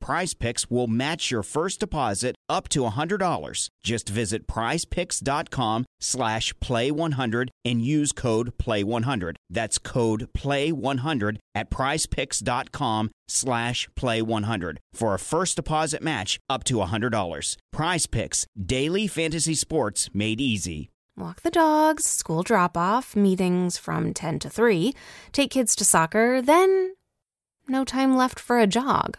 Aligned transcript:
Prize 0.00 0.34
Picks 0.34 0.70
will 0.70 0.86
match 0.86 1.30
your 1.30 1.42
first 1.42 1.80
deposit 1.80 2.34
up 2.48 2.68
to 2.70 2.80
$100. 2.80 3.68
Just 3.84 4.08
visit 4.08 4.46
prizepicks.com 4.46 5.84
slash 6.00 6.54
play100 6.54 7.48
and 7.64 7.82
use 7.82 8.12
code 8.12 8.56
play100. 8.58 9.36
That's 9.50 9.78
code 9.78 10.28
play100 10.36 11.36
at 11.54 11.70
prizepicks.com 11.70 13.10
slash 13.28 13.88
play100 13.96 14.76
for 14.94 15.14
a 15.14 15.18
first 15.18 15.56
deposit 15.56 16.02
match 16.02 16.40
up 16.48 16.64
to 16.64 16.76
$100. 16.76 17.56
Prize 17.72 18.06
Picks, 18.06 18.46
daily 18.60 19.06
fantasy 19.06 19.54
sports 19.54 20.08
made 20.14 20.40
easy. 20.40 20.90
Walk 21.16 21.42
the 21.42 21.50
dogs, 21.50 22.04
school 22.06 22.42
drop 22.42 22.76
off, 22.78 23.14
meetings 23.14 23.76
from 23.76 24.14
10 24.14 24.38
to 24.38 24.48
3, 24.48 24.94
take 25.32 25.50
kids 25.50 25.76
to 25.76 25.84
soccer, 25.84 26.40
then 26.40 26.94
no 27.68 27.84
time 27.84 28.16
left 28.16 28.40
for 28.40 28.58
a 28.58 28.66
jog. 28.66 29.18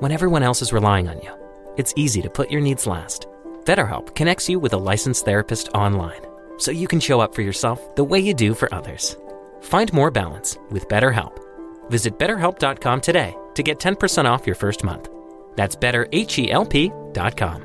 When 0.00 0.12
everyone 0.12 0.42
else 0.42 0.60
is 0.60 0.74
relying 0.74 1.08
on 1.08 1.22
you, 1.22 1.32
it's 1.78 1.94
easy 1.96 2.20
to 2.20 2.28
put 2.28 2.50
your 2.50 2.60
needs 2.60 2.86
last. 2.86 3.28
BetterHelp 3.64 4.14
connects 4.14 4.46
you 4.46 4.58
with 4.58 4.74
a 4.74 4.78
licensed 4.78 5.24
therapist 5.24 5.68
online 5.74 6.20
so 6.58 6.70
you 6.70 6.86
can 6.88 7.00
show 7.00 7.22
up 7.22 7.34
for 7.34 7.40
yourself 7.42 7.94
the 7.94 8.04
way 8.04 8.18
you 8.18 8.34
do 8.34 8.52
for 8.52 8.72
others. 8.74 9.16
Find 9.62 9.90
more 9.94 10.10
balance 10.10 10.58
with 10.70 10.88
BetterHelp. 10.88 11.38
Visit 11.90 12.18
betterhelp.com 12.18 13.00
today 13.00 13.36
to 13.54 13.62
get 13.62 13.78
10% 13.78 14.24
off 14.26 14.44
your 14.46 14.54
first 14.54 14.84
month. 14.84 15.08
That's 15.54 15.76
betterhelp.com. 15.76 17.64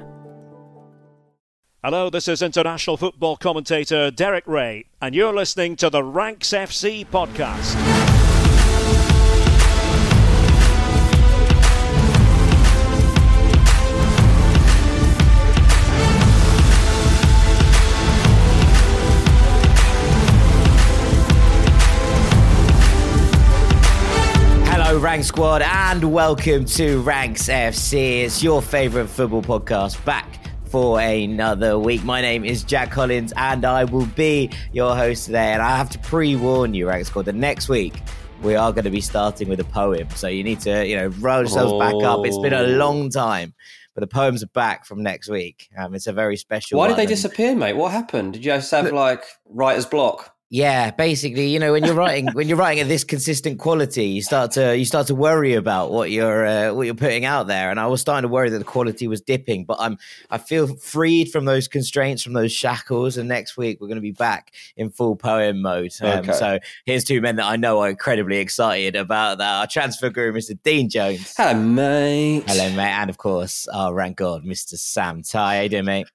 Hello, 1.84 2.09
this 2.12 2.28
is 2.28 2.41
international 2.44 2.96
football 2.96 3.36
commentator 3.36 4.09
Derek 4.12 4.46
Ray, 4.47 4.86
and 5.02 5.16
you're 5.16 5.34
listening 5.34 5.75
to 5.78 5.90
the 5.90 6.03
Ranks 6.03 6.52
FC 6.52 7.06
podcast. 7.08 8.11
Hello, 24.91 25.02
Rank 25.02 25.24
Squad, 25.24 25.62
and 25.62 26.12
welcome 26.12 26.66
to 26.66 27.00
Ranks 27.00 27.47
FC. 27.47 28.24
It's 28.25 28.44
your 28.44 28.62
favorite 28.62 29.07
football 29.07 29.41
podcast 29.41 30.03
back 30.03 30.28
for 30.66 31.00
another 31.00 31.79
week. 31.79 32.03
My 32.03 32.19
name 32.19 32.44
is 32.44 32.62
Jack 32.66 32.91
Collins, 32.91 33.31
and 33.38 33.63
I 33.63 33.85
will 33.85 34.07
be 34.07 34.50
your 34.74 34.94
host 34.94 35.28
today. 35.28 35.53
And 35.53 35.62
I 35.62 35.78
have 35.78 35.90
to 35.91 36.00
pre 36.00 36.35
warn 36.35 36.74
you, 36.74 36.90
Rank 36.90 37.06
Squad, 37.06 37.24
that 37.28 37.35
next 37.35 37.69
week 37.69 38.02
we 38.44 38.56
are 38.56 38.74
going 38.74 38.84
to 38.84 38.90
be 38.90 39.00
starting 39.00 39.47
with 39.47 39.62
a 39.62 39.63
poem. 39.63 40.09
So 40.13 40.28
you 40.28 40.44
need 40.44 40.59
to, 40.59 40.85
you 40.85 40.97
know, 40.97 41.08
roll 41.22 41.40
yourselves 41.40 41.79
back 41.79 41.94
up. 42.03 42.25
It's 42.25 42.40
been 42.40 42.52
a 42.52 42.63
Oh. 42.63 42.75
long 42.75 43.09
time. 43.09 43.53
But 43.96 44.02
the 44.02 44.08
poems 44.08 44.44
are 44.44 44.47
back 44.47 44.85
from 44.85 45.02
next 45.03 45.29
week. 45.29 45.69
Um, 45.78 45.96
it's 45.96 46.08
a 46.08 46.12
very 46.13 46.35
special. 46.35 46.78
Why 46.78 46.90
did 46.90 46.97
they 46.97 47.06
disappear, 47.06 47.56
mate? 47.56 47.78
What 47.78 47.94
happened? 47.94 48.34
Did 48.34 48.44
you 48.44 48.52
have 48.52 48.91
like 48.91 49.23
writer's 49.46 49.85
block? 49.85 50.35
Yeah, 50.54 50.92
basically, 50.92 51.48
you 51.48 51.60
know, 51.60 51.72
when 51.72 51.86
you're 51.86 51.96
writing 51.96 52.28
when 52.34 52.50
you're 52.50 52.58
writing 52.58 52.82
at 52.82 52.90
this 52.90 53.06
consistent 53.06 53.58
quality, 53.58 54.08
you 54.08 54.22
start 54.22 54.52
to 54.52 54.78
you 54.78 54.84
start 54.84 55.08
to 55.08 55.16
worry 55.16 55.54
about 55.54 55.94
what 55.94 56.12
you're 56.12 56.46
uh, 56.46 56.74
what 56.74 56.84
you're 56.84 56.94
putting 56.94 57.24
out 57.24 57.48
there. 57.48 57.72
And 57.72 57.80
I 57.80 57.88
was 57.88 58.02
starting 58.02 58.28
to 58.28 58.34
worry 58.34 58.50
that 58.50 58.58
the 58.58 58.66
quality 58.66 59.08
was 59.08 59.22
dipping, 59.22 59.64
but 59.64 59.78
I'm 59.80 59.98
I 60.30 60.38
feel 60.38 60.68
freed 60.76 61.32
from 61.32 61.46
those 61.46 61.70
constraints, 61.70 62.22
from 62.22 62.34
those 62.34 62.52
shackles. 62.52 63.16
And 63.16 63.30
next 63.30 63.56
week 63.56 63.80
we're 63.80 63.88
going 63.88 63.96
to 63.96 64.02
be 64.02 64.12
back 64.12 64.52
in 64.76 64.90
full 64.90 65.16
poem 65.16 65.62
mode. 65.62 65.94
Um, 66.02 66.20
Okay. 66.20 66.34
So 66.34 66.59
here's 66.86 67.06
two 67.06 67.22
men 67.22 67.38
that 67.38 67.46
I 67.46 67.56
know 67.56 67.80
are 67.80 67.90
incredibly 67.90 68.40
excited 68.40 68.97
about 68.97 69.38
that. 69.38 69.59
Our 69.62 69.68
transfer 69.68 70.09
guru, 70.09 70.34
Mr. 70.34 70.62
Dean 70.64 70.90
Jones. 70.90 71.34
Hello, 71.38 71.58
mate. 71.58 72.44
Hello, 72.47 72.70
mate, 72.76 72.92
and 72.92 73.09
of 73.09 73.18
course 73.18 73.70
our 73.70 73.94
rank 73.94 74.18
god, 74.18 74.44
Mr. 74.44 74.78
Sam 74.78 75.24
Tighe. 75.24 75.56
How 75.56 75.62
you 75.62 75.70
doing, 75.70 75.86
mate? 75.86 76.08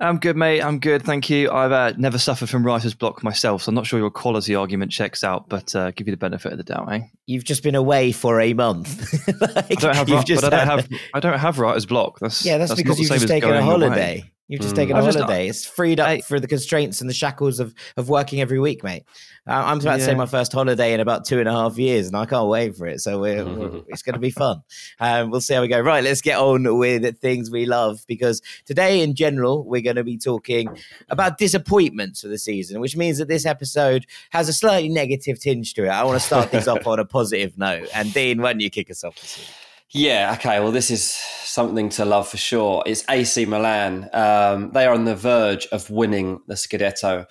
I'm 0.00 0.18
good, 0.18 0.36
mate. 0.36 0.62
I'm 0.62 0.78
good. 0.78 1.02
Thank 1.02 1.30
you. 1.30 1.50
I've 1.50 1.72
uh, 1.72 1.92
never 1.96 2.18
suffered 2.18 2.48
from 2.48 2.64
writer's 2.64 2.94
block 2.94 3.22
myself, 3.22 3.62
so 3.62 3.70
I'm 3.70 3.74
not 3.74 3.86
sure 3.86 3.98
your 3.98 4.10
quality 4.10 4.54
argument 4.54 4.92
checks 4.92 5.24
out, 5.24 5.48
but 5.48 5.74
uh, 5.74 5.90
give 5.92 6.06
you 6.06 6.12
the 6.12 6.18
benefit 6.18 6.52
of 6.52 6.58
the 6.58 6.64
doubt, 6.64 6.92
eh? 6.92 7.00
You've 7.26 7.44
just 7.44 7.62
been 7.62 7.74
away 7.74 8.12
for 8.12 8.40
a 8.40 8.54
month. 8.54 9.12
Like, 9.40 9.70
I 9.70 9.74
don't 9.74 9.96
have, 9.96 10.06
but 10.06 10.44
I 10.44 10.48
don't 10.50 10.66
have, 10.66 10.88
I 11.14 11.20
don't 11.20 11.38
have 11.38 11.58
writers 11.58 11.86
block. 11.86 12.18
That's 12.20 12.44
Yeah, 12.44 12.58
that's, 12.58 12.70
not 12.70 12.78
because 12.78 12.98
you've 12.98 13.10
just 13.10 13.28
taken 13.28 13.52
a 13.52 13.62
holiday. 13.62 13.86
away. 14.20 14.32
Holiday. 14.48 14.54
You've 14.54 14.60
just 14.62 14.74
Mm. 14.74 14.76
taken 14.76 14.96
a 14.96 14.98
I've 15.00 15.04
just- 15.04 15.18
holiday. 15.18 15.48
it's 15.48 15.64
freed 15.66 16.00
up 16.00 16.08
I- 16.08 16.20
for 16.20 16.40
the 16.40 16.46
constraints 16.48 17.00
and 17.00 17.08
the 17.10 17.14
shackles 17.14 17.60
of, 17.60 17.74
of 17.96 18.08
working 18.08 18.40
every 18.40 18.58
week, 18.58 18.82
mate. 18.82 19.04
Uh, 19.46 19.52
I'm 19.64 19.78
about 19.80 20.00
to 20.00 20.04
take 20.06 20.16
my 20.18 20.26
first 20.26 20.52
holiday 20.52 20.92
in 20.92 21.00
about 21.00 21.24
two 21.24 21.38
and 21.38 21.48
a 21.48 21.52
half 21.52 21.78
years, 21.78 22.06
and 22.06 22.16
I 22.16 22.26
can't 22.26 22.48
wait 22.48 22.76
for 22.76 22.86
it. 22.86 23.00
So 23.00 23.18
we're, 23.20 23.44
we're- 23.56 23.82
it's 23.88 24.02
going 24.02 24.14
to 24.14 24.18
be 24.20 24.30
fun. 24.30 24.62
Um, 25.00 25.30
we'll 25.30 25.40
see 25.40 25.54
how 25.54 25.62
we 25.62 25.68
go. 25.68 25.80
Right, 25.80 26.02
let's 26.04 26.20
get 26.20 26.38
on 26.38 26.76
with 26.76 27.18
things 27.20 27.50
we 27.50 27.64
love 27.66 28.04
because 28.06 28.42
today, 28.66 29.00
in 29.02 29.14
general, 29.14 29.64
we're 29.64 29.80
going 29.82 29.96
to 29.96 30.04
be 30.04 30.18
talking 30.18 30.68
about 31.08 31.38
disappointments 31.38 32.20
for 32.22 32.28
the 32.28 32.38
season, 32.38 32.80
which 32.80 32.96
means 32.96 33.18
that 33.18 33.28
this 33.28 33.46
episode 33.46 34.06
has 34.30 34.48
a 34.48 34.52
slightly 34.52 34.88
negative 34.88 35.40
tinge 35.40 35.72
to 35.74 35.84
it. 35.84 35.88
I 35.88 36.04
want 36.04 36.20
to 36.20 36.26
start 36.26 36.50
things 36.50 36.68
off 36.68 36.86
on 36.86 36.98
a 36.98 37.04
positive 37.04 37.56
note. 37.56 37.88
And 37.94 38.12
Dean, 38.12 38.42
why 38.42 38.52
don't 38.52 38.60
you 38.60 38.70
kick 38.70 38.90
us 38.90 39.02
off 39.04 39.14
this 39.20 39.38
week? 39.38 39.46
Yeah, 39.90 40.34
okay. 40.38 40.60
Well, 40.60 40.72
this 40.72 40.90
is 40.90 41.10
something 41.10 41.88
to 41.90 42.04
love 42.04 42.28
for 42.28 42.36
sure. 42.36 42.82
It's 42.84 43.04
AC 43.08 43.46
Milan. 43.46 44.10
Um, 44.12 44.70
they 44.72 44.84
are 44.84 44.92
on 44.92 45.06
the 45.06 45.16
verge 45.16 45.66
of 45.68 45.88
winning 45.88 46.40
the 46.46 46.54
Scudetto. 46.54 47.26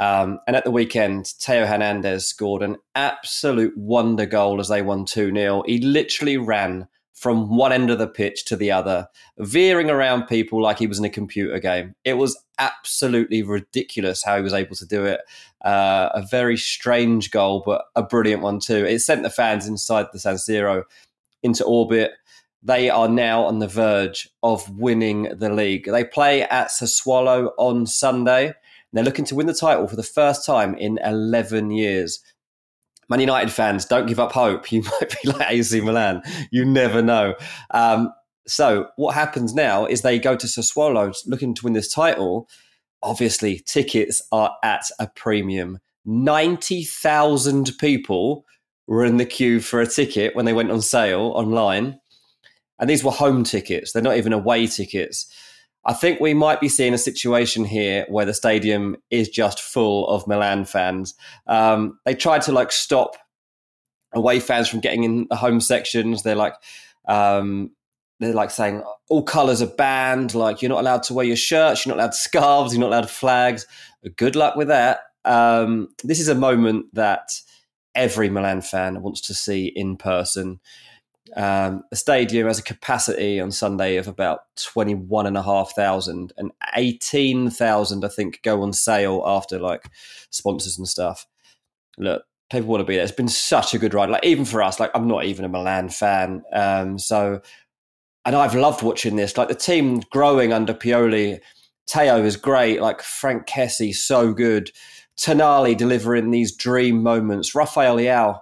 Um, 0.00 0.38
and 0.46 0.56
at 0.56 0.64
the 0.64 0.70
weekend, 0.70 1.26
Theo 1.26 1.66
Hernandez 1.66 2.26
scored 2.26 2.62
an 2.62 2.76
absolute 2.94 3.76
wonder 3.76 4.24
goal 4.24 4.58
as 4.60 4.68
they 4.68 4.80
won 4.80 5.04
2 5.04 5.32
0. 5.34 5.64
He 5.66 5.78
literally 5.80 6.38
ran 6.38 6.88
from 7.12 7.56
one 7.56 7.72
end 7.72 7.90
of 7.90 7.98
the 7.98 8.06
pitch 8.06 8.44
to 8.44 8.56
the 8.56 8.70
other, 8.70 9.08
veering 9.38 9.90
around 9.90 10.28
people 10.28 10.62
like 10.62 10.78
he 10.78 10.86
was 10.86 11.00
in 11.00 11.04
a 11.04 11.10
computer 11.10 11.58
game. 11.58 11.94
It 12.04 12.14
was 12.14 12.38
absolutely 12.60 13.42
ridiculous 13.42 14.22
how 14.22 14.36
he 14.36 14.42
was 14.42 14.52
able 14.54 14.76
to 14.76 14.86
do 14.86 15.04
it. 15.04 15.20
Uh, 15.64 16.10
a 16.14 16.24
very 16.30 16.56
strange 16.56 17.32
goal, 17.32 17.64
but 17.66 17.86
a 17.96 18.04
brilliant 18.04 18.42
one 18.42 18.60
too. 18.60 18.86
It 18.86 19.00
sent 19.00 19.24
the 19.24 19.30
fans 19.30 19.66
inside 19.66 20.06
the 20.12 20.20
San 20.20 20.36
Siro 20.36 20.84
into 21.42 21.64
orbit. 21.64 22.12
They 22.62 22.90
are 22.90 23.08
now 23.08 23.44
on 23.44 23.60
the 23.60 23.68
verge 23.68 24.28
of 24.42 24.68
winning 24.78 25.34
the 25.36 25.50
league. 25.50 25.84
They 25.84 26.04
play 26.04 26.42
at 26.42 26.68
Sassuolo 26.68 27.50
on 27.56 27.86
Sunday. 27.86 28.54
They're 28.92 29.04
looking 29.04 29.24
to 29.26 29.34
win 29.34 29.46
the 29.46 29.54
title 29.54 29.86
for 29.86 29.96
the 29.96 30.02
first 30.02 30.44
time 30.44 30.74
in 30.74 30.98
11 31.04 31.70
years. 31.70 32.20
Man 33.08 33.20
United 33.20 33.50
fans, 33.50 33.84
don't 33.84 34.06
give 34.06 34.20
up 34.20 34.32
hope. 34.32 34.70
You 34.72 34.82
might 34.82 35.16
be 35.22 35.30
like 35.30 35.50
AC 35.50 35.80
Milan. 35.80 36.22
You 36.50 36.64
never 36.64 37.02
know. 37.02 37.34
Um, 37.70 38.12
so, 38.46 38.88
what 38.96 39.14
happens 39.14 39.54
now 39.54 39.86
is 39.86 40.02
they 40.02 40.18
go 40.18 40.34
to 40.34 40.46
Sassuolo 40.46 41.14
looking 41.26 41.54
to 41.54 41.64
win 41.64 41.74
this 41.74 41.92
title. 41.92 42.48
Obviously, 43.02 43.60
tickets 43.60 44.22
are 44.32 44.56
at 44.64 44.84
a 44.98 45.06
premium. 45.06 45.78
90,000 46.04 47.72
people 47.78 48.46
were 48.88 49.04
in 49.04 49.18
the 49.18 49.26
queue 49.26 49.60
for 49.60 49.80
a 49.80 49.86
ticket 49.86 50.34
when 50.34 50.46
they 50.46 50.52
went 50.52 50.70
on 50.70 50.80
sale 50.80 51.32
online. 51.36 52.00
And 52.80 52.88
these 52.88 53.04
were 53.04 53.12
home 53.12 53.44
tickets, 53.44 53.92
they're 53.92 54.02
not 54.02 54.16
even 54.16 54.32
away 54.32 54.66
tickets. 54.66 55.32
I 55.84 55.92
think 55.92 56.20
we 56.20 56.34
might 56.34 56.60
be 56.60 56.68
seeing 56.68 56.92
a 56.92 56.98
situation 56.98 57.64
here 57.64 58.04
where 58.08 58.26
the 58.26 58.34
stadium 58.34 58.96
is 59.10 59.28
just 59.28 59.60
full 59.60 60.08
of 60.08 60.26
Milan 60.26 60.64
fans. 60.64 61.14
Um, 61.46 61.98
they 62.04 62.14
tried 62.14 62.42
to 62.42 62.52
like 62.52 62.72
stop 62.72 63.16
away 64.12 64.40
fans 64.40 64.68
from 64.68 64.80
getting 64.80 65.04
in 65.04 65.26
the 65.30 65.36
home 65.36 65.60
sections. 65.60 66.22
They're 66.22 66.34
like, 66.34 66.54
um, 67.06 67.70
they're 68.20 68.34
like 68.34 68.50
saying 68.50 68.82
all 69.08 69.22
colours 69.22 69.62
are 69.62 69.66
banned. 69.66 70.34
Like 70.34 70.60
you're 70.60 70.68
not 70.70 70.80
allowed 70.80 71.04
to 71.04 71.14
wear 71.14 71.24
your 71.24 71.36
shirts, 71.36 71.86
you're 71.86 71.94
not 71.94 72.02
allowed 72.02 72.14
scarves, 72.14 72.72
you're 72.72 72.80
not 72.80 72.88
allowed 72.88 73.10
flags. 73.10 73.66
Good 74.16 74.36
luck 74.36 74.56
with 74.56 74.68
that. 74.68 75.00
Um, 75.24 75.88
this 76.04 76.20
is 76.20 76.28
a 76.28 76.34
moment 76.34 76.86
that 76.94 77.30
every 77.94 78.28
Milan 78.28 78.60
fan 78.60 79.02
wants 79.02 79.20
to 79.22 79.34
see 79.34 79.66
in 79.66 79.96
person. 79.96 80.60
Um, 81.36 81.82
the 81.90 81.96
stadium 81.96 82.46
has 82.46 82.58
a 82.58 82.62
capacity 82.62 83.40
on 83.40 83.52
Sunday 83.52 83.96
of 83.96 84.08
about 84.08 84.40
21,500 84.56 86.32
and 86.36 86.52
18,000, 86.74 88.04
I 88.04 88.08
think, 88.08 88.40
go 88.42 88.62
on 88.62 88.72
sale 88.72 89.22
after 89.26 89.58
like 89.58 89.84
sponsors 90.30 90.78
and 90.78 90.88
stuff. 90.88 91.26
Look, 91.98 92.24
people 92.50 92.68
want 92.68 92.80
to 92.80 92.84
be 92.84 92.94
there. 92.94 93.04
It's 93.04 93.12
been 93.12 93.28
such 93.28 93.74
a 93.74 93.78
good 93.78 93.94
ride. 93.94 94.10
Like, 94.10 94.24
even 94.24 94.44
for 94.44 94.62
us, 94.62 94.80
like, 94.80 94.90
I'm 94.94 95.08
not 95.08 95.24
even 95.24 95.44
a 95.44 95.48
Milan 95.48 95.88
fan. 95.88 96.42
Um, 96.52 96.98
so, 96.98 97.40
and 98.24 98.36
I've 98.36 98.54
loved 98.54 98.82
watching 98.82 99.16
this. 99.16 99.36
Like, 99.36 99.48
the 99.48 99.54
team 99.54 100.00
growing 100.10 100.52
under 100.52 100.74
Pioli. 100.74 101.40
Theo 101.90 102.22
is 102.24 102.36
great. 102.36 102.80
Like, 102.80 103.02
Franck 103.02 103.46
Kessie, 103.46 103.94
so 103.94 104.32
good. 104.32 104.70
Tonali 105.20 105.76
delivering 105.76 106.30
these 106.30 106.54
dream 106.54 107.02
moments. 107.02 107.54
Rafael 107.54 107.96
Leao 107.96 108.38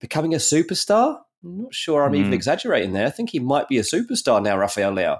becoming 0.00 0.34
a 0.34 0.38
superstar. 0.38 1.18
I'm 1.44 1.62
not 1.62 1.74
sure 1.74 2.04
I'm 2.04 2.14
even 2.14 2.30
Mm. 2.30 2.34
exaggerating 2.34 2.92
there. 2.92 3.06
I 3.06 3.10
think 3.10 3.30
he 3.30 3.40
might 3.40 3.68
be 3.68 3.78
a 3.78 3.82
superstar 3.82 4.42
now, 4.42 4.56
Rafael 4.56 4.92
Leao. 4.92 5.18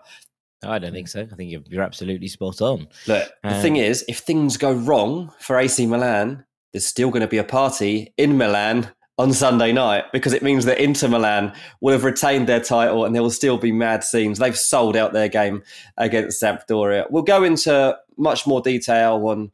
I 0.65 0.79
don't 0.79 0.93
think 0.93 1.09
so. 1.09 1.23
I 1.31 1.35
think 1.35 1.51
you're, 1.51 1.63
you're 1.69 1.83
absolutely 1.83 2.29
spot 2.29 2.61
on. 2.63 2.87
Look, 3.09 3.29
the 3.43 3.55
Um, 3.57 3.63
thing 3.63 3.77
is, 3.77 4.05
if 4.07 4.19
things 4.19 4.57
go 4.57 4.71
wrong 4.73 5.33
for 5.41 5.59
AC 5.59 5.87
Milan, 5.87 6.45
there's 6.73 6.87
still 6.87 7.11
going 7.11 7.23
to 7.23 7.27
be 7.29 7.39
a 7.39 7.45
party 7.45 8.15
in 8.17 8.39
Milan 8.39 8.89
on 9.19 9.33
Sunday 9.33 9.73
night 9.73 10.05
because 10.13 10.33
it 10.33 10.43
means 10.43 10.65
that 10.67 10.79
Inter 10.79 11.09
Milan 11.09 11.53
will 11.81 11.93
have 11.93 12.05
retained 12.05 12.49
their 12.49 12.61
title 12.61 13.05
and 13.05 13.13
there 13.15 13.23
will 13.23 13.31
still 13.31 13.59
be 13.59 13.73
mad 13.73 14.05
scenes. 14.05 14.39
They've 14.39 14.57
sold 14.57 14.97
out 14.97 15.13
their 15.13 15.29
game 15.29 15.65
against 15.97 16.41
Sampdoria. 16.41 17.11
We'll 17.11 17.25
go 17.25 17.43
into 17.43 17.99
much 18.17 18.47
more 18.47 18.61
detail 18.61 19.21
on 19.29 19.51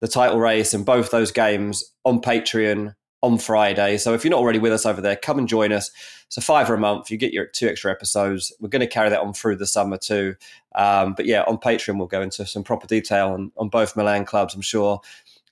the 0.00 0.08
title 0.08 0.38
race 0.38 0.74
and 0.74 0.84
both 0.84 1.10
those 1.10 1.32
games 1.32 1.92
on 2.04 2.20
Patreon 2.20 2.94
on 3.22 3.38
Friday. 3.38 3.96
So 3.96 4.14
if 4.14 4.24
you're 4.24 4.30
not 4.30 4.40
already 4.40 4.58
with 4.58 4.72
us 4.72 4.86
over 4.86 5.00
there, 5.00 5.16
come 5.16 5.38
and 5.38 5.48
join 5.48 5.72
us. 5.72 5.90
So 6.28 6.40
five 6.40 6.68
a 6.68 6.76
month, 6.76 7.10
you 7.10 7.16
get 7.16 7.32
your 7.32 7.46
two 7.46 7.68
extra 7.68 7.90
episodes. 7.90 8.52
We're 8.60 8.68
going 8.68 8.80
to 8.80 8.86
carry 8.86 9.08
that 9.10 9.20
on 9.20 9.32
through 9.32 9.56
the 9.56 9.66
summer 9.66 9.96
too. 9.96 10.36
Um, 10.74 11.14
but 11.14 11.24
yeah, 11.26 11.42
on 11.42 11.58
Patreon, 11.58 11.98
we'll 11.98 12.08
go 12.08 12.20
into 12.20 12.44
some 12.46 12.62
proper 12.62 12.86
detail 12.86 13.28
on, 13.28 13.52
on 13.56 13.68
both 13.68 13.96
Milan 13.96 14.24
clubs, 14.24 14.54
I'm 14.54 14.60
sure, 14.60 15.00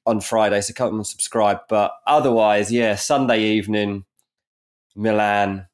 on 0.05 0.21
Friday. 0.21 0.61
So 0.61 0.75
come 0.75 0.95
and 0.95 1.07
subscribe. 1.07 1.61
But 1.69 1.93
otherwise, 2.07 2.71
yeah, 2.71 2.97
Sunday 2.97 3.43
evening, 3.43 4.05
Milan. 4.95 5.67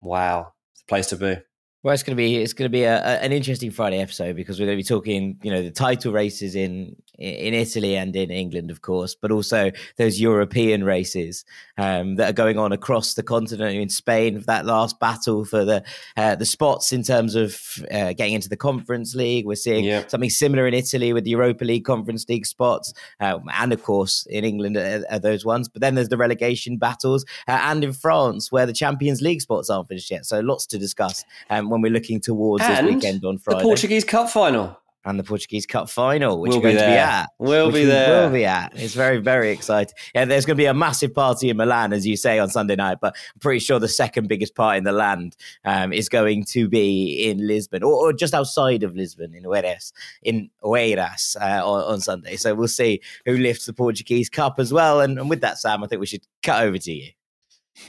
Wow, 0.00 0.52
it's 0.72 0.82
a 0.82 0.86
place 0.86 1.06
to 1.08 1.16
be. 1.16 1.36
Well, 1.82 1.92
it's 1.92 2.02
going 2.02 2.16
to 2.16 2.20
be 2.20 2.36
it's 2.36 2.54
going 2.54 2.64
to 2.70 2.72
be 2.72 2.84
a, 2.84 2.96
a- 2.96 3.22
an 3.22 3.32
interesting 3.32 3.70
Friday 3.70 3.98
episode 4.00 4.36
because 4.36 4.58
we're 4.58 4.66
going 4.66 4.78
to 4.78 4.82
be 4.82 4.88
talking, 4.88 5.38
you 5.42 5.50
know, 5.50 5.62
the 5.62 5.70
title 5.70 6.12
races 6.12 6.54
in 6.54 6.96
in 7.18 7.54
Italy 7.54 7.96
and 7.96 8.14
in 8.16 8.30
England, 8.30 8.70
of 8.70 8.82
course, 8.82 9.14
but 9.14 9.30
also 9.30 9.70
those 9.96 10.20
European 10.20 10.84
races 10.84 11.44
um, 11.78 12.16
that 12.16 12.30
are 12.30 12.32
going 12.32 12.58
on 12.58 12.72
across 12.72 13.14
the 13.14 13.22
continent 13.22 13.76
in 13.76 13.88
Spain. 13.88 14.42
That 14.46 14.66
last 14.66 14.98
battle 14.98 15.44
for 15.44 15.64
the 15.64 15.84
uh, 16.16 16.34
the 16.34 16.44
spots 16.46 16.92
in 16.92 17.02
terms 17.02 17.34
of 17.34 17.60
uh, 17.90 18.12
getting 18.12 18.34
into 18.34 18.48
the 18.48 18.56
Conference 18.56 19.14
League, 19.14 19.46
we're 19.46 19.54
seeing 19.54 19.84
Yeah. 19.84 20.06
something 20.06 20.30
similar 20.30 20.66
in 20.66 20.74
Italy 20.74 21.12
with 21.12 21.24
the 21.24 21.30
Europa 21.30 21.64
League, 21.64 21.84
Conference 21.84 22.28
League 22.28 22.46
spots, 22.46 22.92
um, 23.20 23.44
and 23.52 23.72
of 23.72 23.82
course 23.82 24.26
in 24.30 24.44
England 24.44 24.76
are, 24.76 25.04
are 25.10 25.18
those 25.18 25.44
ones. 25.44 25.68
But 25.68 25.82
then 25.82 25.94
there's 25.94 26.08
the 26.08 26.16
relegation 26.16 26.78
battles, 26.78 27.24
uh, 27.48 27.58
and 27.62 27.84
in 27.84 27.92
France 27.92 28.50
where 28.50 28.66
the 28.66 28.72
Champions 28.72 29.20
League 29.22 29.40
spots 29.40 29.70
aren't 29.70 29.88
finished 29.88 30.10
yet. 30.10 30.26
So 30.26 30.40
lots 30.40 30.66
to 30.66 30.78
discuss 30.78 31.24
um, 31.50 31.70
when 31.70 31.80
we're 31.80 31.92
looking 31.92 32.20
towards 32.20 32.64
And 32.64 32.86
this 32.86 32.94
weekend 32.94 33.24
on 33.24 33.38
Friday. 33.38 33.60
The 33.60 33.64
Portuguese 33.64 34.04
Cup 34.04 34.30
final. 34.30 34.78
And 35.04 35.18
the 35.18 35.24
Portuguese 35.24 35.66
Cup 35.66 35.90
final, 35.90 36.40
which 36.40 36.50
We'll 36.50 36.60
we're 36.60 36.70
be 36.70 36.74
going 36.76 36.84
to 36.84 36.92
be 36.92 36.98
at. 36.98 37.30
We'll 37.38 37.70
be 37.70 37.84
there. 37.84 38.24
Will 38.24 38.32
be 38.32 38.44
at. 38.44 38.72
It's 38.74 38.94
very 38.94 39.18
very 39.18 39.50
exciting. 39.50 39.94
Yeah, 40.14 40.24
there's 40.24 40.46
going 40.46 40.56
to 40.56 40.60
be 40.60 40.66
a 40.66 40.74
massive 40.74 41.14
party 41.14 41.50
in 41.50 41.56
Milan, 41.56 41.92
as 41.92 42.06
you 42.06 42.16
say, 42.16 42.38
on 42.38 42.48
Sunday 42.48 42.76
night. 42.76 42.98
But 43.00 43.16
I'm 43.34 43.40
pretty 43.40 43.60
sure 43.60 43.78
the 43.78 43.88
second 43.88 44.28
biggest 44.28 44.54
party 44.54 44.78
in 44.78 44.84
the 44.84 44.92
land 44.92 45.36
um, 45.64 45.92
is 45.92 46.08
going 46.08 46.44
to 46.46 46.68
be 46.68 47.28
in 47.28 47.46
Lisbon, 47.46 47.82
or, 47.82 47.92
or 47.92 48.12
just 48.12 48.34
outside 48.34 48.82
of 48.82 48.94
Lisbon, 48.94 49.34
in 49.34 49.44
Oeiras, 49.44 49.92
in 50.22 50.50
Oeiras 50.62 51.36
uh, 51.40 51.66
on, 51.66 51.94
on 51.94 52.00
Sunday. 52.00 52.36
So 52.36 52.54
we'll 52.54 52.68
see 52.68 53.00
who 53.24 53.36
lifts 53.36 53.66
the 53.66 53.72
Portuguese 53.72 54.28
Cup 54.28 54.58
as 54.58 54.72
well. 54.72 55.00
And, 55.00 55.18
and 55.18 55.28
with 55.28 55.40
that, 55.42 55.58
Sam, 55.58 55.84
I 55.84 55.86
think 55.86 56.00
we 56.00 56.06
should 56.06 56.26
cut 56.42 56.62
over 56.62 56.78
to 56.78 56.92
you. 56.92 57.10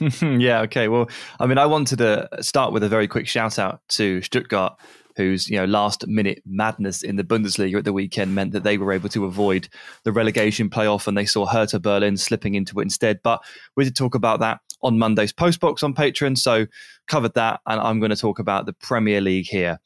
yeah, 0.20 0.60
okay. 0.62 0.88
Well, 0.88 1.08
I 1.38 1.46
mean, 1.46 1.58
I 1.58 1.66
wanted 1.66 1.98
to 1.98 2.28
start 2.40 2.72
with 2.72 2.82
a 2.82 2.88
very 2.88 3.08
quick 3.08 3.28
shout 3.28 3.58
out 3.58 3.80
to 3.90 4.20
Stuttgart, 4.20 4.78
whose 5.16 5.48
you 5.48 5.56
know 5.56 5.64
last 5.64 6.06
minute 6.06 6.42
madness 6.46 7.02
in 7.02 7.16
the 7.16 7.24
Bundesliga 7.24 7.78
at 7.78 7.84
the 7.84 7.92
weekend 7.92 8.34
meant 8.34 8.52
that 8.52 8.64
they 8.64 8.78
were 8.78 8.92
able 8.92 9.08
to 9.10 9.24
avoid 9.24 9.68
the 10.04 10.12
relegation 10.12 10.70
playoff, 10.70 11.06
and 11.06 11.16
they 11.16 11.26
saw 11.26 11.46
Hertha 11.46 11.80
Berlin 11.80 12.16
slipping 12.16 12.54
into 12.54 12.78
it 12.78 12.82
instead. 12.82 13.20
But 13.22 13.42
we 13.76 13.84
did 13.84 13.96
talk 13.96 14.14
about 14.14 14.40
that 14.40 14.60
on 14.82 14.98
Monday's 14.98 15.32
postbox 15.32 15.82
on 15.82 15.94
Patreon, 15.94 16.38
so 16.38 16.66
covered 17.06 17.34
that, 17.34 17.60
and 17.66 17.80
I'm 17.80 17.98
going 17.98 18.10
to 18.10 18.16
talk 18.16 18.38
about 18.38 18.66
the 18.66 18.72
Premier 18.72 19.20
League 19.20 19.46
here. 19.46 19.80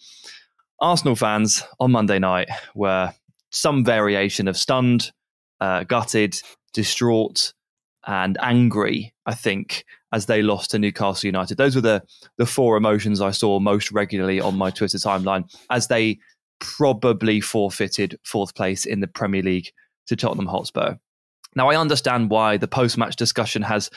Arsenal 0.80 1.16
fans 1.16 1.62
on 1.78 1.92
Monday 1.92 2.18
night 2.18 2.48
were 2.74 3.12
some 3.50 3.84
variation 3.84 4.48
of 4.48 4.56
stunned, 4.56 5.12
uh, 5.60 5.84
gutted, 5.84 6.40
distraught, 6.72 7.52
and 8.10 8.36
angry, 8.42 9.14
I 9.24 9.34
think, 9.34 9.84
as 10.12 10.26
they 10.26 10.42
lost 10.42 10.72
to 10.72 10.80
Newcastle 10.80 11.28
United. 11.28 11.56
Those 11.58 11.76
were 11.76 11.80
the 11.80 12.02
the 12.38 12.46
four 12.46 12.76
emotions 12.76 13.20
I 13.20 13.30
saw 13.30 13.60
most 13.60 13.92
regularly 13.92 14.40
on 14.40 14.58
my 14.58 14.70
Twitter 14.70 14.98
timeline 14.98 15.44
as 15.70 15.86
they 15.86 16.18
probably 16.58 17.40
forfeited 17.40 18.18
fourth 18.24 18.56
place 18.56 18.84
in 18.84 18.98
the 18.98 19.06
Premier 19.06 19.42
League 19.42 19.70
to 20.08 20.16
Tottenham 20.16 20.46
Hotspur. 20.46 20.96
Now 21.54 21.70
I 21.70 21.76
understand 21.76 22.30
why 22.30 22.56
the 22.56 22.66
post 22.66 22.98
match 22.98 23.14
discussion 23.14 23.62
has 23.62 23.90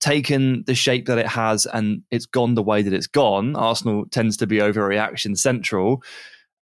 taken 0.00 0.64
the 0.66 0.74
shape 0.74 1.06
that 1.06 1.18
it 1.18 1.28
has 1.28 1.64
and 1.64 2.02
it's 2.10 2.26
gone 2.26 2.54
the 2.56 2.62
way 2.62 2.82
that 2.82 2.92
it's 2.92 3.06
gone. 3.06 3.54
Arsenal 3.54 4.06
tends 4.10 4.36
to 4.38 4.46
be 4.48 4.56
overreaction 4.58 5.38
central. 5.38 6.02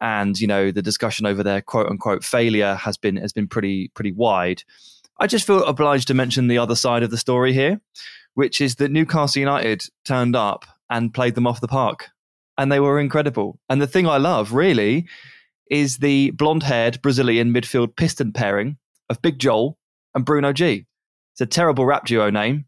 and 0.03 0.39
you 0.39 0.47
know 0.47 0.71
the 0.71 0.83
discussion 0.83 1.25
over 1.27 1.43
their 1.43 1.63
quote 1.63 1.89
unquote 1.89 2.25
failure 2.25 2.75
has 2.75 2.99
been 2.99 3.17
has 3.17 3.33
been 3.33 3.49
pretty 3.49 3.89
pretty 3.95 4.13
wide. 4.13 4.63
I 5.21 5.27
just 5.27 5.47
feel 5.47 5.63
obliged 5.65 6.09
to 6.09 6.15
mention 6.15 6.49
the 6.49 6.59
other 6.59 6.75
side 6.75 7.03
of 7.03 7.11
the 7.11 7.19
story 7.19 7.53
here, 7.53 7.81
which 8.35 8.61
is 8.61 8.77
that 8.77 8.91
Newcastle 8.91 9.41
United 9.41 9.85
turned 10.05 10.35
up 10.35 10.65
and 10.89 11.13
played 11.13 11.35
them 11.35 11.47
off 11.47 11.61
the 11.61 11.69
park, 11.69 12.09
and 12.57 12.73
they 12.73 12.81
were 12.81 12.99
incredible. 12.99 13.61
And 13.69 13.83
the 13.83 13.87
thing 13.87 14.09
I 14.09 14.17
love 14.17 14.53
really 14.55 15.07
is 15.71 15.99
the 15.99 16.31
blonde-haired 16.33 17.03
Brazilian 17.03 17.53
midfield 17.53 17.95
piston 17.97 18.33
pairing 18.33 18.79
of 19.09 19.21
Big 19.23 19.39
Joel 19.39 19.79
and 20.15 20.25
Bruno 20.25 20.53
G. 20.53 20.87
It's 21.35 21.41
a 21.43 21.47
terrible 21.47 21.85
rap 21.85 22.07
duo 22.07 22.31
name, 22.31 22.65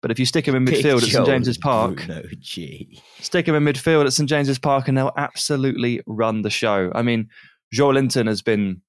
but 0.00 0.10
if 0.10 0.18
you 0.18 0.24
stick 0.24 0.46
him 0.46 0.54
in 0.54 0.64
midfield 0.64 1.02
at 1.02 1.08
St 1.08 1.26
James's 1.26 1.58
Park, 1.58 1.96
Bruno 1.96 2.22
G. 2.38 3.02
stick 3.20 3.46
him 3.46 3.54
in 3.54 3.64
midfield 3.64 4.06
at 4.06 4.12
St 4.12 4.28
James's 4.28 4.58
Park, 4.58 4.86
and 4.86 4.96
they'll 4.96 5.12
absolutely 5.16 6.00
run 6.06 6.42
the 6.42 6.50
show. 6.50 6.92
I 6.94 7.02
mean, 7.02 7.28
Joelinton 7.74 8.28
has 8.28 8.40
been 8.40 8.82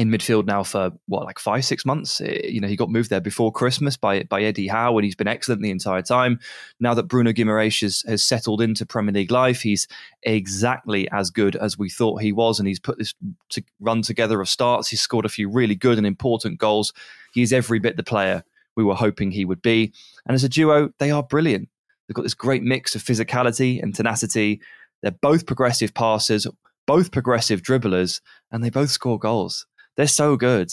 in 0.00 0.08
midfield 0.10 0.46
now 0.46 0.62
for 0.62 0.90
what, 1.08 1.26
like 1.26 1.38
five, 1.38 1.62
six 1.62 1.84
months. 1.84 2.22
Eh, 2.22 2.46
You 2.48 2.58
know, 2.58 2.68
he 2.68 2.74
got 2.74 2.88
moved 2.88 3.10
there 3.10 3.20
before 3.20 3.52
Christmas 3.52 3.98
by 3.98 4.22
by 4.22 4.42
Eddie 4.42 4.68
Howe, 4.68 4.96
and 4.96 5.04
he's 5.04 5.14
been 5.14 5.28
excellent 5.28 5.60
the 5.60 5.70
entire 5.70 6.00
time. 6.00 6.40
Now 6.80 6.94
that 6.94 7.02
Bruno 7.02 7.32
Guimaraes 7.32 7.82
has, 7.82 8.02
has 8.08 8.22
settled 8.22 8.62
into 8.62 8.86
Premier 8.86 9.12
League 9.12 9.30
life, 9.30 9.60
he's 9.60 9.86
exactly 10.22 11.06
as 11.10 11.28
good 11.28 11.54
as 11.54 11.76
we 11.76 11.90
thought 11.90 12.22
he 12.22 12.32
was, 12.32 12.58
and 12.58 12.66
he's 12.66 12.80
put 12.80 12.96
this 12.96 13.14
to 13.50 13.62
run 13.78 14.00
together 14.00 14.40
of 14.40 14.48
starts. 14.48 14.88
He's 14.88 15.02
scored 15.02 15.26
a 15.26 15.28
few 15.28 15.50
really 15.50 15.74
good 15.74 15.98
and 15.98 16.06
important 16.06 16.58
goals. 16.58 16.94
He's 17.34 17.52
every 17.52 17.78
bit 17.78 17.98
the 17.98 18.02
player 18.02 18.42
we 18.76 18.84
were 18.84 18.94
hoping 18.94 19.30
he 19.30 19.44
would 19.44 19.60
be. 19.60 19.92
And 20.24 20.34
as 20.34 20.44
a 20.44 20.48
duo, 20.48 20.94
they 20.98 21.10
are 21.10 21.22
brilliant. 21.22 21.68
They've 22.08 22.14
got 22.14 22.22
this 22.22 22.32
great 22.34 22.62
mix 22.62 22.94
of 22.94 23.02
physicality 23.02 23.82
and 23.82 23.94
tenacity. 23.94 24.62
They're 25.02 25.10
both 25.10 25.44
progressive 25.44 25.92
passers, 25.92 26.46
both 26.86 27.12
progressive 27.12 27.60
dribblers, 27.60 28.22
and 28.50 28.64
they 28.64 28.70
both 28.70 28.90
score 28.90 29.18
goals. 29.18 29.66
They're 30.00 30.06
so 30.06 30.34
good. 30.34 30.70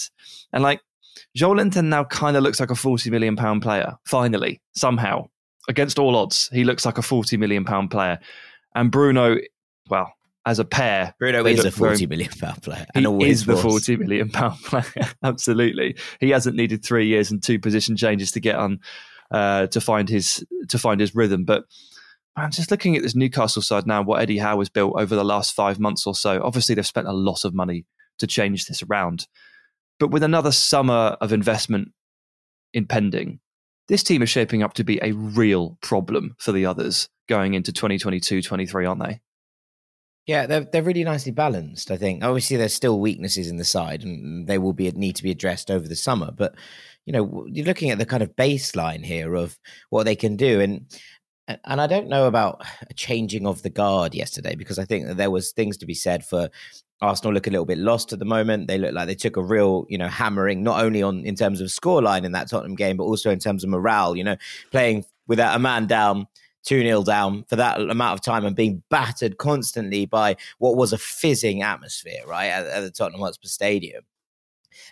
And 0.53 0.63
like 0.63 0.79
Joelinton 1.37 1.87
now 1.87 2.05
kind 2.05 2.37
of 2.37 2.43
looks 2.43 2.61
like 2.61 2.71
a 2.71 2.75
40 2.75 3.09
million 3.09 3.35
pound 3.35 3.61
player, 3.61 3.97
finally, 4.05 4.61
somehow. 4.73 5.27
Against 5.67 5.99
all 5.99 6.15
odds, 6.15 6.47
he 6.53 6.63
looks 6.63 6.85
like 6.85 6.97
a 6.97 7.01
40 7.01 7.35
million 7.35 7.65
pound 7.65 7.91
player. 7.91 8.19
And 8.73 8.89
Bruno, 8.89 9.35
well, 9.89 10.13
as 10.45 10.59
a 10.59 10.63
pair, 10.63 11.13
Bruno 11.19 11.45
is 11.45 11.65
a 11.65 11.71
forty 11.71 12.07
million 12.07 12.31
pound 12.39 12.63
player. 12.63 12.85
he 12.93 12.99
and 12.99 13.07
always 13.07 13.41
is 13.41 13.45
the 13.45 13.57
40 13.57 13.97
million 13.97 14.29
pound 14.29 14.57
player. 14.61 15.09
Absolutely. 15.23 15.97
He 16.21 16.29
hasn't 16.29 16.55
needed 16.55 16.85
three 16.85 17.07
years 17.07 17.29
and 17.29 17.43
two 17.43 17.59
position 17.59 17.97
changes 17.97 18.31
to 18.31 18.39
get 18.39 18.55
on 18.55 18.79
uh, 19.29 19.67
to 19.67 19.81
find 19.81 20.07
his 20.07 20.45
to 20.69 20.79
find 20.79 21.01
his 21.01 21.13
rhythm. 21.13 21.43
But 21.43 21.65
man, 22.37 22.51
just 22.51 22.71
looking 22.71 22.95
at 22.95 23.03
this 23.03 23.13
Newcastle 23.13 23.61
side 23.61 23.85
now, 23.85 24.03
what 24.03 24.21
Eddie 24.21 24.37
Howe 24.37 24.59
has 24.59 24.69
built 24.69 24.93
over 24.97 25.17
the 25.17 25.25
last 25.25 25.53
five 25.53 25.81
months 25.81 26.07
or 26.07 26.15
so, 26.15 26.41
obviously 26.41 26.75
they've 26.75 26.87
spent 26.87 27.07
a 27.07 27.13
lot 27.13 27.43
of 27.43 27.53
money 27.53 27.85
to 28.19 28.27
change 28.27 28.65
this 28.65 28.83
around. 28.83 29.27
But 29.99 30.11
with 30.11 30.23
another 30.23 30.51
summer 30.51 31.17
of 31.21 31.33
investment 31.33 31.89
impending, 32.73 33.39
this 33.87 34.03
team 34.03 34.21
is 34.21 34.29
shaping 34.29 34.63
up 34.63 34.73
to 34.73 34.83
be 34.83 34.99
a 35.01 35.13
real 35.13 35.77
problem 35.81 36.35
for 36.39 36.51
the 36.51 36.65
others 36.65 37.09
going 37.27 37.53
into 37.53 37.71
2022 37.71 38.41
23, 38.41 38.85
aren't 38.85 39.03
they? 39.03 39.21
Yeah, 40.25 40.45
they're 40.45 40.65
they're 40.65 40.83
really 40.83 41.05
nicely 41.05 41.31
balanced. 41.31 41.89
I 41.89 41.95
think. 41.95 42.21
Obviously, 42.23 42.57
there's 42.57 42.73
still 42.73 42.99
weaknesses 42.99 43.49
in 43.49 43.55
the 43.55 43.63
side, 43.63 44.03
and 44.03 44.45
they 44.45 44.57
will 44.57 44.73
be 44.73 44.91
need 44.91 45.15
to 45.15 45.23
be 45.23 45.31
addressed 45.31 45.71
over 45.71 45.87
the 45.87 45.95
summer. 45.95 46.31
But 46.31 46.55
you 47.05 47.13
know, 47.13 47.47
you're 47.49 47.65
looking 47.65 47.91
at 47.91 47.97
the 47.97 48.05
kind 48.05 48.21
of 48.21 48.35
baseline 48.35 49.05
here 49.05 49.35
of 49.35 49.57
what 49.89 50.03
they 50.03 50.17
can 50.17 50.35
do, 50.35 50.59
and 50.59 50.85
and 51.47 51.79
I 51.79 51.87
don't 51.87 52.09
know 52.09 52.27
about 52.27 52.61
a 52.89 52.93
changing 52.93 53.47
of 53.47 53.61
the 53.61 53.69
guard 53.69 54.13
yesterday 54.13 54.55
because 54.55 54.77
I 54.77 54.83
think 54.83 55.07
that 55.07 55.15
there 55.15 55.31
was 55.31 55.53
things 55.53 55.77
to 55.77 55.85
be 55.85 55.93
said 55.93 56.25
for 56.25 56.49
Arsenal 57.01 57.33
look 57.33 57.47
a 57.47 57.51
little 57.51 57.65
bit 57.65 57.77
lost 57.77 58.11
at 58.11 58.19
the 58.19 58.25
moment. 58.25 58.67
They 58.67 58.77
look 58.77 58.93
like 58.93 59.07
they 59.07 59.15
took 59.15 59.37
a 59.37 59.43
real, 59.43 59.85
you 59.87 59.97
know, 59.97 60.07
hammering 60.07 60.63
not 60.63 60.83
only 60.83 61.03
on 61.03 61.23
in 61.25 61.35
terms 61.35 61.61
of 61.61 61.67
scoreline 61.67 62.23
in 62.23 62.31
that 62.31 62.49
Tottenham 62.49 62.75
game, 62.75 62.97
but 62.97 63.03
also 63.03 63.29
in 63.29 63.39
terms 63.39 63.63
of 63.63 63.69
morale. 63.69 64.15
You 64.15 64.23
know, 64.23 64.37
playing 64.71 65.05
without 65.27 65.55
a 65.55 65.59
man 65.59 65.85
down 65.87 66.27
2 66.63 66.81
0 66.81 67.03
down 67.03 67.43
for 67.47 67.55
that 67.55 67.79
amount 67.79 68.13
of 68.13 68.21
time 68.21 68.45
and 68.45 68.55
being 68.55 68.83
battered 68.89 69.37
constantly 69.37 70.05
by 70.05 70.35
what 70.57 70.75
was 70.75 70.91
a 70.91 70.97
fizzing 70.97 71.61
atmosphere, 71.61 72.21
right, 72.27 72.47
at, 72.47 72.65
at 72.65 72.81
the 72.81 72.91
Tottenham 72.91 73.21
Hotspur 73.21 73.47
Stadium. 73.47 74.03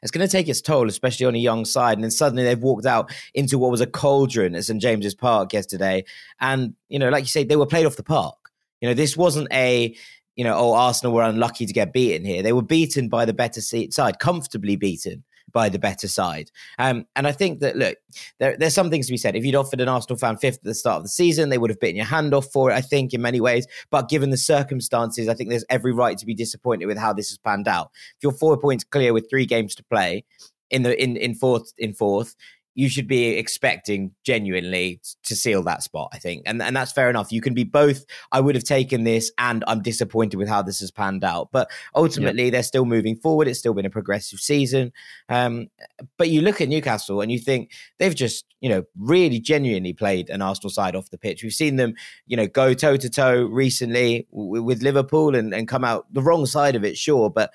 It's 0.01 0.11
going 0.11 0.25
to 0.25 0.31
take 0.31 0.47
its 0.47 0.61
toll, 0.61 0.87
especially 0.87 1.25
on 1.25 1.35
a 1.35 1.39
young 1.39 1.65
side. 1.65 1.97
And 1.97 2.03
then 2.03 2.11
suddenly 2.11 2.43
they've 2.43 2.61
walked 2.61 2.85
out 2.85 3.11
into 3.33 3.57
what 3.57 3.71
was 3.71 3.81
a 3.81 3.87
cauldron 3.87 4.55
at 4.55 4.65
St. 4.65 4.81
James's 4.81 5.13
Park 5.15 5.53
yesterday. 5.53 6.05
And, 6.39 6.75
you 6.89 6.97
know, 6.97 7.09
like 7.09 7.23
you 7.23 7.29
say, 7.29 7.43
they 7.43 7.55
were 7.55 7.65
played 7.65 7.85
off 7.85 7.95
the 7.95 8.03
park. 8.03 8.35
You 8.81 8.89
know, 8.89 8.93
this 8.93 9.15
wasn't 9.15 9.47
a, 9.51 9.95
you 10.35 10.43
know, 10.43 10.55
oh, 10.55 10.73
Arsenal 10.73 11.13
were 11.13 11.23
unlucky 11.23 11.65
to 11.65 11.73
get 11.73 11.93
beaten 11.93 12.25
here. 12.25 12.41
They 12.43 12.53
were 12.53 12.61
beaten 12.61 13.07
by 13.07 13.25
the 13.25 13.33
better 13.33 13.61
side, 13.61 14.19
comfortably 14.19 14.75
beaten 14.75 15.23
by 15.51 15.69
the 15.69 15.79
better 15.79 16.07
side. 16.07 16.51
Um, 16.79 17.05
and 17.15 17.25
I 17.25 17.31
think 17.31 17.61
that 17.61 17.77
look, 17.77 17.97
there, 18.39 18.57
there's 18.57 18.73
some 18.73 18.89
things 18.89 19.07
to 19.07 19.13
be 19.13 19.17
said. 19.17 19.35
If 19.35 19.45
you'd 19.45 19.55
offered 19.55 19.79
an 19.79 19.87
Arsenal 19.87 20.17
fan 20.17 20.37
fifth 20.37 20.57
at 20.57 20.63
the 20.63 20.73
start 20.73 20.97
of 20.97 21.03
the 21.03 21.09
season, 21.09 21.49
they 21.49 21.57
would 21.57 21.69
have 21.69 21.79
bitten 21.79 21.95
your 21.95 22.05
hand 22.05 22.33
off 22.33 22.47
for 22.51 22.69
it. 22.69 22.73
I 22.73 22.81
think 22.81 23.13
in 23.13 23.21
many 23.21 23.39
ways, 23.39 23.65
but 23.89 24.09
given 24.09 24.31
the 24.31 24.37
circumstances, 24.37 25.29
I 25.29 25.33
think 25.33 25.49
there's 25.49 25.65
every 25.69 25.93
right 25.93 26.17
to 26.17 26.25
be 26.25 26.35
disappointed 26.35 26.87
with 26.87 26.97
how 26.97 27.13
this 27.13 27.29
has 27.29 27.37
panned 27.37 27.67
out. 27.67 27.91
If 28.17 28.23
you're 28.23 28.33
four 28.33 28.57
points 28.57 28.83
clear 28.83 29.13
with 29.13 29.29
three 29.29 29.45
games 29.45 29.75
to 29.75 29.83
play 29.83 30.25
in 30.71 30.83
the 30.83 31.01
in 31.01 31.15
in 31.17 31.35
fourth 31.35 31.73
in 31.77 31.93
fourth. 31.93 32.35
You 32.75 32.89
should 32.89 33.07
be 33.07 33.37
expecting 33.37 34.11
genuinely 34.23 34.99
to 35.23 35.35
seal 35.35 35.63
that 35.63 35.81
spot, 35.81 36.09
I 36.13 36.19
think, 36.19 36.43
and 36.45 36.61
and 36.61 36.75
that's 36.75 36.91
fair 36.91 37.09
enough. 37.09 37.31
You 37.31 37.41
can 37.41 37.53
be 37.53 37.63
both. 37.63 38.05
I 38.31 38.41
would 38.41 38.55
have 38.55 38.65
taken 38.65 39.05
this, 39.05 39.31
and 39.37 39.63
I'm 39.65 39.81
disappointed 39.81 40.37
with 40.37 40.47
how 40.47 40.61
this 40.61 40.81
has 40.81 40.91
panned 40.91 41.23
out. 41.23 41.49
But 41.51 41.71
ultimately, 41.95 42.49
they're 42.49 42.63
still 42.63 42.85
moving 42.85 43.15
forward. 43.15 43.47
It's 43.47 43.59
still 43.59 43.73
been 43.73 43.85
a 43.85 43.89
progressive 43.89 44.39
season. 44.39 44.91
Um, 45.29 45.69
but 46.17 46.29
you 46.29 46.41
look 46.41 46.61
at 46.61 46.69
Newcastle 46.69 47.21
and 47.21 47.31
you 47.31 47.39
think 47.39 47.71
they've 47.97 48.13
just, 48.13 48.45
you 48.59 48.69
know, 48.69 48.83
really 48.99 49.39
genuinely 49.39 49.93
played 49.93 50.29
an 50.29 50.41
Arsenal 50.41 50.69
side 50.69 50.95
off 50.95 51.09
the 51.09 51.17
pitch. 51.17 51.43
We've 51.43 51.53
seen 51.53 51.77
them, 51.77 51.95
you 52.27 52.35
know, 52.37 52.47
go 52.47 52.73
toe 52.73 52.97
to 52.97 53.09
toe 53.09 53.45
recently 53.45 54.27
with 54.31 54.83
Liverpool 54.83 55.35
and, 55.35 55.53
and 55.53 55.67
come 55.67 55.83
out 55.83 56.05
the 56.13 56.21
wrong 56.21 56.45
side 56.45 56.75
of 56.75 56.83
it, 56.83 56.97
sure, 56.97 57.29
but 57.29 57.51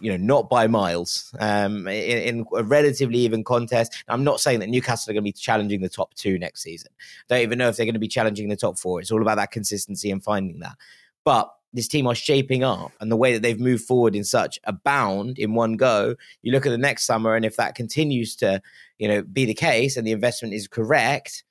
you 0.00 0.10
know, 0.10 0.16
not 0.16 0.48
by 0.48 0.66
miles. 0.66 1.34
Um, 1.38 1.86
in, 1.88 2.18
in 2.18 2.46
a 2.56 2.64
relatively 2.64 3.18
even 3.18 3.44
contest. 3.44 4.04
I'm 4.08 4.24
not 4.24 4.40
saying 4.40 4.60
that 4.60 4.68
Newcastle 4.68 5.10
are 5.10 5.14
going 5.14 5.22
to 5.22 5.28
be 5.28 5.32
challenging 5.32 5.80
the 5.80 5.88
top 5.88 6.14
two 6.14 6.38
next 6.38 6.62
season. 6.62 6.90
Don't 7.28 7.40
even 7.40 7.58
know 7.58 7.68
if 7.68 7.76
they're 7.76 7.86
going 7.86 7.94
to 7.94 8.00
be 8.00 8.08
challenging 8.08 8.48
the 8.48 8.56
top 8.56 8.78
four. 8.78 9.00
It's 9.00 9.10
all 9.10 9.22
about 9.22 9.36
that 9.36 9.50
consistency 9.50 10.10
and 10.10 10.22
finding 10.22 10.60
that. 10.60 10.76
But 11.24 11.52
this 11.72 11.88
team 11.88 12.06
are 12.06 12.14
shaping 12.14 12.64
up 12.64 12.92
and 13.00 13.10
the 13.10 13.16
way 13.16 13.32
that 13.32 13.42
they've 13.42 13.60
moved 13.60 13.84
forward 13.84 14.16
in 14.16 14.24
such 14.24 14.58
a 14.64 14.72
bound 14.72 15.38
in 15.38 15.54
one 15.54 15.76
go 15.76 16.16
you 16.42 16.52
look 16.52 16.66
at 16.66 16.70
the 16.70 16.78
next 16.78 17.04
summer 17.04 17.34
and 17.34 17.44
if 17.44 17.56
that 17.56 17.74
continues 17.74 18.34
to 18.36 18.60
you 18.98 19.06
know 19.06 19.22
be 19.22 19.44
the 19.44 19.54
case 19.54 19.96
and 19.96 20.06
the 20.06 20.12
investment 20.12 20.52
is 20.52 20.66
correct 20.66 21.44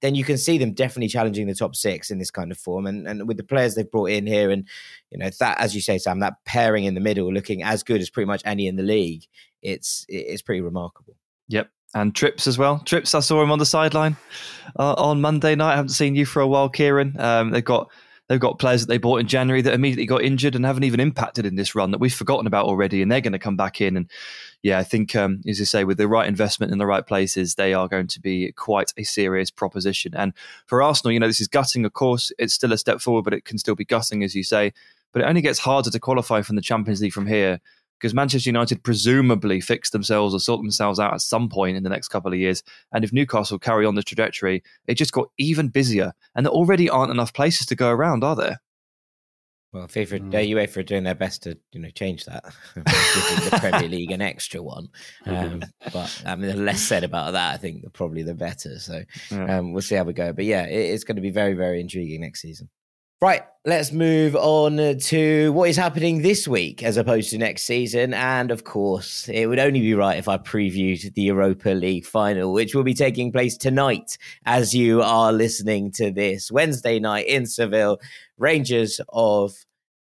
then 0.00 0.14
you 0.14 0.24
can 0.24 0.38
see 0.38 0.58
them 0.58 0.72
definitely 0.72 1.08
challenging 1.08 1.46
the 1.46 1.54
top 1.54 1.74
six 1.76 2.10
in 2.10 2.18
this 2.18 2.30
kind 2.30 2.50
of 2.50 2.58
form 2.58 2.86
and, 2.86 3.06
and 3.06 3.28
with 3.28 3.36
the 3.36 3.42
players 3.42 3.74
they've 3.74 3.90
brought 3.90 4.10
in 4.10 4.26
here 4.26 4.50
and 4.50 4.66
you 5.10 5.18
know 5.18 5.30
that 5.38 5.58
as 5.60 5.74
you 5.74 5.80
say 5.80 5.98
sam 5.98 6.20
that 6.20 6.34
pairing 6.44 6.84
in 6.84 6.94
the 6.94 7.00
middle 7.00 7.32
looking 7.32 7.62
as 7.62 7.82
good 7.82 8.00
as 8.00 8.10
pretty 8.10 8.26
much 8.26 8.42
any 8.44 8.66
in 8.66 8.76
the 8.76 8.82
league 8.82 9.24
it's 9.62 10.04
it's 10.08 10.42
pretty 10.42 10.60
remarkable 10.60 11.16
Yep. 11.52 11.70
And 11.94 12.14
Trips 12.14 12.46
as 12.46 12.56
well. 12.56 12.78
Trips, 12.80 13.14
I 13.14 13.20
saw 13.20 13.42
him 13.42 13.50
on 13.50 13.58
the 13.58 13.66
sideline 13.66 14.16
uh, 14.78 14.94
on 14.94 15.20
Monday 15.20 15.54
night. 15.54 15.74
I 15.74 15.76
haven't 15.76 15.90
seen 15.90 16.14
you 16.14 16.24
for 16.24 16.40
a 16.40 16.46
while, 16.46 16.70
Kieran. 16.70 17.20
Um, 17.20 17.50
they've 17.50 17.62
got 17.62 17.90
they've 18.32 18.40
got 18.40 18.58
players 18.58 18.80
that 18.80 18.86
they 18.86 18.96
bought 18.96 19.20
in 19.20 19.26
January 19.26 19.60
that 19.60 19.74
immediately 19.74 20.06
got 20.06 20.22
injured 20.22 20.54
and 20.54 20.64
haven't 20.64 20.84
even 20.84 21.00
impacted 21.00 21.44
in 21.44 21.54
this 21.54 21.74
run 21.74 21.90
that 21.90 21.98
we've 21.98 22.14
forgotten 22.14 22.46
about 22.46 22.64
already, 22.64 23.02
and 23.02 23.12
they're 23.12 23.20
going 23.20 23.34
to 23.34 23.38
come 23.38 23.58
back 23.58 23.82
in. 23.82 23.94
And 23.94 24.10
yeah, 24.62 24.78
I 24.78 24.84
think 24.84 25.14
um, 25.14 25.42
as 25.46 25.58
you 25.58 25.66
say, 25.66 25.84
with 25.84 25.98
the 25.98 26.08
right 26.08 26.26
investment 26.26 26.72
in 26.72 26.78
the 26.78 26.86
right 26.86 27.06
places, 27.06 27.56
they 27.56 27.74
are 27.74 27.88
going 27.88 28.06
to 28.06 28.20
be 28.20 28.50
quite 28.52 28.90
a 28.96 29.02
serious 29.02 29.50
proposition. 29.50 30.14
And 30.16 30.32
for 30.64 30.82
Arsenal, 30.82 31.12
you 31.12 31.20
know, 31.20 31.26
this 31.26 31.42
is 31.42 31.48
gutting. 31.48 31.84
Of 31.84 31.92
course, 31.92 32.32
it's 32.38 32.54
still 32.54 32.72
a 32.72 32.78
step 32.78 33.02
forward, 33.02 33.24
but 33.24 33.34
it 33.34 33.44
can 33.44 33.58
still 33.58 33.74
be 33.74 33.84
gutting, 33.84 34.24
as 34.24 34.34
you 34.34 34.44
say. 34.44 34.72
But 35.12 35.20
it 35.20 35.26
only 35.26 35.42
gets 35.42 35.58
harder 35.58 35.90
to 35.90 36.00
qualify 36.00 36.40
from 36.40 36.56
the 36.56 36.62
Champions 36.62 37.02
League 37.02 37.12
from 37.12 37.26
here 37.26 37.60
because 38.02 38.14
Manchester 38.14 38.48
United 38.48 38.82
presumably 38.82 39.60
fix 39.60 39.90
themselves 39.90 40.34
or 40.34 40.40
sort 40.40 40.60
themselves 40.60 40.98
out 40.98 41.14
at 41.14 41.20
some 41.20 41.48
point 41.48 41.76
in 41.76 41.84
the 41.84 41.88
next 41.88 42.08
couple 42.08 42.32
of 42.32 42.38
years. 42.40 42.64
And 42.92 43.04
if 43.04 43.12
Newcastle 43.12 43.60
carry 43.60 43.86
on 43.86 43.94
the 43.94 44.02
trajectory, 44.02 44.64
it 44.88 44.94
just 44.96 45.12
got 45.12 45.28
even 45.38 45.68
busier. 45.68 46.12
And 46.34 46.44
there 46.44 46.52
already 46.52 46.90
aren't 46.90 47.12
enough 47.12 47.32
places 47.32 47.64
to 47.68 47.76
go 47.76 47.90
around, 47.90 48.24
are 48.24 48.34
there? 48.34 48.60
well 49.72 49.86
FIFA, 49.86 50.18
Hmm. 50.18 50.28
uh, 50.34 50.38
UEFA 50.38 50.76
are 50.78 50.82
doing 50.82 51.04
their 51.04 51.14
best 51.14 51.44
to 51.44 51.56
you 51.72 51.80
know 51.80 51.90
change 51.90 52.24
that 52.26 52.44
giving 52.74 53.44
the 53.50 53.56
Premier 53.58 53.88
League 53.88 54.10
an 54.10 54.20
extra 54.20 54.60
one 54.60 54.88
um, 55.24 55.62
but 55.94 56.22
I 56.26 56.34
mean 56.36 56.50
the 56.50 56.56
less 56.62 56.82
said 56.82 57.04
about 57.04 57.32
that 57.32 57.54
I 57.54 57.56
think 57.56 57.90
probably 57.94 58.22
the 58.22 58.34
better 58.34 58.78
so 58.78 59.00
Yeah. 59.30 59.58
um, 59.58 59.72
we'll 59.72 59.80
see 59.80 59.94
how 59.94 60.02
we 60.04 60.12
go 60.12 60.34
but 60.34 60.44
yeah 60.44 60.66
it, 60.66 60.90
it's 60.90 61.04
going 61.04 61.16
to 61.16 61.22
be 61.22 61.30
very 61.30 61.54
very 61.54 61.80
intriguing 61.80 62.20
next 62.20 62.42
season 62.42 62.68
Right, 63.22 63.42
let's 63.64 63.92
move 63.92 64.34
on 64.34 64.98
to 64.98 65.52
what 65.52 65.70
is 65.70 65.76
happening 65.76 66.22
this 66.22 66.48
week 66.48 66.82
as 66.82 66.96
opposed 66.96 67.30
to 67.30 67.38
next 67.38 67.62
season. 67.62 68.14
And 68.14 68.50
of 68.50 68.64
course, 68.64 69.28
it 69.28 69.46
would 69.46 69.60
only 69.60 69.78
be 69.78 69.94
right 69.94 70.18
if 70.18 70.26
I 70.26 70.38
previewed 70.38 71.14
the 71.14 71.22
Europa 71.22 71.68
League 71.68 72.04
final, 72.04 72.52
which 72.52 72.74
will 72.74 72.82
be 72.82 72.94
taking 72.94 73.30
place 73.30 73.56
tonight 73.56 74.18
as 74.44 74.74
you 74.74 75.02
are 75.02 75.32
listening 75.32 75.92
to 75.92 76.10
this 76.10 76.50
Wednesday 76.50 76.98
night 76.98 77.28
in 77.28 77.46
Seville. 77.46 78.00
Rangers 78.38 79.00
of 79.10 79.54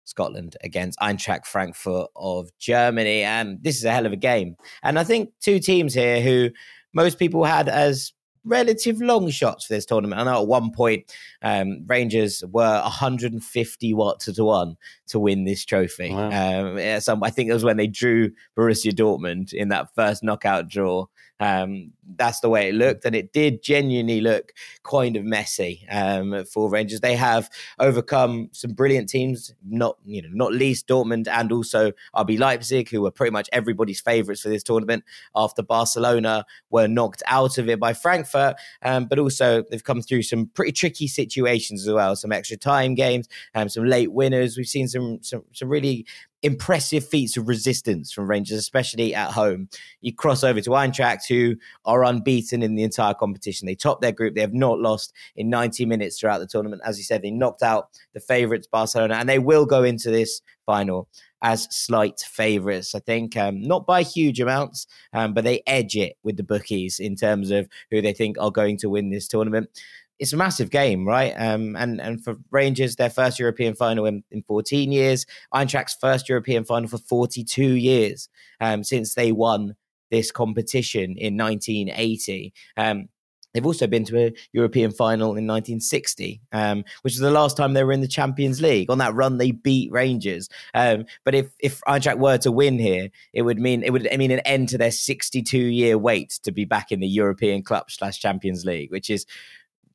Scotland 0.04 0.58
against 0.62 1.00
Eintracht 1.00 1.46
Frankfurt 1.46 2.10
of 2.18 2.50
Germany. 2.60 3.24
And 3.24 3.64
this 3.64 3.78
is 3.78 3.86
a 3.86 3.94
hell 3.94 4.06
of 4.06 4.12
a 4.12 4.18
game. 4.18 4.58
And 4.84 5.00
I 5.00 5.06
think 5.06 5.30
two 5.40 5.60
teams 5.60 5.94
here 5.94 6.20
who 6.20 6.50
most 6.94 7.18
people 7.18 7.46
had 7.46 7.70
as 7.70 8.12
relative 8.46 9.02
long 9.02 9.30
shots 9.30 9.66
for 9.66 9.74
this 9.74 9.86
tournament. 9.86 10.22
I 10.22 10.24
know 10.24 10.42
at 10.42 10.48
one 10.48 10.72
point 10.72 11.14
um, 11.42 11.84
Rangers 11.88 12.44
were 12.52 12.82
150 12.82 13.94
watts 13.94 14.26
to 14.26 14.44
one 14.44 14.78
to 15.08 15.20
win 15.20 15.44
this 15.44 15.66
trophy. 15.66 16.12
Wow. 16.12 16.30
Um, 16.76 17.02
some, 17.02 17.24
I 17.24 17.30
think 17.30 17.50
it 17.50 17.54
was 17.54 17.64
when 17.64 17.78
they 17.78 17.88
drew 17.88 18.32
Borussia 18.58 18.92
Dortmund 18.92 19.54
in 19.54 19.70
that 19.70 19.94
first 19.96 20.24
knockout 20.24 20.68
draw. 20.68 21.08
Um, 21.40 21.92
that's 22.18 22.40
the 22.40 22.50
way 22.50 22.70
it 22.70 22.76
looked, 22.76 23.04
and 23.06 23.16
it 23.16 23.34
did 23.34 23.62
genuinely 23.62 24.22
look 24.22 24.54
kind 24.84 25.18
of 25.18 25.24
messy 25.26 25.86
um, 25.90 26.46
for 26.46 26.70
Rangers. 26.70 27.02
They 27.02 27.16
have 27.16 27.50
overcome 27.80 28.50
some 28.54 28.72
brilliant 28.72 29.10
teams, 29.10 29.54
not 29.68 29.98
you 30.06 30.22
know 30.22 30.30
not 30.32 30.54
least 30.54 30.88
Dortmund 30.88 31.28
and 31.28 31.52
also 31.52 31.92
RB 32.16 32.40
Leipzig, 32.40 32.90
who 32.90 33.02
were 33.02 33.12
pretty 33.12 33.32
much 33.32 33.50
everybody's 33.52 34.00
favourites 34.00 34.42
for 34.42 34.50
this 34.50 34.64
tournament 34.64 35.04
after 35.36 35.62
Barcelona 35.62 36.46
were 36.70 36.88
knocked 36.88 37.24
out 37.28 37.58
of 37.58 37.68
it 37.70 37.80
by 37.80 37.94
Frankfurt. 37.94 38.56
Um, 38.82 39.06
but 39.06 39.20
also 39.20 39.64
they've 39.70 39.84
come 39.84 40.02
through 40.02 40.24
some 40.24 40.48
pretty 40.48 40.72
tricky 40.72 41.08
situations 41.08 41.88
as 41.88 41.94
well, 41.94 42.16
some 42.16 42.32
extra 42.32 42.58
time 42.58 42.96
games, 42.96 43.28
um, 43.56 43.68
some 43.68 43.86
late 43.86 44.14
winners. 44.14 44.58
We've 44.58 44.68
seen 44.68 44.88
some 44.88 45.20
some, 45.22 45.44
some 45.54 45.70
really 45.70 46.06
impressive 46.46 47.04
feats 47.04 47.38
of 47.38 47.48
resistance 47.48 48.14
from 48.14 48.30
Rangers, 48.30 48.60
especially 48.60 49.16
at 49.16 49.32
home. 49.32 49.68
You 50.02 50.14
cross 50.14 50.44
over 50.44 50.62
to 50.62 50.70
Eintracht, 50.70 51.28
who 51.28 51.56
are 51.86 52.04
unbeaten 52.04 52.62
in 52.62 52.76
the 52.76 52.84
entire 52.84 53.16
competition. 53.16 53.66
They 53.66 53.74
top 53.74 54.00
their 54.00 54.12
group. 54.12 54.36
They 54.36 54.42
have 54.42 54.54
not 54.54 54.80
lost 54.80 55.12
in 55.36 55.50
90 55.50 55.88
minutes 55.88 56.20
throughout 56.20 56.38
the 56.38 56.46
tournament. 56.46 56.84
As 56.86 57.00
you 57.00 57.04
said, 57.04 57.24
they 57.24 57.32
knocked 57.32 57.64
out 57.64 57.90
the 58.14 58.20
favourites, 58.20 58.68
Barcelona, 58.68 59.16
and 59.16 59.28
they 59.28 59.40
will 59.40 59.66
go 59.66 59.84
into 59.84 60.12
this 60.12 60.42
final 60.68 61.08
as 61.42 61.68
slight 61.76 62.20
favourites, 62.20 62.94
I 62.94 63.00
think. 63.00 63.36
Um, 63.36 63.62
not 63.62 63.88
by 63.88 64.04
huge 64.04 64.40
amounts, 64.40 64.86
um, 65.14 65.34
but 65.34 65.44
they 65.44 65.64
edge 65.66 65.96
it 65.96 66.16
with 66.24 66.38
the 66.38 66.44
bookies 66.44 67.00
in 67.00 67.16
terms 67.16 67.50
of 67.50 67.68
who 67.90 68.04
they 68.04 68.14
think 68.14 68.38
are 68.40 68.52
going 68.52 68.78
to 68.78 68.90
win 68.90 69.10
this 69.10 69.28
tournament 69.28 69.70
it's 70.20 70.34
a 70.34 70.38
massive 70.38 70.70
game, 70.70 71.08
right? 71.08 71.34
Um, 71.38 71.76
and 71.76 72.00
and 72.00 72.24
for 72.24 72.38
Rangers, 72.52 72.96
their 72.96 73.10
first 73.10 73.40
European 73.40 73.76
final 73.76 74.06
in, 74.06 74.24
in 74.32 74.44
14 74.44 74.92
years. 74.92 75.26
Eintracht's 75.54 75.98
first 76.00 76.30
European 76.30 76.64
final 76.64 76.90
for 76.90 76.98
42 76.98 77.64
years 77.64 78.30
um, 78.62 78.84
since 78.84 79.14
they 79.14 79.32
won 79.32 79.76
this 80.12 80.32
competition 80.32 81.16
in 81.18 81.36
1980. 81.38 82.54
Um, 82.78 83.10
They've 83.56 83.66
also 83.66 83.88
been 83.88 84.04
to 84.06 84.20
a 84.20 84.34
European 84.52 84.92
final 84.92 85.28
in 85.30 85.48
1960, 85.48 86.42
um, 86.52 86.84
which 87.04 87.14
is 87.14 87.22
the 87.22 87.32
last 87.32 87.56
time 87.56 87.72
they 87.72 87.86
were 87.86 87.94
in 87.94 88.02
the 88.02 88.08
Champions 88.08 88.62
League. 88.62 88.90
On 88.90 88.98
that 88.98 89.14
run, 89.14 89.38
they 89.38 89.52
beat 89.52 89.94
Rangers. 89.94 90.50
Um, 90.74 91.06
but 91.24 91.36
if 91.36 91.56
if 91.62 91.80
Eintracht 91.88 92.18
were 92.18 92.38
to 92.40 92.52
win 92.52 92.78
here, 92.78 93.08
it 93.32 93.44
would 93.44 93.58
mean 93.58 93.82
it 93.82 93.92
would 93.92 94.12
I 94.12 94.18
mean 94.18 94.32
an 94.32 94.40
end 94.40 94.68
to 94.70 94.78
their 94.78 94.92
62 94.92 95.58
year 95.58 95.98
wait 95.98 96.32
to 96.44 96.52
be 96.52 96.66
back 96.66 96.92
in 96.92 97.00
the 97.00 97.08
European 97.08 97.64
Club 97.64 97.90
slash 97.90 98.20
Champions 98.20 98.66
League, 98.66 98.92
which 98.92 99.10
is 99.10 99.26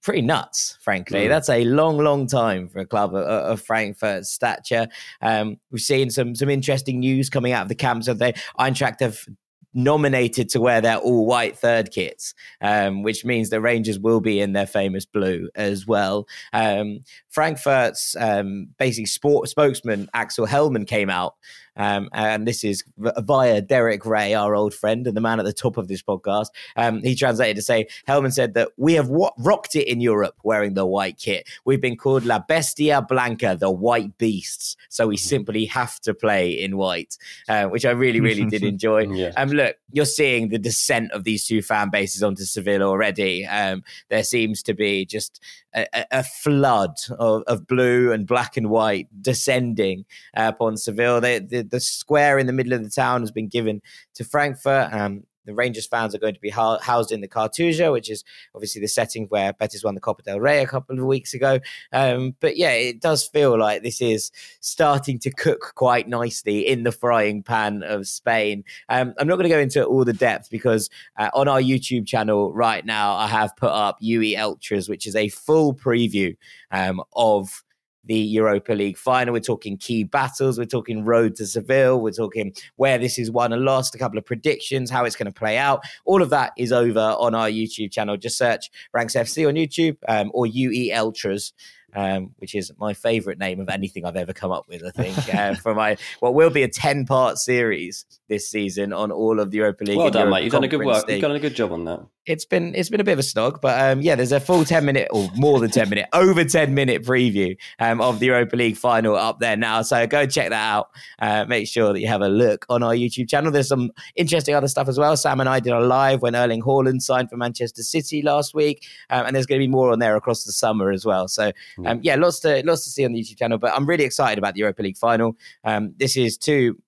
pretty 0.02 0.22
nuts, 0.22 0.78
frankly. 0.80 1.26
Mm. 1.26 1.28
That's 1.28 1.48
a 1.48 1.64
long, 1.64 1.98
long 1.98 2.26
time 2.26 2.68
for 2.68 2.78
a 2.78 2.86
club 2.86 3.14
of, 3.14 3.22
of 3.22 3.62
Frankfurt's 3.62 4.30
stature. 4.30 4.88
Um, 5.20 5.58
we've 5.70 5.80
seen 5.82 6.10
some 6.10 6.34
some 6.34 6.48
interesting 6.48 7.00
news 7.00 7.30
coming 7.30 7.52
out 7.52 7.62
of 7.62 7.68
the 7.68 7.74
camps 7.74 8.08
of 8.08 8.18
the 8.18 8.34
Eintracht 8.58 9.00
have 9.00 9.24
nominated 9.72 10.48
to 10.48 10.60
wear 10.60 10.80
their 10.80 10.96
all 10.96 11.26
white 11.26 11.56
third 11.56 11.90
kits, 11.90 12.34
um, 12.60 13.02
which 13.02 13.24
means 13.24 13.50
the 13.50 13.60
Rangers 13.60 13.98
will 13.98 14.20
be 14.20 14.40
in 14.40 14.52
their 14.52 14.66
famous 14.66 15.04
blue 15.04 15.48
as 15.54 15.86
well. 15.86 16.26
Um, 16.52 17.00
Frankfurt's 17.28 18.16
um, 18.16 18.68
basically 18.78 19.06
sport 19.06 19.48
spokesman 19.48 20.08
Axel 20.14 20.46
Hellmann 20.46 20.86
came 20.86 21.10
out 21.10 21.36
um, 21.80 22.10
and 22.12 22.46
this 22.46 22.62
is 22.62 22.84
via 22.98 23.62
Derek 23.62 24.04
Ray, 24.04 24.34
our 24.34 24.54
old 24.54 24.74
friend 24.74 25.06
and 25.06 25.16
the 25.16 25.20
man 25.22 25.38
at 25.40 25.46
the 25.46 25.52
top 25.52 25.78
of 25.78 25.88
this 25.88 26.02
podcast. 26.02 26.48
Um, 26.76 27.02
he 27.02 27.14
translated 27.14 27.56
to 27.56 27.62
say, 27.62 27.86
Hellmann 28.06 28.34
said 28.34 28.52
that 28.52 28.68
we 28.76 28.92
have 28.94 29.08
w- 29.08 29.30
rocked 29.38 29.74
it 29.74 29.88
in 29.88 30.02
Europe 30.02 30.34
wearing 30.44 30.74
the 30.74 30.84
white 30.84 31.16
kit. 31.16 31.48
We've 31.64 31.80
been 31.80 31.96
called 31.96 32.26
La 32.26 32.38
Bestia 32.38 33.00
Blanca, 33.00 33.56
the 33.58 33.70
white 33.70 34.18
beasts. 34.18 34.76
So 34.90 35.06
we 35.06 35.16
simply 35.16 35.64
have 35.64 35.98
to 36.00 36.12
play 36.12 36.50
in 36.50 36.76
white, 36.76 37.16
uh, 37.48 37.64
which 37.68 37.86
I 37.86 37.92
really, 37.92 38.20
really 38.20 38.44
did 38.44 38.62
enjoy. 38.74 39.08
yeah. 39.10 39.32
Um, 39.38 39.48
look, 39.48 39.76
you're 39.90 40.04
seeing 40.04 40.50
the 40.50 40.58
descent 40.58 41.12
of 41.12 41.24
these 41.24 41.46
two 41.46 41.62
fan 41.62 41.88
bases 41.88 42.22
onto 42.22 42.44
Seville 42.44 42.82
already. 42.82 43.46
Um, 43.46 43.84
there 44.10 44.22
seems 44.22 44.62
to 44.64 44.74
be 44.74 45.06
just 45.06 45.40
a, 45.74 45.86
a 46.10 46.24
flood 46.24 46.96
of, 47.18 47.42
of, 47.46 47.66
blue 47.66 48.12
and 48.12 48.26
black 48.26 48.56
and 48.56 48.70
white 48.70 49.08
descending 49.22 50.04
upon 50.34 50.76
Seville. 50.76 51.20
They, 51.20 51.38
the, 51.38 51.62
the 51.62 51.80
square 51.80 52.38
in 52.38 52.46
the 52.46 52.52
middle 52.52 52.72
of 52.72 52.82
the 52.82 52.90
town 52.90 53.20
has 53.20 53.30
been 53.30 53.48
given 53.48 53.80
to 54.14 54.24
Frankfurt. 54.24 54.92
Um, 54.92 55.24
the 55.44 55.54
Rangers 55.54 55.86
fans 55.86 56.14
are 56.14 56.18
going 56.18 56.34
to 56.34 56.40
be 56.40 56.50
housed 56.50 57.12
in 57.12 57.20
the 57.20 57.28
Cartuja, 57.28 57.92
which 57.92 58.10
is 58.10 58.24
obviously 58.54 58.80
the 58.80 58.88
setting 58.88 59.26
where 59.26 59.52
Betis 59.52 59.84
won 59.84 59.94
the 59.94 60.00
Copa 60.00 60.22
del 60.22 60.40
Rey 60.40 60.62
a 60.62 60.66
couple 60.66 60.98
of 60.98 61.04
weeks 61.04 61.34
ago. 61.34 61.60
Um, 61.92 62.36
but 62.40 62.56
yeah, 62.56 62.72
it 62.72 63.00
does 63.00 63.26
feel 63.26 63.58
like 63.58 63.82
this 63.82 64.00
is 64.00 64.30
starting 64.60 65.18
to 65.20 65.30
cook 65.30 65.72
quite 65.74 66.08
nicely 66.08 66.66
in 66.66 66.82
the 66.82 66.92
frying 66.92 67.42
pan 67.42 67.82
of 67.82 68.06
Spain. 68.06 68.64
Um, 68.88 69.14
I'm 69.18 69.26
not 69.26 69.36
going 69.36 69.48
to 69.48 69.54
go 69.54 69.58
into 69.58 69.84
all 69.84 70.04
the 70.04 70.12
depth 70.12 70.50
because 70.50 70.90
uh, 71.18 71.30
on 71.34 71.48
our 71.48 71.60
YouTube 71.60 72.06
channel 72.06 72.52
right 72.52 72.84
now, 72.84 73.14
I 73.14 73.26
have 73.26 73.56
put 73.56 73.70
up 73.70 73.96
UE 74.00 74.36
Ultras, 74.38 74.88
which 74.88 75.06
is 75.06 75.16
a 75.16 75.28
full 75.28 75.74
preview 75.74 76.36
um, 76.70 77.02
of 77.14 77.64
the 78.04 78.18
Europa 78.18 78.72
League 78.72 78.96
final. 78.96 79.32
We're 79.32 79.40
talking 79.40 79.76
key 79.76 80.04
battles. 80.04 80.58
We're 80.58 80.64
talking 80.64 81.04
road 81.04 81.36
to 81.36 81.46
Seville. 81.46 82.00
We're 82.00 82.12
talking 82.12 82.54
where 82.76 82.98
this 82.98 83.18
is 83.18 83.30
won 83.30 83.52
and 83.52 83.62
lost, 83.62 83.94
a 83.94 83.98
couple 83.98 84.18
of 84.18 84.24
predictions, 84.24 84.90
how 84.90 85.04
it's 85.04 85.16
going 85.16 85.30
to 85.30 85.38
play 85.38 85.58
out. 85.58 85.82
All 86.04 86.22
of 86.22 86.30
that 86.30 86.52
is 86.56 86.72
over 86.72 87.14
on 87.18 87.34
our 87.34 87.48
YouTube 87.48 87.92
channel. 87.92 88.16
Just 88.16 88.38
search 88.38 88.70
Ranks 88.92 89.14
FC 89.14 89.46
on 89.46 89.54
YouTube 89.54 89.96
um, 90.08 90.30
or 90.34 90.46
UE 90.46 90.94
Ultras 90.94 91.52
um, 91.94 92.34
which 92.38 92.54
is 92.54 92.72
my 92.78 92.94
favorite 92.94 93.38
name 93.38 93.60
of 93.60 93.68
anything 93.68 94.04
I've 94.04 94.16
ever 94.16 94.32
come 94.32 94.50
up 94.50 94.68
with. 94.68 94.84
I 94.84 94.90
think 94.90 95.34
uh, 95.34 95.54
for 95.62 95.74
my 95.74 95.96
what 96.20 96.34
will 96.34 96.50
be 96.50 96.62
a 96.62 96.68
ten 96.68 97.06
part 97.06 97.38
series 97.38 98.04
this 98.28 98.48
season 98.48 98.92
on 98.92 99.10
all 99.10 99.40
of 99.40 99.50
the 99.50 99.58
Europa 99.58 99.84
League. 99.84 99.98
Well 99.98 100.10
done, 100.10 100.28
Europe 100.28 100.34
mate. 100.34 100.44
You've 100.44 100.52
done 100.52 100.64
a 100.64 100.68
good 100.68 100.84
work. 100.84 101.06
League. 101.06 101.16
You've 101.16 101.22
done 101.22 101.36
a 101.36 101.40
good 101.40 101.54
job 101.54 101.72
on 101.72 101.84
that. 101.84 102.06
It's 102.26 102.44
been 102.44 102.74
it's 102.74 102.88
been 102.88 103.00
a 103.00 103.04
bit 103.04 103.12
of 103.12 103.18
a 103.18 103.24
slog, 103.24 103.60
but 103.60 103.80
um, 103.80 104.02
yeah, 104.02 104.14
there's 104.14 104.30
a 104.30 104.40
full 104.40 104.64
ten 104.64 104.84
minute 104.84 105.08
or 105.10 105.28
more 105.36 105.58
than 105.58 105.70
ten 105.70 105.88
minute, 105.88 106.06
over 106.12 106.44
ten 106.44 106.74
minute 106.74 107.02
preview 107.02 107.56
um, 107.78 108.00
of 108.00 108.20
the 108.20 108.26
Europa 108.26 108.56
League 108.56 108.76
final 108.76 109.16
up 109.16 109.40
there 109.40 109.56
now. 109.56 109.82
So 109.82 110.06
go 110.06 110.26
check 110.26 110.50
that 110.50 110.70
out. 110.70 110.90
Uh, 111.18 111.44
make 111.48 111.66
sure 111.66 111.92
that 111.92 112.00
you 112.00 112.06
have 112.08 112.20
a 112.20 112.28
look 112.28 112.66
on 112.68 112.82
our 112.82 112.92
YouTube 112.92 113.28
channel. 113.28 113.50
There's 113.50 113.68
some 113.68 113.90
interesting 114.14 114.54
other 114.54 114.68
stuff 114.68 114.86
as 114.86 114.98
well. 114.98 115.16
Sam 115.16 115.40
and 115.40 115.48
I 115.48 115.60
did 115.60 115.72
a 115.72 115.80
live 115.80 116.22
when 116.22 116.36
Erling 116.36 116.62
Haaland 116.62 117.02
signed 117.02 117.30
for 117.30 117.36
Manchester 117.36 117.82
City 117.82 118.22
last 118.22 118.54
week, 118.54 118.86
um, 119.08 119.26
and 119.26 119.34
there's 119.34 119.46
going 119.46 119.58
to 119.58 119.66
be 119.66 119.70
more 119.70 119.90
on 119.90 119.98
there 119.98 120.14
across 120.14 120.44
the 120.44 120.52
summer 120.52 120.92
as 120.92 121.04
well. 121.04 121.26
So 121.26 121.52
um, 121.86 122.00
yeah, 122.02 122.16
lots 122.16 122.40
to 122.40 122.62
lots 122.64 122.84
to 122.84 122.90
see 122.90 123.04
on 123.04 123.12
the 123.12 123.20
YouTube 123.20 123.38
channel. 123.38 123.58
But 123.58 123.72
I'm 123.74 123.86
really 123.86 124.04
excited 124.04 124.38
about 124.38 124.54
the 124.54 124.60
Europa 124.60 124.82
League 124.82 124.96
final. 124.96 125.36
Um, 125.64 125.94
this 125.96 126.16
is 126.16 126.36
two 126.36 126.78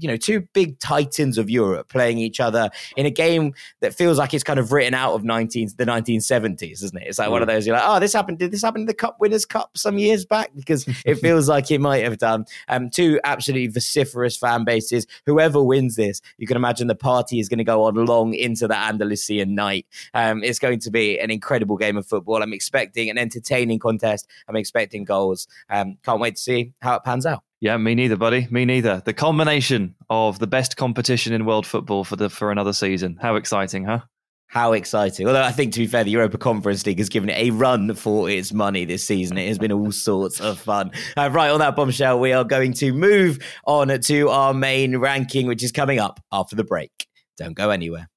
you 0.00 0.08
know 0.08 0.16
two 0.16 0.42
big 0.52 0.78
titans 0.78 1.38
of 1.38 1.50
Europe 1.50 1.88
playing 1.88 2.18
each 2.18 2.40
other 2.40 2.70
in 2.96 3.06
a 3.06 3.10
game 3.10 3.54
that 3.80 3.94
feels 3.94 4.18
like 4.18 4.34
it's 4.34 4.44
kind 4.44 4.58
of 4.58 4.72
written 4.72 4.94
out 4.94 5.14
of 5.14 5.24
19 5.24 5.70
the 5.76 5.84
1970s, 5.84 6.82
isn't 6.82 6.96
it? 6.96 7.06
It's 7.06 7.18
like 7.18 7.28
mm. 7.28 7.32
one 7.32 7.42
of 7.42 7.48
mm. 7.48 7.52
those 7.52 7.66
you're 7.66 7.76
like, 7.76 7.84
oh, 7.86 8.00
this 8.00 8.12
happened. 8.12 8.38
Did 8.38 8.50
this 8.50 8.62
happen 8.62 8.82
in 8.82 8.86
the 8.86 8.94
Cup 8.94 9.16
Winners' 9.20 9.44
Cup 9.44 9.76
some 9.76 9.98
years 9.98 10.24
back? 10.24 10.50
Because 10.54 10.86
it 11.04 11.14
feels 11.20 11.48
like 11.48 11.70
it 11.70 11.80
might 11.80 12.04
have 12.04 12.18
done. 12.18 12.44
Um, 12.68 12.90
two 12.90 13.20
absolutely 13.24 13.68
vociferous 13.68 14.36
fan 14.36 14.64
bases. 14.64 15.06
Whoever 15.26 15.62
wins 15.62 15.96
this, 15.96 16.20
you 16.38 16.46
can 16.46 16.56
imagine 16.56 16.86
the 16.86 16.94
party 16.94 17.40
is 17.40 17.48
going 17.48 17.58
to 17.58 17.64
go 17.64 17.84
on 17.84 17.94
long 18.06 18.34
into 18.34 18.66
the 18.66 18.76
Andalusian 18.76 19.54
night. 19.54 19.86
Um, 20.14 20.42
it's 20.42 20.58
going 20.58 20.80
to 20.80 20.90
be 20.90 21.18
an 21.18 21.30
incredible 21.30 21.76
game 21.76 21.96
of 21.96 22.06
football. 22.06 22.42
I'm 22.42 22.52
expecting 22.52 23.10
an 23.10 23.18
entertaining 23.18 23.78
contest. 23.78 24.28
I'm 24.48 24.56
expecting 24.56 25.04
goals. 25.04 25.46
Um, 25.68 25.98
can't 26.02 26.20
wait 26.20 26.36
to 26.36 26.42
see 26.42 26.72
how 26.80 26.96
it 26.96 27.04
pans 27.04 27.26
out. 27.26 27.42
Yeah, 27.60 27.76
me 27.76 27.94
neither, 27.94 28.16
buddy. 28.16 28.48
Me 28.50 28.64
neither. 28.64 29.02
The 29.04 29.12
combination 29.12 29.94
of 30.08 30.38
the 30.38 30.46
best 30.46 30.78
competition 30.78 31.34
in 31.34 31.44
world 31.44 31.66
football 31.66 32.04
for 32.04 32.16
the 32.16 32.30
for 32.30 32.50
another 32.50 32.72
season. 32.72 33.18
How 33.20 33.36
exciting, 33.36 33.84
huh? 33.84 34.00
How 34.46 34.72
exciting. 34.72 35.26
Although 35.26 35.42
I 35.42 35.52
think, 35.52 35.74
to 35.74 35.80
be 35.80 35.86
fair, 35.86 36.02
the 36.02 36.10
Europa 36.10 36.38
Conference 36.38 36.84
League 36.86 36.98
has 36.98 37.10
given 37.10 37.28
it 37.28 37.36
a 37.36 37.50
run 37.50 37.94
for 37.94 38.30
its 38.30 38.52
money 38.52 38.86
this 38.86 39.06
season. 39.06 39.36
It 39.36 39.46
has 39.46 39.58
been 39.58 39.72
all 39.72 39.92
sorts 39.92 40.40
of 40.40 40.58
fun. 40.58 40.90
Uh, 41.16 41.28
right, 41.30 41.50
on 41.50 41.60
that 41.60 41.76
bombshell, 41.76 42.18
we 42.18 42.32
are 42.32 42.44
going 42.44 42.72
to 42.74 42.92
move 42.92 43.38
on 43.66 43.88
to 44.00 44.28
our 44.30 44.54
main 44.54 44.96
ranking, 44.96 45.46
which 45.46 45.62
is 45.62 45.70
coming 45.70 46.00
up 46.00 46.18
after 46.32 46.56
the 46.56 46.64
break. 46.64 47.06
Don't 47.36 47.54
go 47.54 47.70
anywhere. 47.70 48.08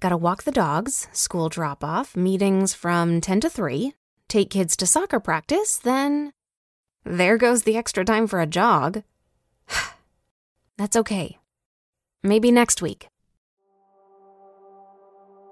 Gotta 0.00 0.16
walk 0.16 0.42
the 0.42 0.50
dogs, 0.50 1.08
school 1.12 1.48
drop 1.48 1.84
off, 1.84 2.16
meetings 2.16 2.74
from 2.74 3.20
10 3.20 3.40
to 3.40 3.50
3, 3.50 3.94
take 4.28 4.50
kids 4.50 4.76
to 4.78 4.86
soccer 4.86 5.20
practice, 5.20 5.76
then 5.76 6.32
there 7.04 7.38
goes 7.38 7.62
the 7.62 7.76
extra 7.76 8.04
time 8.04 8.26
for 8.26 8.40
a 8.40 8.46
jog. 8.46 9.02
That's 10.76 10.96
okay. 10.96 11.38
Maybe 12.22 12.52
next 12.52 12.82
week. 12.82 13.08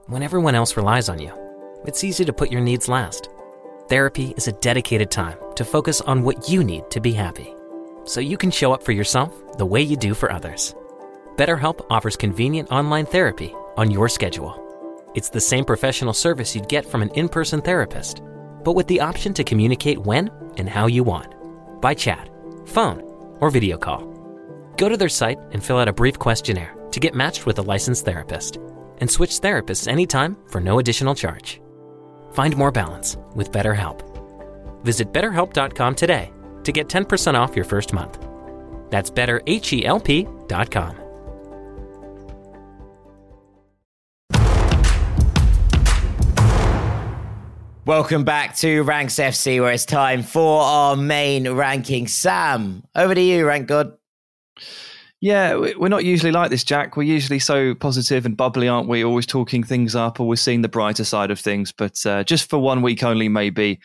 When 0.06 0.22
everyone 0.22 0.54
else 0.54 0.76
relies 0.76 1.08
on 1.08 1.18
you, 1.18 1.32
it's 1.84 2.04
easy 2.04 2.24
to 2.24 2.32
put 2.32 2.50
your 2.50 2.61
needs 2.61 2.88
last. 2.88 3.28
Therapy 3.88 4.34
is 4.37 4.48
a 4.48 4.52
dedicated 4.52 5.11
time 5.11 5.38
to 5.56 5.64
focus 5.64 6.00
on 6.02 6.22
what 6.22 6.48
you 6.48 6.62
need 6.62 6.90
to 6.90 7.00
be 7.00 7.12
happy 7.12 7.54
so 8.04 8.20
you 8.20 8.38
can 8.38 8.50
show 8.50 8.72
up 8.72 8.82
for 8.82 8.92
yourself 8.92 9.58
the 9.58 9.66
way 9.66 9.82
you 9.82 9.96
do 9.96 10.14
for 10.14 10.32
others. 10.32 10.74
BetterHelp 11.37 11.84
offers 11.90 12.16
convenient 12.16 12.70
online 12.70 13.06
therapy 13.06 13.54
on 13.76 13.90
your 13.90 14.08
schedule. 14.08 14.64
It's 15.14 15.30
the 15.30 15.40
same 15.40 15.64
professional 15.64 16.12
service 16.12 16.54
you'd 16.54 16.68
get 16.68 16.87
from 16.87 17.02
an 17.02 17.11
in 17.11 17.28
person 17.28 17.61
therapist, 17.61 18.22
but 18.64 18.72
with 18.72 18.87
the 18.87 19.00
option 19.00 19.34
to 19.34 19.44
communicate 19.44 19.98
when 19.98 20.30
and 20.56 20.68
how 20.68 20.87
you 20.87 21.04
want 21.04 21.38
by 21.80 21.94
chat, 21.94 22.28
phone, 22.66 23.02
or 23.40 23.50
video 23.50 23.76
call. 23.78 24.04
Go 24.76 24.88
to 24.88 24.96
their 24.96 25.08
site 25.08 25.38
and 25.52 25.64
fill 25.64 25.78
out 25.78 25.88
a 25.88 25.92
brief 25.92 26.18
questionnaire 26.18 26.74
to 26.90 27.00
get 27.00 27.14
matched 27.14 27.46
with 27.46 27.58
a 27.58 27.62
licensed 27.62 28.04
therapist 28.04 28.58
and 28.98 29.10
switch 29.10 29.40
therapists 29.40 29.88
anytime 29.88 30.36
for 30.48 30.60
no 30.60 30.78
additional 30.78 31.14
charge. 31.14 31.60
Find 32.32 32.56
more 32.56 32.72
balance 32.72 33.16
with 33.34 33.52
BetterHelp. 33.52 34.02
Visit 34.84 35.12
betterhelp.com 35.12 35.94
today 35.94 36.32
to 36.64 36.72
get 36.72 36.88
10% 36.88 37.34
off 37.34 37.56
your 37.56 37.64
first 37.64 37.92
month. 37.92 38.24
That's 38.90 39.10
betterhelp.com. 39.10 41.07
Welcome 47.88 48.22
back 48.22 48.55
to 48.57 48.83
Ranks 48.83 49.14
FC, 49.14 49.62
where 49.62 49.72
it's 49.72 49.87
time 49.87 50.22
for 50.22 50.61
our 50.61 50.94
main 50.94 51.51
ranking. 51.53 52.07
Sam, 52.07 52.85
over 52.94 53.14
to 53.14 53.20
you, 53.22 53.46
Rank 53.46 53.66
God. 53.66 53.96
Yeah, 55.22 55.55
we're 55.57 55.88
not 55.88 56.05
usually 56.05 56.31
like 56.31 56.51
this, 56.51 56.64
Jack. 56.64 56.98
We're 56.98 57.05
usually 57.05 57.38
so 57.38 57.74
positive 57.74 58.27
and 58.27 58.37
bubbly, 58.37 58.68
aren't 58.68 58.90
we? 58.90 59.03
Always 59.03 59.24
talking 59.24 59.64
things 59.64 59.94
up, 59.94 60.20
always 60.20 60.42
seeing 60.42 60.61
the 60.61 60.68
brighter 60.68 61.03
side 61.03 61.31
of 61.31 61.40
things. 61.40 61.72
But 61.72 62.05
uh, 62.05 62.24
just 62.24 62.51
for 62.51 62.59
one 62.59 62.83
week 62.83 63.03
only, 63.03 63.31
maybe, 63.31 63.81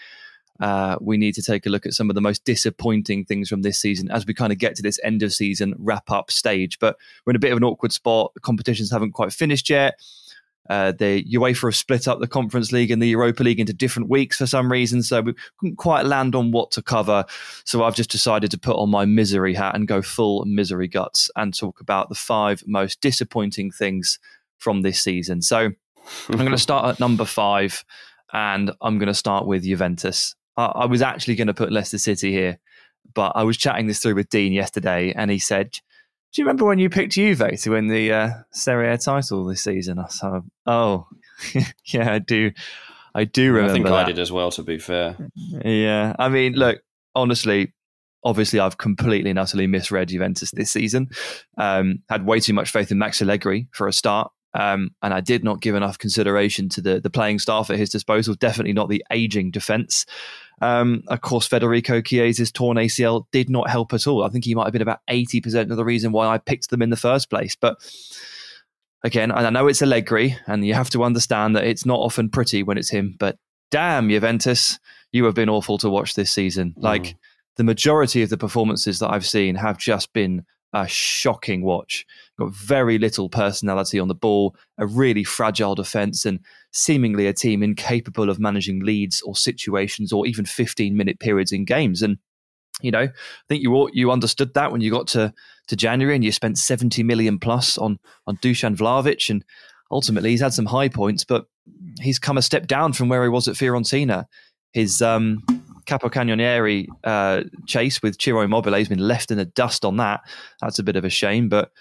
uh, 0.59 0.97
we 0.99 1.15
need 1.15 1.33
to 1.35 1.41
take 1.41 1.65
a 1.65 1.69
look 1.69 1.85
at 1.85 1.93
some 1.93 2.09
of 2.09 2.15
the 2.15 2.21
most 2.21 2.43
disappointing 2.43 3.23
things 3.23 3.47
from 3.47 3.61
this 3.61 3.79
season 3.79 4.11
as 4.11 4.25
we 4.25 4.33
kind 4.33 4.51
of 4.51 4.59
get 4.59 4.75
to 4.75 4.83
this 4.83 4.99
end 5.05 5.23
of 5.23 5.31
season 5.31 5.75
wrap 5.77 6.11
up 6.11 6.29
stage. 6.29 6.77
But 6.77 6.97
we're 7.25 7.31
in 7.31 7.37
a 7.37 7.39
bit 7.39 7.53
of 7.53 7.57
an 7.57 7.63
awkward 7.63 7.93
spot. 7.93 8.33
The 8.33 8.41
competitions 8.41 8.91
haven't 8.91 9.13
quite 9.13 9.31
finished 9.31 9.69
yet. 9.69 9.97
Uh, 10.69 10.93
the 10.93 11.23
UEFA 11.25 11.63
have 11.63 11.75
split 11.75 12.07
up 12.07 12.19
the 12.19 12.27
Conference 12.27 12.71
League 12.71 12.89
and 12.89 13.01
the 13.01 13.09
Europa 13.09 13.43
League 13.43 13.59
into 13.59 13.73
different 13.73 14.09
weeks 14.09 14.37
for 14.37 14.47
some 14.47 14.71
reason, 14.71 15.03
so 15.03 15.21
we 15.21 15.33
couldn't 15.57 15.75
quite 15.75 16.05
land 16.05 16.35
on 16.35 16.51
what 16.51 16.71
to 16.71 16.81
cover. 16.81 17.25
So 17.65 17.83
I've 17.83 17.95
just 17.95 18.11
decided 18.11 18.51
to 18.51 18.59
put 18.59 18.77
on 18.77 18.89
my 18.89 19.05
misery 19.05 19.53
hat 19.53 19.75
and 19.75 19.87
go 19.87 20.01
full 20.01 20.45
misery 20.45 20.87
guts 20.87 21.29
and 21.35 21.53
talk 21.53 21.81
about 21.81 22.09
the 22.09 22.15
five 22.15 22.63
most 22.65 23.01
disappointing 23.01 23.71
things 23.71 24.19
from 24.57 24.81
this 24.81 25.03
season. 25.03 25.41
So 25.41 25.71
I'm 26.29 26.37
going 26.37 26.51
to 26.51 26.57
start 26.57 26.85
at 26.85 26.99
number 26.99 27.25
five, 27.25 27.83
and 28.31 28.71
I'm 28.81 28.97
going 28.97 29.07
to 29.07 29.13
start 29.13 29.45
with 29.45 29.63
Juventus. 29.63 30.35
I, 30.55 30.65
I 30.65 30.85
was 30.85 31.01
actually 31.01 31.35
going 31.35 31.47
to 31.47 31.53
put 31.53 31.73
Leicester 31.73 31.97
City 31.97 32.31
here, 32.31 32.57
but 33.13 33.33
I 33.35 33.43
was 33.43 33.57
chatting 33.57 33.87
this 33.87 33.99
through 33.99 34.15
with 34.15 34.29
Dean 34.29 34.53
yesterday, 34.53 35.11
and 35.13 35.29
he 35.29 35.39
said 35.39 35.79
do 36.33 36.41
you 36.41 36.45
remember 36.45 36.65
when 36.65 36.79
you 36.79 36.89
picked 36.89 37.13
Juve 37.13 37.43
to 37.59 37.69
win 37.69 37.87
the 37.87 38.11
uh, 38.11 38.29
Serie 38.51 38.91
A 38.91 38.97
title 38.97 39.45
this 39.45 39.63
season? 39.63 39.99
I 39.99 40.07
said, 40.07 40.41
oh, 40.65 41.07
yeah, 41.85 42.11
I 42.11 42.19
do. 42.19 42.51
I 43.13 43.25
do 43.25 43.53
remember. 43.53 43.71
I 43.71 43.73
think 43.73 43.85
that. 43.85 43.93
I 43.93 44.03
did 44.05 44.17
as 44.17 44.31
well. 44.31 44.49
To 44.51 44.63
be 44.63 44.79
fair, 44.79 45.15
yeah. 45.35 46.15
I 46.17 46.29
mean, 46.29 46.53
look, 46.53 46.81
honestly, 47.13 47.73
obviously, 48.23 48.59
I've 48.59 48.79
completely 48.79 49.29
and 49.29 49.37
utterly 49.37 49.67
misread 49.67 50.07
Juventus 50.09 50.49
this 50.49 50.71
season. 50.71 51.09
Um, 51.59 51.99
had 52.09 52.25
way 52.25 52.39
too 52.39 52.53
much 52.53 52.71
faith 52.71 52.91
in 52.91 52.97
Max 52.97 53.21
Allegri 53.21 53.67
for 53.71 53.87
a 53.87 53.93
start. 53.93 54.31
Um, 54.55 54.91
and 55.01 55.13
I 55.13 55.21
did 55.21 55.43
not 55.43 55.61
give 55.61 55.75
enough 55.75 55.99
consideration 55.99 56.69
to 56.69 56.81
the 56.81 56.99
the 56.99 57.09
playing 57.11 57.39
staff 57.39 57.69
at 57.69 57.77
his 57.77 57.91
disposal. 57.91 58.33
Definitely 58.33 58.73
not 58.73 58.89
the 58.89 59.03
aging 59.11 59.51
defence. 59.51 60.07
Um, 60.63 61.03
of 61.07 61.19
course, 61.19 61.45
Federico 61.45 61.99
Chiesa's 61.99 62.49
torn 62.49 62.77
ACL 62.77 63.25
did 63.33 63.49
not 63.49 63.69
help 63.69 63.93
at 63.93 64.07
all. 64.07 64.23
I 64.23 64.29
think 64.29 64.45
he 64.45 64.55
might 64.55 64.63
have 64.63 64.71
been 64.71 64.81
about 64.81 65.01
80% 65.09 65.69
of 65.69 65.75
the 65.75 65.83
reason 65.83 66.13
why 66.13 66.27
I 66.27 66.37
picked 66.37 66.69
them 66.69 66.81
in 66.81 66.89
the 66.89 66.95
first 66.95 67.29
place. 67.29 67.57
But 67.57 67.77
again, 69.03 69.29
I 69.29 69.49
know 69.49 69.67
it's 69.67 69.81
Allegri, 69.81 70.37
and 70.47 70.65
you 70.65 70.73
have 70.73 70.89
to 70.91 71.03
understand 71.03 71.57
that 71.57 71.65
it's 71.65 71.85
not 71.85 71.99
often 71.99 72.29
pretty 72.29 72.63
when 72.63 72.77
it's 72.77 72.89
him. 72.89 73.15
But 73.19 73.37
damn, 73.71 74.09
Juventus, 74.09 74.79
you 75.11 75.25
have 75.25 75.35
been 75.35 75.49
awful 75.49 75.77
to 75.79 75.89
watch 75.89 76.13
this 76.13 76.31
season. 76.31 76.73
Mm. 76.77 76.83
Like 76.83 77.17
the 77.57 77.65
majority 77.65 78.21
of 78.21 78.29
the 78.29 78.37
performances 78.37 78.99
that 78.99 79.11
I've 79.11 79.25
seen 79.25 79.55
have 79.55 79.77
just 79.77 80.13
been 80.13 80.45
a 80.71 80.87
shocking 80.87 81.61
watch. 81.63 82.05
Got 82.39 82.53
very 82.53 82.97
little 82.97 83.29
personality 83.29 83.99
on 83.99 84.07
the 84.07 84.15
ball, 84.15 84.55
a 84.77 84.87
really 84.87 85.23
fragile 85.23 85.75
defence, 85.75 86.25
and 86.25 86.39
seemingly 86.71 87.27
a 87.27 87.33
team 87.33 87.61
incapable 87.61 88.29
of 88.29 88.39
managing 88.39 88.83
leads 88.83 89.21
or 89.21 89.35
situations 89.35 90.11
or 90.11 90.25
even 90.25 90.45
15 90.45 90.97
minute 90.97 91.19
periods 91.19 91.51
in 91.51 91.65
games. 91.65 92.01
And 92.01 92.17
you 92.81 92.91
know, 92.91 93.03
I 93.03 93.11
think 93.47 93.61
you 93.61 93.89
you 93.93 94.11
understood 94.11 94.53
that 94.55 94.71
when 94.71 94.81
you 94.81 94.89
got 94.89 95.07
to 95.09 95.33
to 95.67 95.75
January 95.75 96.15
and 96.15 96.23
you 96.23 96.31
spent 96.31 96.57
70 96.57 97.03
million 97.03 97.39
plus 97.39 97.77
on 97.77 97.99
on 98.25 98.37
Dusan 98.37 98.75
Vlahovic, 98.75 99.29
and 99.29 99.45
ultimately 99.91 100.31
he's 100.31 100.41
had 100.41 100.53
some 100.53 100.65
high 100.65 100.89
points, 100.89 101.23
but 101.23 101.45
he's 102.01 102.19
come 102.19 102.37
a 102.37 102.41
step 102.41 102.67
down 102.67 102.93
from 102.93 103.09
where 103.09 103.23
he 103.23 103.29
was 103.29 103.47
at 103.47 103.55
Fiorentina. 103.55 104.25
His 104.71 105.03
um, 105.03 105.43
Capocannoniere 105.85 106.87
uh, 107.03 107.43
chase 107.67 108.01
with 108.01 108.17
Immobile 108.27 108.73
has 108.73 108.89
been 108.89 109.07
left 109.07 109.31
in 109.31 109.37
the 109.37 109.45
dust 109.45 109.85
on 109.85 109.97
that. 109.97 110.21
That's 110.61 110.79
a 110.79 110.83
bit 110.83 110.95
of 110.95 111.05
a 111.05 111.09
shame, 111.09 111.49
but 111.49 111.71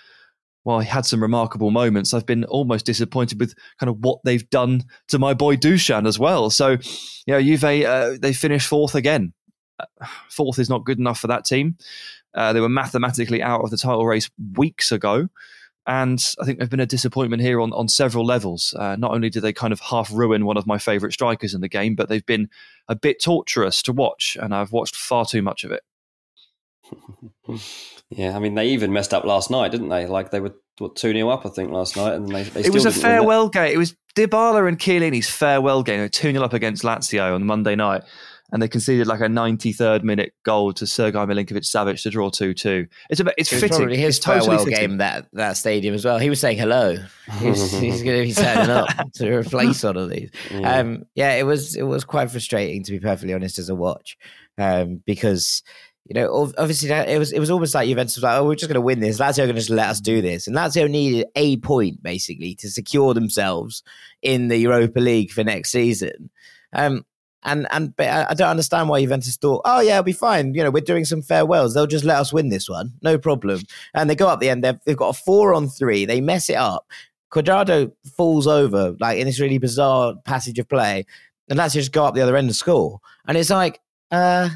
while 0.65 0.81
he 0.81 0.89
had 0.89 1.07
some 1.07 1.23
remarkable 1.23 1.71
moments, 1.71 2.15
I've 2.15 2.27
been 2.27 2.45
almost 2.45 2.87
disappointed 2.87 3.41
with 3.41 3.55
kind 3.79 3.91
of 3.91 3.99
what 3.99 4.21
they've 4.25 4.49
done 4.51 4.85
to 5.09 5.19
my 5.19 5.35
boy 5.35 5.57
Dusan 5.57 6.07
as 6.07 6.19
well. 6.19 6.51
So, 6.51 6.79
you 7.27 7.35
know, 7.35 7.43
Juve, 7.43 7.65
uh, 7.65 8.17
they 8.21 8.33
finished 8.33 8.69
fourth 8.69 8.95
again. 8.95 9.33
Uh, 9.79 10.07
fourth 10.31 10.59
is 10.59 10.71
not 10.71 10.85
good 10.85 10.99
enough 10.99 11.19
for 11.19 11.27
that 11.27 11.45
team. 11.45 11.77
Uh, 12.35 12.53
they 12.53 12.61
were 12.61 12.69
mathematically 12.69 13.43
out 13.43 13.63
of 13.63 13.71
the 13.71 13.77
title 13.77 14.07
race 14.07 14.31
weeks 14.57 14.93
ago. 14.93 15.29
And 15.85 16.25
I 16.41 16.45
think 16.45 16.61
they've 16.61 16.71
been 16.71 16.79
a 16.79 16.87
disappointment 16.87 17.43
here 17.43 17.61
on, 17.61 17.73
on 17.73 17.89
several 17.89 18.25
levels. 18.25 18.73
Uh, 18.79 18.95
not 18.95 19.11
only 19.11 19.31
did 19.31 19.43
they 19.43 19.53
kind 19.53 19.73
of 19.73 19.81
half 19.81 20.13
ruin 20.13 20.47
one 20.47 20.57
of 20.57 20.67
my 20.67 20.79
favourite 20.79 21.13
strikers 21.13 21.55
in 21.55 21.61
the 21.61 21.69
game, 21.69 21.97
but 21.97 22.09
they've 22.09 22.25
been 22.25 22.49
a 22.89 22.95
bit 22.95 23.21
torturous 23.21 23.83
to 23.83 23.93
watch, 23.93 24.37
and 24.41 24.55
I've 24.55 24.71
watched 24.71 24.95
far 24.95 25.25
too 25.25 25.43
much 25.43 25.65
of 25.65 25.73
it. 25.73 25.83
Yeah, 28.11 28.37
I 28.37 28.39
mean, 28.39 28.55
they 28.55 28.69
even 28.69 28.93
messed 28.93 29.15
up 29.15 29.25
last 29.25 29.51
night, 29.51 29.71
didn't 29.73 29.89
they? 29.89 30.07
Like 30.07 30.31
they 30.31 30.41
were 30.41 30.55
what 30.79 30.97
two 30.97 31.13
0 31.13 31.29
up, 31.29 31.47
I 31.47 31.49
think, 31.51 31.71
last 31.71 31.97
night, 31.97 32.15
and 32.15 32.29
they. 32.29 32.45
they 32.45 32.61
it 32.63 32.73
was 32.73 32.87
a 32.87 32.93
farewell 32.93 33.49
game. 33.49 33.73
It 33.73 33.79
was 33.79 33.95
Dybala 34.17 34.69
and 34.69 34.79
Chiellini's 34.79 35.29
farewell 35.29 35.83
game. 35.83 36.09
Two 36.09 36.33
0 36.33 36.45
up 36.45 36.53
against 36.53 36.83
Lazio 36.83 37.35
on 37.35 37.45
Monday 37.45 37.75
night, 37.75 38.03
and 38.53 38.61
they 38.61 38.69
conceded 38.69 39.07
like 39.07 39.21
a 39.21 39.27
93rd 39.27 40.03
minute 40.03 40.35
goal 40.45 40.73
to 40.75 40.87
Sergei 40.87 41.19
Milinkovic 41.19 41.65
Savic 41.65 42.01
to 42.03 42.11
draw 42.11 42.29
2 42.29 42.53
2. 42.53 42.87
It's 43.09 43.21
a 43.21 43.25
bit, 43.25 43.35
it's 43.39 43.53
it 43.53 43.61
fitting. 43.61 43.79
Probably 43.79 43.97
his 43.97 44.19
it's 44.19 44.27
farewell 44.27 44.59
totally 44.59 44.75
game 44.75 44.99
that, 44.99 45.27
that 45.33 45.57
stadium 45.57 45.95
as 45.95 46.05
well. 46.05 46.19
He 46.19 46.29
was 46.29 46.39
saying 46.39 46.59
hello. 46.59 46.97
He's, 47.39 47.73
he's 47.79 48.03
going 48.03 48.21
to 48.21 48.27
be 48.29 48.35
turning 48.35 48.71
up 48.71 48.89
to 49.15 49.35
replace 49.35 49.83
one 49.83 49.97
of 49.97 50.11
these. 50.11 50.31
Yeah. 50.51 50.79
Um, 50.79 51.05
yeah, 51.15 51.35
it 51.35 51.45
was 51.45 51.75
it 51.75 51.85
was 51.85 52.05
quite 52.05 52.31
frustrating 52.31 52.85
to 52.85 52.93
be 52.93 53.01
perfectly 53.01 53.35
honest 53.35 53.59
as 53.59 53.71
a 53.71 53.75
watch 53.75 54.19
um, 54.59 55.03
because 55.07 55.63
you 56.07 56.21
know, 56.21 56.53
obviously 56.59 56.91
it 56.91 57.19
was 57.19 57.33
it 57.33 57.39
was 57.39 57.51
almost 57.51 57.75
like 57.75 57.89
Juventus 57.89 58.17
was 58.17 58.25
like, 58.25 58.39
oh, 58.39 58.45
we're 58.45 58.57
just 58.57 58.69
going 58.69 58.75
to 58.75 58.81
win 58.81 59.01
this. 59.01 59.21
Lazio 59.21 59.45
are 59.45 59.47
going 59.47 59.55
to 59.55 59.61
just 59.61 59.71
let 59.71 59.89
us 59.89 60.01
do 60.01 60.21
this, 60.21 60.47
and 60.47 60.57
Lazio 60.57 60.91
needed 60.91 61.27
a 61.37 61.57
point 61.59 62.03
basically 62.03 62.55
to 62.57 62.71
secure 62.71 63.15
themselves 63.15 63.83
in 64.21 64.49
the 64.49 64.57
Europa 64.57 64.99
League 64.99 65.31
for 65.31 65.45
next 65.45 65.71
season. 65.71 66.31
Um, 66.73 67.05
and 67.45 67.67
and 67.71 67.95
but 67.97 68.09
I 68.09 68.35
don't 68.35 68.49
understand 68.49 68.89
why 68.89 69.01
Juventus 69.01 69.37
thought, 69.37 69.63
oh 69.65 69.81
yeah, 69.81 69.95
it'll 69.95 70.05
be 70.05 70.13
fine. 70.13 70.55
You 70.55 70.65
know, 70.65 70.71
we're 70.71 70.81
doing 70.81 71.05
some 71.05 71.23
farewells. 71.23 71.75
They'll 71.75 71.87
just 71.87 72.05
let 72.05 72.19
us 72.19 72.33
win 72.33 72.49
this 72.49 72.69
one, 72.69 72.93
no 73.03 73.19
problem. 73.19 73.61
And 73.95 74.09
they 74.09 74.15
go 74.15 74.29
up 74.29 74.41
the 74.41 74.51
end. 74.51 74.65
They've, 74.65 74.79
they've 74.85 74.97
got 74.97 75.17
a 75.17 75.21
four 75.21 75.55
on 75.55 75.69
three. 75.69 76.05
They 76.05 76.21
mess 76.21 76.51
it 76.51 76.57
up. 76.57 76.87
Cuadrado 77.33 77.93
falls 78.17 78.47
over 78.47 78.95
like 79.01 79.19
in 79.19 79.27
this 79.27 79.41
really 79.41 79.59
bizarre 79.59 80.15
passage 80.25 80.59
of 80.59 80.69
play, 80.69 81.07
and 81.49 81.59
Lazio 81.59 81.75
just 81.75 81.93
go 81.93 82.05
up 82.05 82.15
the 82.15 82.21
other 82.21 82.37
end 82.37 82.51
of 82.51 82.57
score. 82.57 83.01
And 83.27 83.37
it's 83.37 83.51
like, 83.51 83.81
uh, 84.11 84.51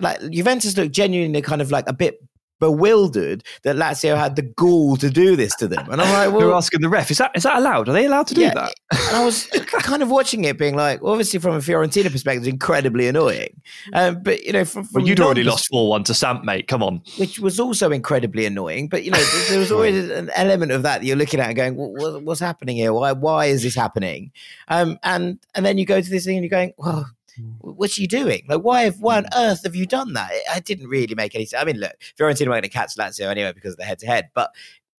like 0.00 0.20
Juventus 0.30 0.76
looked 0.76 0.92
genuinely 0.92 1.42
kind 1.42 1.62
of 1.62 1.70
like 1.70 1.88
a 1.88 1.92
bit 1.92 2.18
bewildered 2.62 3.42
that 3.64 3.74
Lazio 3.74 4.16
had 4.16 4.36
the 4.36 4.42
gall 4.42 4.96
to 4.96 5.10
do 5.10 5.34
this 5.34 5.52
to 5.56 5.66
them. 5.66 5.90
And 5.90 6.00
I'm 6.00 6.12
like, 6.12 6.32
well, 6.38 6.48
we're 6.48 6.54
asking 6.54 6.80
the 6.80 6.88
ref, 6.88 7.10
is 7.10 7.18
that 7.18 7.32
is 7.34 7.42
that 7.42 7.58
allowed? 7.58 7.88
Are 7.88 7.92
they 7.92 8.06
allowed 8.06 8.28
to 8.28 8.34
do 8.34 8.42
yeah. 8.42 8.54
that? 8.54 8.72
And 8.92 9.16
I 9.16 9.24
was 9.24 9.46
kind 9.66 10.00
of 10.00 10.10
watching 10.10 10.44
it, 10.44 10.58
being 10.58 10.76
like, 10.76 11.02
obviously 11.02 11.40
from 11.40 11.56
a 11.56 11.58
Fiorentina 11.58 12.10
perspective, 12.10 12.44
it's 12.44 12.52
incredibly 12.52 13.08
annoying. 13.08 13.60
Um, 13.92 14.22
but 14.22 14.44
you 14.44 14.52
know, 14.52 14.64
from, 14.64 14.84
from 14.84 15.02
well, 15.02 15.08
you'd 15.08 15.18
already 15.18 15.42
lost 15.42 15.66
four 15.68 15.90
one 15.90 16.04
to 16.04 16.14
Samp, 16.14 16.44
mate. 16.44 16.68
Come 16.68 16.84
on, 16.84 17.02
which 17.18 17.40
was 17.40 17.58
also 17.58 17.90
incredibly 17.90 18.46
annoying. 18.46 18.86
But 18.86 19.02
you 19.02 19.10
know, 19.10 19.24
there 19.48 19.58
was 19.58 19.72
always 19.72 20.08
an 20.08 20.30
element 20.36 20.70
of 20.70 20.84
that, 20.84 21.00
that 21.00 21.06
you're 21.06 21.16
looking 21.16 21.40
at 21.40 21.48
and 21.48 21.56
going, 21.56 21.74
what, 21.74 22.22
what's 22.22 22.40
happening 22.40 22.76
here? 22.76 22.92
Why 22.92 23.10
why 23.10 23.46
is 23.46 23.64
this 23.64 23.74
happening? 23.74 24.30
Um, 24.68 25.00
and 25.02 25.40
and 25.56 25.66
then 25.66 25.78
you 25.78 25.84
go 25.84 26.00
to 26.00 26.10
this 26.10 26.24
thing 26.24 26.36
and 26.36 26.44
you're 26.44 26.50
going, 26.50 26.74
well 26.78 27.10
Mm. 27.40 27.54
What's 27.60 27.98
you 27.98 28.06
doing? 28.06 28.42
Like, 28.48 28.62
why 28.62 28.82
have 28.82 29.00
why 29.00 29.18
on 29.18 29.24
mm. 29.24 29.28
earth 29.36 29.64
have 29.64 29.74
you 29.74 29.86
done 29.86 30.12
that? 30.14 30.30
It, 30.32 30.42
it 30.56 30.64
didn't 30.64 30.88
really 30.88 31.14
make 31.14 31.34
any 31.34 31.46
sense. 31.46 31.62
I 31.62 31.64
mean, 31.64 31.78
look, 31.78 31.92
Fiorentina 32.18 32.46
were 32.46 32.52
going 32.52 32.62
to 32.62 32.68
catch 32.68 32.96
Lazio 32.96 33.26
anyway 33.30 33.52
because 33.52 33.72
of 33.72 33.78
the 33.78 33.84
head 33.84 33.98
to 34.00 34.06
head, 34.06 34.30
but 34.34 34.50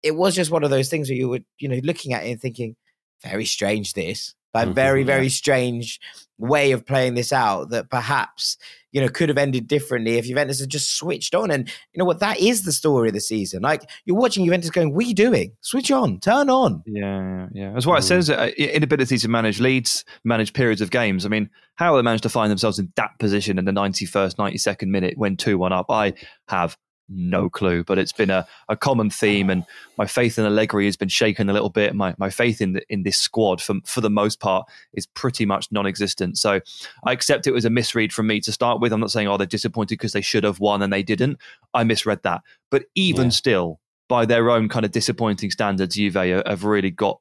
it 0.02 0.16
was 0.16 0.34
just 0.34 0.50
one 0.50 0.64
of 0.64 0.70
those 0.70 0.88
things 0.88 1.08
where 1.08 1.16
you 1.16 1.28
were, 1.28 1.40
you 1.58 1.68
know, 1.68 1.80
looking 1.82 2.12
at 2.12 2.24
it 2.24 2.30
and 2.30 2.40
thinking, 2.40 2.76
very 3.22 3.44
strange 3.44 3.94
this. 3.94 4.34
That 4.52 4.68
Mhm, 4.68 4.74
very, 4.74 5.00
yeah. 5.00 5.06
very 5.06 5.28
strange 5.30 5.98
way 6.38 6.72
of 6.72 6.84
playing 6.84 7.14
this 7.14 7.32
out 7.32 7.70
that 7.70 7.88
perhaps, 7.88 8.58
you 8.92 9.00
know, 9.00 9.08
could 9.08 9.28
have 9.28 9.38
ended 9.38 9.66
differently 9.66 10.18
if 10.18 10.26
Juventus 10.26 10.60
had 10.60 10.68
just 10.68 10.96
switched 10.96 11.34
on. 11.34 11.50
And 11.50 11.68
you 11.92 11.98
know 11.98 12.04
what? 12.04 12.20
That 12.20 12.38
is 12.38 12.64
the 12.64 12.72
story 12.72 13.08
of 13.08 13.14
the 13.14 13.20
season. 13.20 13.62
Like 13.62 13.82
you're 14.04 14.16
watching 14.16 14.44
Juventus 14.44 14.70
going, 14.70 14.94
what 14.94 15.04
are 15.04 15.08
you 15.08 15.14
doing? 15.14 15.52
Switch 15.62 15.90
on, 15.90 16.20
turn 16.20 16.48
on. 16.50 16.82
Yeah, 16.86 17.48
yeah. 17.52 17.72
That's 17.72 17.86
why 17.86 17.96
it 17.96 18.00
Mm. 18.00 18.04
says 18.04 18.30
uh, 18.30 18.50
inability 18.56 19.18
to 19.18 19.28
manage 19.28 19.60
leads, 19.60 20.04
manage 20.24 20.52
periods 20.52 20.80
of 20.80 20.90
games. 20.90 21.26
I 21.26 21.28
mean, 21.28 21.50
how 21.76 21.96
they 21.96 22.02
managed 22.02 22.22
to 22.24 22.28
find 22.28 22.50
themselves 22.50 22.78
in 22.78 22.92
that 22.96 23.18
position 23.18 23.58
in 23.58 23.64
the 23.64 23.72
91st, 23.72 24.36
92nd 24.36 24.88
minute 24.88 25.14
when 25.16 25.36
2 25.36 25.58
1 25.58 25.72
up, 25.72 25.86
I 25.90 26.12
have 26.48 26.76
no 27.08 27.50
clue. 27.50 27.84
But 27.84 27.98
it's 27.98 28.12
been 28.12 28.30
a, 28.30 28.46
a 28.68 28.76
common 28.76 29.10
theme, 29.10 29.50
and 29.50 29.64
my 29.98 30.06
faith 30.06 30.38
in 30.38 30.44
Allegri 30.44 30.86
has 30.86 30.96
been 30.96 31.08
shaken 31.08 31.48
a 31.48 31.52
little 31.52 31.68
bit. 31.70 31.94
My, 31.94 32.14
my 32.18 32.30
faith 32.30 32.60
in 32.60 32.72
the, 32.74 32.82
in 32.88 33.02
this 33.02 33.18
squad, 33.18 33.60
for, 33.60 33.74
for 33.84 34.00
the 34.00 34.10
most 34.10 34.40
part, 34.40 34.66
is 34.94 35.06
pretty 35.06 35.46
much 35.46 35.70
non 35.70 35.86
existent. 35.86 36.38
So 36.38 36.60
I 37.04 37.12
accept 37.12 37.46
it 37.46 37.52
was 37.52 37.64
a 37.64 37.70
misread 37.70 38.12
from 38.12 38.26
me 38.26 38.40
to 38.40 38.52
start 38.52 38.80
with. 38.80 38.92
I'm 38.92 39.00
not 39.00 39.10
saying, 39.10 39.28
oh, 39.28 39.36
they're 39.36 39.46
disappointed 39.46 39.94
because 39.94 40.12
they 40.12 40.20
should 40.20 40.44
have 40.44 40.60
won 40.60 40.82
and 40.82 40.92
they 40.92 41.02
didn't. 41.02 41.38
I 41.74 41.84
misread 41.84 42.22
that. 42.22 42.42
But 42.70 42.84
even 42.94 43.26
Yeah. 43.26 43.30
still, 43.30 43.80
by 44.08 44.26
their 44.26 44.50
own 44.50 44.68
kind 44.68 44.84
of 44.84 44.92
disappointing 44.92 45.50
standards, 45.50 45.94
Juve 45.94 46.14
have 46.14 46.64
really 46.64 46.90
got 46.90 47.20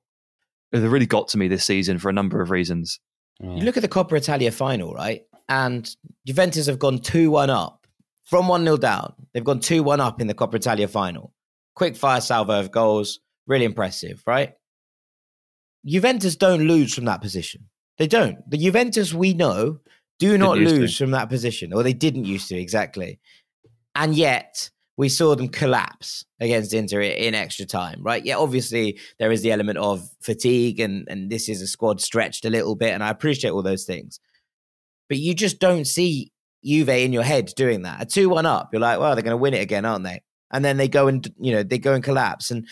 they've 0.72 0.92
really 0.92 1.06
got 1.06 1.28
to 1.30 1.38
me 1.38 1.48
this 1.48 1.66
season 1.66 1.98
for 2.00 2.10
a 2.10 2.14
number 2.14 2.42
of 2.42 2.50
reasons. 2.50 3.00
You 3.42 3.64
look 3.64 3.76
at 3.76 3.82
the 3.82 3.90
Coppa 3.90 4.14
Italia 4.14 4.52
final, 4.52 4.94
right? 4.94 5.24
And 5.50 5.94
Juventus 6.26 6.68
have 6.68 6.80
gone 6.80 7.00
2 7.00 7.32
1 7.32 7.50
up 7.50 7.81
from 8.32 8.48
1 8.48 8.64
0 8.64 8.78
down. 8.78 9.14
They've 9.34 9.44
gone 9.44 9.60
2 9.60 9.84
1 9.84 10.00
up 10.00 10.22
in 10.22 10.28
the 10.28 10.34
Coppa 10.34 10.56
Italia 10.56 10.88
final. 10.88 11.34
Quick 11.76 11.98
fire 11.98 12.22
salvo 12.22 12.60
of 12.60 12.72
goals. 12.72 13.20
Really 13.46 13.66
impressive, 13.66 14.24
right? 14.26 14.54
Juventus 15.86 16.38
don't 16.38 16.62
lose 16.62 16.94
from 16.94 17.06
that 17.06 17.22
position. 17.22 17.68
They 17.98 18.08
don't. 18.08 18.38
The 18.50 18.58
Juventus 18.58 19.14
we 19.14 19.34
know 19.34 19.80
do 20.18 20.38
not 20.38 20.58
used 20.58 20.74
to. 20.74 20.80
lose 20.80 20.98
from 20.98 21.12
that 21.12 21.28
position, 21.28 21.74
or 21.74 21.84
they 21.84 21.94
didn't 21.94 22.24
used 22.24 22.48
to, 22.50 22.56
exactly. 22.58 23.20
And 23.96 24.16
yet, 24.16 24.70
we 24.96 25.10
saw 25.10 25.36
them 25.36 25.50
collapse 25.50 26.24
against 26.40 26.74
Inter 26.74 27.02
in 27.02 27.36
extra 27.36 27.66
time, 27.66 28.02
right? 28.02 28.24
Yeah, 28.24 28.38
obviously 28.38 29.00
there 29.20 29.32
is 29.32 29.42
the 29.42 29.52
element 29.52 29.78
of 29.78 30.08
fatigue, 30.22 30.80
and 30.80 31.06
and 31.10 31.30
this 31.30 31.50
is 31.50 31.62
a 31.62 31.68
squad 31.68 32.00
stretched 32.00 32.46
a 32.46 32.50
little 32.50 32.76
bit, 32.76 32.94
and 32.94 33.04
I 33.04 33.10
appreciate 33.10 33.52
all 33.52 33.64
those 33.64 33.84
things. 33.84 34.22
But 35.10 35.18
you 35.18 35.34
just 35.34 35.60
don't 35.60 35.86
see 35.86 36.32
Juve 36.64 36.90
in 36.90 37.14
your 37.14 37.24
head 37.24 37.52
doing 37.56 37.84
that. 37.84 38.02
A 38.02 38.06
two-one 38.06 38.46
up, 38.46 38.70
you're 38.72 38.82
like, 38.82 39.00
well, 39.00 39.16
they're 39.16 39.24
going 39.24 39.32
to 39.32 39.38
win 39.38 39.54
it 39.54 39.62
again, 39.62 39.86
aren't 39.86 40.04
they? 40.04 40.22
And 40.52 40.64
then 40.66 40.78
they 40.78 40.88
go 40.88 41.08
and 41.08 41.26
you 41.40 41.54
know 41.54 41.64
they 41.64 41.78
go 41.78 41.94
and 41.94 42.04
collapse, 42.04 42.52
and 42.52 42.68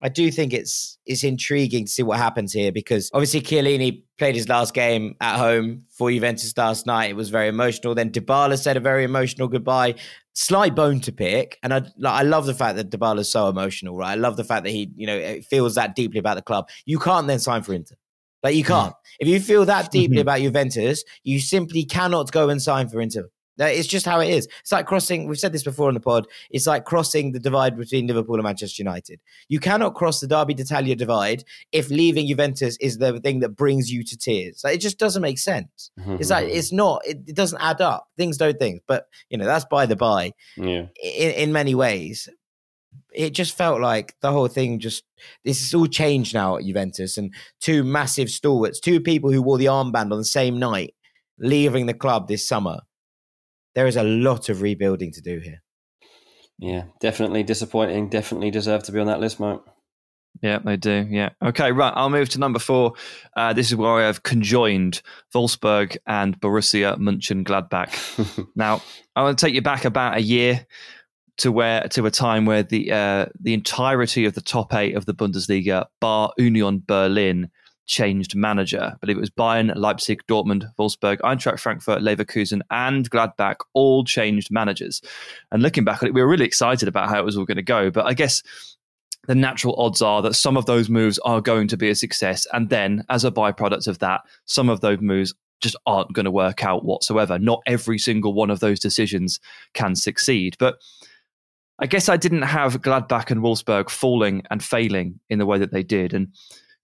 I 0.00 0.08
do 0.08 0.30
think 0.30 0.52
it's 0.52 0.98
it's 1.06 1.24
intriguing 1.24 1.86
to 1.86 1.90
see 1.90 2.04
what 2.04 2.18
happens 2.18 2.52
here 2.52 2.70
because 2.70 3.10
obviously 3.12 3.40
Chiellini 3.40 4.04
played 4.16 4.36
his 4.36 4.48
last 4.48 4.72
game 4.72 5.16
at 5.20 5.38
home 5.38 5.84
for 5.90 6.10
Juventus 6.10 6.56
last 6.56 6.86
night. 6.86 7.10
It 7.10 7.16
was 7.16 7.30
very 7.30 7.48
emotional. 7.48 7.94
Then 7.94 8.10
Dybala 8.10 8.58
said 8.58 8.76
a 8.76 8.80
very 8.80 9.02
emotional 9.02 9.48
goodbye. 9.48 9.96
Slight 10.34 10.76
bone 10.76 11.00
to 11.00 11.10
pick, 11.10 11.58
and 11.64 11.74
I 11.74 11.78
like, 11.98 12.20
I 12.20 12.22
love 12.22 12.46
the 12.46 12.54
fact 12.54 12.76
that 12.76 12.90
Dybala 12.90 13.20
is 13.20 13.32
so 13.32 13.48
emotional. 13.48 13.96
Right, 13.96 14.12
I 14.12 14.14
love 14.14 14.36
the 14.36 14.44
fact 14.44 14.62
that 14.64 14.70
he 14.70 14.92
you 14.94 15.08
know 15.08 15.40
feels 15.42 15.74
that 15.74 15.96
deeply 15.96 16.20
about 16.20 16.36
the 16.36 16.42
club. 16.42 16.68
You 16.86 17.00
can't 17.00 17.26
then 17.26 17.40
sign 17.40 17.62
for 17.62 17.74
Inter. 17.74 17.96
Like 18.42 18.54
you 18.54 18.64
can't. 18.64 18.92
Mm. 18.92 18.96
If 19.20 19.28
you 19.28 19.40
feel 19.40 19.64
that 19.64 19.90
deeply 19.98 20.20
about 20.20 20.40
Juventus, 20.40 21.04
you 21.24 21.40
simply 21.40 21.84
cannot 21.84 22.30
go 22.30 22.48
and 22.48 22.60
sign 22.62 22.88
for 22.88 23.00
Inter. 23.00 23.28
That- 23.56 23.74
It's 23.74 23.88
just 23.88 24.06
how 24.06 24.20
it 24.20 24.28
is. 24.28 24.46
It's 24.60 24.70
like 24.70 24.86
crossing. 24.86 25.26
We've 25.26 25.36
said 25.38 25.52
this 25.52 25.64
before 25.64 25.88
on 25.88 25.94
the 25.94 26.00
pod. 26.00 26.28
It's 26.52 26.68
like 26.68 26.84
crossing 26.84 27.32
the 27.32 27.40
divide 27.40 27.76
between 27.76 28.06
Liverpool 28.06 28.36
and 28.36 28.44
Manchester 28.44 28.80
United. 28.80 29.18
You 29.48 29.58
cannot 29.58 29.96
cross 29.96 30.20
the 30.20 30.28
Derby 30.28 30.54
d'Italia 30.54 30.94
divide 30.94 31.42
if 31.72 31.90
leaving 31.90 32.28
Juventus 32.28 32.76
is 32.80 32.98
the 32.98 33.18
thing 33.18 33.40
that 33.40 33.56
brings 33.56 33.90
you 33.90 34.04
to 34.04 34.16
tears. 34.16 34.60
Like, 34.62 34.76
it 34.76 34.80
just 34.80 34.98
doesn't 35.00 35.22
make 35.22 35.40
sense. 35.40 35.90
It's 36.20 36.30
like 36.30 36.46
it's 36.48 36.70
not. 36.70 37.02
It, 37.04 37.18
it 37.26 37.34
doesn't 37.34 37.60
add 37.60 37.80
up. 37.80 38.06
Things 38.16 38.36
don't 38.36 38.58
think. 38.60 38.82
But 38.86 39.08
you 39.28 39.36
know 39.36 39.44
that's 39.46 39.64
by 39.64 39.86
the 39.86 39.96
by. 39.96 40.34
yeah. 40.56 40.86
In, 41.02 41.30
in 41.32 41.52
many 41.52 41.74
ways, 41.74 42.28
it 43.12 43.30
just 43.30 43.56
felt 43.56 43.80
like 43.80 44.14
the 44.20 44.32
whole 44.32 44.48
thing 44.48 44.78
just 44.78 45.04
this 45.44 45.62
is 45.62 45.74
all 45.74 45.86
changed 45.86 46.34
now 46.34 46.56
at 46.56 46.64
Juventus 46.64 47.16
and 47.16 47.34
two 47.60 47.84
massive 47.84 48.30
stalwarts, 48.30 48.80
two 48.80 49.00
people 49.00 49.32
who 49.32 49.42
wore 49.42 49.58
the 49.58 49.66
armband 49.66 50.12
on 50.12 50.18
the 50.18 50.24
same 50.24 50.58
night, 50.58 50.94
leaving 51.38 51.86
the 51.86 51.94
club 51.94 52.28
this 52.28 52.46
summer. 52.46 52.80
There 53.74 53.86
is 53.86 53.96
a 53.96 54.02
lot 54.02 54.48
of 54.48 54.62
rebuilding 54.62 55.12
to 55.12 55.20
do 55.20 55.38
here. 55.38 55.62
Yeah, 56.58 56.84
definitely 57.00 57.44
disappointing. 57.44 58.08
Definitely 58.08 58.50
deserve 58.50 58.82
to 58.84 58.92
be 58.92 58.98
on 58.98 59.06
that 59.06 59.20
list, 59.20 59.38
mate. 59.38 59.60
Yeah, 60.42 60.58
they 60.64 60.76
do. 60.76 61.06
Yeah. 61.08 61.30
Okay, 61.42 61.72
right. 61.72 61.92
I'll 61.96 62.10
move 62.10 62.28
to 62.30 62.38
number 62.38 62.58
four. 62.58 62.92
Uh, 63.36 63.52
this 63.52 63.68
is 63.68 63.76
where 63.76 63.90
I 63.90 64.06
have 64.06 64.22
conjoined 64.22 65.02
Wolfsburg 65.34 65.96
and 66.06 66.38
Borussia 66.40 66.96
Mönchengladbach. 66.96 68.48
now, 68.56 68.82
I 69.16 69.22
want 69.22 69.38
to 69.38 69.46
take 69.46 69.54
you 69.54 69.62
back 69.62 69.84
about 69.84 70.16
a 70.16 70.20
year 70.20 70.66
to 71.38 71.52
where 71.52 71.82
to 71.88 72.04
a 72.06 72.10
time 72.10 72.44
where 72.44 72.62
the 72.62 72.92
uh, 72.92 73.26
the 73.40 73.54
entirety 73.54 74.24
of 74.24 74.34
the 74.34 74.40
top 74.40 74.74
eight 74.74 74.96
of 74.96 75.06
the 75.06 75.14
Bundesliga, 75.14 75.86
bar 76.00 76.32
Union 76.36 76.82
Berlin, 76.86 77.50
changed 77.86 78.36
manager. 78.36 78.92
I 78.94 78.96
believe 79.00 79.16
it 79.16 79.20
was 79.20 79.30
Bayern, 79.30 79.74
Leipzig, 79.74 80.22
Dortmund, 80.28 80.64
Wolfsburg, 80.78 81.18
Eintracht 81.20 81.60
Frankfurt, 81.60 82.02
Leverkusen, 82.02 82.60
and 82.70 83.10
Gladbach 83.10 83.56
all 83.72 84.04
changed 84.04 84.50
managers. 84.50 85.00
And 85.50 85.62
looking 85.62 85.84
back 85.84 86.02
at 86.02 86.08
it, 86.08 86.14
we 86.14 86.20
were 86.20 86.28
really 86.28 86.44
excited 86.44 86.88
about 86.88 87.08
how 87.08 87.18
it 87.18 87.24
was 87.24 87.36
all 87.36 87.46
going 87.46 87.56
to 87.56 87.62
go. 87.62 87.90
But 87.90 88.06
I 88.06 88.14
guess 88.14 88.42
the 89.26 89.34
natural 89.34 89.74
odds 89.78 90.02
are 90.02 90.22
that 90.22 90.34
some 90.34 90.56
of 90.56 90.66
those 90.66 90.88
moves 90.88 91.18
are 91.20 91.40
going 91.40 91.68
to 91.68 91.76
be 91.76 91.88
a 91.88 91.94
success. 91.94 92.46
And 92.52 92.68
then, 92.68 93.04
as 93.08 93.24
a 93.24 93.30
byproduct 93.30 93.86
of 93.86 94.00
that, 94.00 94.22
some 94.44 94.68
of 94.68 94.80
those 94.80 95.00
moves 95.00 95.34
just 95.60 95.76
aren't 95.86 96.12
going 96.12 96.24
to 96.24 96.30
work 96.30 96.64
out 96.64 96.84
whatsoever. 96.84 97.38
Not 97.38 97.62
every 97.66 97.98
single 97.98 98.32
one 98.32 98.50
of 98.50 98.60
those 98.60 98.78
decisions 98.78 99.40
can 99.74 99.96
succeed. 99.96 100.56
But 100.58 100.76
I 101.78 101.86
guess 101.86 102.08
I 102.08 102.16
didn't 102.16 102.42
have 102.42 102.82
Gladbach 102.82 103.30
and 103.30 103.40
Wolfsburg 103.40 103.88
falling 103.88 104.42
and 104.50 104.62
failing 104.62 105.20
in 105.28 105.38
the 105.38 105.46
way 105.46 105.58
that 105.58 105.72
they 105.72 105.82
did. 105.82 106.12
And 106.12 106.28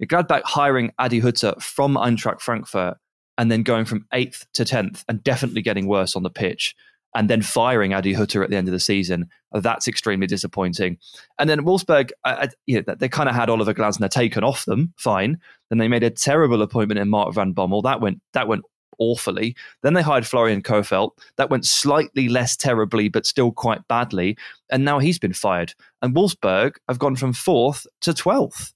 Gladbach 0.03 0.43
hiring 0.45 0.93
Adi 0.99 1.21
Hutter 1.21 1.55
from 1.61 1.97
Eintracht 1.97 2.41
Frankfurt 2.41 2.97
and 3.37 3.51
then 3.51 3.63
going 3.63 3.85
from 3.85 4.07
eighth 4.13 4.47
to 4.55 4.65
10th 4.65 5.05
and 5.09 5.23
definitely 5.25 5.63
getting 5.63 5.89
worse 5.89 6.15
on 6.15 6.23
the 6.23 6.31
pitch 6.31 6.77
and 7.15 7.31
then 7.31 7.43
firing 7.43 7.95
Adi 7.95 8.13
Hutter 8.13 8.43
at 8.43 8.51
the 8.51 8.57
end 8.57 8.69
of 8.69 8.73
the 8.73 8.81
season. 8.81 9.29
That's 9.53 9.87
extremely 9.87 10.27
disappointing. 10.27 10.99
And 11.39 11.49
then 11.49 11.61
Wolfsburg, 11.61 12.11
I, 12.25 12.33
I, 12.35 12.49
you 12.67 12.83
know, 12.83 12.95
they 12.97 13.09
kind 13.09 13.29
of 13.29 13.35
had 13.35 13.49
Oliver 13.49 13.73
Glasner 13.73 14.11
taken 14.11 14.43
off 14.43 14.65
them, 14.65 14.93
fine. 14.97 15.39
Then 15.71 15.79
they 15.79 15.89
made 15.89 16.03
a 16.03 16.11
terrible 16.11 16.61
appointment 16.61 16.99
in 16.99 17.09
Mark 17.09 17.35
van 17.35 17.55
Bommel. 17.55 17.83
That 17.85 18.01
went 18.01 18.21
that 18.33 18.49
went 18.49 18.65
awfully. 18.99 19.57
Then 19.83 19.95
they 19.95 20.03
hired 20.03 20.27
Florian 20.27 20.63
Kohfeldt. 20.63 21.11
That 21.37 21.51
went 21.51 21.67
slightly 21.67 22.29
less 22.29 22.57
terribly, 22.57 23.09
but 23.09 23.27
still 23.27 23.53
quite 23.53 23.87
badly. 23.89 24.37
And 24.71 24.85
now 24.85 24.99
he's 24.99 25.19
been 25.19 25.33
fired. 25.33 25.75
And 26.03 26.15
Wolfsburg 26.15 26.77
have 26.89 26.99
gone 26.99 27.17
from 27.17 27.33
fourth 27.33 27.87
to 28.03 28.15
twelfth. 28.15 28.73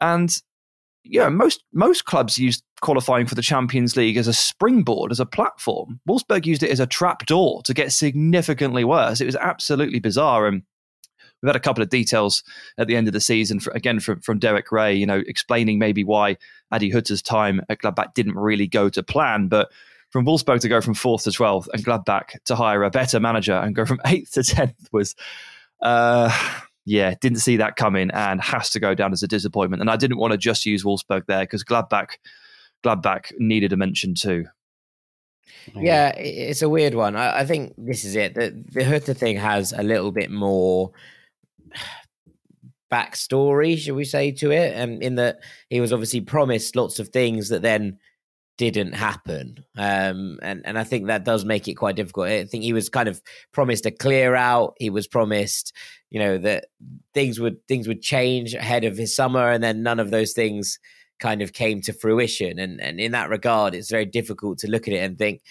And 0.00 0.36
yeah, 1.04 1.28
most 1.28 1.62
most 1.72 2.06
clubs 2.06 2.38
use 2.38 2.62
qualifying 2.80 3.26
for 3.26 3.34
the 3.34 3.42
Champions 3.42 3.96
League 3.96 4.16
as 4.16 4.28
a 4.28 4.32
springboard, 4.32 5.10
as 5.12 5.20
a 5.20 5.26
platform. 5.26 6.00
Wolfsburg 6.08 6.46
used 6.46 6.62
it 6.62 6.70
as 6.70 6.80
a 6.80 6.86
trap 6.86 7.26
door 7.26 7.62
to 7.62 7.74
get 7.74 7.92
significantly 7.92 8.84
worse. 8.84 9.20
It 9.20 9.26
was 9.26 9.36
absolutely 9.36 10.00
bizarre. 10.00 10.46
And 10.46 10.62
we've 11.44 11.50
had 11.50 11.56
a 11.56 11.60
couple 11.60 11.82
of 11.82 11.90
details 11.90 12.42
at 12.78 12.86
the 12.86 12.96
end 12.96 13.06
of 13.06 13.12
the 13.12 13.20
season, 13.20 13.60
for, 13.60 13.70
again 13.72 14.00
from, 14.00 14.18
from 14.20 14.38
Derek 14.38 14.72
Ray, 14.72 14.94
you 14.94 15.04
know, 15.04 15.22
explaining 15.26 15.78
maybe 15.78 16.02
why 16.02 16.38
Adi 16.72 16.88
Hutter's 16.88 17.20
time 17.20 17.60
at 17.68 17.80
Gladbach 17.80 18.14
didn't 18.14 18.36
really 18.36 18.66
go 18.66 18.88
to 18.88 19.02
plan. 19.02 19.48
But 19.48 19.70
from 20.08 20.24
Wolfsburg 20.24 20.60
to 20.60 20.70
go 20.70 20.80
from 20.80 20.94
fourth 20.94 21.24
to 21.24 21.30
12th 21.30 21.68
and 21.74 21.84
Gladbach 21.84 22.42
to 22.46 22.56
hire 22.56 22.82
a 22.82 22.88
better 22.88 23.20
manager 23.20 23.52
and 23.52 23.74
go 23.74 23.84
from 23.84 24.00
eighth 24.06 24.32
to 24.32 24.40
10th 24.40 24.90
was. 24.90 25.14
Uh, 25.82 26.32
yeah, 26.86 27.14
didn't 27.20 27.38
see 27.38 27.56
that 27.58 27.76
coming 27.76 28.10
and 28.10 28.42
has 28.42 28.70
to 28.70 28.80
go 28.80 28.94
down 28.94 29.12
as 29.12 29.22
a 29.22 29.28
disappointment. 29.28 29.80
And 29.80 29.90
I 29.90 29.96
didn't 29.96 30.18
want 30.18 30.32
to 30.32 30.38
just 30.38 30.66
use 30.66 30.84
Wolfsburg 30.84 31.26
there 31.26 31.40
because 31.40 31.64
Gladbach, 31.64 32.12
Gladbach 32.82 33.32
needed 33.38 33.72
a 33.72 33.76
mention 33.76 34.14
too. 34.14 34.46
Yeah, 35.74 36.10
it's 36.10 36.62
a 36.62 36.68
weird 36.68 36.94
one. 36.94 37.16
I, 37.16 37.40
I 37.40 37.46
think 37.46 37.74
this 37.78 38.04
is 38.04 38.16
it. 38.16 38.34
The, 38.34 38.50
the 38.72 38.84
Hutter 38.84 39.14
thing 39.14 39.36
has 39.36 39.72
a 39.72 39.82
little 39.82 40.12
bit 40.12 40.30
more 40.30 40.92
backstory, 42.92 43.76
should 43.76 43.94
we 43.94 44.04
say, 44.04 44.30
to 44.30 44.50
it, 44.52 44.78
um, 44.80 45.00
in 45.02 45.16
that 45.16 45.40
he 45.68 45.80
was 45.80 45.92
obviously 45.92 46.20
promised 46.20 46.76
lots 46.76 46.98
of 46.98 47.08
things 47.08 47.48
that 47.48 47.62
then 47.62 47.98
didn't 48.56 48.92
happen. 48.92 49.64
Um, 49.76 50.38
and, 50.42 50.62
and 50.64 50.78
I 50.78 50.84
think 50.84 51.06
that 51.06 51.24
does 51.24 51.44
make 51.44 51.66
it 51.66 51.74
quite 51.74 51.96
difficult. 51.96 52.28
I 52.28 52.44
think 52.44 52.62
he 52.62 52.72
was 52.72 52.88
kind 52.88 53.08
of 53.08 53.20
promised 53.52 53.86
a 53.86 53.90
clear 53.90 54.36
out. 54.36 54.74
He 54.78 54.90
was 54.90 55.08
promised, 55.08 55.74
you 56.10 56.20
know, 56.20 56.38
that 56.38 56.66
things 57.14 57.40
would 57.40 57.56
things 57.66 57.88
would 57.88 58.00
change 58.00 58.54
ahead 58.54 58.84
of 58.84 58.96
his 58.96 59.14
summer, 59.14 59.50
and 59.50 59.62
then 59.62 59.82
none 59.82 59.98
of 59.98 60.10
those 60.10 60.32
things 60.32 60.78
kind 61.18 61.42
of 61.42 61.52
came 61.52 61.80
to 61.82 61.92
fruition. 61.92 62.58
And 62.58 62.80
and 62.80 63.00
in 63.00 63.12
that 63.12 63.30
regard, 63.30 63.74
it's 63.74 63.90
very 63.90 64.06
difficult 64.06 64.58
to 64.58 64.70
look 64.70 64.86
at 64.86 64.94
it 64.94 64.98
and 64.98 65.18
think, 65.18 65.42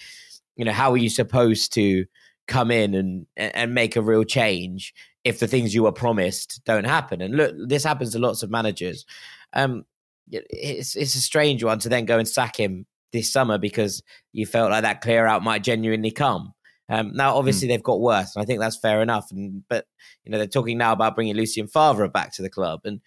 you 0.56 0.64
know, 0.64 0.72
how 0.72 0.92
are 0.92 0.96
you 0.96 1.10
supposed 1.10 1.74
to 1.74 2.06
come 2.48 2.70
in 2.70 2.94
and 2.94 3.26
and 3.36 3.74
make 3.74 3.96
a 3.96 4.02
real 4.02 4.24
change 4.24 4.94
if 5.24 5.40
the 5.40 5.48
things 5.48 5.74
you 5.74 5.82
were 5.82 5.92
promised 5.92 6.60
don't 6.64 6.84
happen? 6.84 7.20
And 7.20 7.36
look, 7.36 7.54
this 7.66 7.84
happens 7.84 8.12
to 8.12 8.18
lots 8.18 8.42
of 8.42 8.50
managers. 8.50 9.04
Um, 9.52 9.84
it's 10.30 10.96
it's 10.96 11.14
a 11.14 11.20
strange 11.20 11.62
one 11.62 11.78
to 11.80 11.88
then 11.88 12.04
go 12.06 12.18
and 12.18 12.28
sack 12.28 12.58
him 12.58 12.86
this 13.12 13.32
summer 13.32 13.58
because 13.58 14.02
you 14.32 14.46
felt 14.46 14.70
like 14.70 14.82
that 14.82 15.00
clear 15.00 15.26
out 15.26 15.42
might 15.42 15.62
genuinely 15.62 16.10
come. 16.10 16.52
Um, 16.88 17.12
now, 17.14 17.32
hmm. 17.32 17.38
obviously, 17.38 17.66
mm. 17.66 17.70
they've 17.70 17.82
got 17.82 18.00
worse, 18.00 18.34
and 18.34 18.42
I 18.42 18.46
think 18.46 18.60
that's 18.60 18.76
fair 18.76 19.00
enough. 19.00 19.30
And 19.30 19.62
but 19.68 19.86
you 20.24 20.32
know, 20.32 20.38
they're 20.38 20.46
talking 20.46 20.78
now 20.78 20.92
about 20.92 21.14
bringing 21.14 21.36
Lucien 21.36 21.66
Favre 21.66 22.08
back 22.08 22.32
to 22.34 22.42
the 22.42 22.50
club, 22.50 22.80
and 22.84 23.00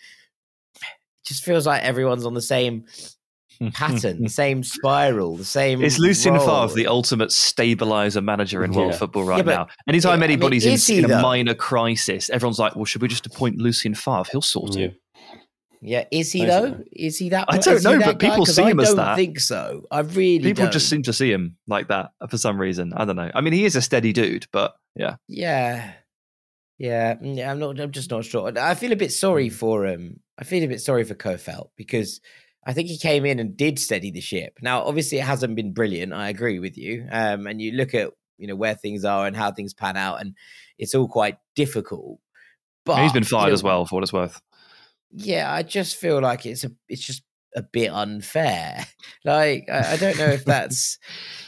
it 0.76 0.86
just 1.26 1.44
feels 1.44 1.68
like 1.68 1.84
everyone's 1.84 2.26
on 2.26 2.34
the 2.34 2.42
same 2.42 2.86
pattern, 3.74 4.24
the 4.24 4.30
same 4.44 4.64
spiral, 4.64 5.36
the 5.38 5.46
same. 5.46 5.84
Is 5.84 6.00
Lucien 6.00 6.36
role. 6.36 6.68
Favre 6.68 6.76
the 6.76 6.88
ultimate 6.88 7.32
stabilizer 7.32 8.22
manager 8.22 8.64
in 8.64 8.72
world 8.72 8.96
football 8.96 9.24
right 9.24 9.46
yeah, 9.46 9.56
now? 9.56 9.68
Anytime 9.88 10.20
yeah, 10.20 10.26
anybody's 10.26 10.66
I 10.66 10.94
mean, 10.94 11.04
in, 11.04 11.12
in, 11.12 11.18
a 11.18 11.22
minor 11.22 11.54
crisis, 11.54 12.30
everyone's 12.30 12.60
like, 12.60 12.76
"Well, 12.76 12.86
should 12.86 13.02
we 13.02 13.08
just 13.08 13.26
appoint 13.26 13.58
Lucien 13.58 13.96
Favre? 13.96 14.26
He'll 14.32 14.42
sort 14.42 14.76
it." 14.76 15.00
Yeah, 15.82 16.06
is 16.12 16.32
he 16.32 16.46
though? 16.46 16.84
Is 16.92 17.18
he 17.18 17.30
that? 17.30 17.46
I 17.48 17.58
don't 17.58 17.84
know, 17.84 18.00
but 18.00 18.20
people 18.20 18.46
see 18.46 18.64
him 18.64 18.80
as 18.80 18.96
that. 18.96 19.10
I 19.10 19.16
think 19.16 19.40
so. 19.40 19.86
I 19.92 20.00
really 20.00 20.40
people 20.40 20.66
don't. 20.66 20.74
just 20.74 20.90
seem 20.90 21.04
to 21.04 21.14
see 21.14 21.32
him 21.32 21.58
like 21.68 21.88
that 21.90 22.12
for 22.30 22.38
some 22.38 22.60
reason. 22.60 22.94
I 22.94 23.06
don't 23.06 23.16
know. 23.16 23.32
I 23.34 23.42
mean, 23.42 23.54
he 23.54 23.66
is 23.66 23.76
a 23.76 23.82
steady 23.82 24.12
dude, 24.12 24.48
but 24.52 24.76
yeah, 24.96 25.18
yeah, 25.28 25.94
yeah, 26.78 27.16
mm, 27.16 27.38
yeah. 27.38 27.52
I'm 27.52 27.60
not. 27.60 27.80
I'm 27.80 27.92
just 27.92 28.10
not 28.10 28.26
sure. 28.26 28.52
I 28.58 28.76
feel 28.76 28.92
a 28.92 28.98
bit 28.98 29.12
sorry 29.12 29.50
hmm. 29.50 29.56
for 29.56 29.86
him. 29.86 30.20
I 30.40 30.44
feel 30.44 30.64
a 30.64 30.68
bit 30.68 30.82
sorry 30.82 31.04
for 31.04 31.16
Kohfeldt 31.16 31.70
because 31.76 32.22
I 32.68 32.74
think 32.74 32.90
he 32.90 32.98
came 32.98 33.26
in 33.26 33.40
and 33.40 33.58
did 33.58 33.80
steady 33.80 34.12
the 34.12 34.22
ship. 34.22 34.60
Now, 34.62 34.84
obviously, 34.84 35.18
it 35.18 35.24
hasn't 35.24 35.56
been 35.56 35.74
brilliant. 35.74 36.14
I 36.14 36.30
agree 36.30 36.60
with 36.60 36.78
you. 36.78 37.08
Um, 37.10 37.48
and 37.48 37.60
you 37.60 37.72
look 37.72 37.96
at 37.96 38.12
you 38.38 38.46
know 38.46 38.56
where 38.56 38.76
things 38.76 39.04
are 39.04 39.26
and 39.26 39.36
how 39.36 39.52
things 39.52 39.74
pan 39.74 39.98
out, 39.98 40.22
and 40.22 40.36
it's 40.78 40.94
all 40.94 41.08
quite 41.08 41.38
difficult. 41.56 42.20
But 42.86 43.02
he's 43.02 43.14
been 43.14 43.24
fired 43.24 43.46
you 43.46 43.48
know, 43.48 43.54
as 43.54 43.64
well, 43.64 43.86
for 43.86 43.96
what 43.96 44.04
it's 44.04 44.14
worth 44.14 44.40
yeah, 45.12 45.52
I 45.52 45.64
just 45.64 45.96
feel 45.96 46.22
like 46.22 46.46
it's 46.46 46.64
a 46.64 46.72
it's 46.90 47.06
just 47.06 47.24
a 47.58 47.64
bit 47.64 47.92
unfair. 47.92 48.86
like 49.26 49.68
I, 49.70 49.94
I, 49.94 49.98
don't 49.98 50.18
know 50.18 50.28
if 50.28 50.46
that's 50.46 51.00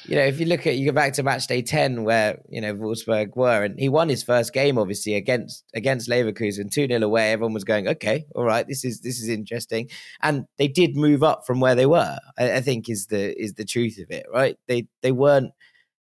you 0.06 0.16
know 0.16 0.24
if 0.24 0.40
you 0.40 0.48
look 0.48 0.66
at 0.66 0.76
you 0.76 0.88
go 0.88 0.92
back 0.92 1.14
to 1.14 1.24
match 1.24 1.48
day 1.48 1.62
ten 1.62 2.04
where 2.04 2.42
you 2.50 2.60
know 2.60 2.74
Wolfsburg 2.74 3.36
were 3.36 3.64
and 3.64 3.80
he 3.80 3.88
won 3.88 4.10
his 4.10 4.24
first 4.24 4.52
game 4.52 4.78
obviously 4.80 5.14
against 5.14 5.64
against 5.76 6.10
Leverkusen 6.10 6.72
two 6.72 6.88
0 6.88 7.02
away. 7.04 7.32
Everyone 7.32 7.54
was 7.54 7.64
going 7.64 7.88
okay, 7.88 8.26
all 8.36 8.44
right, 8.44 8.68
this 8.68 8.84
is 8.84 9.02
this 9.02 9.22
is 9.22 9.30
interesting, 9.30 9.90
and 10.22 10.46
they 10.58 10.68
did 10.68 10.96
move 10.98 11.22
up 11.24 11.46
from 11.46 11.60
where 11.60 11.76
they 11.76 11.86
were. 11.86 12.18
I, 12.38 12.56
I 12.56 12.62
think 12.62 12.90
is 12.90 13.06
the 13.06 13.40
is 13.40 13.54
the 13.54 13.66
truth 13.66 14.00
of 14.00 14.10
it, 14.10 14.26
right? 14.34 14.58
They 14.68 14.88
they 15.02 15.12
weren't 15.12 15.54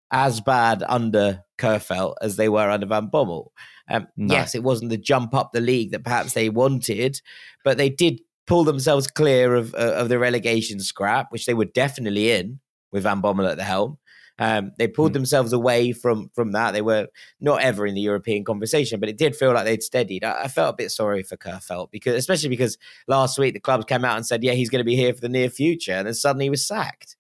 as 0.10 0.40
bad 0.40 0.84
under 0.88 1.44
Kohfeldt 1.58 2.16
as 2.22 2.38
they 2.38 2.48
were 2.48 2.70
under 2.70 2.86
Van 2.86 3.10
Bommel. 3.10 3.50
Um, 3.90 4.08
no. 4.16 4.34
Yes, 4.34 4.56
it 4.56 4.64
wasn't 4.64 4.90
the 4.90 4.98
jump 4.98 5.34
up 5.34 5.52
the 5.52 5.62
league 5.62 5.92
that 5.92 6.04
perhaps 6.04 6.34
they 6.34 6.50
wanted, 6.50 7.22
but 7.64 7.78
they 7.78 7.90
did 7.90 8.20
pull 8.48 8.64
themselves 8.64 9.08
clear 9.08 9.54
of 9.54 9.76
uh, 9.76 9.94
of 9.94 10.10
the 10.10 10.18
relegation 10.18 10.80
scrap, 10.80 11.32
which 11.32 11.46
they 11.46 11.54
were 11.54 11.66
definitely 11.66 12.32
in 12.32 12.60
with 12.92 13.04
Van 13.04 13.22
Bommel 13.22 13.50
at 13.50 13.58
the 13.58 13.64
helm. 13.64 13.98
Um, 14.40 14.72
they 14.78 14.88
pulled 14.88 15.12
mm. 15.12 15.16
themselves 15.16 15.54
away 15.54 15.92
from 15.92 16.30
from 16.34 16.52
that. 16.52 16.72
They 16.72 16.82
were 16.82 17.08
not 17.40 17.62
ever 17.62 17.86
in 17.86 17.96
the 17.96 18.02
European 18.02 18.44
conversation, 18.44 19.00
but 19.00 19.10
it 19.10 19.18
did 19.18 19.36
feel 19.36 19.54
like 19.54 19.66
they'd 19.66 19.84
steadied. 19.84 20.24
I, 20.24 20.44
I 20.44 20.48
felt 20.48 20.76
a 20.76 20.78
bit 20.78 20.92
sorry 20.92 21.24
for 21.24 21.38
Kohfeldt 21.38 21.92
because, 21.92 22.16
especially 22.16 22.50
because 22.50 22.78
last 23.08 23.40
week 23.40 23.54
the 23.54 23.60
clubs 23.60 23.86
came 23.86 24.06
out 24.06 24.16
and 24.16 24.26
said, 24.26 24.44
"Yeah, 24.44 24.54
he's 24.54 24.70
going 24.70 24.82
to 24.82 24.86
be 24.86 24.96
here 24.96 25.14
for 25.14 25.22
the 25.22 25.30
near 25.30 25.50
future," 25.50 25.94
and 25.94 26.08
then 26.08 26.14
suddenly 26.14 26.46
he 26.46 26.50
was 26.50 26.66
sacked. 26.66 27.16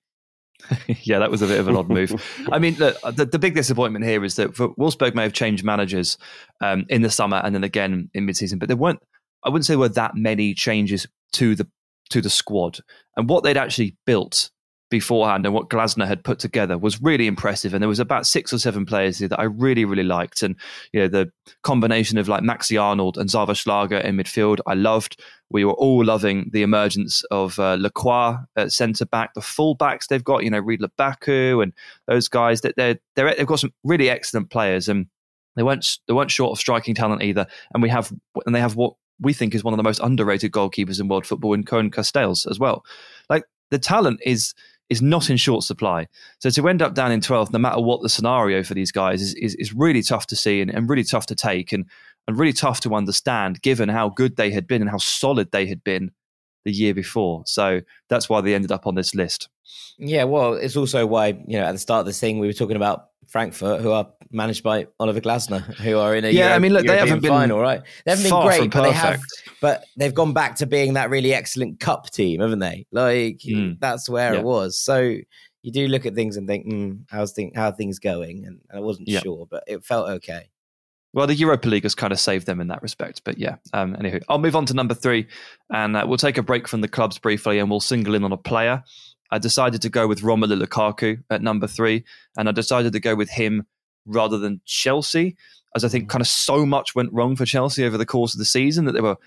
yeah, 0.88 1.20
that 1.20 1.32
was 1.32 1.42
a 1.42 1.48
bit 1.48 1.60
of 1.60 1.68
an 1.68 1.76
odd 1.76 1.90
move. 1.90 2.14
I 2.52 2.60
mean, 2.60 2.76
look, 2.76 3.00
the, 3.16 3.26
the 3.26 3.40
big 3.40 3.54
disappointment 3.54 4.06
here 4.06 4.24
is 4.24 4.36
that 4.36 4.54
Wolfsburg 4.54 5.14
may 5.14 5.24
have 5.24 5.34
changed 5.34 5.64
managers 5.64 6.18
um, 6.62 6.86
in 6.90 7.04
the 7.04 7.12
summer 7.12 7.38
and 7.38 7.54
then 7.54 7.64
again 7.64 8.10
in 8.14 8.26
midseason, 8.26 8.60
but 8.60 8.68
there 8.68 8.78
weren't. 8.78 9.00
I 9.44 9.50
wouldn't 9.50 9.66
say 9.66 9.74
there 9.74 9.80
were 9.80 9.90
that 9.90 10.16
many 10.16 10.54
changes 10.54 11.08
to 11.34 11.56
the 11.56 11.68
to 12.10 12.22
the 12.22 12.30
squad 12.30 12.80
and 13.16 13.28
what 13.30 13.44
they'd 13.44 13.58
actually 13.58 13.96
built 14.06 14.50
beforehand 14.90 15.46
and 15.46 15.54
what 15.54 15.70
Glasner 15.70 16.08
had 16.08 16.24
put 16.24 16.40
together 16.40 16.78
was 16.78 17.02
really 17.02 17.28
impressive. 17.28 17.74
And 17.74 17.82
there 17.82 17.90
was 17.90 18.00
about 18.00 18.26
six 18.26 18.54
or 18.54 18.60
seven 18.60 18.86
players 18.86 19.20
here 19.20 19.28
that 19.28 19.40
I 19.40 19.44
really, 19.44 19.86
really 19.86 20.04
liked. 20.04 20.44
And, 20.44 20.56
you 20.94 21.02
know, 21.02 21.08
the 21.08 21.32
combination 21.64 22.18
of 22.18 22.28
like 22.28 22.42
Maxi 22.42 22.82
Arnold 22.82 23.18
and 23.18 23.30
Xaver 23.30 23.56
Schlager 23.56 23.98
in 23.98 24.16
midfield, 24.16 24.60
I 24.66 24.76
loved. 24.76 25.22
We 25.50 25.66
were 25.66 25.74
all 25.74 26.04
loving 26.06 26.50
the 26.54 26.62
emergence 26.62 27.24
of 27.32 27.60
uh, 27.60 27.76
Lacroix 27.76 28.38
at 28.56 28.72
centre 28.72 29.06
back, 29.06 29.34
the 29.34 29.42
full 29.42 29.76
backs 29.76 30.08
they've 30.08 30.24
got, 30.24 30.44
you 30.44 30.50
know, 30.50 30.60
Riedle 30.60 30.88
Labaku 30.88 31.62
and 31.62 31.74
those 32.08 32.28
guys 32.28 32.62
that 32.62 32.76
they're, 32.78 32.98
they're, 33.16 33.34
they've 33.36 33.46
got 33.46 33.60
some 33.60 33.74
really 33.84 34.10
excellent 34.10 34.50
players 34.50 34.88
and 34.88 35.08
they 35.56 35.64
weren't, 35.64 36.00
they 36.08 36.14
weren't 36.14 36.32
short 36.32 36.52
of 36.52 36.60
striking 36.60 36.96
talent 36.96 37.24
either. 37.24 37.48
And 37.74 37.84
we 37.84 37.90
have, 37.90 38.14
and 38.46 38.56
they 38.56 38.62
have 38.62 38.76
what 38.76 38.94
we 39.20 39.34
think 39.34 39.56
is 39.56 39.64
one 39.64 39.74
of 39.74 39.78
the 39.78 39.84
most 39.84 40.00
underrated 40.00 40.52
goalkeepers 40.52 41.00
in 41.00 41.08
world 41.08 41.26
football 41.26 41.54
in 41.54 41.64
Koen 41.64 41.92
Casteels 41.92 42.50
as 42.50 42.60
well. 42.60 42.86
Like 43.30 43.44
the 43.72 43.80
talent 43.80 44.20
is, 44.26 44.54
is 44.90 45.02
not 45.02 45.30
in 45.30 45.38
short 45.38 45.64
supply. 45.64 46.08
So 46.40 46.50
to 46.50 46.68
end 46.70 46.82
up 46.82 46.94
down 46.94 47.12
in 47.12 47.20
12th, 47.20 47.52
no 47.52 47.60
matter 47.60 47.82
what 47.82 48.02
the 48.02 48.10
scenario 48.10 48.64
for 48.64 48.74
these 48.74 48.92
guys, 48.92 49.22
is, 49.22 49.34
is, 49.36 49.56
is 49.56 49.74
really 49.74 50.02
tough 50.02 50.28
to 50.28 50.36
see 50.36 50.62
and, 50.62 50.72
and 50.72 50.90
really 50.90 51.04
tough 51.04 51.26
to 51.28 51.36
take 51.36 51.72
and, 51.72 51.86
and 52.28 52.38
really 52.38 52.54
tough 52.54 52.80
to 52.82 52.96
understand 52.96 53.62
given 53.62 53.90
how 53.90 54.10
good 54.10 54.36
they 54.36 54.52
had 54.52 54.68
been 54.68 54.82
and 54.82 54.92
how 54.92 54.98
solid 54.98 55.52
they 55.52 55.66
had 55.66 55.84
been 55.84 56.12
the 56.68 56.74
year 56.74 56.94
before. 56.94 57.44
So 57.46 57.82
that's 58.10 58.30
why 58.30 58.42
they 58.42 58.54
ended 58.54 58.72
up 58.72 58.86
on 58.86 58.96
this 58.96 59.16
list. 59.16 59.50
Yeah, 59.98 60.26
well, 60.26 60.54
it's 60.54 60.76
also 60.76 61.08
why, 61.08 61.28
you 61.48 61.58
know, 61.58 61.64
at 61.64 61.72
the 61.72 61.80
start 61.80 62.02
of 62.02 62.06
this 62.06 62.20
thing, 62.20 62.40
we 62.40 62.46
were 62.46 62.54
talking 62.54 62.76
about 62.76 63.08
Frankfurt, 63.28 63.82
who 63.82 63.92
are 63.92 64.08
managed 64.32 64.64
by 64.64 64.88
Oliver 65.00 65.22
Glasner, 65.22 65.62
who 65.78 65.98
are 65.98 66.16
in 66.16 66.26
a 66.26 66.30
yeah. 66.30 66.46
Euro- 66.46 66.56
I 66.56 66.60
mean, 66.60 66.74
look, 66.74 66.84
European 66.84 67.06
they 67.06 67.10
haven't 67.10 67.22
been 67.24 67.32
final, 67.32 67.60
right? 67.60 67.82
They 68.06 68.12
haven't 68.12 68.30
been 68.30 68.42
great, 68.42 68.72
but 68.72 68.84
they 68.84 68.92
have. 68.92 69.22
But 69.62 69.86
they've 69.96 70.14
gone 70.14 70.34
back 70.34 70.56
to 70.58 70.68
being 70.68 70.94
that 70.94 71.10
really 71.10 71.34
excellent 71.34 71.80
cup 71.80 72.10
team, 72.12 72.42
haven't 72.42 72.60
they? 72.60 72.86
Like 72.92 73.40
mm. 73.40 73.80
that's 73.80 74.08
where 74.08 74.34
yeah. 74.34 74.40
it 74.40 74.46
was. 74.46 74.78
So 74.78 75.16
you 75.64 75.72
do 75.72 75.88
look 75.88 76.06
at 76.06 76.16
things 76.16 76.38
and 76.38 76.48
think, 76.48 76.68
mm, 76.68 77.00
how's 77.10 77.32
thing, 77.32 77.54
how 77.56 77.72
things 77.72 77.98
going? 77.98 78.46
And, 78.46 78.60
and 78.70 78.78
I 78.78 78.82
wasn't 78.82 79.08
yeah. 79.08 79.22
sure, 79.22 79.48
but 79.50 79.64
it 79.68 79.84
felt 79.84 80.10
okay. 80.10 80.50
Well, 81.14 81.28
the 81.28 81.36
Europa 81.36 81.68
League 81.70 81.84
has 81.84 81.96
kind 81.96 82.14
of 82.14 82.20
saved 82.20 82.46
them 82.46 82.60
in 82.60 82.68
that 82.68 82.82
respect. 82.82 83.22
But 83.24 83.38
yeah, 83.38 83.56
um, 83.74 83.96
anyway, 83.98 84.22
I'll 84.30 84.40
move 84.40 84.56
on 84.56 84.66
to 84.68 84.74
number 84.74 84.94
three, 84.94 85.28
and 85.72 85.96
uh, 85.96 86.06
we'll 86.08 86.18
take 86.18 86.38
a 86.38 86.44
break 86.44 86.68
from 86.68 86.82
the 86.82 86.88
clubs 86.88 87.18
briefly, 87.18 87.60
and 87.60 87.70
we'll 87.70 87.80
single 87.80 88.14
in 88.14 88.24
on 88.24 88.32
a 88.32 88.38
player. 88.38 88.84
I 89.32 89.40
decided 89.40 89.82
to 89.82 89.90
go 89.90 90.08
with 90.08 90.22
Romelu 90.22 90.62
Lukaku 90.62 91.24
at 91.30 91.42
number 91.42 91.68
three, 91.68 92.06
and 92.38 92.48
I 92.48 92.52
decided 92.52 92.94
to 92.94 93.00
go 93.00 93.16
with 93.16 93.30
him 93.30 93.66
rather 94.06 94.38
than 94.38 94.62
Chelsea, 94.66 95.36
as 95.76 95.84
I 95.84 95.90
think 95.90 96.06
mm. 96.06 96.10
kind 96.10 96.22
of 96.22 96.28
so 96.28 96.66
much 96.66 96.96
went 96.96 97.12
wrong 97.12 97.36
for 97.36 97.46
Chelsea 97.46 97.86
over 97.86 97.98
the 97.98 98.06
course 98.06 98.34
of 98.34 98.40
the 98.40 98.46
season 98.46 98.86
that 98.86 98.94
there 98.94 99.04
were 99.04 99.18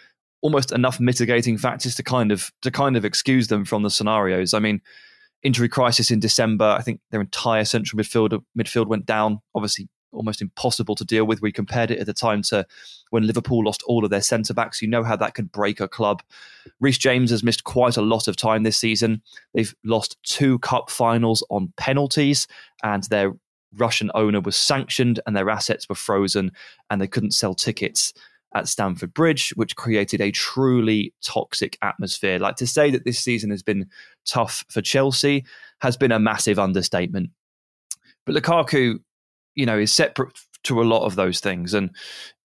almost 0.42 0.72
enough 0.72 1.00
mitigating 1.00 1.58
factors 1.58 1.94
to 1.94 2.02
kind 2.02 2.32
of 2.32 2.50
to 2.62 2.70
kind 2.70 2.96
of 2.96 3.04
excuse 3.04 3.48
them 3.48 3.64
from 3.64 3.82
the 3.82 3.90
scenarios. 3.90 4.54
I 4.54 4.58
mean, 4.58 4.80
injury 5.42 5.68
crisis 5.68 6.10
in 6.10 6.20
December. 6.20 6.64
I 6.64 6.82
think 6.82 7.00
their 7.10 7.20
entire 7.20 7.64
central 7.64 8.02
midfield 8.02 8.42
midfield 8.58 8.86
went 8.86 9.06
down. 9.06 9.40
Obviously, 9.54 9.88
almost 10.12 10.42
impossible 10.42 10.94
to 10.96 11.04
deal 11.04 11.24
with. 11.24 11.42
We 11.42 11.52
compared 11.52 11.90
it 11.90 11.98
at 11.98 12.06
the 12.06 12.12
time 12.12 12.42
to 12.42 12.66
when 13.10 13.26
Liverpool 13.26 13.64
lost 13.64 13.82
all 13.86 14.04
of 14.04 14.10
their 14.10 14.22
centre 14.22 14.54
backs. 14.54 14.82
You 14.82 14.88
know 14.88 15.02
how 15.02 15.16
that 15.16 15.34
could 15.34 15.52
break 15.52 15.80
a 15.80 15.88
club. 15.88 16.22
Reece 16.80 16.98
James 16.98 17.30
has 17.30 17.42
missed 17.42 17.64
quite 17.64 17.96
a 17.96 18.02
lot 18.02 18.28
of 18.28 18.36
time 18.36 18.62
this 18.62 18.78
season. 18.78 19.22
They've 19.54 19.74
lost 19.84 20.16
two 20.22 20.58
cup 20.60 20.90
finals 20.90 21.44
on 21.50 21.72
penalties, 21.76 22.46
and 22.82 23.02
their 23.04 23.32
Russian 23.76 24.10
owner 24.14 24.40
was 24.40 24.56
sanctioned, 24.56 25.20
and 25.26 25.36
their 25.36 25.50
assets 25.50 25.88
were 25.88 25.94
frozen, 25.94 26.52
and 26.90 27.00
they 27.00 27.06
couldn't 27.06 27.32
sell 27.32 27.54
tickets 27.54 28.12
at 28.54 28.68
Stamford 28.68 29.14
Bridge, 29.14 29.50
which 29.50 29.76
created 29.76 30.20
a 30.20 30.32
truly 30.32 31.14
toxic 31.24 31.78
atmosphere. 31.82 32.38
Like 32.38 32.56
to 32.56 32.66
say 32.66 32.90
that 32.90 33.04
this 33.04 33.20
season 33.20 33.50
has 33.50 33.62
been 33.62 33.88
tough 34.26 34.64
for 34.68 34.82
Chelsea 34.82 35.44
has 35.80 35.96
been 35.96 36.12
a 36.12 36.18
massive 36.18 36.58
understatement. 36.58 37.30
But 38.26 38.34
Lukaku 38.34 38.98
you 39.54 39.66
know 39.66 39.78
is 39.78 39.92
separate 39.92 40.38
to 40.62 40.80
a 40.80 40.84
lot 40.84 41.04
of 41.04 41.16
those 41.16 41.40
things 41.40 41.74
and 41.74 41.90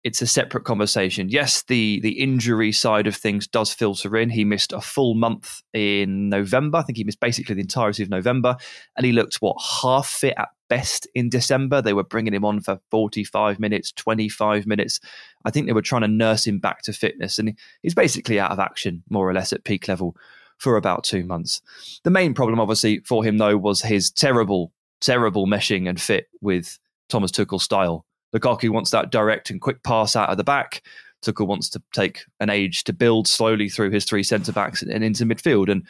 it's 0.04 0.22
a 0.22 0.28
separate 0.28 0.66
conversation. 0.66 1.30
Yes 1.30 1.64
the 1.64 2.00
the 2.02 2.20
injury 2.22 2.72
side 2.72 3.08
of 3.08 3.16
things 3.16 3.48
does 3.48 3.74
filter 3.74 4.16
in. 4.16 4.30
He 4.30 4.46
missed 4.46 4.72
a 4.72 4.80
full 4.80 5.16
month 5.16 5.64
in 5.74 6.30
november. 6.30 6.78
I 6.78 6.84
think 6.84 6.98
he 6.98 7.04
missed 7.04 7.20
basically 7.20 7.56
the 7.56 7.62
entirety 7.62 8.04
of 8.04 8.10
november 8.10 8.56
and 8.96 9.06
he 9.06 9.12
looked 9.12 9.38
what 9.38 9.58
half 9.82 10.08
fit 10.08 10.36
at 10.38 10.50
best 10.70 11.08
in 11.16 11.30
december. 11.30 11.82
They 11.82 11.94
were 11.94 12.04
bringing 12.04 12.34
him 12.34 12.46
on 12.46 12.62
for 12.62 12.80
45 12.92 13.60
minutes 13.60 13.92
25 13.94 14.68
minutes. 14.68 15.00
I 15.44 15.52
think 15.52 15.66
they 15.66 15.74
were 15.74 15.82
trying 15.82 16.04
to 16.04 16.08
nurse 16.08 16.46
him 16.46 16.60
back 16.60 16.84
to 16.84 16.94
fitness 16.94 17.40
and 17.40 17.58
he's 17.82 17.96
basically 17.96 18.40
out 18.40 18.52
of 18.52 18.60
action 18.60 19.04
more 19.10 19.28
or 19.28 19.34
less 19.34 19.52
at 19.52 19.64
peak 19.64 19.88
level 19.88 20.16
for 20.58 20.78
about 20.78 21.04
two 21.04 21.26
months. 21.26 21.62
The 22.04 22.12
main 22.12 22.34
problem 22.34 22.60
obviously 22.60 23.00
for 23.00 23.26
him 23.26 23.40
though 23.40 23.58
was 23.58 23.82
his 23.82 24.12
terrible 24.12 24.72
terrible 25.02 25.48
meshing 25.48 25.90
and 25.90 26.00
fit 26.00 26.28
with 26.42 26.78
Thomas 27.10 27.32
Tuchel 27.32 27.62
style. 27.62 28.06
Lukaku 28.36 28.70
wants 28.70 28.92
that 28.92 29.12
direct 29.12 29.50
and 29.50 29.62
quick 29.62 29.84
pass 29.84 30.16
out 30.16 30.30
of 30.30 30.38
the 30.38 30.44
back. 30.44 30.82
Tuchel 31.24 31.48
wants 31.48 31.70
to 31.70 31.82
take 31.94 32.26
an 32.40 32.50
age 32.50 32.84
to 32.86 32.94
build 32.94 33.28
slowly 33.28 33.70
through 33.70 33.92
his 33.92 34.06
three 34.06 34.24
centre 34.24 34.52
backs 34.52 34.82
and, 34.82 35.04
into 35.04 35.26
midfield. 35.26 35.72
And 35.72 35.86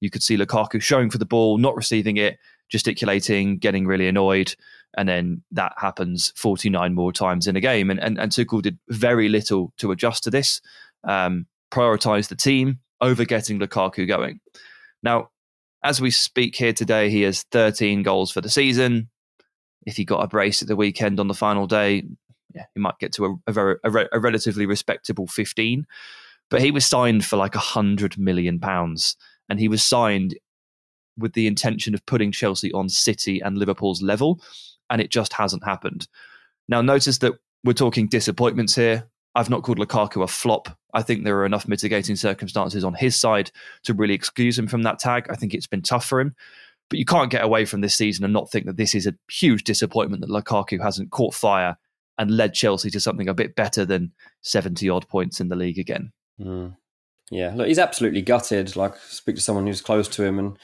you 0.00 0.10
could 0.10 0.22
see 0.22 0.36
Lukaku 0.36 0.82
showing 0.82 1.10
for 1.10 1.18
the 1.18 1.24
ball, 1.24 1.58
not 1.58 1.76
receiving 1.76 2.16
it, 2.16 2.38
gesticulating, 2.68 3.58
getting 3.58 3.86
really 3.86 4.08
annoyed. 4.08 4.54
And 4.96 5.08
then 5.08 5.42
that 5.52 5.74
happens 5.76 6.32
49 6.36 6.94
more 6.94 7.12
times 7.12 7.46
in 7.46 7.56
a 7.56 7.60
game. 7.60 7.90
And, 7.90 8.00
and, 8.00 8.18
and 8.18 8.32
Tuchel 8.32 8.62
did 8.62 8.78
very 8.88 9.28
little 9.28 9.72
to 9.78 9.92
adjust 9.92 10.24
to 10.24 10.30
this, 10.30 10.60
um, 11.04 11.46
prioritise 11.70 12.28
the 12.28 12.36
team, 12.36 12.80
over 13.00 13.24
getting 13.24 13.58
Lukaku 13.58 14.08
going. 14.08 14.40
Now, 15.02 15.30
as 15.82 16.00
we 16.00 16.10
speak 16.10 16.56
here 16.56 16.72
today, 16.72 17.10
he 17.10 17.22
has 17.22 17.44
13 17.52 18.02
goals 18.02 18.32
for 18.32 18.40
the 18.40 18.48
season. 18.48 19.08
If 19.86 19.96
he 19.96 20.04
got 20.04 20.22
a 20.22 20.26
brace 20.26 20.62
at 20.62 20.68
the 20.68 20.76
weekend 20.76 21.20
on 21.20 21.28
the 21.28 21.34
final 21.34 21.66
day, 21.66 22.04
yeah, 22.54 22.64
he 22.74 22.80
might 22.80 22.98
get 22.98 23.12
to 23.12 23.24
a, 23.26 23.34
a, 23.46 23.52
very, 23.52 23.76
a, 23.84 23.90
re- 23.90 24.08
a 24.12 24.20
relatively 24.20 24.66
respectable 24.66 25.26
15. 25.26 25.86
But 26.50 26.62
he 26.62 26.70
was 26.70 26.86
signed 26.86 27.24
for 27.24 27.36
like 27.36 27.54
a 27.54 27.60
hundred 27.60 28.18
million 28.18 28.58
pounds, 28.60 29.16
and 29.48 29.58
he 29.58 29.68
was 29.68 29.82
signed 29.82 30.36
with 31.18 31.32
the 31.32 31.46
intention 31.46 31.94
of 31.94 32.04
putting 32.06 32.30
Chelsea 32.30 32.72
on 32.72 32.88
City 32.88 33.40
and 33.40 33.58
Liverpool's 33.58 34.02
level, 34.02 34.40
and 34.90 35.00
it 35.00 35.10
just 35.10 35.32
hasn't 35.32 35.64
happened. 35.64 36.06
Now, 36.68 36.82
notice 36.82 37.18
that 37.18 37.34
we're 37.64 37.72
talking 37.72 38.06
disappointments 38.06 38.74
here. 38.74 39.08
I've 39.34 39.50
not 39.50 39.62
called 39.62 39.78
Lukaku 39.78 40.22
a 40.22 40.26
flop. 40.26 40.68
I 40.94 41.02
think 41.02 41.24
there 41.24 41.36
are 41.38 41.46
enough 41.46 41.68
mitigating 41.68 42.16
circumstances 42.16 42.84
on 42.84 42.94
his 42.94 43.16
side 43.16 43.50
to 43.84 43.92
really 43.92 44.14
excuse 44.14 44.58
him 44.58 44.66
from 44.66 44.82
that 44.84 44.98
tag. 44.98 45.26
I 45.30 45.36
think 45.36 45.52
it's 45.52 45.66
been 45.66 45.82
tough 45.82 46.06
for 46.06 46.20
him. 46.20 46.34
But 46.88 46.98
you 46.98 47.04
can't 47.04 47.30
get 47.30 47.44
away 47.44 47.64
from 47.64 47.80
this 47.80 47.96
season 47.96 48.24
and 48.24 48.32
not 48.32 48.50
think 48.50 48.66
that 48.66 48.76
this 48.76 48.94
is 48.94 49.06
a 49.06 49.14
huge 49.30 49.64
disappointment 49.64 50.20
that 50.20 50.30
Lukaku 50.30 50.80
hasn't 50.80 51.10
caught 51.10 51.34
fire 51.34 51.76
and 52.18 52.30
led 52.30 52.54
Chelsea 52.54 52.90
to 52.90 53.00
something 53.00 53.28
a 53.28 53.34
bit 53.34 53.56
better 53.56 53.84
than 53.84 54.12
70 54.42 54.88
odd 54.88 55.08
points 55.08 55.40
in 55.40 55.48
the 55.48 55.56
league 55.56 55.78
again. 55.78 56.12
Mm. 56.40 56.76
Yeah, 57.30 57.52
look, 57.54 57.66
he's 57.66 57.78
absolutely 57.78 58.22
gutted. 58.22 58.76
Like, 58.76 58.96
speak 58.98 59.36
to 59.36 59.42
someone 59.42 59.66
who's 59.66 59.80
close 59.80 60.08
to 60.08 60.24
him, 60.24 60.38
and 60.38 60.56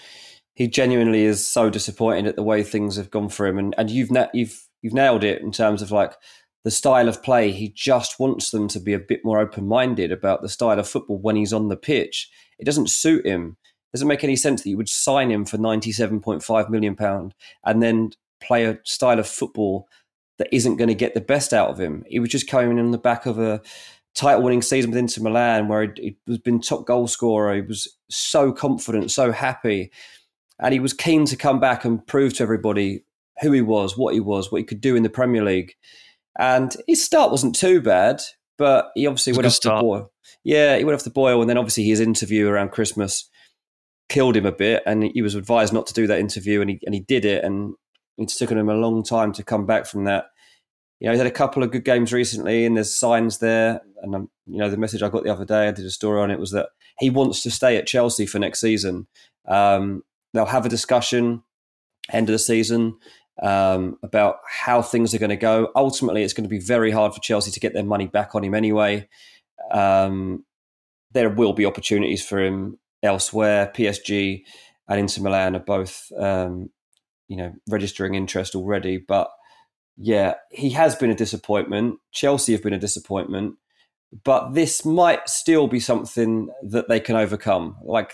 he 0.54 0.68
genuinely 0.68 1.24
is 1.24 1.46
so 1.46 1.70
disappointed 1.70 2.26
at 2.26 2.36
the 2.36 2.42
way 2.42 2.62
things 2.62 2.96
have 2.96 3.10
gone 3.10 3.28
for 3.28 3.46
him. 3.46 3.58
And 3.58 3.74
and 3.76 3.90
you've 3.90 4.10
na- 4.10 4.28
you've 4.32 4.68
you've 4.80 4.94
nailed 4.94 5.24
it 5.24 5.42
in 5.42 5.50
terms 5.50 5.82
of 5.82 5.90
like 5.90 6.14
the 6.64 6.70
style 6.70 7.08
of 7.08 7.22
play. 7.22 7.50
He 7.50 7.68
just 7.68 8.20
wants 8.20 8.50
them 8.50 8.68
to 8.68 8.80
be 8.80 8.92
a 8.92 8.98
bit 8.98 9.20
more 9.24 9.40
open 9.40 9.66
minded 9.66 10.12
about 10.12 10.42
the 10.42 10.48
style 10.48 10.78
of 10.78 10.88
football 10.88 11.18
when 11.18 11.36
he's 11.36 11.52
on 11.52 11.68
the 11.68 11.76
pitch. 11.76 12.30
It 12.58 12.64
doesn't 12.64 12.90
suit 12.90 13.26
him. 13.26 13.56
Doesn't 13.92 14.08
make 14.08 14.24
any 14.24 14.36
sense 14.36 14.62
that 14.62 14.70
you 14.70 14.76
would 14.76 14.88
sign 14.88 15.30
him 15.30 15.44
for 15.44 15.58
ninety 15.58 15.92
seven 15.92 16.20
point 16.20 16.42
five 16.42 16.70
million 16.70 16.96
pound 16.96 17.34
and 17.64 17.82
then 17.82 18.12
play 18.40 18.64
a 18.64 18.78
style 18.84 19.18
of 19.18 19.28
football 19.28 19.88
that 20.38 20.48
isn't 20.50 20.76
going 20.76 20.88
to 20.88 20.94
get 20.94 21.14
the 21.14 21.20
best 21.20 21.52
out 21.52 21.68
of 21.68 21.78
him. 21.78 22.02
He 22.08 22.18
was 22.18 22.30
just 22.30 22.48
coming 22.48 22.78
in 22.78 22.84
on 22.84 22.90
the 22.90 22.98
back 22.98 23.26
of 23.26 23.38
a 23.38 23.60
title 24.14 24.42
winning 24.42 24.62
season 24.62 24.90
with 24.90 24.98
Inter 24.98 25.22
Milan 25.22 25.68
where 25.68 25.92
he 25.96 26.16
was 26.26 26.38
been 26.38 26.60
top 26.60 26.86
goal 26.86 27.06
scorer. 27.06 27.54
He 27.54 27.60
was 27.60 27.88
so 28.10 28.52
confident, 28.52 29.10
so 29.10 29.30
happy. 29.30 29.92
And 30.58 30.72
he 30.72 30.80
was 30.80 30.92
keen 30.92 31.24
to 31.26 31.36
come 31.36 31.60
back 31.60 31.84
and 31.84 32.06
prove 32.06 32.34
to 32.34 32.42
everybody 32.42 33.04
who 33.40 33.52
he 33.52 33.62
was, 33.62 33.96
what 33.96 34.14
he 34.14 34.20
was, 34.20 34.50
what 34.50 34.58
he 34.58 34.64
could 34.64 34.80
do 34.80 34.96
in 34.96 35.02
the 35.02 35.10
Premier 35.10 35.44
League. 35.44 35.74
And 36.38 36.74
his 36.86 37.04
start 37.04 37.30
wasn't 37.30 37.54
too 37.54 37.80
bad, 37.80 38.22
but 38.58 38.90
he 38.94 39.06
obviously 39.06 39.32
went 39.32 39.46
off 39.46 39.60
the 39.60 39.70
boil. 39.70 40.12
Yeah, 40.44 40.78
he 40.78 40.84
went 40.84 40.94
off 40.94 41.04
the 41.04 41.10
boil, 41.10 41.40
and 41.40 41.50
then 41.50 41.58
obviously 41.58 41.84
his 41.84 42.00
interview 42.00 42.48
around 42.48 42.70
Christmas 42.70 43.28
killed 44.08 44.36
him 44.36 44.46
a 44.46 44.52
bit, 44.52 44.82
and 44.86 45.04
he 45.04 45.22
was 45.22 45.34
advised 45.34 45.72
not 45.72 45.86
to 45.86 45.94
do 45.94 46.06
that 46.06 46.18
interview, 46.18 46.60
and 46.60 46.70
he 46.70 46.78
and 46.84 46.94
he 46.94 47.00
did 47.00 47.24
it, 47.24 47.44
and 47.44 47.74
it's 48.18 48.36
taken 48.36 48.58
him 48.58 48.68
a 48.68 48.74
long 48.74 49.02
time 49.02 49.32
to 49.32 49.42
come 49.42 49.66
back 49.66 49.86
from 49.86 50.04
that. 50.04 50.26
You 51.00 51.06
know, 51.06 51.12
he's 51.12 51.20
had 51.20 51.26
a 51.26 51.32
couple 51.32 51.62
of 51.62 51.72
good 51.72 51.84
games 51.84 52.12
recently, 52.12 52.64
and 52.64 52.76
there's 52.76 52.94
signs 52.94 53.38
there. 53.38 53.80
And 54.02 54.14
um, 54.14 54.30
you 54.46 54.58
know, 54.58 54.70
the 54.70 54.76
message 54.76 55.02
I 55.02 55.08
got 55.08 55.24
the 55.24 55.32
other 55.32 55.44
day, 55.44 55.68
I 55.68 55.72
did 55.72 55.86
a 55.86 55.90
story 55.90 56.20
on 56.20 56.30
it, 56.30 56.38
was 56.38 56.52
that 56.52 56.68
he 56.98 57.10
wants 57.10 57.42
to 57.42 57.50
stay 57.50 57.76
at 57.76 57.86
Chelsea 57.86 58.26
for 58.26 58.38
next 58.38 58.60
season. 58.60 59.06
Um, 59.48 60.02
they'll 60.32 60.46
have 60.46 60.66
a 60.66 60.70
discussion 60.70 61.42
end 62.10 62.28
of 62.28 62.32
the 62.32 62.38
season 62.38 62.96
um, 63.42 63.98
about 64.02 64.36
how 64.48 64.82
things 64.82 65.14
are 65.14 65.18
going 65.18 65.30
to 65.30 65.36
go. 65.36 65.70
Ultimately, 65.74 66.22
it's 66.22 66.32
going 66.32 66.44
to 66.44 66.48
be 66.48 66.58
very 66.58 66.90
hard 66.90 67.14
for 67.14 67.20
Chelsea 67.20 67.50
to 67.50 67.60
get 67.60 67.72
their 67.72 67.84
money 67.84 68.06
back 68.06 68.34
on 68.34 68.44
him 68.44 68.54
anyway. 68.54 69.08
Um, 69.70 70.44
there 71.12 71.30
will 71.30 71.52
be 71.52 71.66
opportunities 71.66 72.24
for 72.24 72.40
him 72.40 72.78
elsewhere. 73.02 73.72
PSG 73.74 74.42
and 74.88 75.00
Inter 75.00 75.22
Milan 75.22 75.56
are 75.56 75.60
both, 75.60 76.10
um, 76.16 76.70
you 77.28 77.36
know, 77.36 77.52
registering 77.68 78.14
interest 78.14 78.54
already. 78.54 78.98
But 78.98 79.30
yeah, 79.96 80.34
he 80.50 80.70
has 80.70 80.94
been 80.94 81.10
a 81.10 81.14
disappointment. 81.14 81.98
Chelsea 82.12 82.52
have 82.52 82.62
been 82.62 82.72
a 82.72 82.78
disappointment. 82.78 83.56
But 84.24 84.52
this 84.52 84.84
might 84.84 85.28
still 85.28 85.66
be 85.66 85.80
something 85.80 86.50
that 86.62 86.88
they 86.88 87.00
can 87.00 87.16
overcome. 87.16 87.76
Like 87.82 88.12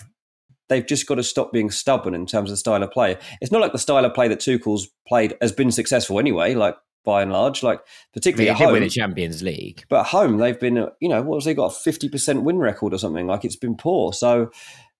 they've 0.69 0.85
just 0.85 1.07
got 1.07 1.15
to 1.15 1.23
stop 1.23 1.51
being 1.51 1.71
stubborn 1.71 2.13
in 2.13 2.25
terms 2.25 2.49
of 2.49 2.53
the 2.53 2.57
style 2.57 2.81
of 2.81 2.91
play. 2.91 3.17
It's 3.41 3.51
not 3.51 3.61
like 3.61 3.73
the 3.73 3.79
style 3.79 4.05
of 4.05 4.13
play 4.13 4.27
that 4.29 4.39
Tuchel's 4.39 4.87
played 5.07 5.35
has 5.41 5.51
been 5.51 5.71
successful 5.71 6.19
anyway. 6.19 6.53
Like 6.55 6.75
by 7.03 7.21
and 7.21 7.31
large, 7.31 7.63
like 7.63 7.81
particularly 8.13 8.45
they 8.45 8.51
at 8.51 8.57
home. 8.57 8.73
win 8.73 8.83
the 8.83 8.89
Champions 8.89 9.41
League, 9.41 9.83
but 9.89 10.01
at 10.01 10.05
home 10.07 10.37
they've 10.37 10.59
been, 10.59 10.87
you 10.99 11.09
know, 11.09 11.21
what 11.21 11.35
was 11.35 11.45
they 11.45 11.53
got 11.53 11.71
a 11.71 11.75
fifty 11.75 12.09
percent 12.09 12.43
win 12.43 12.57
record 12.57 12.93
or 12.93 12.97
something? 12.97 13.27
Like 13.27 13.45
it's 13.45 13.55
been 13.55 13.75
poor. 13.75 14.13
So 14.13 14.51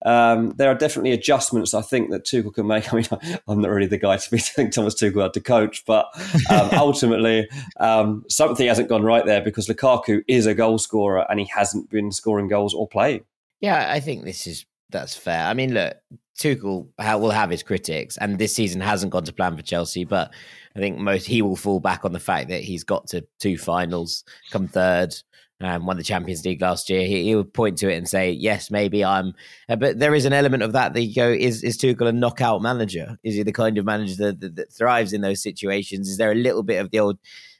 um, 0.05 0.51
there 0.51 0.69
are 0.69 0.75
definitely 0.75 1.11
adjustments 1.11 1.73
I 1.73 1.81
think 1.81 2.09
that 2.11 2.25
Tuchel 2.25 2.53
can 2.53 2.67
make. 2.67 2.91
I 2.93 2.97
mean, 2.97 3.05
I'm 3.47 3.61
not 3.61 3.69
really 3.69 3.87
the 3.87 3.97
guy 3.97 4.17
to 4.17 4.31
be 4.31 4.37
telling 4.39 4.71
Thomas 4.71 4.95
Tuchel 4.95 5.21
how 5.21 5.29
to 5.29 5.41
coach, 5.41 5.85
but 5.85 6.07
um, 6.49 6.69
ultimately 6.73 7.47
um, 7.79 8.23
something 8.29 8.67
hasn't 8.67 8.89
gone 8.89 9.03
right 9.03 9.25
there 9.25 9.41
because 9.41 9.67
Lukaku 9.67 10.21
is 10.27 10.45
a 10.45 10.53
goal 10.53 10.77
scorer 10.77 11.25
and 11.29 11.39
he 11.39 11.45
hasn't 11.47 11.89
been 11.89 12.11
scoring 12.11 12.47
goals 12.47 12.73
or 12.73 12.87
playing. 12.87 13.25
Yeah, 13.61 13.91
I 13.91 13.99
think 13.99 14.23
this 14.23 14.47
is 14.47 14.65
that's 14.89 15.15
fair. 15.15 15.45
I 15.45 15.53
mean, 15.53 15.73
look, 15.73 15.97
Tuchel 16.39 16.87
will 16.97 17.31
have 17.31 17.49
his 17.49 17.63
critics, 17.63 18.17
and 18.17 18.39
this 18.39 18.55
season 18.55 18.79
hasn't 18.81 19.11
gone 19.11 19.25
to 19.25 19.33
plan 19.33 19.57
for 19.57 19.61
Chelsea. 19.61 20.05
But 20.05 20.31
I 20.79 20.81
think 20.81 20.97
most 20.97 21.25
he 21.25 21.41
will 21.41 21.57
fall 21.57 21.81
back 21.81 22.05
on 22.05 22.13
the 22.13 22.21
fact 22.21 22.47
that 22.47 22.61
he's 22.61 22.85
got 22.85 23.07
to 23.07 23.27
two 23.39 23.57
finals, 23.57 24.23
come 24.49 24.65
third, 24.65 25.13
um, 25.59 25.85
won 25.85 25.97
the 25.97 26.03
Champions 26.03 26.45
League 26.45 26.61
last 26.61 26.89
year. 26.89 27.05
He, 27.05 27.25
he 27.25 27.35
would 27.35 27.53
point 27.53 27.77
to 27.79 27.89
it 27.89 27.97
and 27.97 28.07
say, 28.07 28.31
"Yes, 28.31 28.71
maybe 28.71 29.03
I'm." 29.03 29.33
Uh, 29.67 29.75
but 29.75 29.99
there 29.99 30.15
is 30.15 30.23
an 30.23 30.31
element 30.31 30.63
of 30.63 30.71
that 30.71 30.93
that 30.93 31.01
you 31.01 31.13
go: 31.13 31.29
Is 31.29 31.63
is 31.63 31.77
Tuchel 31.77 32.07
a 32.07 32.13
knockout 32.13 32.61
manager? 32.61 33.17
Is 33.25 33.35
he 33.35 33.43
the 33.43 33.51
kind 33.51 33.77
of 33.77 33.83
manager 33.83 34.15
that, 34.23 34.39
that, 34.39 34.55
that 34.55 34.71
thrives 34.71 35.11
in 35.11 35.19
those 35.19 35.43
situations? 35.43 36.07
Is 36.07 36.15
there 36.15 36.31
a 36.31 36.35
little 36.35 36.63
bit 36.63 36.79
of 36.79 36.91
the 36.91 36.99
old? 37.01 37.19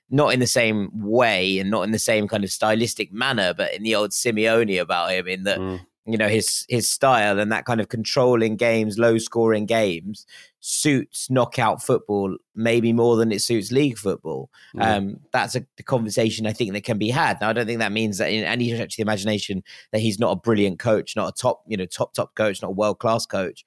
Not 0.09 0.33
in 0.33 0.39
the 0.39 0.47
same 0.47 0.89
way 0.93 1.59
and 1.59 1.69
not 1.69 1.83
in 1.83 1.91
the 1.91 1.99
same 1.99 2.27
kind 2.27 2.43
of 2.43 2.51
stylistic 2.51 3.11
manner, 3.11 3.53
but 3.53 3.75
in 3.75 3.83
the 3.83 3.95
old 3.95 4.09
Simeone 4.09 4.81
about 4.81 5.11
him, 5.11 5.27
in 5.27 5.43
that 5.43 5.59
mm 5.59 5.81
you 6.09 6.17
know 6.17 6.27
his 6.27 6.65
his 6.69 6.89
style 6.89 7.39
and 7.39 7.51
that 7.51 7.65
kind 7.65 7.79
of 7.79 7.89
controlling 7.89 8.55
games, 8.55 8.97
low 8.97 9.19
scoring 9.19 9.67
games 9.67 10.25
suits 10.61 11.29
knockout 11.29 11.81
football 11.81 12.35
maybe 12.53 12.91
more 12.91 13.15
than 13.15 13.31
it 13.31 13.41
suits 13.41 13.71
league 13.71 13.97
football. 13.97 14.49
Um, 14.77 15.19
that's 15.31 15.55
a 15.55 15.61
conversation 15.83 16.45
I 16.45 16.53
think 16.53 16.73
that 16.73 16.83
can 16.83 16.97
be 16.97 17.09
had. 17.09 17.39
Now 17.39 17.49
I 17.49 17.53
don't 17.53 17.65
think 17.65 17.79
that 17.79 17.91
means 17.91 18.17
that 18.17 18.31
in 18.31 18.43
any 18.43 18.73
stretch 18.73 18.93
of 18.93 18.97
the 18.97 19.01
imagination 19.01 19.63
that 19.91 19.99
he's 19.99 20.19
not 20.19 20.31
a 20.31 20.35
brilliant 20.35 20.79
coach, 20.79 21.15
not 21.15 21.29
a 21.29 21.41
top 21.41 21.63
you 21.67 21.77
know 21.77 21.85
top 21.85 22.13
top 22.13 22.35
coach, 22.35 22.61
not 22.61 22.69
a 22.69 22.71
world 22.71 22.99
class 22.99 23.25
coach. 23.25 23.63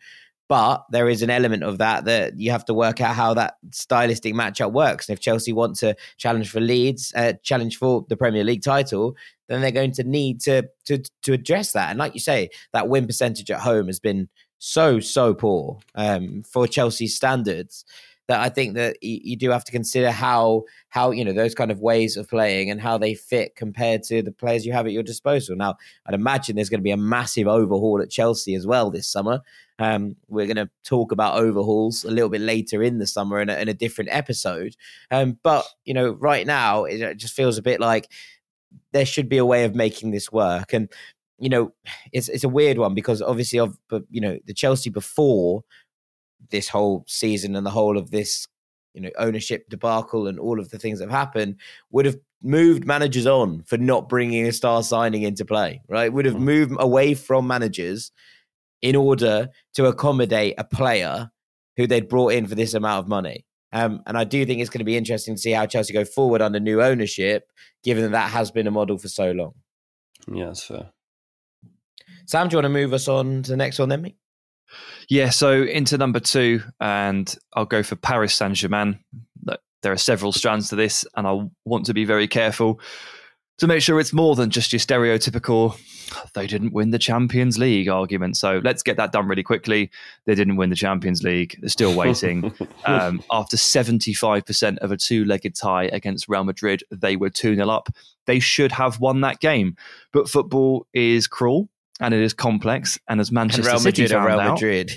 But 0.48 0.84
there 0.90 1.08
is 1.08 1.22
an 1.22 1.30
element 1.30 1.62
of 1.62 1.78
that 1.78 2.04
that 2.04 2.38
you 2.38 2.50
have 2.50 2.66
to 2.66 2.74
work 2.74 3.00
out 3.00 3.14
how 3.14 3.32
that 3.34 3.54
stylistic 3.70 4.34
matchup 4.34 4.72
works. 4.72 5.08
And 5.08 5.16
if 5.16 5.22
Chelsea 5.22 5.52
want 5.52 5.76
to 5.76 5.96
challenge 6.18 6.50
for 6.50 6.60
Leeds, 6.60 7.10
uh, 7.16 7.32
challenge 7.42 7.78
for 7.78 8.04
the 8.10 8.18
Premier 8.18 8.44
League 8.44 8.62
title, 8.62 9.16
then 9.48 9.62
they're 9.62 9.70
going 9.70 9.92
to 9.92 10.04
need 10.04 10.40
to 10.42 10.68
to 10.84 11.02
to 11.22 11.32
address 11.32 11.72
that. 11.72 11.88
And 11.88 11.98
like 11.98 12.12
you 12.12 12.20
say, 12.20 12.50
that 12.74 12.88
win 12.88 13.06
percentage 13.06 13.50
at 13.50 13.60
home 13.60 13.86
has 13.86 13.98
been 13.98 14.28
so 14.64 15.00
so 15.00 15.34
poor 15.34 15.80
um, 15.96 16.44
for 16.44 16.68
Chelsea 16.68 17.08
standards 17.08 17.84
that 18.28 18.38
I 18.38 18.48
think 18.48 18.74
that 18.74 18.96
you, 19.02 19.18
you, 19.24 19.36
do 19.36 19.50
have 19.50 19.64
to 19.64 19.72
consider 19.72 20.12
how 20.12 20.62
how 20.88 21.10
you 21.10 21.24
know 21.24 21.32
those 21.32 21.52
kind 21.52 21.72
of 21.72 21.80
ways 21.80 22.16
of 22.16 22.28
playing 22.28 22.70
and 22.70 22.80
how 22.80 22.96
they 22.96 23.14
fit 23.16 23.56
compared 23.56 24.04
to 24.04 24.22
the 24.22 24.30
players 24.30 24.64
you 24.64 24.72
have 24.72 24.86
at 24.86 24.92
your 24.92 25.02
disposal. 25.02 25.56
Now, 25.56 25.74
I'd 26.06 26.14
imagine 26.14 26.54
there's 26.54 26.68
going 26.68 26.78
to 26.78 26.84
be 26.84 26.92
a 26.92 26.96
massive 26.96 27.48
overhaul 27.48 28.00
at 28.00 28.08
Chelsea 28.08 28.54
as 28.54 28.64
well 28.64 28.92
this 28.92 29.08
summer. 29.08 29.40
Um, 29.80 30.14
we're 30.28 30.46
going 30.46 30.64
to 30.64 30.70
talk 30.84 31.10
about 31.10 31.42
overhauls 31.42 32.04
a 32.04 32.12
little 32.12 32.30
bit 32.30 32.40
later 32.40 32.84
in 32.84 32.98
the 32.98 33.06
summer 33.08 33.40
in 33.40 33.50
a, 33.50 33.56
in 33.56 33.68
a 33.68 33.74
different 33.74 34.10
episode. 34.12 34.76
Um, 35.10 35.40
but 35.42 35.66
you 35.84 35.92
know, 35.92 36.12
right 36.12 36.46
now 36.46 36.84
it 36.84 37.16
just 37.16 37.34
feels 37.34 37.58
a 37.58 37.62
bit 37.62 37.80
like 37.80 38.08
there 38.92 39.06
should 39.06 39.28
be 39.28 39.38
a 39.38 39.44
way 39.46 39.64
of 39.64 39.74
making 39.74 40.12
this 40.12 40.30
work. 40.30 40.72
And 40.72 40.88
you 41.42 41.48
know, 41.48 41.72
it's 42.12 42.28
it's 42.28 42.44
a 42.44 42.48
weird 42.48 42.78
one 42.78 42.94
because 42.94 43.20
obviously 43.20 43.58
of 43.58 43.76
you 44.10 44.20
know 44.20 44.38
the 44.46 44.54
Chelsea 44.54 44.90
before 44.90 45.64
this 46.50 46.68
whole 46.68 47.04
season 47.08 47.56
and 47.56 47.66
the 47.66 47.70
whole 47.70 47.98
of 47.98 48.10
this 48.10 48.46
you 48.94 49.00
know 49.00 49.10
ownership 49.18 49.68
debacle 49.68 50.26
and 50.28 50.38
all 50.38 50.60
of 50.60 50.70
the 50.70 50.78
things 50.78 50.98
that 50.98 51.10
have 51.10 51.18
happened 51.18 51.56
would 51.90 52.06
have 52.06 52.16
moved 52.42 52.86
managers 52.86 53.26
on 53.26 53.62
for 53.62 53.76
not 53.76 54.08
bringing 54.08 54.46
a 54.46 54.52
star 54.52 54.82
signing 54.82 55.22
into 55.22 55.44
play 55.44 55.80
right 55.88 56.12
would 56.12 56.26
have 56.26 56.34
mm. 56.34 56.40
moved 56.40 56.72
away 56.78 57.14
from 57.14 57.46
managers 57.46 58.10
in 58.82 58.96
order 58.96 59.48
to 59.72 59.86
accommodate 59.86 60.54
a 60.58 60.64
player 60.64 61.30
who 61.76 61.86
they'd 61.86 62.08
brought 62.08 62.32
in 62.32 62.46
for 62.46 62.56
this 62.56 62.74
amount 62.74 62.98
of 62.98 63.08
money 63.08 63.46
um, 63.72 64.02
and 64.06 64.18
I 64.18 64.24
do 64.24 64.44
think 64.44 64.60
it's 64.60 64.70
going 64.70 64.80
to 64.80 64.84
be 64.84 64.96
interesting 64.96 65.34
to 65.34 65.40
see 65.40 65.52
how 65.52 65.64
Chelsea 65.64 65.94
go 65.94 66.04
forward 66.04 66.42
under 66.42 66.60
new 66.60 66.82
ownership, 66.82 67.50
given 67.82 68.04
that 68.04 68.10
that 68.10 68.30
has 68.30 68.50
been 68.50 68.66
a 68.66 68.70
model 68.70 68.98
for 68.98 69.08
so 69.08 69.32
long. 69.32 69.54
Yeah, 70.30 70.46
that's 70.46 70.64
fair. 70.64 70.90
Sam, 72.26 72.48
do 72.48 72.54
you 72.54 72.58
want 72.58 72.66
to 72.66 72.70
move 72.70 72.92
us 72.92 73.08
on 73.08 73.42
to 73.42 73.50
the 73.50 73.56
next 73.56 73.78
one 73.78 73.88
then, 73.88 74.02
mate? 74.02 74.16
Yeah, 75.08 75.30
so 75.30 75.62
into 75.62 75.98
number 75.98 76.20
two, 76.20 76.62
and 76.80 77.34
I'll 77.54 77.66
go 77.66 77.82
for 77.82 77.96
Paris 77.96 78.34
Saint 78.34 78.54
Germain. 78.54 78.98
There 79.82 79.92
are 79.92 79.98
several 79.98 80.32
strands 80.32 80.68
to 80.68 80.76
this, 80.76 81.04
and 81.16 81.26
I 81.26 81.40
want 81.64 81.86
to 81.86 81.94
be 81.94 82.04
very 82.04 82.28
careful. 82.28 82.80
to 83.58 83.66
make 83.66 83.82
sure 83.82 84.00
it's 84.00 84.12
more 84.12 84.34
than 84.34 84.50
just 84.50 84.72
your 84.72 84.80
stereotypical 84.80 85.76
they 86.34 86.46
didn't 86.46 86.72
win 86.72 86.90
the 86.90 86.98
Champions 86.98 87.58
League 87.58 87.88
argument. 87.88 88.36
So 88.36 88.60
let's 88.64 88.82
get 88.82 88.96
that 88.96 89.12
done 89.12 89.26
really 89.26 89.42
quickly. 89.42 89.90
They 90.26 90.34
didn't 90.34 90.56
win 90.56 90.70
the 90.70 90.76
Champions 90.76 91.22
League. 91.22 91.56
They're 91.60 91.68
still 91.68 91.94
waiting. 91.96 92.52
um, 92.84 93.22
after 93.30 93.56
75% 93.56 94.78
of 94.78 94.92
a 94.92 94.96
two 94.96 95.24
legged 95.24 95.54
tie 95.54 95.84
against 95.84 96.28
Real 96.28 96.44
Madrid, 96.44 96.82
they 96.90 97.16
were 97.16 97.30
2 97.30 97.56
0 97.56 97.68
up. 97.68 97.88
They 98.26 98.40
should 98.40 98.72
have 98.72 99.00
won 99.00 99.20
that 99.22 99.40
game. 99.40 99.76
But 100.12 100.28
football 100.28 100.86
is 100.92 101.26
cruel 101.26 101.68
and 102.00 102.14
it 102.14 102.20
is 102.20 102.32
complex. 102.32 102.98
And 103.08 103.20
as 103.20 103.30
Manchester 103.30 103.70
Real 103.70 103.78
City 103.78 104.02
Madrid 104.02 104.16
found 104.16 104.26
Real 104.26 104.40
out, 104.40 104.54
Madrid. 104.54 104.92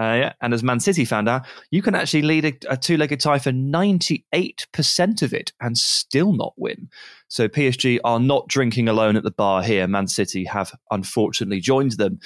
uh, 0.00 0.02
yeah, 0.02 0.32
and 0.40 0.54
as 0.54 0.62
Man 0.62 0.80
City 0.80 1.04
found 1.04 1.28
out, 1.28 1.46
you 1.70 1.82
can 1.82 1.94
actually 1.94 2.22
lead 2.22 2.44
a, 2.44 2.52
a 2.68 2.76
two-legged 2.76 3.20
tie 3.20 3.38
for 3.38 3.50
98% 3.52 5.22
of 5.22 5.34
it 5.34 5.52
and 5.60 5.76
still 5.76 6.32
not 6.32 6.54
win. 6.56 6.88
So 7.28 7.48
PSG 7.48 8.00
are 8.04 8.20
not 8.20 8.48
drinking 8.48 8.88
alone 8.88 9.16
at 9.16 9.22
the 9.22 9.30
bar 9.30 9.62
here. 9.62 9.86
Man 9.86 10.08
City 10.08 10.44
have 10.44 10.72
unfortunately 10.90 11.60
joined 11.60 11.92
them. 11.92 12.18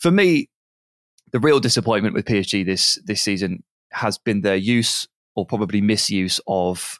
For 0.00 0.10
me, 0.10 0.50
the 1.32 1.40
real 1.40 1.60
disappointment 1.60 2.14
with 2.14 2.24
PSG 2.24 2.64
this 2.64 2.98
this 3.04 3.22
season 3.22 3.62
has 3.90 4.18
been 4.18 4.40
their 4.40 4.56
use 4.56 5.06
or 5.34 5.46
probably 5.46 5.80
misuse 5.80 6.40
of 6.46 6.98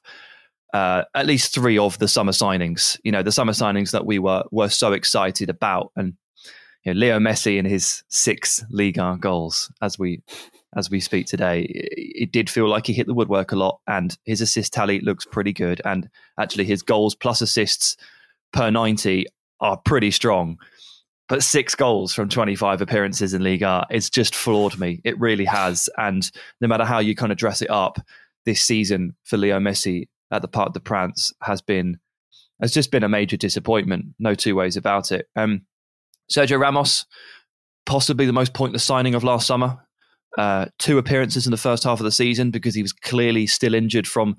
uh, 0.74 1.02
at 1.14 1.26
least 1.26 1.54
three 1.54 1.78
of 1.78 1.98
the 1.98 2.08
summer 2.08 2.32
signings. 2.32 2.98
You 3.02 3.12
know, 3.12 3.22
the 3.22 3.32
summer 3.32 3.52
signings 3.52 3.90
that 3.92 4.06
we 4.06 4.18
were 4.18 4.44
were 4.50 4.68
so 4.68 4.92
excited 4.92 5.48
about, 5.48 5.92
and 5.96 6.14
you 6.84 6.94
know, 6.94 6.98
Leo 6.98 7.18
Messi 7.18 7.58
and 7.58 7.66
his 7.66 8.02
six 8.08 8.64
Liga 8.70 9.16
goals 9.20 9.72
as 9.82 9.98
we 9.98 10.22
as 10.76 10.90
we 10.90 11.00
speak 11.00 11.26
today, 11.26 11.66
it, 11.70 12.30
did 12.30 12.50
feel 12.50 12.68
like 12.68 12.86
he 12.86 12.92
hit 12.92 13.06
the 13.06 13.14
woodwork 13.14 13.52
a 13.52 13.56
lot, 13.56 13.80
and 13.86 14.18
his 14.24 14.42
assist 14.42 14.72
tally 14.72 15.00
looks 15.00 15.24
pretty 15.24 15.52
good, 15.52 15.80
and 15.84 16.10
actually 16.38 16.64
his 16.64 16.82
goals 16.82 17.14
plus 17.14 17.40
assists 17.40 17.96
per 18.52 18.70
ninety 18.70 19.26
are 19.60 19.78
pretty 19.78 20.10
strong. 20.10 20.58
But 21.28 21.42
six 21.42 21.74
goals 21.74 22.14
from 22.14 22.30
25 22.30 22.80
appearances 22.80 23.34
in 23.34 23.44
Liga, 23.44 23.86
it's 23.90 24.08
just 24.08 24.34
floored 24.34 24.78
me. 24.78 25.02
It 25.04 25.20
really 25.20 25.44
has. 25.44 25.90
And 25.98 26.30
no 26.62 26.68
matter 26.68 26.86
how 26.86 27.00
you 27.00 27.14
kind 27.14 27.30
of 27.30 27.36
dress 27.36 27.60
it 27.60 27.68
up, 27.68 27.98
this 28.46 28.62
season 28.62 29.14
for 29.24 29.36
Leo 29.36 29.58
Messi 29.58 30.08
at 30.30 30.40
the 30.40 30.48
Parc 30.48 30.72
des 30.72 30.80
Princes 30.80 31.34
has 31.42 31.60
been 31.60 31.98
has 32.60 32.72
just 32.72 32.90
been 32.90 33.04
a 33.04 33.08
major 33.08 33.36
disappointment. 33.36 34.06
No 34.18 34.34
two 34.34 34.56
ways 34.56 34.76
about 34.76 35.12
it. 35.12 35.28
Um, 35.36 35.62
Sergio 36.30 36.58
Ramos, 36.58 37.06
possibly 37.86 38.26
the 38.26 38.32
most 38.32 38.54
pointless 38.54 38.84
signing 38.84 39.14
of 39.14 39.24
last 39.24 39.46
summer. 39.46 39.78
Uh, 40.36 40.66
two 40.78 40.98
appearances 40.98 41.46
in 41.46 41.50
the 41.50 41.56
first 41.56 41.84
half 41.84 42.00
of 42.00 42.04
the 42.04 42.12
season 42.12 42.50
because 42.50 42.74
he 42.74 42.82
was 42.82 42.92
clearly 42.92 43.46
still 43.46 43.74
injured 43.74 44.06
from 44.06 44.36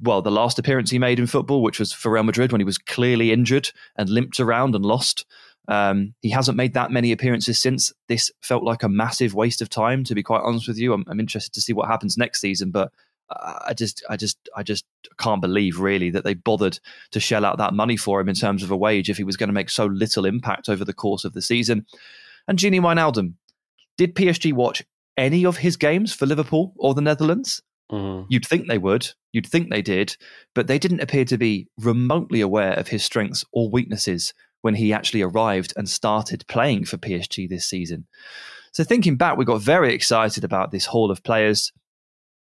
well 0.00 0.20
the 0.20 0.30
last 0.30 0.58
appearance 0.58 0.90
he 0.90 0.98
made 0.98 1.18
in 1.18 1.26
football, 1.26 1.62
which 1.62 1.78
was 1.78 1.92
for 1.92 2.12
Real 2.12 2.22
Madrid 2.22 2.52
when 2.52 2.60
he 2.60 2.66
was 2.66 2.78
clearly 2.78 3.32
injured 3.32 3.70
and 3.96 4.08
limped 4.08 4.38
around 4.38 4.74
and 4.74 4.84
lost. 4.84 5.24
Um, 5.68 6.14
he 6.20 6.30
hasn't 6.30 6.56
made 6.56 6.74
that 6.74 6.92
many 6.92 7.12
appearances 7.12 7.58
since. 7.58 7.92
This 8.08 8.30
felt 8.40 8.62
like 8.62 8.82
a 8.82 8.88
massive 8.88 9.34
waste 9.34 9.60
of 9.60 9.68
time, 9.68 10.04
to 10.04 10.14
be 10.14 10.22
quite 10.22 10.42
honest 10.44 10.68
with 10.68 10.78
you. 10.78 10.92
I'm, 10.92 11.04
I'm 11.08 11.18
interested 11.18 11.52
to 11.54 11.60
see 11.60 11.72
what 11.72 11.88
happens 11.88 12.16
next 12.16 12.40
season, 12.40 12.70
but 12.70 12.92
I 13.30 13.74
just, 13.76 14.04
I 14.08 14.16
just, 14.16 14.48
I 14.56 14.62
just 14.62 14.84
can't 15.18 15.40
believe 15.40 15.80
really 15.80 16.10
that 16.10 16.24
they 16.24 16.34
bothered 16.34 16.78
to 17.10 17.20
shell 17.20 17.44
out 17.44 17.58
that 17.58 17.74
money 17.74 17.96
for 17.96 18.20
him 18.20 18.28
in 18.28 18.34
terms 18.34 18.62
of 18.62 18.70
a 18.70 18.76
wage 18.76 19.10
if 19.10 19.16
he 19.16 19.24
was 19.24 19.36
going 19.36 19.48
to 19.48 19.52
make 19.54 19.70
so 19.70 19.86
little 19.86 20.24
impact 20.24 20.68
over 20.68 20.84
the 20.84 20.92
course 20.92 21.24
of 21.24 21.32
the 21.32 21.42
season. 21.42 21.86
And 22.46 22.58
Gini 22.58 22.80
Wijnaldum, 22.80 23.34
did 23.98 24.14
PSG 24.14 24.52
watch 24.52 24.84
any 25.16 25.44
of 25.44 25.56
his 25.56 25.76
games 25.76 26.12
for 26.12 26.26
Liverpool 26.26 26.72
or 26.76 26.94
the 26.94 27.00
Netherlands? 27.00 27.62
Mhm. 27.90 28.26
You'd 28.28 28.46
think 28.46 28.68
they 28.68 28.78
would. 28.78 29.08
You'd 29.32 29.46
think 29.46 29.70
they 29.70 29.82
did, 29.82 30.16
but 30.54 30.66
they 30.66 30.78
didn't 30.78 31.00
appear 31.00 31.24
to 31.24 31.38
be 31.38 31.68
remotely 31.78 32.40
aware 32.40 32.72
of 32.74 32.88
his 32.88 33.04
strengths 33.04 33.44
or 33.52 33.70
weaknesses 33.70 34.34
when 34.62 34.74
he 34.74 34.92
actually 34.92 35.22
arrived 35.22 35.72
and 35.76 35.88
started 35.88 36.46
playing 36.48 36.84
for 36.84 36.96
PSG 36.96 37.48
this 37.48 37.66
season. 37.66 38.06
So 38.72 38.84
thinking 38.84 39.16
back, 39.16 39.36
we 39.36 39.44
got 39.44 39.60
very 39.60 39.94
excited 39.94 40.44
about 40.44 40.70
this 40.70 40.86
haul 40.86 41.10
of 41.10 41.22
players. 41.22 41.72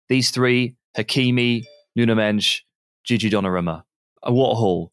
These 0.10 0.32
three, 0.32 0.76
Hakimi, 0.98 1.66
Nuno 1.96 2.16
Mendes, 2.16 2.64
Gigi 3.04 3.30
Donnarumma. 3.30 3.84
A 4.24 4.34
what 4.34 4.52
a 4.52 4.56
haul. 4.56 4.92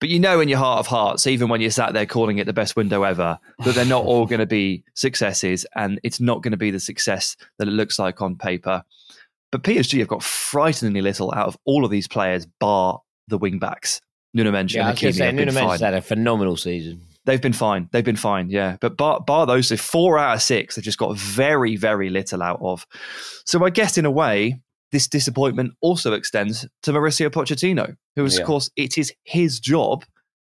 But 0.00 0.08
you 0.08 0.18
know 0.18 0.40
in 0.40 0.48
your 0.48 0.58
heart 0.58 0.80
of 0.80 0.88
hearts, 0.88 1.28
even 1.28 1.48
when 1.48 1.60
you're 1.60 1.70
sat 1.70 1.92
there 1.92 2.06
calling 2.06 2.38
it 2.38 2.44
the 2.44 2.52
best 2.52 2.74
window 2.74 3.04
ever, 3.04 3.38
that 3.64 3.74
they're 3.76 3.84
not 3.84 4.04
all 4.04 4.26
going 4.26 4.40
to 4.40 4.46
be 4.46 4.82
successes 4.94 5.64
and 5.76 6.00
it's 6.02 6.18
not 6.18 6.42
going 6.42 6.50
to 6.50 6.56
be 6.56 6.72
the 6.72 6.80
success 6.80 7.36
that 7.58 7.68
it 7.68 7.72
looks 7.72 8.00
like 8.00 8.20
on 8.20 8.34
paper. 8.34 8.82
But 9.52 9.62
PSG 9.62 10.00
have 10.00 10.08
got 10.08 10.22
frighteningly 10.22 11.02
little 11.02 11.32
out 11.32 11.46
of 11.46 11.56
all 11.66 11.84
of 11.84 11.92
these 11.92 12.08
players, 12.08 12.46
bar 12.58 13.00
the 13.28 13.38
wing 13.38 13.60
backs. 13.60 14.00
Nuno 14.34 14.50
Mendes 14.50 14.74
Yeah, 14.74 14.88
and 14.88 14.98
Hakimi 14.98 15.14
say, 15.14 15.30
Nuno 15.30 15.52
Mendes 15.52 15.80
had 15.80 15.94
a 15.94 16.02
phenomenal 16.02 16.56
season. 16.56 17.02
They've 17.24 17.40
been 17.40 17.52
fine. 17.52 17.88
They've 17.92 18.04
been 18.04 18.16
fine. 18.16 18.50
Yeah. 18.50 18.76
But 18.80 18.96
bar, 18.96 19.20
bar 19.20 19.46
those, 19.46 19.68
so 19.68 19.76
four 19.76 20.18
out 20.18 20.34
of 20.36 20.42
six, 20.42 20.74
they've 20.74 20.84
just 20.84 20.98
got 20.98 21.16
very, 21.16 21.76
very 21.76 22.10
little 22.10 22.42
out 22.42 22.58
of. 22.60 22.84
So 23.46 23.64
I 23.64 23.70
guess 23.70 23.96
in 23.96 24.04
a 24.04 24.10
way, 24.10 24.60
this 24.90 25.06
disappointment 25.08 25.72
also 25.80 26.12
extends 26.14 26.66
to 26.82 26.92
Mauricio 26.92 27.30
Pochettino, 27.30 27.96
who 28.16 28.24
is, 28.24 28.34
Yeah. 28.34 28.40
of 28.42 28.46
course, 28.46 28.70
it 28.76 28.98
is 28.98 29.12
his 29.24 29.60
job 29.60 30.04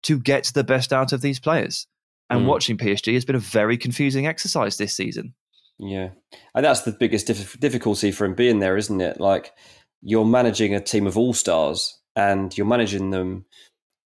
to 0.05 0.19
get 0.19 0.51
the 0.55 0.65
best 0.65 0.93
out 0.93 1.13
of 1.13 1.21
these 1.21 1.39
players. 1.39 1.87
And 2.31 2.43
Mm. 2.45 2.47
watching 2.47 2.79
PSG 2.79 3.13
has 3.15 3.25
been 3.27 3.37
a 3.37 3.41
very 3.41 3.77
confusing 3.77 4.27
exercise 4.27 4.79
this 4.79 4.97
season. 4.97 5.35
Yeah, 5.79 6.11
and 6.55 6.65
that's 6.65 6.83
the 6.83 6.93
biggest 6.93 7.27
dif- 7.27 7.59
difficulty 7.61 8.11
for 8.13 8.25
him 8.25 8.35
being 8.35 8.59
there, 8.61 8.77
isn't 8.77 9.01
it? 9.01 9.21
Like 9.21 9.53
you're 10.01 10.25
managing 10.25 10.75
a 10.75 10.81
team 10.81 11.07
of 11.07 11.17
all 11.19 11.35
stars, 11.35 12.01
and 12.17 12.57
you're 12.57 12.67
managing 12.67 13.11
them 13.11 13.45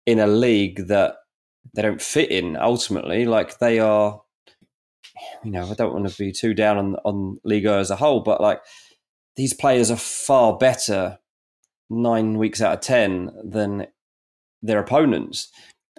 in 0.06 0.18
a 0.20 0.26
league 0.26 0.86
that 0.88 1.16
they 1.74 1.82
don't 1.82 2.02
fit 2.02 2.30
in. 2.30 2.56
Ultimately, 2.56 3.26
like 3.26 3.58
they 3.58 3.78
are. 3.78 4.20
You 5.44 5.52
know, 5.52 5.70
I 5.70 5.74
don't 5.74 5.92
want 5.92 6.08
to 6.08 6.18
be 6.18 6.32
too 6.32 6.54
down 6.54 6.76
on 6.76 6.96
on 7.04 7.40
Liga 7.44 7.74
as 7.74 7.90
a 7.90 7.96
whole, 7.96 8.20
but 8.20 8.40
like 8.40 8.60
these 9.36 9.54
players 9.54 9.90
are 9.90 9.96
far 9.96 10.56
better 10.56 11.18
nine 11.90 12.38
weeks 12.38 12.60
out 12.60 12.74
of 12.74 12.80
ten 12.80 13.30
than 13.44 13.86
their 14.62 14.80
opponents, 14.80 15.50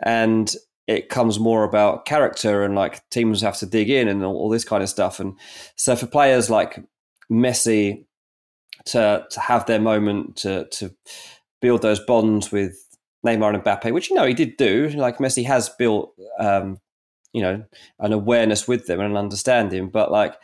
and 0.04 0.54
it 0.88 1.10
comes 1.10 1.40
more 1.40 1.64
about 1.64 2.06
character 2.06 2.64
and 2.64 2.76
like 2.76 3.08
teams 3.10 3.42
have 3.42 3.58
to 3.58 3.66
dig 3.66 3.90
in 3.90 4.08
and 4.08 4.24
all, 4.24 4.36
all 4.36 4.50
this 4.50 4.66
kind 4.66 4.84
of 4.84 4.90
stuff. 4.90 5.20
And 5.20 5.34
so 5.76 5.96
for 5.96 6.06
players 6.06 6.50
like 6.50 6.84
Messi 7.32 8.06
to 8.86 9.26
to 9.30 9.40
have 9.40 9.66
their 9.66 9.80
moment 9.80 10.38
to 10.38 10.68
to 10.70 10.94
build 11.62 11.82
those 11.82 12.00
bonds 12.00 12.52
with 12.52 12.85
Neymar 13.26 13.54
and 13.54 13.64
Mbappe, 13.64 13.92
which 13.94 14.10
you 14.10 14.16
know 14.16 14.26
he 14.26 14.34
did 14.34 14.58
do. 14.58 14.90
Like 14.90 15.18
Messi 15.18 15.46
has 15.46 15.70
built, 15.70 16.14
um, 16.40 16.80
you 17.34 17.42
know, 17.42 17.64
an 18.00 18.14
awareness 18.14 18.68
with 18.68 18.88
them 18.88 19.00
and 19.00 19.12
an 19.12 19.18
understanding, 19.18 19.90
but 19.90 20.12
like 20.12 20.36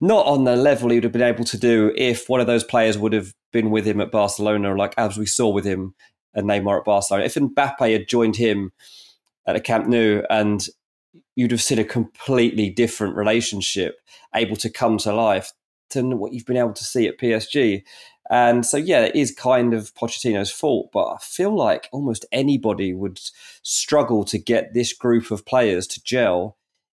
not 0.00 0.26
on 0.26 0.44
the 0.44 0.56
level 0.56 0.90
he 0.90 0.96
would 0.96 1.04
have 1.04 1.12
been 1.12 1.22
able 1.22 1.44
to 1.44 1.58
do 1.58 1.92
if 1.96 2.28
one 2.28 2.40
of 2.40 2.46
those 2.46 2.64
players 2.64 2.98
would 2.98 3.12
have 3.12 3.32
been 3.52 3.70
with 3.70 3.86
him 3.86 4.00
at 4.00 4.10
Barcelona, 4.10 4.74
like 4.74 4.94
as 4.98 5.16
we 5.16 5.26
saw 5.26 5.48
with 5.48 5.64
him 5.64 5.94
and 6.34 6.46
Neymar 6.48 6.78
at 6.78 6.84
Barcelona. 6.84 7.24
If 7.24 7.34
Mbappe 7.34 7.92
had 7.92 8.08
joined 8.08 8.36
him 8.36 8.72
at 9.46 9.54
the 9.54 9.60
Camp 9.60 9.86
Nou 9.86 10.22
and 10.28 10.66
you'd 11.34 11.50
have 11.50 11.62
seen 11.62 11.78
a 11.78 11.84
completely 11.84 12.68
different 12.70 13.16
relationship 13.16 13.96
able 14.34 14.56
to 14.56 14.70
come 14.70 14.98
to 14.98 15.14
life 15.14 15.52
than 15.90 16.18
what 16.18 16.32
you've 16.32 16.46
been 16.46 16.56
able 16.56 16.72
to 16.72 16.84
see 16.84 17.06
at 17.06 17.18
PSG. 17.18 17.82
And 18.30 18.66
so, 18.66 18.76
yeah, 18.76 19.02
it 19.02 19.14
is 19.14 19.32
kind 19.32 19.72
of 19.72 19.94
Pochettino's 19.94 20.50
fault, 20.50 20.90
but 20.92 21.06
I 21.06 21.16
feel 21.20 21.54
like 21.54 21.88
almost 21.92 22.24
anybody 22.32 22.92
would 22.92 23.20
struggle 23.62 24.24
to 24.24 24.38
get 24.38 24.74
this 24.74 24.92
group 24.92 25.30
of 25.30 25.46
players 25.46 25.86
to 25.88 26.02
gel 26.02 26.56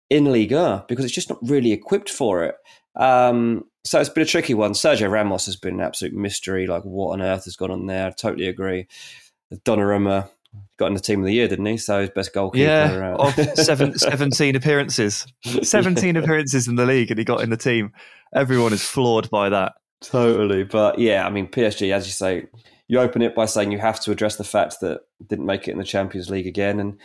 in 0.09 0.25
Liga 0.25 0.85
because 0.89 1.05
it's 1.05 1.15
just 1.15 1.29
not 1.29 1.39
really 1.43 1.73
equipped 1.73 2.11
for 2.11 2.45
it. 2.45 2.55
Um, 2.97 3.65
so 3.85 4.01
it's 4.01 4.09
been 4.09 4.23
a 4.23 4.27
tricky 4.27 4.55
one. 4.55 4.73
Sergio 4.73 5.11
Ramos 5.11 5.47
has 5.47 5.57
been 5.57 5.75
an 5.75 5.81
absolute 5.81 6.15
mystery. 6.15 6.67
Like, 6.67 6.83
what 6.85 7.13
on 7.13 7.23
earth 7.23 7.45
has 7.45 7.57
gone 7.57 7.71
on 7.71 7.87
there? 7.87 8.09
I 8.09 8.11
totally 8.11 8.49
agree. 8.49 8.87
Donnarumma 9.65 10.29
got 10.79 10.87
in 10.87 10.95
the 10.95 11.01
team 11.01 11.21
of 11.21 11.27
the 11.27 11.33
year, 11.33 11.49
didn't 11.49 11.67
he? 11.67 11.77
So 11.77 12.01
his 12.01 12.11
best 12.11 12.33
goalkeeper. 12.33 12.65
Yeah, 12.65 13.17
uh, 13.19 13.33
of 13.39 13.59
seven, 13.59 13.99
17 13.99 14.57
appearances. 14.57 15.27
17 15.63 16.17
appearances 16.17 16.69
in 16.69 16.77
the 16.77 16.87
league 16.87 17.11
and 17.11 17.19
he 17.19 17.25
got 17.25 17.43
in 17.43 17.51
the 17.51 17.57
team. 17.57 17.93
Everyone 18.35 18.73
is 18.73 18.83
floored 18.83 19.31
by 19.31 19.49
that. 19.49 19.75
Totally. 20.01 20.65
But 20.65 20.99
yeah, 20.99 21.27
I 21.27 21.31
mean, 21.31 21.49
PSG, 21.49 21.93
as 21.93 22.07
you 22.07 22.13
say, 22.13 22.47
you 22.87 23.01
open 23.01 23.23
it 23.23 23.35
by 23.35 23.47
saying 23.47 23.73
you 23.73 23.79
have 23.79 24.01
to 24.01 24.13
address 24.13 24.37
the 24.37 24.45
fact 24.45 24.81
that 24.81 25.01
didn't 25.27 25.47
make 25.47 25.69
it 25.69 25.73
in 25.73 25.79
the 25.79 25.85
Champions 25.85 26.31
League 26.31 26.47
again. 26.47 26.81
And 26.81 26.99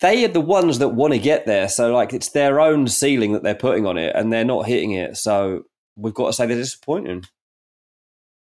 they 0.00 0.24
are 0.24 0.28
the 0.28 0.40
ones 0.40 0.78
that 0.80 0.90
want 0.90 1.14
to 1.14 1.18
get 1.18 1.46
there. 1.46 1.68
So, 1.68 1.92
like, 1.92 2.12
it's 2.12 2.30
their 2.30 2.60
own 2.60 2.88
ceiling 2.88 3.32
that 3.32 3.42
they're 3.42 3.54
putting 3.54 3.86
on 3.86 3.96
it 3.96 4.14
and 4.14 4.32
they're 4.32 4.44
not 4.44 4.66
hitting 4.66 4.92
it. 4.92 5.16
So, 5.16 5.62
we've 5.96 6.14
got 6.14 6.26
to 6.26 6.32
say 6.32 6.46
they're 6.46 6.56
disappointing. 6.56 7.24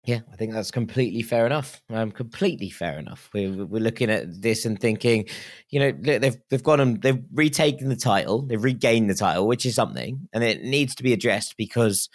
Yeah, 0.06 0.20
I 0.34 0.36
think 0.36 0.52
that's 0.52 0.72
completely 0.72 1.22
fair 1.22 1.46
enough. 1.46 1.82
Um, 1.90 2.12
completely 2.12 2.70
fair 2.70 3.00
enough. 3.00 3.30
We're 3.34 3.66
we're 3.66 3.82
looking 3.82 4.10
at 4.10 4.42
this 4.42 4.66
and 4.66 4.78
thinking, 4.78 5.30
you 5.70 5.80
know, 5.80 5.92
they've 5.94 6.36
they've 6.50 6.64
gone 6.64 6.82
and 6.82 7.02
they've 7.02 7.24
retaken 7.34 7.88
the 7.88 7.96
title, 7.96 8.42
they've 8.42 8.62
regained 8.62 9.10
the 9.10 9.16
title, 9.16 9.48
which 9.48 9.66
is 9.66 9.76
something, 9.76 10.28
and 10.34 10.44
it 10.44 10.62
needs 10.62 10.94
to 10.96 11.04
be 11.04 11.14
addressed 11.14 11.56
because 11.56 12.10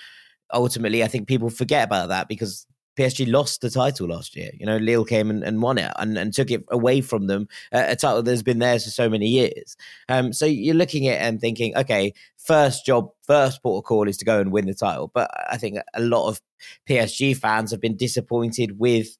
ultimately, 0.52 1.02
I 1.02 1.08
think 1.08 1.28
people 1.28 1.50
forget 1.50 1.84
about 1.84 2.08
that 2.08 2.28
because 2.28 2.66
PSG 2.98 3.30
lost 3.30 3.60
the 3.60 3.70
title 3.70 4.08
last 4.08 4.34
year. 4.34 4.50
You 4.58 4.66
know, 4.66 4.76
Lille 4.76 5.04
came 5.04 5.30
and, 5.30 5.44
and 5.44 5.62
won 5.62 5.78
it 5.78 5.92
and, 5.96 6.18
and 6.18 6.34
took 6.34 6.50
it 6.50 6.64
away 6.70 7.00
from 7.00 7.28
them, 7.28 7.46
uh, 7.72 7.84
a 7.86 7.96
title 7.96 8.22
that's 8.22 8.42
been 8.42 8.58
theirs 8.58 8.84
for 8.84 8.90
so 8.90 9.08
many 9.08 9.28
years. 9.28 9.76
Um, 10.08 10.32
so 10.32 10.46
you're 10.46 10.74
looking 10.74 11.06
at 11.06 11.20
and 11.20 11.40
thinking, 11.40 11.76
okay, 11.76 12.12
first 12.36 12.84
job, 12.84 13.10
first 13.22 13.62
port 13.62 13.84
of 13.84 13.86
call 13.86 14.08
is 14.08 14.16
to 14.18 14.24
go 14.24 14.40
and 14.40 14.50
win 14.50 14.66
the 14.66 14.74
title. 14.74 15.10
But 15.14 15.30
I 15.48 15.56
think 15.58 15.78
a 15.94 16.00
lot 16.00 16.28
of 16.28 16.40
PSG 16.88 17.36
fans 17.36 17.70
have 17.70 17.80
been 17.80 17.96
disappointed 17.96 18.78
with 18.78 19.16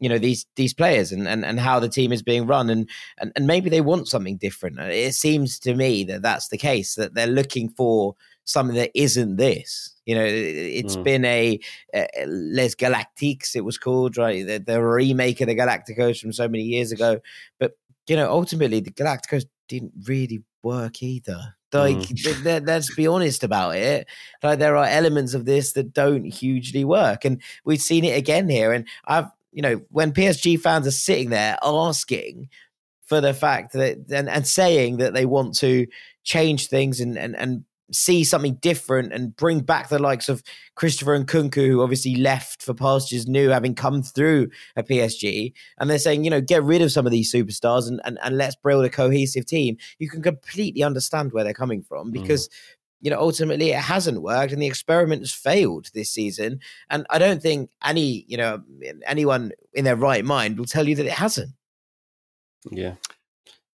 you 0.00 0.08
know 0.08 0.18
these 0.18 0.44
these 0.56 0.74
players 0.74 1.12
and, 1.12 1.28
and 1.28 1.44
and 1.44 1.60
how 1.60 1.78
the 1.78 1.88
team 1.88 2.12
is 2.12 2.22
being 2.22 2.48
run 2.48 2.68
and, 2.68 2.90
and 3.18 3.32
and 3.36 3.46
maybe 3.46 3.70
they 3.70 3.80
want 3.80 4.08
something 4.08 4.36
different 4.36 4.78
it 4.80 5.14
seems 5.14 5.58
to 5.60 5.72
me 5.74 6.02
that 6.02 6.20
that's 6.20 6.48
the 6.48 6.58
case 6.58 6.96
that 6.96 7.14
they're 7.14 7.28
looking 7.28 7.68
for 7.68 8.16
something 8.44 8.74
that 8.74 8.90
isn't 8.94 9.36
this 9.36 9.93
you 10.06 10.14
know 10.14 10.24
it's 10.24 10.96
mm. 10.96 11.02
been 11.02 11.24
a, 11.24 11.58
les 12.26 12.74
galactiques 12.74 13.56
it 13.56 13.64
was 13.64 13.78
called 13.78 14.16
right 14.16 14.46
the, 14.46 14.58
the 14.58 14.82
remake 14.82 15.40
of 15.40 15.48
the 15.48 15.56
galacticos 15.56 16.20
from 16.20 16.32
so 16.32 16.48
many 16.48 16.64
years 16.64 16.92
ago 16.92 17.18
but 17.58 17.76
you 18.06 18.16
know 18.16 18.30
ultimately 18.30 18.80
the 18.80 18.90
galacticos 18.90 19.44
didn't 19.68 19.92
really 20.06 20.42
work 20.62 21.02
either 21.02 21.54
like, 21.74 21.96
mm. 21.96 22.66
let's 22.66 22.94
be 22.94 23.06
honest 23.06 23.42
about 23.42 23.76
it. 23.76 24.06
Like, 24.42 24.58
there 24.58 24.76
are 24.76 24.84
elements 24.84 25.34
of 25.34 25.44
this 25.44 25.72
that 25.72 25.92
don't 25.92 26.24
hugely 26.24 26.84
work, 26.84 27.24
and 27.24 27.42
we've 27.64 27.80
seen 27.80 28.04
it 28.04 28.16
again 28.16 28.48
here. 28.48 28.72
And 28.72 28.86
I've, 29.06 29.26
you 29.52 29.62
know, 29.62 29.82
when 29.90 30.12
PSG 30.12 30.60
fans 30.60 30.86
are 30.86 30.92
sitting 30.92 31.30
there 31.30 31.58
asking 31.62 32.48
for 33.06 33.20
the 33.20 33.34
fact 33.34 33.72
that 33.72 33.98
and, 34.10 34.28
and 34.28 34.46
saying 34.46 34.98
that 34.98 35.14
they 35.14 35.26
want 35.26 35.56
to 35.56 35.86
change 36.22 36.68
things 36.68 37.00
and 37.00 37.18
and 37.18 37.36
and 37.36 37.64
see 37.92 38.24
something 38.24 38.54
different 38.56 39.12
and 39.12 39.36
bring 39.36 39.60
back 39.60 39.88
the 39.88 39.98
likes 39.98 40.28
of 40.28 40.42
Christopher 40.74 41.18
Nkunku, 41.18 41.66
who 41.66 41.82
obviously 41.82 42.16
left 42.16 42.62
for 42.62 42.74
pastures 42.74 43.26
new, 43.26 43.50
having 43.50 43.74
come 43.74 44.02
through 44.02 44.48
a 44.76 44.82
PSG. 44.82 45.52
And 45.78 45.90
they're 45.90 45.98
saying, 45.98 46.24
you 46.24 46.30
know, 46.30 46.40
get 46.40 46.62
rid 46.62 46.82
of 46.82 46.92
some 46.92 47.06
of 47.06 47.12
these 47.12 47.32
superstars 47.32 47.88
and, 47.88 48.00
and, 48.04 48.18
and 48.22 48.36
let's 48.36 48.56
build 48.56 48.84
a 48.84 48.90
cohesive 48.90 49.46
team. 49.46 49.76
You 49.98 50.08
can 50.08 50.22
completely 50.22 50.82
understand 50.82 51.32
where 51.32 51.44
they're 51.44 51.54
coming 51.54 51.82
from 51.82 52.08
mm. 52.08 52.12
because. 52.12 52.48
Mm. 52.48 52.52
You 53.00 53.10
know, 53.10 53.20
ultimately 53.20 53.70
it 53.70 53.80
hasn't 53.80 54.22
worked 54.22 54.54
and 54.54 54.62
the 54.62 54.66
experiment 54.66 55.20
has 55.20 55.30
failed 55.30 55.90
this 55.92 56.10
season. 56.10 56.60
And 56.88 57.06
I 57.10 57.18
don't 57.18 57.42
think 57.42 57.68
any, 57.84 58.24
you 58.28 58.38
know, 58.38 58.62
anyone 59.04 59.52
in 59.74 59.84
their 59.84 59.94
right 59.94 60.24
mind 60.24 60.56
will 60.56 60.64
tell 60.64 60.88
you 60.88 60.96
that 60.96 61.04
it 61.04 61.12
hasn't. 61.12 61.50
Yeah. 62.70 62.94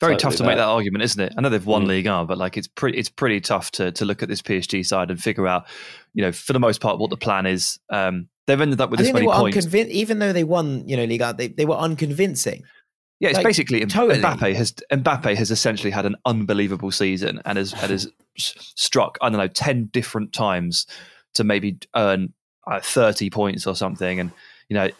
Very 0.06 0.16
tough 0.16 0.36
to 0.36 0.42
that. 0.42 0.46
make 0.46 0.56
that 0.56 0.68
argument, 0.68 1.04
isn't 1.04 1.20
it? 1.20 1.34
I 1.36 1.40
know 1.40 1.48
they've 1.48 1.64
won 1.64 1.84
mm. 1.84 1.88
League 1.88 2.06
One, 2.06 2.26
but 2.26 2.38
like 2.38 2.56
it's 2.56 2.68
pretty 2.68 2.98
it's 2.98 3.08
pretty 3.08 3.40
tough 3.40 3.70
to 3.72 3.92
to 3.92 4.04
look 4.04 4.22
at 4.22 4.28
this 4.28 4.42
PSG 4.42 4.84
side 4.84 5.10
and 5.10 5.20
figure 5.20 5.46
out, 5.46 5.66
you 6.12 6.22
know, 6.22 6.32
for 6.32 6.52
the 6.52 6.60
most 6.60 6.80
part, 6.80 6.98
what 6.98 7.10
the 7.10 7.16
plan 7.16 7.46
is. 7.46 7.78
Um, 7.90 8.28
they've 8.46 8.60
ended 8.60 8.80
up 8.80 8.90
with 8.90 9.00
I 9.00 9.04
this 9.04 9.12
many 9.12 9.26
points, 9.26 9.56
unconvin- 9.56 9.88
even 9.88 10.18
though 10.18 10.32
they 10.32 10.44
won, 10.44 10.86
you 10.88 10.96
know, 10.96 11.04
League 11.04 11.20
One, 11.20 11.36
they, 11.36 11.48
they 11.48 11.66
were 11.66 11.76
unconvincing. 11.76 12.62
Yeah, 13.20 13.30
it's 13.30 13.36
like, 13.36 13.44
basically 13.44 13.84
totally. 13.86 14.20
Mbappe 14.20 14.54
has 14.54 14.72
Mbappe 14.90 15.36
has 15.36 15.50
essentially 15.50 15.90
had 15.90 16.04
an 16.04 16.16
unbelievable 16.26 16.90
season 16.90 17.40
and 17.44 17.56
has 17.56 17.72
and 17.72 17.90
has 17.90 18.10
struck 18.36 19.18
I 19.20 19.30
don't 19.30 19.38
know 19.38 19.48
ten 19.48 19.86
different 19.86 20.32
times 20.32 20.86
to 21.34 21.44
maybe 21.44 21.78
earn 21.96 22.32
uh, 22.70 22.80
thirty 22.80 23.30
points 23.30 23.66
or 23.66 23.76
something, 23.76 24.20
and 24.20 24.30
you 24.68 24.74
know 24.74 24.90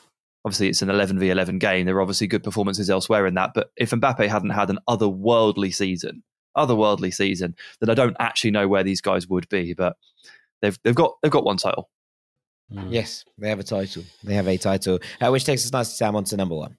obviously 0.45 0.69
it's 0.69 0.83
an 0.83 0.91
11 0.91 1.19
v 1.19 1.31
11 1.31 1.59
game. 1.59 1.87
There 1.87 1.97
are 1.97 2.03
obviously 2.03 2.27
good 2.27 2.43
performances 2.43 2.91
elsewhere 2.91 3.27
in 3.27 3.35
that. 3.35 3.53
But 3.55 3.71
if 3.77 3.91
Mbappe 3.91 4.29
hadn't 4.29 4.51
had 4.51 4.71
an 4.71 4.79
otherworldly 4.89 5.75
season, 5.75 6.23
otherworldly 6.57 7.13
season, 7.13 7.55
then 7.81 7.91
I 7.91 7.95
don't 7.95 8.17
actually 8.21 8.51
know 8.51 8.69
where 8.69 8.83
these 8.83 9.01
guys 9.01 9.29
would 9.29 9.49
be. 9.49 9.75
But 9.75 9.97
they've 10.63 10.79
they've 10.85 10.95
got 10.95 11.15
they've 11.23 11.33
got 11.33 11.45
one 11.45 11.57
title. 11.57 11.91
Mm. 12.73 12.89
Yes, 12.91 13.25
they 13.39 13.49
have 13.49 13.61
a 13.61 13.65
title. 13.65 14.05
They 14.23 14.35
have 14.35 14.49
a 14.49 14.57
title, 14.57 14.99
uh, 15.21 15.31
which 15.31 15.45
takes 15.45 15.65
us 15.65 15.73
nicely, 15.73 15.95
Sam, 15.95 16.17
on 16.17 16.25
to 16.25 16.37
number 16.37 16.55
one. 16.55 16.77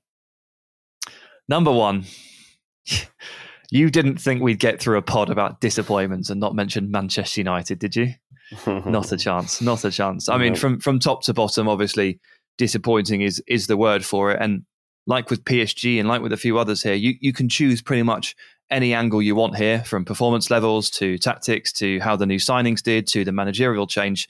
Number 1.48 1.72
one. 1.72 2.06
you 3.72 3.90
didn't 3.90 4.18
think 4.18 4.42
we'd 4.42 4.60
get 4.60 4.80
through 4.80 4.98
a 4.98 5.02
pod 5.02 5.30
about 5.30 5.62
disappointments 5.62 6.30
and 6.30 6.40
not 6.40 6.56
mention 6.56 6.92
Manchester 6.92 7.40
United, 7.40 7.80
did 7.80 7.96
you? 7.96 8.14
not 8.68 9.12
a 9.12 9.18
chance. 9.18 9.62
Not 9.62 9.84
a 9.86 9.92
chance. 9.92 10.30
I 10.30 10.38
mean, 10.38 10.56
from 10.56 10.80
from 10.80 11.00
top 11.00 11.24
to 11.24 11.34
bottom, 11.34 11.68
obviously, 11.68 12.20
disappointing 12.58 13.22
is 13.22 13.42
is 13.48 13.68
the 13.68 13.78
word 13.78 14.06
for 14.06 14.32
it. 14.32 14.42
And 14.42 14.66
like 15.08 15.30
with 15.30 15.44
PSG 15.44 16.00
and 16.00 16.08
like 16.08 16.22
with 16.22 16.34
a 16.34 16.38
few 16.38 16.58
others 16.58 16.82
here, 16.82 16.94
you, 16.94 17.14
you 17.20 17.32
can 17.32 17.48
choose 17.48 17.82
pretty 17.82 18.04
much 18.04 18.36
any 18.72 18.94
angle 18.94 19.22
you 19.22 19.36
want 19.36 19.56
here, 19.56 19.84
from 19.84 20.04
performance 20.04 20.50
levels 20.50 20.90
to 20.90 21.18
tactics 21.18 21.72
to 21.74 22.00
how 22.00 22.16
the 22.16 22.26
new 22.26 22.40
signings 22.40 22.82
did 22.82 23.06
to 23.08 23.24
the 23.24 23.32
managerial 23.32 23.86
change. 23.86 24.28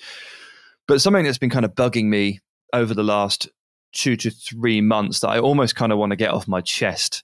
But 0.87 1.01
something 1.01 1.23
that's 1.23 1.37
been 1.37 1.49
kind 1.49 1.65
of 1.65 1.73
bugging 1.73 2.05
me 2.05 2.41
over 2.73 2.93
the 2.93 3.03
last 3.03 3.47
two 3.93 4.17
to 4.17 4.29
three 4.29 4.81
months 4.81 5.21
that 5.21 5.29
I 5.29 5.39
almost 5.39 5.75
kind 5.75 5.91
of 5.91 5.97
want 5.97 6.11
to 6.11 6.17
get 6.17 6.31
off 6.31 6.47
my 6.47 6.59
chest 6.61 7.23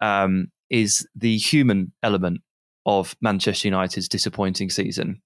um, 0.00 0.52
is 0.70 1.06
the 1.16 1.36
human 1.36 1.92
element 2.02 2.42
of 2.86 3.16
Manchester 3.20 3.68
United's 3.68 4.08
disappointing 4.08 4.70
season. 4.70 5.20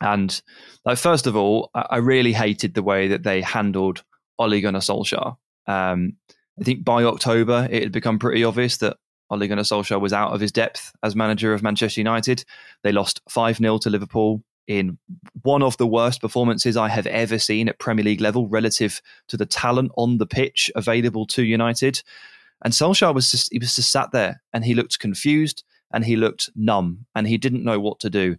And 0.00 0.40
like, 0.84 0.98
first 0.98 1.26
of 1.26 1.36
all, 1.36 1.70
I 1.74 1.96
really 1.98 2.32
hated 2.32 2.74
the 2.74 2.82
way 2.82 3.08
that 3.08 3.24
they 3.24 3.42
handled 3.42 4.04
Ole 4.38 4.60
Gunnar 4.60 4.80
Solskjaer. 4.80 5.36
Um, 5.66 6.14
I 6.60 6.64
think 6.64 6.84
by 6.84 7.04
October, 7.04 7.68
it 7.70 7.82
had 7.82 7.92
become 7.92 8.18
pretty 8.18 8.44
obvious 8.44 8.78
that 8.78 8.96
Ole 9.30 9.46
Gunnar 9.46 9.62
Solskjaer 9.62 10.00
was 10.00 10.12
out 10.12 10.32
of 10.32 10.40
his 10.40 10.52
depth 10.52 10.92
as 11.02 11.14
manager 11.14 11.52
of 11.52 11.62
Manchester 11.62 12.00
United. 12.00 12.44
They 12.82 12.92
lost 12.92 13.20
5 13.28 13.58
0 13.58 13.78
to 13.78 13.90
Liverpool 13.90 14.42
in 14.66 14.98
one 15.42 15.62
of 15.62 15.76
the 15.78 15.86
worst 15.86 16.20
performances 16.20 16.76
I 16.76 16.88
have 16.88 17.06
ever 17.06 17.38
seen 17.38 17.68
at 17.68 17.78
Premier 17.78 18.04
League 18.04 18.20
level 18.20 18.48
relative 18.48 19.00
to 19.28 19.36
the 19.36 19.46
talent 19.46 19.92
on 19.96 20.18
the 20.18 20.26
pitch 20.26 20.70
available 20.76 21.26
to 21.28 21.42
United. 21.42 22.02
And 22.64 22.72
Solskjaer 22.72 23.14
was 23.14 23.30
just, 23.30 23.50
he 23.52 23.58
was 23.58 23.74
just 23.74 23.90
sat 23.90 24.12
there 24.12 24.42
and 24.52 24.64
he 24.64 24.74
looked 24.74 24.98
confused 24.98 25.64
and 25.92 26.04
he 26.04 26.16
looked 26.16 26.50
numb 26.54 27.06
and 27.14 27.26
he 27.26 27.38
didn't 27.38 27.64
know 27.64 27.80
what 27.80 28.00
to 28.00 28.10
do. 28.10 28.36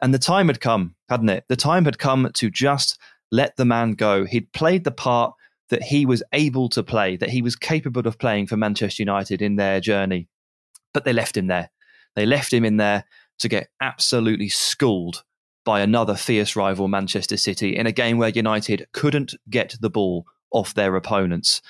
And 0.00 0.14
the 0.14 0.18
time 0.18 0.46
had 0.46 0.60
come, 0.60 0.94
hadn't 1.08 1.30
it? 1.30 1.44
The 1.48 1.56
time 1.56 1.84
had 1.84 1.98
come 1.98 2.30
to 2.32 2.50
just 2.50 2.98
let 3.32 3.56
the 3.56 3.64
man 3.64 3.94
go. 3.94 4.24
He'd 4.24 4.52
played 4.52 4.84
the 4.84 4.92
part 4.92 5.34
that 5.72 5.82
he 5.82 6.04
was 6.04 6.22
able 6.34 6.68
to 6.68 6.82
play, 6.82 7.16
that 7.16 7.30
he 7.30 7.40
was 7.40 7.56
capable 7.56 8.06
of 8.06 8.18
playing 8.18 8.46
for 8.46 8.58
Manchester 8.58 9.02
United 9.02 9.40
in 9.40 9.56
their 9.56 9.80
journey. 9.80 10.28
But 10.92 11.06
they 11.06 11.14
left 11.14 11.34
him 11.34 11.46
there. 11.46 11.70
They 12.14 12.26
left 12.26 12.52
him 12.52 12.62
in 12.62 12.76
there 12.76 13.04
to 13.38 13.48
get 13.48 13.70
absolutely 13.80 14.50
schooled 14.50 15.24
by 15.64 15.80
another 15.80 16.14
fierce 16.14 16.56
rival, 16.56 16.88
Manchester 16.88 17.38
City, 17.38 17.74
in 17.74 17.86
a 17.86 17.92
game 17.92 18.18
where 18.18 18.28
United 18.28 18.86
couldn't 18.92 19.34
get 19.48 19.74
the 19.80 19.88
ball 19.88 20.26
off 20.50 20.74
their 20.74 20.94
opponents. 20.94 21.62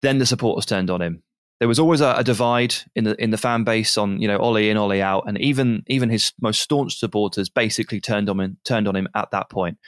Then 0.00 0.18
the 0.18 0.26
supporters 0.26 0.64
turned 0.64 0.88
on 0.88 1.02
him. 1.02 1.24
There 1.58 1.66
was 1.66 1.80
always 1.80 2.00
a, 2.00 2.14
a 2.18 2.22
divide 2.22 2.76
in 2.94 3.02
the 3.02 3.20
in 3.20 3.30
the 3.30 3.38
fan 3.38 3.64
base 3.64 3.98
on 3.98 4.22
you 4.22 4.28
know 4.28 4.38
Ollie 4.38 4.70
in, 4.70 4.76
Ollie 4.76 5.02
out, 5.02 5.24
and 5.26 5.36
even 5.40 5.82
even 5.88 6.10
his 6.10 6.32
most 6.40 6.60
staunch 6.60 6.96
supporters 6.96 7.48
basically 7.48 8.00
turned 8.00 8.30
on 8.30 8.38
him 8.38 8.58
turned 8.62 8.86
on 8.86 8.94
him 8.94 9.08
at 9.16 9.32
that 9.32 9.50
point. 9.50 9.78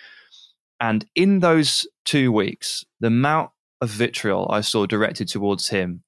And 0.81 1.05
in 1.15 1.41
those 1.41 1.87
two 2.05 2.33
weeks, 2.33 2.85
the 3.01 3.09
amount 3.09 3.51
of 3.81 3.91
vitriol 3.91 4.49
I 4.51 4.63
saw 4.63 4.87
directed 4.87 5.29
towards 5.29 5.69
him 5.69 6.03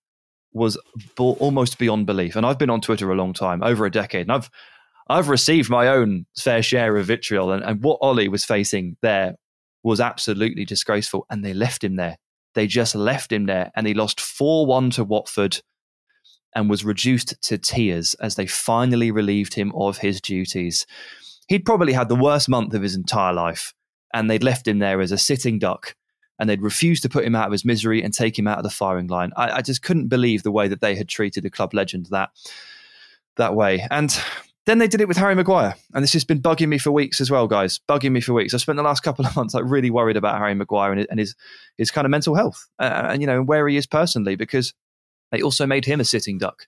was 0.52 0.78
almost 1.18 1.78
beyond 1.78 2.06
belief. 2.06 2.36
And 2.36 2.44
I've 2.44 2.58
been 2.58 2.70
on 2.70 2.80
Twitter 2.80 3.10
a 3.10 3.16
long 3.16 3.32
time, 3.32 3.62
over 3.62 3.86
a 3.86 3.90
decade, 3.90 4.22
and 4.22 4.32
I've 4.32 4.50
I've 5.08 5.28
received 5.28 5.68
my 5.68 5.88
own 5.88 6.26
fair 6.38 6.62
share 6.62 6.96
of 6.96 7.06
vitriol. 7.06 7.52
And, 7.52 7.62
and 7.64 7.82
what 7.82 7.98
Ollie 8.00 8.28
was 8.28 8.44
facing 8.44 8.96
there 9.02 9.34
was 9.82 10.00
absolutely 10.00 10.64
disgraceful. 10.64 11.26
And 11.28 11.44
they 11.44 11.52
left 11.52 11.82
him 11.82 11.96
there. 11.96 12.16
They 12.54 12.66
just 12.66 12.94
left 12.94 13.32
him 13.32 13.46
there, 13.46 13.70
and 13.74 13.86
he 13.86 13.94
lost 13.94 14.20
four 14.20 14.66
one 14.66 14.90
to 14.90 15.04
Watford, 15.04 15.60
and 16.54 16.68
was 16.68 16.84
reduced 16.84 17.40
to 17.42 17.58
tears 17.58 18.14
as 18.14 18.34
they 18.36 18.46
finally 18.46 19.10
relieved 19.10 19.54
him 19.54 19.72
of 19.74 19.98
his 19.98 20.20
duties. 20.20 20.86
He'd 21.48 21.64
probably 21.64 21.94
had 21.94 22.08
the 22.08 22.16
worst 22.16 22.48
month 22.48 22.74
of 22.74 22.82
his 22.82 22.94
entire 22.94 23.32
life 23.32 23.74
and 24.12 24.30
they'd 24.30 24.42
left 24.42 24.66
him 24.66 24.78
there 24.78 25.00
as 25.00 25.12
a 25.12 25.18
sitting 25.18 25.58
duck 25.58 25.94
and 26.38 26.48
they'd 26.48 26.62
refused 26.62 27.02
to 27.02 27.08
put 27.08 27.24
him 27.24 27.34
out 27.34 27.46
of 27.46 27.52
his 27.52 27.64
misery 27.64 28.02
and 28.02 28.12
take 28.12 28.38
him 28.38 28.48
out 28.48 28.58
of 28.58 28.64
the 28.64 28.70
firing 28.70 29.06
line. 29.06 29.32
I, 29.36 29.58
I 29.58 29.62
just 29.62 29.82
couldn't 29.82 30.08
believe 30.08 30.42
the 30.42 30.50
way 30.50 30.68
that 30.68 30.80
they 30.80 30.96
had 30.96 31.08
treated 31.08 31.44
a 31.44 31.50
club 31.50 31.74
legend 31.74 32.06
that 32.10 32.30
that 33.36 33.54
way. 33.54 33.86
And 33.90 34.18
then 34.66 34.78
they 34.78 34.86
did 34.86 35.00
it 35.00 35.08
with 35.08 35.16
Harry 35.16 35.34
Maguire, 35.34 35.74
and 35.92 36.02
this 36.02 36.12
has 36.12 36.24
been 36.24 36.40
bugging 36.40 36.68
me 36.68 36.78
for 36.78 36.92
weeks 36.92 37.20
as 37.20 37.30
well, 37.30 37.48
guys. 37.48 37.80
Bugging 37.88 38.12
me 38.12 38.20
for 38.20 38.32
weeks. 38.32 38.54
I 38.54 38.58
spent 38.58 38.76
the 38.76 38.82
last 38.82 39.00
couple 39.00 39.26
of 39.26 39.34
months 39.36 39.54
like 39.54 39.64
really 39.66 39.90
worried 39.90 40.16
about 40.16 40.38
Harry 40.38 40.54
Maguire 40.54 40.92
and, 40.92 41.18
his 41.18 41.34
his 41.78 41.90
kind 41.90 42.04
of 42.04 42.10
mental 42.10 42.34
health, 42.34 42.68
uh, 42.78 43.08
and 43.10 43.20
you 43.20 43.26
know 43.26 43.42
where 43.42 43.66
he 43.66 43.76
is 43.76 43.86
personally, 43.86 44.36
because 44.36 44.72
they 45.32 45.42
also 45.42 45.66
made 45.66 45.84
him 45.84 46.00
a 46.00 46.04
sitting 46.04 46.38
duck. 46.38 46.66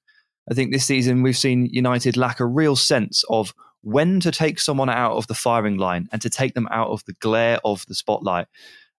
I 0.50 0.54
think 0.54 0.72
this 0.72 0.84
season 0.84 1.22
we've 1.22 1.36
seen 1.36 1.66
United 1.66 2.16
lack 2.16 2.40
a 2.40 2.46
real 2.46 2.76
sense 2.76 3.24
of 3.28 3.54
when 3.84 4.20
to 4.20 4.30
take 4.30 4.58
someone 4.58 4.90
out 4.90 5.12
of 5.12 5.26
the 5.26 5.34
firing 5.34 5.76
line 5.76 6.08
and 6.10 6.20
to 6.22 6.30
take 6.30 6.54
them 6.54 6.68
out 6.70 6.88
of 6.88 7.04
the 7.04 7.12
glare 7.14 7.58
of 7.64 7.84
the 7.86 7.94
spotlight. 7.94 8.46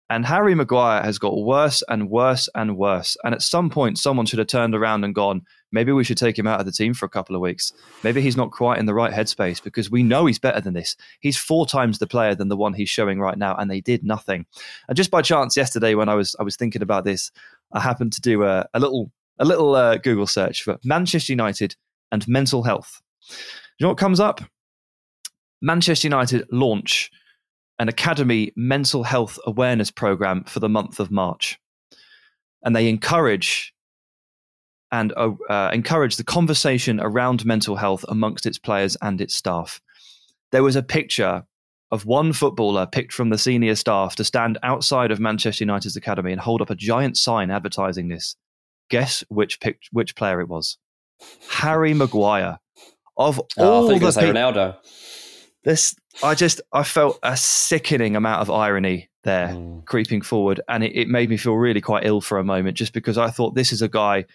And 0.07 0.23
Harry 0.23 0.53
Maguire 0.53 1.01
has 1.01 1.17
got 1.17 1.35
worse 1.35 1.81
and 1.89 2.11
worse 2.11 2.47
and 2.53 2.77
worse. 2.77 3.17
And 3.23 3.33
at 3.33 3.41
some 3.41 3.71
point, 3.71 3.97
someone 3.97 4.27
should 4.27 4.37
have 4.37 4.47
turned 4.47 4.75
around 4.75 5.03
and 5.03 5.15
gone, 5.15 5.41
maybe 5.71 5.91
we 5.91 6.03
should 6.03 6.19
take 6.19 6.37
him 6.37 6.45
out 6.45 6.59
of 6.59 6.67
the 6.67 6.71
team 6.71 6.93
for 6.93 7.07
a 7.07 7.09
couple 7.09 7.35
of 7.35 7.41
weeks. 7.41 7.73
Maybe 8.03 8.21
he's 8.21 8.37
not 8.37 8.51
quite 8.51 8.77
in 8.77 8.85
the 8.85 8.93
right 8.93 9.11
headspace 9.11 9.63
because 9.63 9.89
we 9.89 10.03
know 10.03 10.27
he's 10.27 10.37
better 10.37 10.61
than 10.61 10.75
this. 10.75 10.95
He's 11.21 11.37
four 11.37 11.65
times 11.65 11.97
the 11.97 12.05
player 12.05 12.35
than 12.35 12.49
the 12.49 12.55
one 12.55 12.75
he's 12.75 12.89
showing 12.89 13.19
right 13.19 13.37
now, 13.37 13.55
and 13.55 13.69
they 13.69 13.81
did 13.81 14.03
nothing. 14.03 14.45
And 14.87 14.95
just 14.95 15.09
by 15.09 15.23
chance, 15.23 15.57
yesterday 15.57 15.95
when 15.95 16.07
I 16.07 16.13
was 16.13 16.35
I 16.39 16.43
was 16.43 16.55
thinking 16.55 16.83
about 16.83 17.03
this, 17.03 17.31
I 17.73 17.79
happened 17.79 18.13
to 18.13 18.21
do 18.21 18.43
a, 18.43 18.67
a 18.75 18.79
little 18.79 19.11
a 19.39 19.45
little 19.45 19.73
uh, 19.73 19.97
Google 19.97 20.27
search 20.27 20.61
for 20.61 20.77
Manchester 20.83 21.33
United 21.33 21.75
and 22.11 22.27
mental 22.27 22.61
health. 22.61 23.01
You 23.79 23.85
know 23.85 23.89
what 23.89 23.97
comes 23.97 24.19
up? 24.19 24.41
Manchester 25.65 26.05
United 26.07 26.47
launch 26.51 27.09
an 27.79 27.89
academy 27.89 28.51
mental 28.55 29.03
health 29.03 29.39
awareness 29.47 29.89
program 29.89 30.43
for 30.43 30.59
the 30.59 30.69
month 30.69 30.99
of 30.99 31.09
March, 31.09 31.59
and 32.63 32.75
they 32.75 32.87
encourage 32.87 33.73
and 34.91 35.11
uh, 35.17 35.31
uh, 35.49 35.71
encourage 35.73 36.17
the 36.17 36.23
conversation 36.23 36.99
around 37.01 37.45
mental 37.45 37.75
health 37.75 38.05
amongst 38.07 38.45
its 38.45 38.59
players 38.59 38.95
and 39.01 39.19
its 39.19 39.33
staff. 39.33 39.81
There 40.51 40.61
was 40.61 40.75
a 40.75 40.83
picture 40.83 41.43
of 41.89 42.05
one 42.05 42.31
footballer 42.31 42.85
picked 42.85 43.11
from 43.11 43.29
the 43.29 43.37
senior 43.37 43.73
staff 43.73 44.15
to 44.17 44.23
stand 44.23 44.59
outside 44.61 45.09
of 45.09 45.19
Manchester 45.19 45.63
United's 45.63 45.97
academy 45.97 46.31
and 46.31 46.39
hold 46.39 46.61
up 46.61 46.69
a 46.69 46.75
giant 46.75 47.17
sign 47.17 47.49
advertising 47.49 48.07
this. 48.07 48.35
Guess 48.91 49.23
which 49.29 49.57
which 49.91 50.15
player 50.15 50.41
it 50.41 50.47
was? 50.47 50.77
Harry 51.49 51.95
Maguire. 51.95 52.59
Of 53.17 53.41
Oh, 53.57 53.63
all 53.63 53.87
thought 53.87 53.95
you 53.95 54.01
were 54.01 54.07
the 54.07 54.11
say 54.11 54.31
Ronaldo. 54.31 54.75
This, 55.65 55.95
I 56.23 56.35
just 56.35 56.61
I 56.71 56.83
felt 56.83 57.19
a 57.23 57.35
sickening 57.35 58.15
amount 58.15 58.41
of 58.41 58.49
irony 58.51 59.09
there 59.23 59.47
Mm. 59.49 59.83
creeping 59.85 60.21
forward, 60.21 60.61
and 60.69 60.83
it, 60.83 60.95
it 60.95 61.07
made 61.09 61.29
me 61.29 61.37
feel 61.37 61.55
really 61.55 61.81
quite 61.81 62.05
ill 62.05 62.21
for 62.21 62.37
a 62.37 62.43
moment, 62.43 62.77
just 62.77 62.93
because 62.93 63.17
I 63.17 63.31
thought 63.31 63.55
this 63.55 63.71
is 63.73 63.81
a 63.81 63.87
guy 63.89 64.25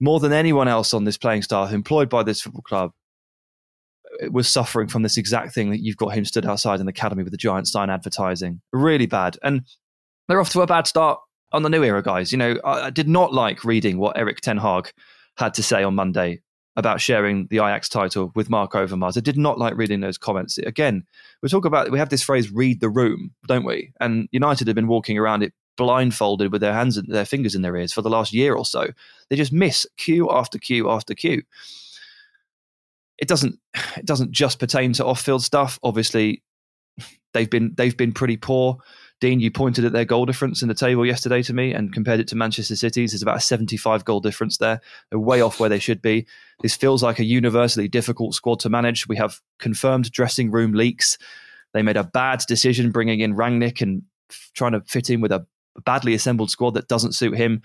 more 0.00 0.20
than 0.20 0.32
anyone 0.32 0.68
else 0.68 0.94
on 0.94 1.04
this 1.04 1.16
playing 1.18 1.42
staff 1.42 1.72
employed 1.72 2.08
by 2.08 2.22
this 2.22 2.40
football 2.40 2.62
club 2.62 2.92
uh, 4.22 4.30
was 4.30 4.48
suffering 4.48 4.86
from 4.88 5.02
this 5.02 5.16
exact 5.16 5.52
thing 5.54 5.70
that 5.70 5.80
you've 5.80 5.96
got 5.96 6.08
him 6.08 6.24
stood 6.24 6.46
outside 6.46 6.78
in 6.80 6.86
the 6.86 6.90
academy 6.90 7.22
with 7.24 7.32
the 7.32 7.36
giant 7.36 7.66
sign 7.66 7.90
advertising. 7.90 8.60
Really 8.72 9.06
bad, 9.06 9.36
and 9.42 9.62
they're 10.28 10.40
off 10.40 10.50
to 10.50 10.60
a 10.62 10.66
bad 10.66 10.86
start 10.86 11.18
on 11.52 11.62
the 11.64 11.68
new 11.70 11.82
era, 11.82 12.02
guys. 12.02 12.30
You 12.30 12.38
know, 12.38 12.56
I, 12.64 12.86
I 12.86 12.90
did 12.90 13.08
not 13.08 13.32
like 13.32 13.64
reading 13.64 13.98
what 13.98 14.16
Erik 14.16 14.40
Ten 14.40 14.58
Hag 14.58 14.92
had 15.36 15.54
to 15.54 15.62
say 15.64 15.82
on 15.82 15.96
Monday 15.96 16.40
about 16.76 17.00
sharing 17.00 17.46
the 17.48 17.56
Ajax 17.56 17.88
title 17.88 18.32
with 18.34 18.50
Mark 18.50 18.72
Overmars. 18.72 19.16
I 19.16 19.20
did 19.20 19.36
not 19.36 19.58
like 19.58 19.76
reading 19.76 20.00
those 20.00 20.18
comments. 20.18 20.58
Again, 20.58 21.04
we 21.42 21.48
talk 21.48 21.64
about 21.64 21.90
we 21.90 21.98
have 21.98 22.08
this 22.08 22.22
phrase 22.22 22.50
"read 22.50 22.80
the 22.80 22.88
room," 22.88 23.32
don't 23.46 23.64
we? 23.64 23.92
And 24.00 24.28
United 24.32 24.66
have 24.66 24.74
been 24.74 24.88
walking 24.88 25.18
around 25.18 25.42
it 25.42 25.52
blindfolded 25.76 26.52
with 26.52 26.60
their 26.60 26.72
hands 26.72 26.96
and 26.96 27.12
their 27.12 27.24
fingers 27.24 27.54
in 27.54 27.62
their 27.62 27.76
ears 27.76 27.92
for 27.92 28.02
the 28.02 28.10
last 28.10 28.32
year 28.32 28.54
or 28.54 28.64
so. 28.64 28.88
They 29.28 29.36
just 29.36 29.52
miss 29.52 29.86
cue 29.96 30.30
after 30.30 30.58
cue 30.58 30.90
after 30.90 31.14
cue. 31.14 31.42
It 33.18 33.28
doesn't 33.28 33.58
it 33.96 34.06
doesn't 34.06 34.32
just 34.32 34.58
pertain 34.58 34.92
to 34.94 35.04
off-field 35.04 35.42
stuff. 35.42 35.78
Obviously, 35.82 36.42
they've 37.32 37.50
been 37.50 37.72
they've 37.76 37.96
been 37.96 38.12
pretty 38.12 38.36
poor. 38.36 38.78
Dean, 39.20 39.40
you 39.40 39.50
pointed 39.50 39.84
at 39.84 39.92
their 39.92 40.04
goal 40.04 40.26
difference 40.26 40.60
in 40.60 40.68
the 40.68 40.74
table 40.74 41.06
yesterday 41.06 41.42
to 41.42 41.54
me 41.54 41.72
and 41.72 41.92
compared 41.92 42.20
it 42.20 42.28
to 42.28 42.36
Manchester 42.36 42.76
City's. 42.76 43.12
There's 43.12 43.22
about 43.22 43.36
a 43.38 43.40
75 43.40 44.04
goal 44.04 44.20
difference 44.20 44.58
there. 44.58 44.80
They're 45.10 45.18
way 45.18 45.40
off 45.40 45.60
where 45.60 45.68
they 45.68 45.78
should 45.78 46.02
be. 46.02 46.26
This 46.60 46.76
feels 46.76 47.02
like 47.02 47.18
a 47.18 47.24
universally 47.24 47.88
difficult 47.88 48.34
squad 48.34 48.60
to 48.60 48.68
manage. 48.68 49.06
We 49.08 49.16
have 49.16 49.40
confirmed 49.58 50.10
dressing 50.10 50.50
room 50.50 50.72
leaks. 50.72 51.16
They 51.72 51.82
made 51.82 51.96
a 51.96 52.04
bad 52.04 52.40
decision 52.46 52.90
bringing 52.90 53.20
in 53.20 53.34
Rangnick 53.34 53.80
and 53.80 54.02
f- 54.30 54.50
trying 54.54 54.72
to 54.72 54.82
fit 54.82 55.10
in 55.10 55.20
with 55.20 55.32
a 55.32 55.46
badly 55.84 56.14
assembled 56.14 56.50
squad 56.50 56.74
that 56.74 56.88
doesn't 56.88 57.12
suit 57.12 57.36
him. 57.36 57.62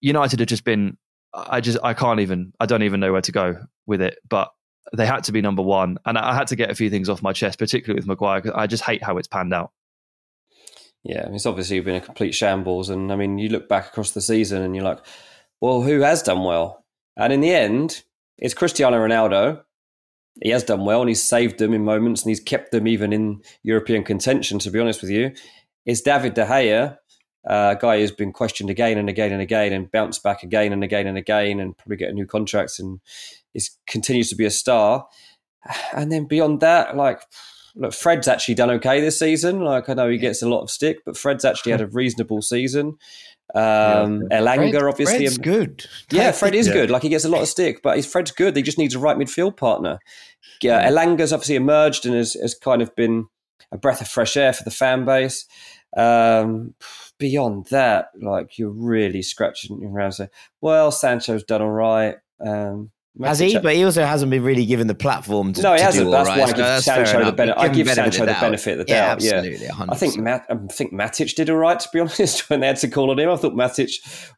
United 0.00 0.40
have 0.40 0.48
just 0.48 0.64
been. 0.64 0.96
I 1.34 1.60
just 1.60 1.78
I 1.84 1.94
can't 1.94 2.20
even 2.20 2.52
I 2.58 2.66
don't 2.66 2.82
even 2.82 3.00
know 3.00 3.12
where 3.12 3.20
to 3.22 3.32
go 3.32 3.56
with 3.86 4.00
it. 4.00 4.18
But 4.28 4.50
they 4.92 5.06
had 5.06 5.24
to 5.24 5.32
be 5.32 5.42
number 5.42 5.62
one, 5.62 5.98
and 6.06 6.16
I 6.16 6.34
had 6.34 6.46
to 6.48 6.56
get 6.56 6.70
a 6.70 6.74
few 6.74 6.90
things 6.90 7.08
off 7.08 7.22
my 7.22 7.32
chest, 7.32 7.58
particularly 7.58 7.98
with 7.98 8.06
Maguire. 8.06 8.40
'cause 8.40 8.52
I 8.54 8.66
just 8.66 8.82
hate 8.82 9.02
how 9.02 9.18
it's 9.18 9.28
panned 9.28 9.52
out. 9.52 9.72
Yeah, 11.04 11.28
it's 11.30 11.46
obviously 11.46 11.80
been 11.80 11.94
a 11.94 12.00
complete 12.00 12.34
shambles. 12.34 12.90
And 12.90 13.12
I 13.12 13.16
mean, 13.16 13.38
you 13.38 13.48
look 13.48 13.68
back 13.68 13.88
across 13.88 14.12
the 14.12 14.20
season 14.20 14.62
and 14.62 14.74
you're 14.74 14.84
like, 14.84 15.04
well, 15.60 15.82
who 15.82 16.00
has 16.00 16.22
done 16.22 16.44
well? 16.44 16.84
And 17.16 17.32
in 17.32 17.40
the 17.40 17.50
end, 17.50 18.02
it's 18.36 18.54
Cristiano 18.54 18.98
Ronaldo. 18.98 19.62
He 20.42 20.50
has 20.50 20.62
done 20.62 20.84
well 20.84 21.00
and 21.00 21.08
he's 21.08 21.22
saved 21.22 21.58
them 21.58 21.74
in 21.74 21.84
moments 21.84 22.22
and 22.22 22.30
he's 22.30 22.40
kept 22.40 22.70
them 22.70 22.86
even 22.86 23.12
in 23.12 23.42
European 23.62 24.04
contention, 24.04 24.58
to 24.60 24.70
be 24.70 24.78
honest 24.78 25.02
with 25.02 25.10
you. 25.10 25.32
It's 25.84 26.00
David 26.00 26.34
De 26.34 26.44
Gea, 26.44 26.96
a 27.44 27.76
guy 27.80 27.98
who's 27.98 28.12
been 28.12 28.32
questioned 28.32 28.70
again 28.70 28.98
and 28.98 29.08
again 29.08 29.32
and 29.32 29.42
again 29.42 29.72
and 29.72 29.90
bounced 29.90 30.22
back 30.22 30.42
again 30.42 30.72
and 30.72 30.84
again 30.84 31.06
and 31.06 31.18
again 31.18 31.58
and 31.58 31.76
probably 31.76 31.96
get 31.96 32.10
a 32.10 32.14
new 32.14 32.26
contract 32.26 32.78
and 32.78 33.00
is 33.54 33.70
continues 33.86 34.28
to 34.28 34.36
be 34.36 34.44
a 34.44 34.50
star. 34.50 35.06
And 35.92 36.12
then 36.12 36.26
beyond 36.26 36.60
that, 36.60 36.96
like 36.96 37.22
look, 37.78 37.94
Fred's 37.94 38.28
actually 38.28 38.54
done 38.56 38.70
okay 38.72 39.00
this 39.00 39.18
season. 39.18 39.60
Like 39.60 39.88
I 39.88 39.94
know 39.94 40.08
he 40.10 40.18
gets 40.18 40.42
a 40.42 40.48
lot 40.48 40.60
of 40.62 40.70
stick, 40.70 40.98
but 41.06 41.16
Fred's 41.16 41.44
actually 41.44 41.72
had 41.72 41.80
a 41.80 41.86
reasonable 42.00 42.42
season. 42.42 42.98
Um, 43.54 44.24
Elanga, 44.30 44.70
Fred- 44.72 44.82
obviously, 44.82 45.18
Fred's 45.20 45.38
good. 45.38 45.86
yeah, 46.10 46.32
Fred 46.32 46.54
is 46.54 46.66
Yeah. 46.66 46.74
good. 46.74 46.90
Like 46.90 47.02
he 47.02 47.08
gets 47.08 47.24
a 47.24 47.28
lot 47.30 47.40
of 47.40 47.48
stick, 47.48 47.80
but 47.82 47.96
he's 47.96 48.06
Fred's 48.06 48.30
good. 48.30 48.54
He 48.56 48.62
just 48.62 48.76
needs 48.78 48.94
a 48.94 48.98
right 48.98 49.16
midfield 49.16 49.56
partner. 49.56 49.98
Yeah, 50.62 50.86
Elanga's 50.90 51.32
obviously 51.32 51.54
emerged 51.56 52.04
and 52.04 52.14
has, 52.14 52.34
has 52.34 52.54
kind 52.54 52.82
of 52.82 52.94
been 52.94 53.26
a 53.72 53.78
breath 53.78 54.00
of 54.02 54.08
fresh 54.08 54.36
air 54.36 54.52
for 54.52 54.64
the 54.64 54.70
fan 54.70 55.04
base. 55.04 55.46
Um, 55.96 56.74
beyond 57.18 57.66
that, 57.70 58.08
like 58.20 58.58
you're 58.58 58.68
really 58.70 59.22
scratching 59.22 59.80
your 59.80 59.90
around. 59.92 60.12
Say, 60.12 60.28
well, 60.60 60.90
Sancho's 60.90 61.42
done 61.44 61.62
all 61.62 61.70
right. 61.70 62.16
Um, 62.44 62.90
Has 63.22 63.38
he? 63.40 63.58
But 63.58 63.74
he 63.74 63.84
also 63.84 64.04
hasn't 64.04 64.30
been 64.30 64.42
really 64.44 64.64
given 64.66 64.86
the 64.86 64.94
platform 64.94 65.52
to 65.54 65.62
no, 65.62 65.72
he 65.72 65.78
to 65.78 65.84
hasn't. 65.84 66.04
do 66.06 66.10
That's 66.12 66.28
all 66.28 66.36
why 66.38 66.42
I 66.44 66.46
give 66.46 66.56
fair 66.56 66.80
Sancho 66.80 67.24
the 67.24 67.32
benefit. 67.32 67.58
I 67.60 67.68
Give 67.68 67.86
benefit 67.86 68.14
Sancho 68.14 68.26
the 68.26 68.40
benefit 68.40 68.72
of 68.72 68.78
the 68.78 68.84
doubt. 68.84 69.20
Yeah, 69.22 69.34
absolutely, 69.34 69.66
100%. 69.66 69.86
I 69.90 69.94
think 69.96 70.16
Matt, 70.18 70.46
I 70.48 70.54
think 70.72 70.92
Matic 70.92 71.34
did 71.34 71.50
all 71.50 71.56
right. 71.56 71.78
To 71.80 71.88
be 71.92 72.00
honest, 72.00 72.48
when 72.48 72.60
they 72.60 72.66
had 72.68 72.76
to 72.78 72.88
call 72.88 73.10
on 73.10 73.18
him, 73.18 73.28
I 73.30 73.36
thought 73.36 73.54
Matic 73.54 73.90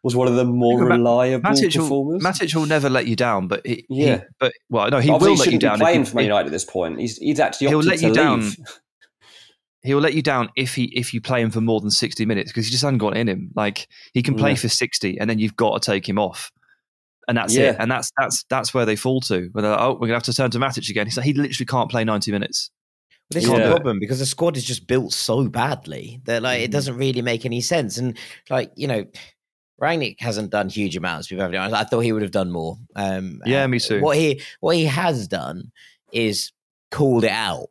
was 0.03 0.17
one 0.17 0.29
of 0.29 0.35
the 0.37 0.45
more 0.45 0.83
reliable 0.83 1.49
Matic 1.49 1.77
will, 1.77 1.83
performers. 1.85 2.23
Matic 2.23 2.55
will 2.55 2.67
never 2.67 2.89
let 2.89 3.07
you 3.07 3.17
down, 3.17 3.49
but 3.49 3.67
he, 3.67 3.85
he- 3.89 4.07
Yeah. 4.07 4.23
but 4.39 4.53
well, 4.71 4.89
no, 4.91 4.99
he 4.99 5.11
Obviously, 5.11 5.29
will 5.31 5.37
he 5.37 5.41
let 5.45 5.53
you 5.53 5.59
down. 5.59 5.79
be 5.79 5.85
playing 5.85 6.05
for 6.07 6.17
Man 6.17 6.23
he, 6.23 6.27
United 6.29 6.47
at 6.47 6.53
this 6.53 6.65
point. 6.65 6.99
He's 7.01 7.17
he's 7.19 7.41
actually 7.41 7.69
He'll 7.69 7.81
let 7.81 8.01
you 8.01 8.13
down 8.15 8.51
he 9.83 9.95
will 9.95 10.03
let 10.03 10.13
you 10.15 10.21
down 10.23 10.51
if 10.57 10.75
he 10.75 10.85
if 10.95 11.15
you 11.15 11.21
play 11.23 11.41
him 11.41 11.51
for 11.51 11.61
more 11.63 11.81
than 11.81 11.91
sixty 11.91 12.27
minutes 12.27 12.51
because 12.51 12.67
he 12.67 12.71
just 12.71 12.83
hasn't 12.83 12.99
got 13.01 13.17
in 13.17 13.29
him. 13.29 13.51
Like 13.55 13.89
he 14.13 14.23
can 14.23 14.35
play 14.35 14.51
Yeah. 14.51 14.57
for 14.57 14.69
sixty, 14.69 15.19
and 15.19 15.29
then 15.31 15.39
you've 15.39 15.57
got 15.57 15.81
to 15.83 15.91
take 15.91 16.07
him 16.07 16.19
off, 16.19 16.53
and 17.31 17.39
that's 17.39 17.55
Yeah. 17.57 17.71
it. 17.71 17.77
And 17.79 17.91
that's 17.91 18.11
that's 18.19 18.45
that's 18.51 18.75
where 18.75 18.85
they 18.85 18.97
fall 18.97 19.21
to. 19.23 19.49
Where 19.53 19.63
they're 19.63 19.71
like, 19.71 19.81
oh, 19.81 19.93
we're 19.95 20.09
gonna 20.09 20.15
have 20.15 20.25
to 20.25 20.35
turn 20.35 20.51
to 20.51 20.59
Matic 20.59 20.91
again. 20.91 21.07
He's 21.07 21.17
like, 21.17 21.25
he 21.27 21.33
literally 21.33 21.65
can't 21.67 21.91
play 21.91 22.05
ninety 22.05 22.33
minutes. 22.33 22.71
This 23.31 23.45
is 23.45 23.51
Yeah. 23.51 23.61
the 23.69 23.71
problem 23.71 24.01
because 24.01 24.19
the 24.19 24.27
squad 24.27 24.57
is 24.57 24.65
just 24.65 24.87
built 24.89 25.13
so 25.13 25.47
badly 25.49 26.21
that 26.25 26.43
like 26.43 26.59
Mm-hmm. 26.59 26.65
it 26.65 26.71
doesn't 26.73 26.97
really 26.97 27.23
make 27.23 27.47
any 27.47 27.61
sense. 27.61 27.97
And 27.97 28.19
like 28.51 28.73
you 28.75 28.89
know, 28.89 29.07
Rangnick 29.81 30.21
hasn't 30.21 30.51
done 30.51 30.69
huge 30.69 30.97
amounts. 30.97 31.29
To 31.29 31.35
be 31.35 31.39
perfectly 31.39 31.59
honest, 31.59 31.77
I 31.77 31.85
thought 31.85 32.01
he 32.01 32.13
would 32.13 32.23
have 32.23 32.33
done 32.33 32.51
more. 32.51 32.77
Um, 32.97 33.41
Yeah, 33.47 33.67
me 33.69 33.79
too. 33.79 34.01
What 34.01 34.17
he 34.19 34.43
what 34.61 34.77
he 34.77 34.85
has 34.87 35.29
done 35.29 35.71
is 36.13 36.53
called 36.91 37.25
it 37.25 37.31
out. 37.31 37.69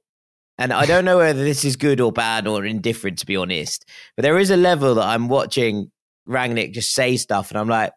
And 0.57 0.73
I 0.73 0.85
don't 0.85 1.05
know 1.05 1.17
whether 1.17 1.43
this 1.43 1.63
is 1.63 1.75
good 1.77 2.01
or 2.01 2.11
bad 2.11 2.45
or 2.47 2.65
indifferent, 2.65 3.19
to 3.19 3.25
be 3.25 3.35
honest. 3.37 3.85
But 4.15 4.23
there 4.23 4.37
is 4.39 4.49
a 4.51 4.57
level 4.57 4.95
that 4.95 5.05
I'm 5.05 5.27
watching 5.29 5.91
Rangnick 6.27 6.73
just 6.73 6.93
say 6.93 7.15
stuff, 7.17 7.49
and 7.51 7.57
I'm 7.59 7.69
like, 7.69 7.93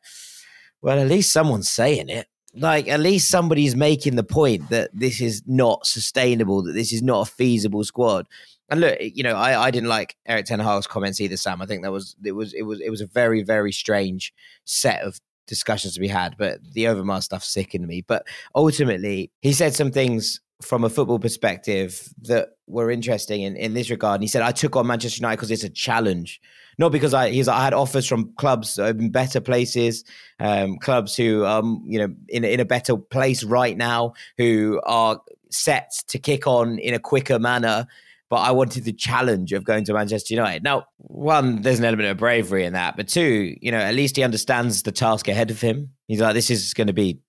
well, 0.83 0.99
at 0.99 1.09
least 1.09 1.33
someone's 1.33 1.69
saying 1.69 2.09
it. 2.09 2.27
Like, 2.55 2.87
at 2.89 3.01
least 3.01 3.31
somebody's 3.31 3.75
making 3.75 4.17
the 4.17 4.25
point 4.25 4.69
that 4.69 4.91
this 4.93 5.23
is 5.23 5.43
not 5.47 5.87
sustainable, 5.87 6.63
that 6.65 6.73
this 6.73 6.93
is 6.93 7.03
not 7.03 7.27
a 7.27 7.31
feasible 7.31 7.83
squad. 7.83 8.27
And 8.69 8.81
look, 8.81 8.99
you 9.01 9.23
know, 9.23 9.35
I, 9.35 9.65
I 9.65 9.71
didn't 9.71 9.89
like 9.89 10.17
Erik 10.27 10.47
Ten 10.47 10.61
Hag's 10.61 10.87
comments 10.87 11.21
either, 11.21 11.37
Sam. 11.37 11.63
I 11.63 11.67
think 11.67 11.83
that 11.83 11.93
was 11.93 12.17
it 12.25 12.33
was 12.33 12.53
it 12.53 12.63
was 12.63 12.81
it 12.81 12.91
was 12.91 13.01
a 13.01 13.07
very 13.07 13.43
very 13.43 13.73
strange 13.73 14.33
set 14.65 15.03
of 15.03 15.21
discussions 15.47 15.95
to 15.95 16.01
be 16.01 16.09
had. 16.09 16.37
But 16.37 16.61
the 16.73 16.85
Overmars 16.85 17.25
stuff 17.25 17.45
sickened 17.45 17.87
me. 17.87 18.03
But 18.03 18.27
ultimately, 18.55 19.31
he 19.41 19.53
said 19.53 19.75
some 19.75 19.91
things 19.91 20.41
from 20.63 20.85
a 20.85 20.91
football 20.91 21.19
perspective 21.19 22.09
that 22.23 22.51
were 22.67 22.91
interesting 22.91 23.43
in, 23.43 23.57
in 23.57 23.75
this 23.75 23.91
regard. 23.91 24.17
And 24.17 24.25
he 24.25 24.29
said, 24.29 24.43
I 24.43 24.53
took 24.53 24.77
on 24.77 24.87
Manchester 24.87 25.19
United 25.19 25.37
because 25.37 25.51
it's 25.51 25.65
a 25.65 25.71
challenge. 25.71 26.41
Not 26.79 26.93
because 26.93 27.15
I 27.15 27.31
he's 27.31 27.49
I 27.49 27.63
had 27.63 27.75
offers 27.75 28.07
from 28.07 28.33
clubs 28.37 28.79
in 28.79 29.11
better 29.11 29.41
places, 29.41 30.05
um, 30.41 30.79
clubs 30.79 31.17
who 31.17 31.45
um, 31.45 31.83
you 31.87 31.99
know, 31.99 32.15
in, 32.29 32.45
in 32.45 32.61
a 32.61 32.65
better 32.65 32.97
place 32.97 33.45
right 33.45 33.77
now, 33.77 34.15
who 34.39 34.81
are 34.85 35.21
set 35.51 35.93
to 36.09 36.19
kick 36.19 36.47
on 36.47 36.79
in 36.79 36.95
a 36.95 36.99
quicker 36.99 37.39
manner. 37.39 37.87
But 38.31 38.39
I 38.39 38.53
wanted 38.53 38.85
the 38.85 38.95
challenge 38.95 39.53
of 39.53 39.65
going 39.65 39.85
to 39.85 39.93
Manchester 39.93 40.33
United. 40.33 40.63
Now, 40.63 40.87
one, 40.97 41.61
there's 41.61 41.79
an 41.79 41.85
element 41.85 42.09
of 42.09 42.17
bravery 42.17 42.65
in 42.65 42.73
that. 42.73 42.97
But 42.97 43.07
two, 43.07 43.55
you 43.61 43.71
know, 43.71 43.77
at 43.77 43.95
least 43.95 44.17
he 44.17 44.23
understands 44.23 44.85
the 44.85 44.93
task 44.93 45.29
ahead 45.29 45.51
of 45.51 45.61
him. 45.61 45.91
He's 46.09 46.21
like, 46.21 46.33
this 46.33 46.49
is 46.49 46.73
going 46.73 46.87
to 46.87 46.95
be 46.95 47.21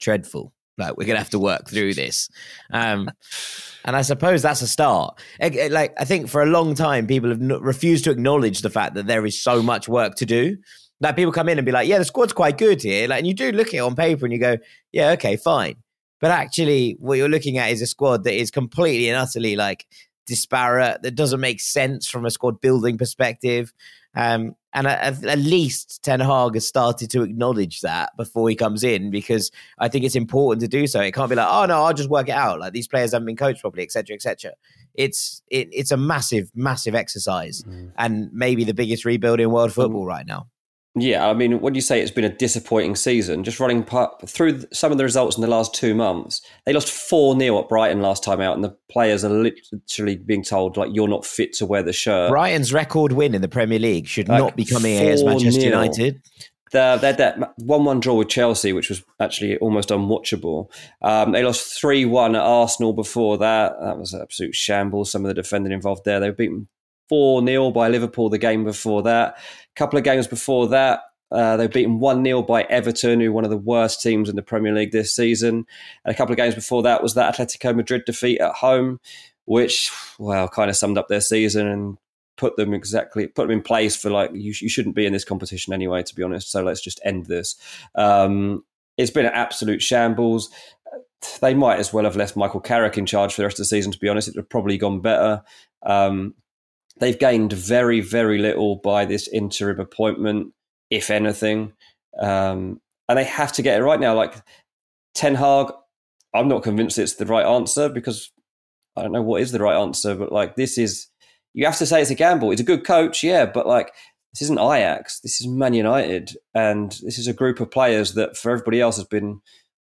dreadful. 0.00 0.54
Like 0.78 0.96
we're 0.96 1.06
gonna 1.06 1.18
have 1.18 1.30
to 1.30 1.38
work 1.38 1.68
through 1.68 1.94
this, 1.94 2.28
um, 2.70 3.10
and 3.86 3.96
I 3.96 4.02
suppose 4.02 4.42
that's 4.42 4.60
a 4.60 4.66
start. 4.66 5.18
Eh, 5.40 5.68
Like 5.70 5.94
I 5.98 6.04
think 6.04 6.28
for 6.28 6.42
a 6.42 6.46
long 6.46 6.74
time, 6.74 7.06
people 7.06 7.30
have 7.30 7.40
refused 7.40 8.04
to 8.04 8.10
acknowledge 8.10 8.60
the 8.60 8.70
fact 8.70 8.94
that 8.94 9.06
there 9.06 9.24
is 9.24 9.40
so 9.40 9.62
much 9.62 9.88
work 9.88 10.16
to 10.16 10.26
do. 10.26 10.58
Like 11.00 11.16
people 11.16 11.32
come 11.32 11.48
in 11.48 11.58
and 11.58 11.64
be 11.64 11.72
like, 11.72 11.88
yeah, 11.88 11.98
the 11.98 12.04
squad's 12.04 12.32
quite 12.32 12.58
good 12.58 12.82
here. 12.82 13.06
Like, 13.08 13.18
and 13.18 13.26
you 13.26 13.34
do 13.34 13.52
look 13.52 13.68
at 13.68 13.74
it 13.74 13.78
on 13.78 13.94
paper 13.94 14.26
and 14.26 14.32
you 14.32 14.40
go, 14.40 14.56
yeah, 14.92 15.10
okay, 15.10 15.36
fine. 15.36 15.76
But 16.20 16.30
actually, 16.30 16.96
what 16.98 17.18
you're 17.18 17.28
looking 17.28 17.58
at 17.58 17.70
is 17.70 17.82
a 17.82 17.86
squad 17.86 18.24
that 18.24 18.34
is 18.34 18.50
completely 18.50 19.08
and 19.08 19.18
utterly 19.18 19.56
like 19.56 19.86
disparate, 20.26 21.02
that 21.02 21.14
doesn't 21.14 21.40
make 21.40 21.60
sense 21.60 22.08
from 22.08 22.24
a 22.24 22.30
squad 22.30 22.60
building 22.60 22.98
perspective. 22.98 23.72
Um, 24.16 24.56
and 24.72 24.86
at, 24.86 25.24
at, 25.24 25.38
least 25.38 26.02
Ten 26.02 26.20
Hag 26.20 26.54
has 26.54 26.66
started 26.66 27.10
to 27.10 27.22
acknowledge 27.22 27.80
that 27.82 28.16
before 28.16 28.48
he 28.48 28.56
comes 28.56 28.82
in, 28.82 29.10
because 29.10 29.50
I 29.78 29.88
think 29.88 30.04
it's 30.04 30.14
important 30.14 30.60
to 30.62 30.68
do 30.68 30.86
so. 30.86 31.00
It 31.00 31.12
can't 31.12 31.30
be 31.30 31.36
like, 31.36 31.48
oh 31.48 31.66
no, 31.66 31.82
I'll 31.82 31.94
just 31.94 32.10
work 32.10 32.28
it 32.28 32.32
out. 32.32 32.60
Like 32.60 32.72
these 32.72 32.88
players 32.88 33.12
haven't 33.12 33.26
been 33.26 33.36
coached 33.36 33.60
properly, 33.60 33.82
etc., 33.82 34.14
etc. 34.14 34.52
It's 34.94 35.42
it, 35.50 35.68
it's 35.72 35.92
a 35.92 35.96
massive, 35.96 36.50
massive 36.54 36.94
exercise, 36.94 37.62
mm. 37.62 37.92
and 37.96 38.30
maybe 38.32 38.64
the 38.64 38.74
biggest 38.74 39.04
rebuild 39.04 39.40
in 39.40 39.50
world 39.50 39.72
football 39.72 40.06
right 40.06 40.26
now. 40.26 40.48
Yeah, 40.98 41.28
I 41.28 41.34
mean, 41.34 41.60
when 41.60 41.74
you 41.74 41.82
say 41.82 42.00
it's 42.00 42.10
been 42.10 42.24
a 42.24 42.34
disappointing 42.34 42.96
season, 42.96 43.44
just 43.44 43.60
running 43.60 43.84
through 44.26 44.64
some 44.72 44.92
of 44.92 44.98
the 44.98 45.04
results 45.04 45.36
in 45.36 45.42
the 45.42 45.46
last 45.46 45.74
two 45.74 45.94
months, 45.94 46.40
they 46.64 46.72
lost 46.72 46.90
4 46.90 47.38
0 47.38 47.60
at 47.60 47.68
Brighton 47.68 48.00
last 48.00 48.24
time 48.24 48.40
out, 48.40 48.54
and 48.54 48.64
the 48.64 48.74
players 48.90 49.22
are 49.22 49.28
literally 49.28 50.16
being 50.16 50.42
told, 50.42 50.78
like, 50.78 50.88
you're 50.94 51.06
not 51.06 51.26
fit 51.26 51.52
to 51.54 51.66
wear 51.66 51.82
the 51.82 51.92
shirt. 51.92 52.30
Brighton's 52.30 52.72
record 52.72 53.12
win 53.12 53.34
in 53.34 53.42
the 53.42 53.48
Premier 53.48 53.78
League 53.78 54.06
should 54.06 54.30
like 54.30 54.38
not 54.38 54.56
be 54.56 54.64
coming 54.64 54.96
against 54.96 55.26
Manchester 55.26 55.60
United. 55.60 56.22
The, 56.72 56.98
they 56.98 57.08
had 57.08 57.18
that 57.18 57.52
1 57.58 57.84
1 57.84 58.00
draw 58.00 58.14
with 58.14 58.28
Chelsea, 58.28 58.72
which 58.72 58.88
was 58.88 59.04
actually 59.20 59.58
almost 59.58 59.90
unwatchable. 59.90 60.70
Um, 61.02 61.32
they 61.32 61.44
lost 61.44 61.78
3 61.78 62.06
1 62.06 62.34
at 62.34 62.42
Arsenal 62.42 62.94
before 62.94 63.36
that. 63.36 63.74
That 63.82 63.98
was 63.98 64.14
an 64.14 64.22
absolute 64.22 64.54
shambles. 64.54 65.10
Some 65.10 65.26
of 65.26 65.28
the 65.28 65.34
defending 65.34 65.72
involved 65.72 66.06
there. 66.06 66.20
They 66.20 66.30
were 66.30 66.34
beaten 66.36 66.68
4 67.08 67.44
0 67.46 67.70
by 67.70 67.88
Liverpool 67.88 68.28
the 68.28 68.38
game 68.38 68.64
before 68.64 69.02
that. 69.02 69.36
A 69.38 69.78
couple 69.78 69.98
of 69.98 70.04
games 70.04 70.26
before 70.26 70.68
that, 70.68 71.02
uh, 71.30 71.56
they've 71.56 71.70
beaten 71.72 71.98
1 71.98 72.24
0 72.24 72.42
by 72.42 72.62
Everton, 72.64 73.20
who 73.20 73.30
are 73.30 73.32
one 73.32 73.44
of 73.44 73.50
the 73.50 73.56
worst 73.56 74.00
teams 74.00 74.28
in 74.28 74.36
the 74.36 74.42
Premier 74.42 74.72
League 74.72 74.92
this 74.92 75.14
season. 75.14 75.66
And 76.04 76.14
a 76.14 76.16
couple 76.16 76.32
of 76.32 76.36
games 76.36 76.54
before 76.54 76.82
that 76.82 77.02
was 77.02 77.14
that 77.14 77.34
Atletico 77.34 77.74
Madrid 77.74 78.02
defeat 78.06 78.40
at 78.40 78.54
home, 78.54 79.00
which, 79.44 79.90
well, 80.18 80.48
kind 80.48 80.70
of 80.70 80.76
summed 80.76 80.98
up 80.98 81.08
their 81.08 81.20
season 81.20 81.66
and 81.66 81.98
put 82.36 82.56
them 82.56 82.74
exactly, 82.74 83.26
put 83.26 83.44
them 83.44 83.58
in 83.58 83.62
place 83.62 83.96
for 83.96 84.10
like, 84.10 84.30
you, 84.32 84.54
you 84.60 84.68
shouldn't 84.68 84.94
be 84.94 85.06
in 85.06 85.12
this 85.12 85.24
competition 85.24 85.72
anyway, 85.72 86.02
to 86.02 86.14
be 86.14 86.22
honest. 86.22 86.50
So 86.50 86.62
let's 86.62 86.82
just 86.82 87.00
end 87.04 87.26
this. 87.26 87.56
Um, 87.94 88.64
it's 88.96 89.10
been 89.10 89.26
an 89.26 89.32
absolute 89.32 89.82
shambles. 89.82 90.50
They 91.40 91.54
might 91.54 91.78
as 91.78 91.92
well 91.92 92.04
have 92.04 92.16
left 92.16 92.36
Michael 92.36 92.60
Carrick 92.60 92.96
in 92.96 93.06
charge 93.06 93.34
for 93.34 93.40
the 93.40 93.46
rest 93.46 93.58
of 93.58 93.64
the 93.64 93.68
season, 93.68 93.90
to 93.90 93.98
be 93.98 94.08
honest. 94.08 94.28
It 94.28 94.36
would 94.36 94.42
have 94.42 94.48
probably 94.48 94.78
gone 94.78 95.00
better. 95.00 95.42
Um, 95.82 96.34
they've 96.98 97.18
gained 97.18 97.52
very, 97.52 98.00
very 98.00 98.38
little 98.38 98.76
by 98.76 99.04
this 99.04 99.28
interim 99.28 99.80
appointment, 99.80 100.52
if 100.90 101.10
anything. 101.10 101.72
Um, 102.20 102.80
and 103.08 103.18
they 103.18 103.24
have 103.24 103.52
to 103.52 103.62
get 103.62 103.80
it 103.80 103.84
right 103.84 104.00
now. 104.00 104.14
Like 104.14 104.34
Ten 105.14 105.34
Hag, 105.34 105.72
I'm 106.34 106.48
not 106.48 106.62
convinced 106.62 106.98
it's 106.98 107.14
the 107.14 107.26
right 107.26 107.46
answer 107.46 107.88
because 107.88 108.30
I 108.96 109.02
don't 109.02 109.12
know 109.12 109.22
what 109.22 109.42
is 109.42 109.52
the 109.52 109.60
right 109.60 109.80
answer, 109.80 110.14
but 110.14 110.32
like 110.32 110.56
this 110.56 110.78
is, 110.78 111.08
you 111.54 111.66
have 111.66 111.78
to 111.78 111.86
say 111.86 112.00
it's 112.00 112.10
a 112.10 112.14
gamble. 112.14 112.50
It's 112.50 112.60
a 112.60 112.64
good 112.64 112.84
coach, 112.84 113.22
yeah, 113.22 113.46
but 113.46 113.66
like 113.66 113.92
this 114.32 114.42
isn't 114.42 114.58
Ajax, 114.58 115.20
this 115.20 115.40
is 115.40 115.46
Man 115.46 115.74
United, 115.74 116.36
and 116.54 116.92
this 117.02 117.18
is 117.18 117.26
a 117.26 117.32
group 117.32 117.60
of 117.60 117.70
players 117.70 118.14
that 118.14 118.36
for 118.36 118.50
everybody 118.50 118.80
else 118.80 118.96
has 118.96 119.06
been 119.06 119.40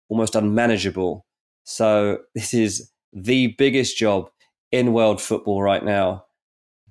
almost 0.10 0.36
unmanageable. 0.36 1.26
So 1.64 2.20
this 2.36 2.54
is 2.54 2.92
the 3.14 3.56
biggest 3.58 3.98
job 3.98 4.30
in 4.72 4.94
world 4.94 5.22
football 5.22 5.62
right 5.62 5.84
now 5.84 6.26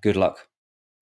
good 0.02 0.16
luck. 0.16 0.46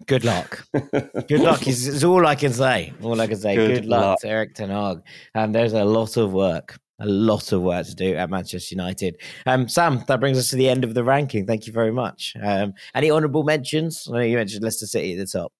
Good 0.06 0.24
luck. 0.24 0.66
Good 0.72 1.40
luck 1.40 1.66
is, 1.66 1.86
is, 1.86 2.04
all 2.04 2.26
I 2.26 2.34
can 2.34 2.54
say. 2.54 2.92
All 3.02 3.20
I 3.20 3.26
can 3.26 3.36
say. 3.36 3.54
Good, 3.54 3.82
good 3.82 3.84
luck, 3.84 4.00
luck, 4.00 4.20
to 4.20 4.28
Erik 4.28 4.54
Ten 4.54 4.70
Hag. 4.70 5.02
And 5.34 5.54
there's 5.54 5.74
a 5.74 5.84
lot 5.84 6.16
of 6.16 6.32
work, 6.32 6.78
a 7.00 7.06
lot 7.06 7.52
of 7.52 7.60
work 7.60 7.86
to 7.86 7.94
do 7.94 8.14
at 8.14 8.30
Manchester 8.30 8.74
United. 8.74 9.20
Um, 9.44 9.68
Sam, 9.68 10.02
that 10.08 10.18
brings 10.18 10.38
us 10.38 10.48
to 10.48 10.56
the 10.56 10.70
end 10.70 10.84
of 10.84 10.94
the 10.94 11.04
ranking. 11.04 11.46
Thank 11.46 11.66
you 11.66 11.72
very 11.72 11.92
much. 11.92 12.34
Um, 12.42 12.72
any 12.94 13.10
honourable 13.10 13.42
mentions? 13.42 14.08
I 14.08 14.12
know 14.12 14.20
you 14.20 14.36
mentioned 14.36 14.64
Leicester 14.64 14.86
City 14.86 15.12
at 15.12 15.18
the 15.18 15.26
top. 15.26 15.52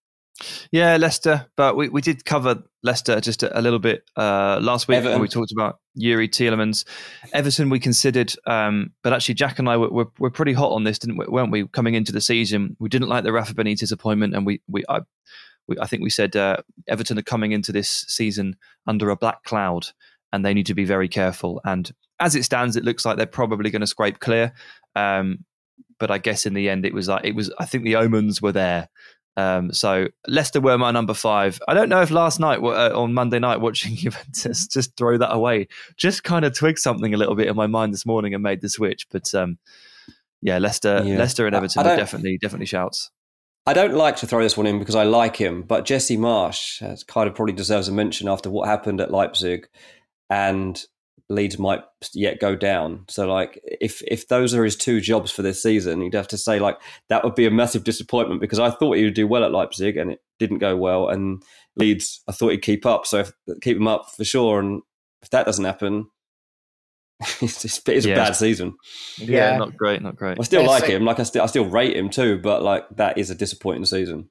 Yeah, 0.73 0.97
Leicester, 0.97 1.47
but 1.57 1.77
we, 1.77 1.89
we 1.89 2.01
did 2.01 2.25
cover 2.25 2.63
Leicester 2.83 3.21
just 3.21 3.43
a, 3.43 3.59
a 3.59 3.61
little 3.61 3.79
bit 3.79 4.05
uh, 4.17 4.59
last 4.63 4.89
week 4.89 4.97
Everton. 4.97 5.15
when 5.15 5.23
we 5.23 5.29
talked 5.29 5.53
about 5.53 5.81
Youri 5.99 6.29
Tielemans. 6.29 6.85
Everton 7.33 7.71
we 7.71 7.79
considered, 7.79 8.33
um, 8.47 8.93
but 9.03 9.13
actually 9.13 9.35
Jack 9.35 9.59
and 9.59 9.69
I 9.69 9.77
were, 9.77 9.91
were, 9.91 10.11
were, 10.19 10.31
pretty 10.31 10.53
hot 10.53 10.73
on 10.73 10.85
this, 10.85 10.99
didn't 10.99 11.19
we, 11.19 11.27
weren't 11.27 11.51
we? 11.51 11.67
Coming 11.69 11.95
into 11.95 12.13
the 12.13 12.21
season, 12.21 12.77
we 12.79 12.89
didn't 12.89 13.09
like 13.09 13.25
the 13.25 13.33
Rafa 13.33 13.55
Benitez 13.55 13.93
appointment, 13.93 14.35
and 14.35 14.47
we 14.47 14.61
we 14.69 14.85
I, 14.89 15.01
we, 15.69 15.77
I 15.79 15.87
think 15.87 16.03
we 16.03 16.11
said 16.11 16.37
uh, 16.37 16.59
Everton 16.89 17.19
are 17.19 17.23
coming 17.23 17.53
into 17.53 17.73
this 17.73 17.89
season 18.09 18.57
under 18.87 19.11
a 19.11 19.17
black 19.17 19.43
cloud, 19.45 19.89
and 20.33 20.45
they 20.45 20.55
need 20.55 20.67
to 20.67 20.75
be 20.75 20.85
very 20.85 21.09
careful. 21.09 21.61
And 21.65 21.91
as 22.19 22.35
it 22.35 22.45
stands, 22.45 22.77
it 22.77 22.85
looks 22.85 23.05
like 23.05 23.17
they're 23.17 23.27
probably 23.27 23.71
going 23.71 23.81
to 23.81 23.87
scrape 23.87 24.21
clear. 24.21 24.53
Um, 24.97 25.45
but 25.99 26.11
I 26.11 26.19
guess 26.19 26.47
in 26.47 26.55
the 26.55 26.71
end, 26.71 26.87
it 26.87 26.95
was 26.95 27.09
like 27.09 27.25
it 27.25 27.35
was. 27.35 27.53
I 27.59 27.67
think 27.67 27.85
the 27.85 27.97
omens 27.97 28.41
were 28.41 28.53
there 28.53 28.89
um, 29.37 29.73
so 29.73 30.09
Leicester 30.27 30.61
were 30.61 30.77
my 30.79 30.91
number 30.91 31.15
five. 31.15 31.61
I 31.69 31.75
don't 31.75 31.89
know 31.89 32.03
if 32.03 32.11
last 32.11 32.41
night 32.41 32.59
uh, 32.59 32.91
on 32.95 33.15
Monday 33.15 33.39
night 33.39 33.61
watching 33.61 33.97
Juventus 33.97 34.67
just 34.67 34.97
throw 34.97 35.19
that 35.19 35.33
away, 35.33 35.69
just 35.97 36.25
kind 36.25 36.45
of 36.45 36.55
twigged 36.55 36.79
something 36.79 37.15
a 37.15 37.17
little 37.17 37.35
bit 37.35 37.49
in 37.49 37.57
my 37.57 37.67
mind 37.67 37.93
this 37.93 38.07
morning 38.07 38.35
and 38.35 38.43
made 38.43 38.61
the 38.61 38.69
switch. 38.69 39.07
But 39.11 39.33
um, 39.35 39.59
yeah, 40.43 40.59
Leicester, 40.59 41.03
yeah. 41.05 41.17
Leicester 41.17 41.47
and 41.47 41.55
Everton 41.55 41.87
are 41.87 41.97
definitely 41.97 42.39
definitely 42.39 42.67
shouts. 42.67 43.11
I 43.67 43.75
don't 43.75 43.95
like 43.95 44.17
to 44.17 44.27
throw 44.27 44.43
this 44.43 44.57
one 44.57 44.67
in 44.67 44.79
because 44.79 44.95
I 44.95 45.05
like 45.05 45.37
him, 45.37 45.63
but 45.63 45.85
Jesse 45.85 46.17
Marsch 46.17 47.07
kind 47.07 47.29
of 47.29 47.35
probably 47.35 47.53
deserves 47.53 47.89
a 47.89 47.93
mention 47.93 48.27
after 48.27 48.51
what 48.51 48.67
happened 48.67 49.01
at 49.01 49.11
Leipzig, 49.11 49.69
and 50.29 50.83
Leeds 51.31 51.59
might 51.59 51.83
yet 52.13 52.41
go 52.41 52.57
down. 52.57 53.05
So 53.09 53.27
like 53.27 53.61
if 53.65 54.03
if 54.07 54.27
those 54.29 54.53
are 54.53 54.65
his 54.65 54.77
two 54.77 55.01
jobs 55.01 55.31
for 55.31 55.43
this 55.43 55.63
season, 55.63 56.03
you'd 56.03 56.15
have 56.15 56.29
to 56.29 56.37
say 56.37 56.59
like 56.59 56.77
that 57.09 57.23
would 57.23 57.37
be 57.37 57.47
a 57.47 57.51
massive 57.51 57.85
disappointment 57.85 58.41
because 58.41 58.59
I 58.59 58.71
thought 58.71 58.97
he 58.97 59.05
would 59.05 59.15
do 59.15 59.29
well 59.29 59.45
at 59.45 59.53
Leipzig 59.53 59.97
and 59.97 60.11
it 60.11 60.21
didn't 60.41 60.59
go 60.59 60.77
well. 60.77 61.09
And 61.09 61.43
Leeds, 61.77 62.21
I 62.29 62.33
thought 62.33 62.51
he'd 62.51 62.63
keep 62.63 62.85
up, 62.85 63.07
so 63.07 63.21
if, 63.21 63.33
keep 63.63 63.77
him 63.77 63.87
up 63.87 64.11
for 64.11 64.25
sure. 64.25 64.59
And 64.59 64.83
if 65.23 65.31
that 65.31 65.47
doesn't 65.47 65.65
happen, 65.65 66.07
it's, 67.41 67.65
it's, 67.65 67.81
it's 67.87 68.07
yeah. 68.07 68.15
a 68.15 68.17
bad 68.17 68.35
season. 68.35 68.75
Yeah. 69.19 69.53
yeah. 69.53 69.57
not 69.59 69.77
great, 69.77 70.03
not 70.03 70.17
great. 70.17 70.37
I 70.41 70.43
still 70.43 70.63
yeah, 70.63 70.69
like 70.69 70.85
so- 70.85 70.91
him, 70.91 71.05
like 71.05 71.21
I 71.21 71.23
still 71.23 71.43
I 71.43 71.47
still 71.47 71.67
rate 71.67 71.97
him 71.97 72.11
too, 72.11 72.39
but 72.39 72.63
like 72.65 72.85
that 72.97 73.19
is 73.19 73.31
a 73.31 73.37
disappointing 73.37 73.85
season. 73.85 74.31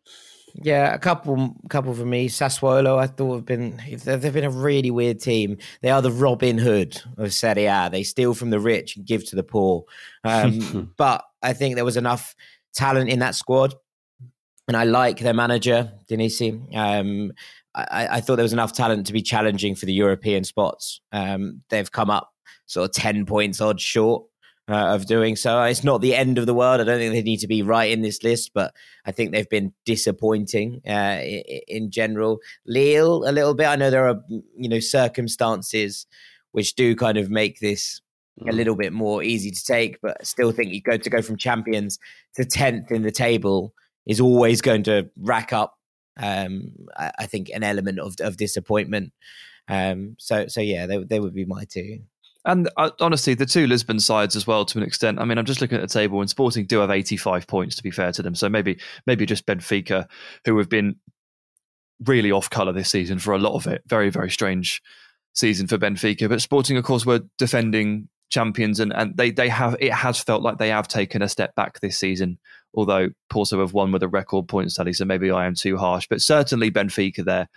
Yeah, 0.53 0.93
a 0.93 0.99
couple, 0.99 1.55
couple 1.69 1.93
for 1.93 2.05
me. 2.05 2.27
Sassuolo, 2.29 2.97
I 2.97 3.07
thought 3.07 3.35
have 3.35 3.45
been 3.45 3.81
they've 4.03 4.33
been 4.33 4.43
a 4.43 4.49
really 4.49 4.91
weird 4.91 5.19
team. 5.19 5.57
They 5.81 5.89
are 5.89 6.01
the 6.01 6.11
Robin 6.11 6.57
Hood 6.57 7.01
of 7.17 7.33
Serie 7.33 7.65
A. 7.65 7.89
They 7.91 8.03
steal 8.03 8.33
from 8.33 8.49
the 8.49 8.59
rich 8.59 8.95
and 8.95 9.05
give 9.05 9.25
to 9.29 9.35
the 9.35 9.43
poor. 9.43 9.85
Um, 10.23 10.93
but 10.97 11.23
I 11.41 11.53
think 11.53 11.75
there 11.75 11.85
was 11.85 11.97
enough 11.97 12.35
talent 12.73 13.09
in 13.09 13.19
that 13.19 13.35
squad, 13.35 13.75
and 14.67 14.75
I 14.75 14.83
like 14.83 15.19
their 15.19 15.33
manager 15.33 15.91
Dionisi. 16.09 16.75
Um, 16.75 17.31
I, 17.75 18.07
I, 18.17 18.21
thought 18.21 18.37
there 18.37 18.43
was 18.43 18.53
enough 18.53 18.73
talent 18.73 19.05
to 19.07 19.13
be 19.13 19.21
challenging 19.21 19.75
for 19.75 19.85
the 19.85 19.93
European 19.93 20.43
spots. 20.43 21.01
Um, 21.11 21.61
they've 21.69 21.91
come 21.91 22.09
up 22.09 22.33
sort 22.65 22.89
of 22.89 22.95
ten 22.95 23.25
points 23.25 23.61
odd 23.61 23.79
short 23.79 24.23
uh, 24.69 24.93
of 24.93 25.07
doing 25.07 25.35
so. 25.35 25.63
It's 25.63 25.83
not 25.83 26.01
the 26.01 26.15
end 26.15 26.37
of 26.37 26.45
the 26.45 26.53
world. 26.53 26.79
I 26.79 26.83
don't 26.83 26.99
think 26.99 27.13
they 27.13 27.23
need 27.23 27.39
to 27.39 27.47
be 27.47 27.63
right 27.63 27.91
in 27.91 28.01
this 28.01 28.23
list, 28.23 28.51
but 28.53 28.73
I 29.05 29.11
think 29.11 29.31
they've 29.31 29.49
been 29.49 29.73
disappointing 29.85 30.81
uh, 30.87 31.19
in, 31.23 31.61
in 31.67 31.91
general. 31.91 32.39
Lille, 32.67 33.27
a 33.27 33.31
little 33.31 33.55
bit. 33.55 33.67
I 33.67 33.75
know 33.75 33.89
there 33.89 34.07
are 34.07 34.21
you 34.29 34.69
know 34.69 34.79
circumstances 34.79 36.05
which 36.51 36.75
do 36.75 36.95
kind 36.95 37.17
of 37.17 37.29
make 37.29 37.59
this 37.59 38.01
a 38.41 38.45
mm. 38.45 38.53
little 38.53 38.75
bit 38.75 38.93
more 38.93 39.23
easy 39.23 39.51
to 39.51 39.63
take, 39.63 39.99
but 40.01 40.17
I 40.19 40.23
still 40.23 40.51
think 40.51 40.71
you 40.71 40.81
go 40.81 40.97
to 40.97 41.09
go 41.09 41.21
from 41.21 41.37
champions 41.37 41.97
to 42.35 42.45
tenth 42.45 42.91
in 42.91 43.01
the 43.01 43.11
table 43.11 43.73
is 44.05 44.21
always 44.21 44.61
going 44.61 44.83
to 44.83 45.09
rack 45.17 45.51
up. 45.51 45.75
Um, 46.17 46.73
I, 46.97 47.11
I, 47.19 47.25
think 47.27 47.49
an 47.49 47.63
element 47.63 47.99
of 47.99 48.15
of 48.19 48.37
disappointment. 48.37 49.13
Um, 49.67 50.15
so 50.19 50.47
so 50.47 50.61
yeah, 50.61 50.85
they 50.85 50.97
they 51.03 51.19
would 51.19 51.33
be 51.33 51.45
my 51.45 51.65
two. 51.65 52.01
And 52.49 52.67
uh, 52.77 52.89
honestly, 52.99 53.35
the 53.35 53.45
two 53.45 53.67
Lisbon 53.67 53.99
sides 53.99 54.35
as 54.35 54.47
well, 54.47 54.65
to 54.65 54.79
an 54.79 54.83
extent. 54.83 55.19
I 55.19 55.25
mean, 55.25 55.37
I'm 55.37 55.45
just 55.45 55.61
looking 55.61 55.77
at 55.77 55.81
the 55.81 55.93
table, 55.93 56.19
and 56.19 56.27
Sporting 56.27 56.65
do 56.65 56.79
have 56.79 56.89
85 56.89 57.45
points. 57.45 57.75
To 57.75 57.83
be 57.83 57.91
fair 57.91 58.11
to 58.11 58.23
them, 58.23 58.33
so 58.33 58.49
maybe 58.49 58.79
maybe 59.05 59.27
just 59.27 59.45
Benfica, 59.45 60.07
who 60.45 60.57
have 60.57 60.67
been 60.67 60.95
really 62.05 62.31
off 62.31 62.49
colour 62.49 62.71
this 62.71 62.89
season 62.89 63.19
for 63.19 63.35
a 63.35 63.37
lot 63.37 63.53
of 63.53 63.67
it. 63.67 63.83
Very 63.85 64.09
very 64.09 64.31
strange 64.31 64.81
season 65.33 65.67
for 65.67 65.77
Benfica, 65.77 66.27
but 66.27 66.41
Sporting, 66.41 66.75
of 66.75 66.83
course, 66.83 67.05
were 67.05 67.21
defending 67.37 68.09
champions, 68.29 68.79
and, 68.79 68.91
and 68.93 69.15
they 69.15 69.29
they 69.29 69.49
have 69.49 69.75
it 69.79 69.93
has 69.93 70.19
felt 70.19 70.41
like 70.41 70.57
they 70.57 70.69
have 70.69 70.87
taken 70.87 71.21
a 71.21 71.29
step 71.29 71.53
back 71.53 71.81
this 71.81 71.99
season. 71.99 72.39
Although 72.73 73.09
Porto 73.29 73.59
have 73.59 73.73
won 73.73 73.91
with 73.91 74.01
a 74.01 74.07
record 74.07 74.47
point 74.47 74.73
tally, 74.73 74.93
so 74.93 75.05
maybe 75.05 75.29
I 75.29 75.45
am 75.45 75.53
too 75.53 75.77
harsh, 75.77 76.07
but 76.09 76.19
certainly 76.19 76.71
Benfica 76.71 77.23
there. 77.23 77.47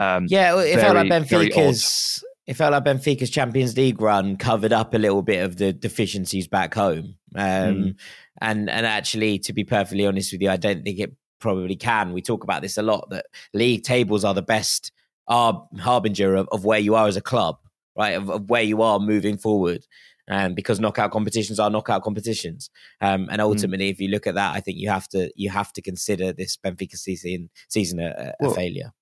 Um, 0.00 0.26
yeah, 0.28 0.58
it 0.58 0.74
very, 0.74 0.82
felt 0.82 0.96
like 0.96 1.08
Benfica's 1.08 2.24
it 2.50 2.56
felt 2.56 2.72
like 2.72 2.84
Benfica's 2.84 3.30
Champions 3.30 3.76
League 3.76 4.02
run 4.02 4.36
covered 4.36 4.72
up 4.72 4.92
a 4.92 4.98
little 4.98 5.22
bit 5.22 5.44
of 5.44 5.56
the 5.56 5.72
deficiencies 5.72 6.48
back 6.48 6.74
home. 6.74 7.14
Um, 7.36 7.44
mm. 7.44 7.96
And 8.40 8.68
and 8.68 8.84
actually, 8.84 9.38
to 9.40 9.52
be 9.52 9.62
perfectly 9.62 10.04
honest 10.04 10.32
with 10.32 10.42
you, 10.42 10.50
I 10.50 10.56
don't 10.56 10.82
think 10.82 10.98
it 10.98 11.14
probably 11.38 11.76
can. 11.76 12.12
We 12.12 12.22
talk 12.22 12.42
about 12.42 12.60
this 12.60 12.76
a 12.76 12.82
lot 12.82 13.08
that 13.10 13.26
league 13.54 13.84
tables 13.84 14.24
are 14.24 14.34
the 14.34 14.42
best 14.42 14.90
are 15.28 15.64
harbinger 15.78 16.34
of, 16.34 16.48
of 16.50 16.64
where 16.64 16.80
you 16.80 16.96
are 16.96 17.06
as 17.06 17.16
a 17.16 17.20
club, 17.20 17.58
right? 17.96 18.16
Of, 18.16 18.28
of 18.28 18.50
where 18.50 18.64
you 18.64 18.82
are 18.82 18.98
moving 18.98 19.38
forward. 19.38 19.86
Um, 20.28 20.54
because 20.54 20.80
knockout 20.80 21.12
competitions 21.12 21.60
are 21.60 21.70
knockout 21.70 22.02
competitions, 22.02 22.68
um, 23.00 23.28
and 23.30 23.40
ultimately, 23.40 23.88
mm. 23.88 23.92
if 23.92 24.00
you 24.00 24.08
look 24.08 24.26
at 24.26 24.34
that, 24.34 24.56
I 24.56 24.60
think 24.60 24.78
you 24.78 24.88
have 24.88 25.08
to 25.10 25.30
you 25.36 25.50
have 25.50 25.72
to 25.74 25.82
consider 25.82 26.32
this 26.32 26.56
Benfica 26.56 26.96
season 26.96 27.48
season 27.68 28.00
a, 28.00 28.08
a 28.08 28.34
well, 28.40 28.54
failure. 28.54 28.92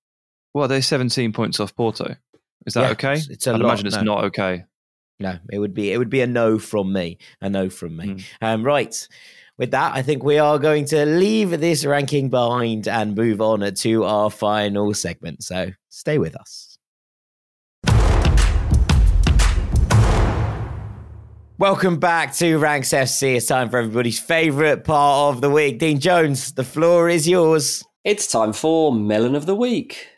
Well, 0.53 0.69
they're 0.69 0.83
17 0.83 1.33
points 1.33 1.61
off 1.61 1.75
Porto. 1.75 2.17
Is 2.69 2.75
that 2.75 2.83
yeah, 2.83 2.91
okay? 2.91 3.15
It's, 3.15 3.29
it's 3.31 3.47
I'd 3.47 3.53
lot, 3.53 3.63
imagine 3.63 3.87
it's 3.87 3.97
no. 3.97 4.03
not 4.03 4.25
okay. 4.25 4.65
No, 5.19 5.39
it 5.51 5.59
would 5.59 5.73
be 5.73 5.91
it 5.91 5.97
would 5.97 6.11
be 6.11 6.21
a 6.21 6.27
no 6.27 6.59
from 6.59 6.93
me, 6.93 7.17
a 7.41 7.49
no 7.49 7.71
from 7.71 7.97
me. 7.97 8.07
Mm. 8.07 8.25
Um, 8.43 8.63
right. 8.63 9.09
With 9.57 9.71
that, 9.71 9.95
I 9.95 10.03
think 10.03 10.23
we 10.23 10.39
are 10.39 10.59
going 10.59 10.85
to 10.87 11.07
leave 11.07 11.59
this 11.61 11.87
ranking 11.87 12.29
behind 12.29 12.87
and 12.87 13.17
move 13.17 13.41
on 13.41 13.75
to 13.75 14.05
our 14.05 14.31
final 14.31 14.93
segment. 14.93 15.43
So 15.43 15.71
stay 15.89 16.19
with 16.19 16.37
us. 16.37 16.77
Welcome 21.57 21.99
back 21.99 22.35
to 22.35 22.59
Ranks 22.59 22.91
FC. 22.91 23.37
It's 23.37 23.47
time 23.47 23.71
for 23.71 23.79
everybody's 23.79 24.21
favourite 24.21 24.85
part 24.85 25.35
of 25.35 25.41
the 25.41 25.51
week. 25.51 25.79
Dean 25.79 26.01
Jones, 26.01 26.53
the 26.53 26.65
floor 26.65 27.09
is 27.09 27.27
yours. 27.27 27.83
It's 28.05 28.27
time 28.27 28.53
for 28.53 28.93
Melon 28.93 29.35
of 29.35 29.47
the 29.47 29.57
Week. 29.57 30.18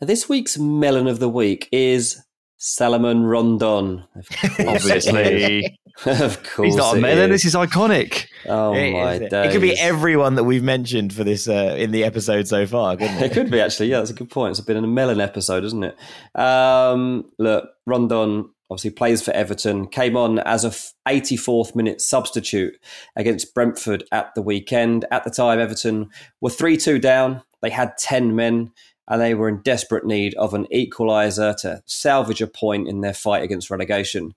This 0.00 0.28
week's 0.28 0.58
Melon 0.58 1.06
of 1.06 1.20
the 1.20 1.28
Week 1.28 1.70
is 1.72 2.22
Salomon 2.58 3.24
Rondon. 3.24 4.04
Obviously. 4.58 5.78
of 6.04 6.42
course. 6.42 6.66
He's 6.66 6.76
not 6.76 6.98
a 6.98 7.00
melon. 7.00 7.30
This 7.30 7.46
is 7.46 7.54
iconic. 7.54 8.26
Oh, 8.44 8.74
it 8.74 8.92
my 8.92 9.16
days. 9.16 9.32
It 9.32 9.52
could 9.52 9.62
be 9.62 9.72
everyone 9.78 10.34
that 10.34 10.44
we've 10.44 10.62
mentioned 10.62 11.14
for 11.14 11.24
this 11.24 11.48
uh, 11.48 11.76
in 11.78 11.92
the 11.92 12.04
episode 12.04 12.46
so 12.46 12.66
far, 12.66 12.94
couldn't 12.98 13.16
it? 13.16 13.22
it 13.22 13.32
could 13.32 13.50
be, 13.50 13.58
actually. 13.58 13.88
Yeah, 13.88 14.00
that's 14.00 14.10
a 14.10 14.14
good 14.14 14.28
point. 14.28 14.50
It's 14.50 14.60
been 14.60 14.76
a 14.76 14.86
melon 14.86 15.18
episode, 15.18 15.64
isn't 15.64 15.82
it? 15.82 15.96
Um, 16.38 17.32
look, 17.38 17.66
Rondon 17.86 18.50
obviously 18.68 18.90
plays 18.90 19.22
for 19.22 19.30
Everton, 19.30 19.86
came 19.86 20.14
on 20.14 20.40
as 20.40 20.62
a 20.66 20.70
84th 21.10 21.74
minute 21.74 22.02
substitute 22.02 22.74
against 23.14 23.54
Brentford 23.54 24.04
at 24.12 24.34
the 24.34 24.42
weekend. 24.42 25.06
At 25.10 25.24
the 25.24 25.30
time, 25.30 25.58
Everton 25.58 26.10
were 26.42 26.50
3 26.50 26.76
2 26.76 26.98
down. 26.98 27.42
They 27.62 27.70
had 27.70 27.96
10 27.96 28.36
men 28.36 28.72
and 29.08 29.20
they 29.20 29.34
were 29.34 29.48
in 29.48 29.62
desperate 29.62 30.04
need 30.04 30.34
of 30.34 30.54
an 30.54 30.66
equaliser 30.72 31.56
to 31.58 31.82
salvage 31.86 32.42
a 32.42 32.46
point 32.46 32.88
in 32.88 33.00
their 33.00 33.14
fight 33.14 33.42
against 33.42 33.70
relegation. 33.70 34.34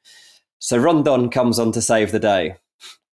So 0.59 0.77
Rondon 0.77 1.29
comes 1.29 1.57
on 1.57 1.71
to 1.71 1.81
save 1.81 2.11
the 2.11 2.19
day, 2.19 2.55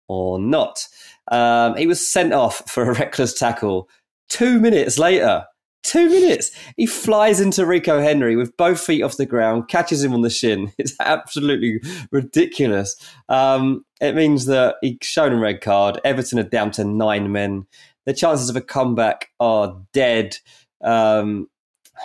or 0.08 0.38
not. 0.38 0.86
Um, 1.30 1.76
he 1.76 1.86
was 1.86 2.06
sent 2.06 2.32
off 2.32 2.68
for 2.70 2.84
a 2.84 2.94
reckless 2.94 3.32
tackle 3.32 3.88
two 4.28 4.60
minutes 4.60 4.98
later. 4.98 5.44
Two 5.82 6.10
minutes. 6.10 6.50
He 6.76 6.84
flies 6.84 7.40
into 7.40 7.64
Rico 7.64 8.02
Henry 8.02 8.36
with 8.36 8.54
both 8.58 8.78
feet 8.80 9.02
off 9.02 9.16
the 9.16 9.24
ground, 9.24 9.68
catches 9.68 10.04
him 10.04 10.12
on 10.12 10.20
the 10.20 10.28
shin. 10.28 10.72
It's 10.78 10.94
absolutely 11.00 11.80
ridiculous. 12.10 12.96
Um, 13.30 13.86
it 13.98 14.14
means 14.14 14.44
that 14.44 14.76
he's 14.82 14.98
shown 15.00 15.32
a 15.32 15.38
red 15.38 15.62
card. 15.62 15.98
Everton 16.04 16.38
are 16.38 16.42
down 16.42 16.70
to 16.72 16.84
nine 16.84 17.32
men. 17.32 17.66
The 18.04 18.12
chances 18.12 18.50
of 18.50 18.56
a 18.56 18.60
comeback 18.60 19.30
are 19.40 19.80
dead. 19.94 20.36
Um, 20.82 21.48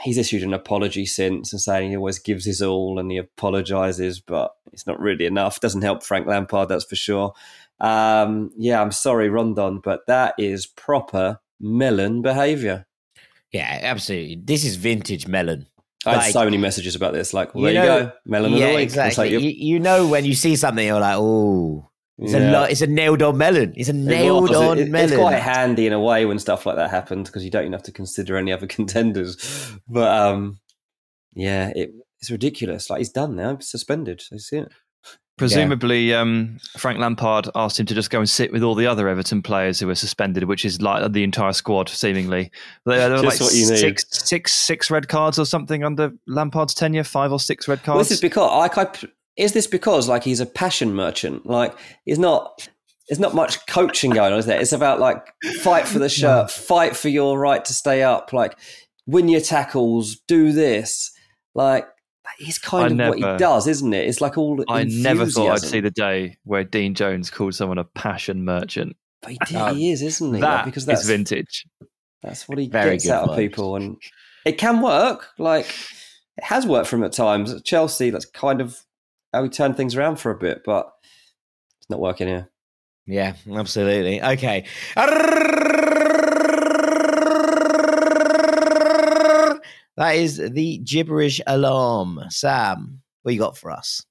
he's 0.03 0.17
issued 0.17 0.43
an 0.43 0.53
apology 0.53 1.05
since 1.05 1.53
and 1.53 1.61
saying 1.61 1.89
he 1.89 1.97
always 1.97 2.19
gives 2.19 2.45
his 2.45 2.61
all 2.61 2.99
and 2.99 3.11
he 3.11 3.17
apologizes, 3.17 4.19
but 4.19 4.51
it's 4.73 4.87
not 4.87 4.99
really 4.99 5.25
enough. 5.25 5.59
Doesn't 5.59 5.81
help 5.81 6.03
Frank 6.03 6.27
Lampard, 6.27 6.69
that's 6.69 6.85
for 6.85 6.95
sure. 6.95 7.33
Um, 7.79 8.51
yeah, 8.57 8.81
I'm 8.81 8.91
sorry, 8.91 9.29
Rondon, 9.29 9.79
but 9.79 10.01
that 10.07 10.35
is 10.37 10.65
proper 10.65 11.39
melon 11.59 12.21
behavior. 12.21 12.85
Yeah, 13.51 13.79
absolutely. 13.81 14.41
This 14.43 14.65
is 14.65 14.75
vintage 14.75 15.27
melon. 15.27 15.67
I 16.05 16.11
had 16.11 16.17
like, 16.17 16.33
so 16.33 16.43
many 16.45 16.57
messages 16.57 16.95
about 16.95 17.13
this. 17.13 17.33
Like, 17.33 17.55
well, 17.55 17.63
there 17.63 17.73
you, 17.73 17.79
know, 17.79 17.97
you 17.97 18.03
go, 18.03 18.11
melon 18.25 18.51
yeah, 18.51 18.65
of 18.65 18.69
the 18.69 18.75
week. 18.75 18.83
Exactly. 18.83 19.31
Like, 19.31 19.43
you, 19.43 19.49
you 19.49 19.79
know 19.79 20.07
when 20.07 20.25
you 20.25 20.35
see 20.35 20.55
something, 20.55 20.85
you're 20.85 20.99
like, 20.99 21.17
oh, 21.17 21.89
it's 22.17 22.31
yeah. 22.31 22.63
a 22.63 22.69
it's 22.69 22.81
a 22.81 22.87
nailed 22.87 23.21
on 23.21 23.37
melon. 23.37 23.73
It's 23.75 23.89
a 23.89 23.93
nailed 23.93 24.51
it 24.51 24.55
on 24.55 24.79
it, 24.79 24.89
melon. 24.89 25.09
It's 25.09 25.19
quite 25.19 25.39
handy 25.39 25.85
in 25.85 25.93
a 25.93 25.99
way 25.99 26.25
when 26.25 26.39
stuff 26.39 26.65
like 26.65 26.77
that 26.77 26.89
happens 26.89 27.29
because 27.29 27.43
you 27.43 27.51
don't 27.51 27.63
even 27.63 27.73
have 27.73 27.83
to 27.83 27.91
consider 27.91 28.37
any 28.37 28.53
other 28.53 28.67
contenders. 28.67 29.73
But 29.87 30.17
um, 30.17 30.59
yeah, 31.33 31.73
it, 31.75 31.91
it's 32.21 32.31
ridiculous. 32.31 32.89
Like 32.89 32.99
he's 32.99 33.09
done 33.09 33.35
now, 33.35 33.57
he's 33.57 33.69
suspended. 33.69 34.23
I 34.33 34.37
see 34.37 34.57
it. 34.57 34.71
Presumably, 35.37 36.11
yeah. 36.11 36.21
um, 36.21 36.59
Frank 36.77 36.97
Lampard 36.97 37.49
asked 37.55 37.77
him 37.77 37.85
to 37.87 37.93
just 37.93 38.09
go 38.09 38.19
and 38.19 38.29
sit 38.29 38.53
with 38.53 38.63
all 38.63 38.73
the 38.73 38.87
other 38.87 39.09
Everton 39.09 39.41
players 39.41 39.81
who 39.81 39.87
were 39.87 39.95
suspended, 39.95 40.45
which 40.45 40.63
is 40.63 40.81
like 40.81 41.11
the 41.11 41.23
entire 41.23 41.51
squad, 41.51 41.89
seemingly. 41.89 42.51
There 42.85 43.09
were 43.09 43.21
like 43.21 43.33
six, 43.33 44.05
six, 44.09 44.53
six 44.53 44.89
red 44.89 45.09
cards 45.09 45.37
or 45.37 45.45
something 45.45 45.83
under 45.83 46.13
Lampard's 46.25 46.73
tenure, 46.73 47.03
five 47.03 47.33
or 47.33 47.39
six 47.41 47.67
red 47.67 47.83
cards. 47.83 47.95
Well, 47.95 47.97
this 47.97 48.11
is 48.11 48.21
because 48.21 48.49
like 48.49 48.77
I 48.77 48.85
is 49.37 49.53
this 49.53 49.67
because 49.67 50.07
like 50.07 50.23
he's 50.23 50.39
a 50.39 50.45
passion 50.45 50.93
merchant? 50.93 51.45
Like 51.45 51.77
he's 52.05 52.19
not. 52.19 52.67
There's 53.07 53.19
not 53.19 53.35
much 53.35 53.67
coaching 53.67 54.09
going 54.09 54.33
on, 54.33 54.39
is 54.39 54.47
there? 54.47 54.59
It's 54.59 54.71
about 54.71 54.99
like 54.99 55.23
fight 55.61 55.87
for 55.87 55.99
the 55.99 56.09
shirt, 56.19 56.49
fight 56.49 56.95
for 56.95 57.07
your 57.07 57.37
right 57.37 57.63
to 57.63 57.71
stay 57.71 58.01
up, 58.01 58.33
like 58.33 58.57
win 59.05 59.27
your 59.29 59.41
tackles, 59.41 60.15
do 60.27 60.51
this. 60.51 61.11
Like 61.53 61.87
he's 62.37 62.57
kind 62.57 62.85
I 62.85 62.87
of 62.87 62.93
never, 62.93 63.09
what 63.09 63.17
he 63.17 63.37
does, 63.37 63.67
isn't 63.67 63.93
it? 63.93 64.07
It's 64.07 64.21
like 64.21 64.37
all. 64.37 64.63
I 64.67 64.83
never 64.83 65.25
thought 65.25 65.51
I'd 65.51 65.61
see 65.61 65.79
the 65.79 65.91
day 65.91 66.37
where 66.43 66.63
Dean 66.63 66.95
Jones 66.95 67.29
called 67.29 67.55
someone 67.55 67.77
a 67.77 67.83
passion 67.83 68.43
merchant. 68.43 68.95
But 69.21 69.31
he, 69.31 69.37
did, 69.45 69.55
um, 69.55 69.75
he 69.75 69.91
is, 69.91 70.01
isn't 70.01 70.33
he? 70.33 70.41
That 70.41 70.55
like, 70.55 70.65
because 70.65 70.85
that's 70.85 71.07
vintage. 71.07 71.65
That's 72.23 72.47
what 72.49 72.57
he 72.57 72.67
Very 72.67 72.91
gets 72.91 73.09
out 73.09 73.29
of 73.29 73.37
people, 73.37 73.75
and 73.75 73.97
it 74.45 74.57
can 74.57 74.81
work. 74.81 75.29
Like 75.37 75.67
it 76.37 76.43
has 76.43 76.65
worked 76.65 76.87
for 76.87 76.95
him 76.95 77.03
at 77.03 77.13
times. 77.13 77.61
Chelsea, 77.63 78.09
that's 78.09 78.25
kind 78.25 78.61
of 78.61 78.79
how 79.35 79.41
we 79.41 79.49
turn 79.49 79.73
things 79.73 79.95
around 79.95 80.15
for 80.15 80.31
a 80.31 80.37
bit, 80.37 80.61
but 80.65 80.89
it's 81.79 81.89
not 81.89 81.99
working 81.99 82.27
here. 82.27 82.49
Yeah, 83.05 83.35
absolutely. 83.51 84.23
Okay. 84.23 84.65
That 89.97 90.15
is 90.15 90.37
the 90.37 90.77
gibberish 90.77 91.41
alarm. 91.45 92.21
Sam, 92.29 93.01
what 93.23 93.33
you 93.33 93.39
got 93.39 93.57
for 93.57 93.71
us? 93.71 94.05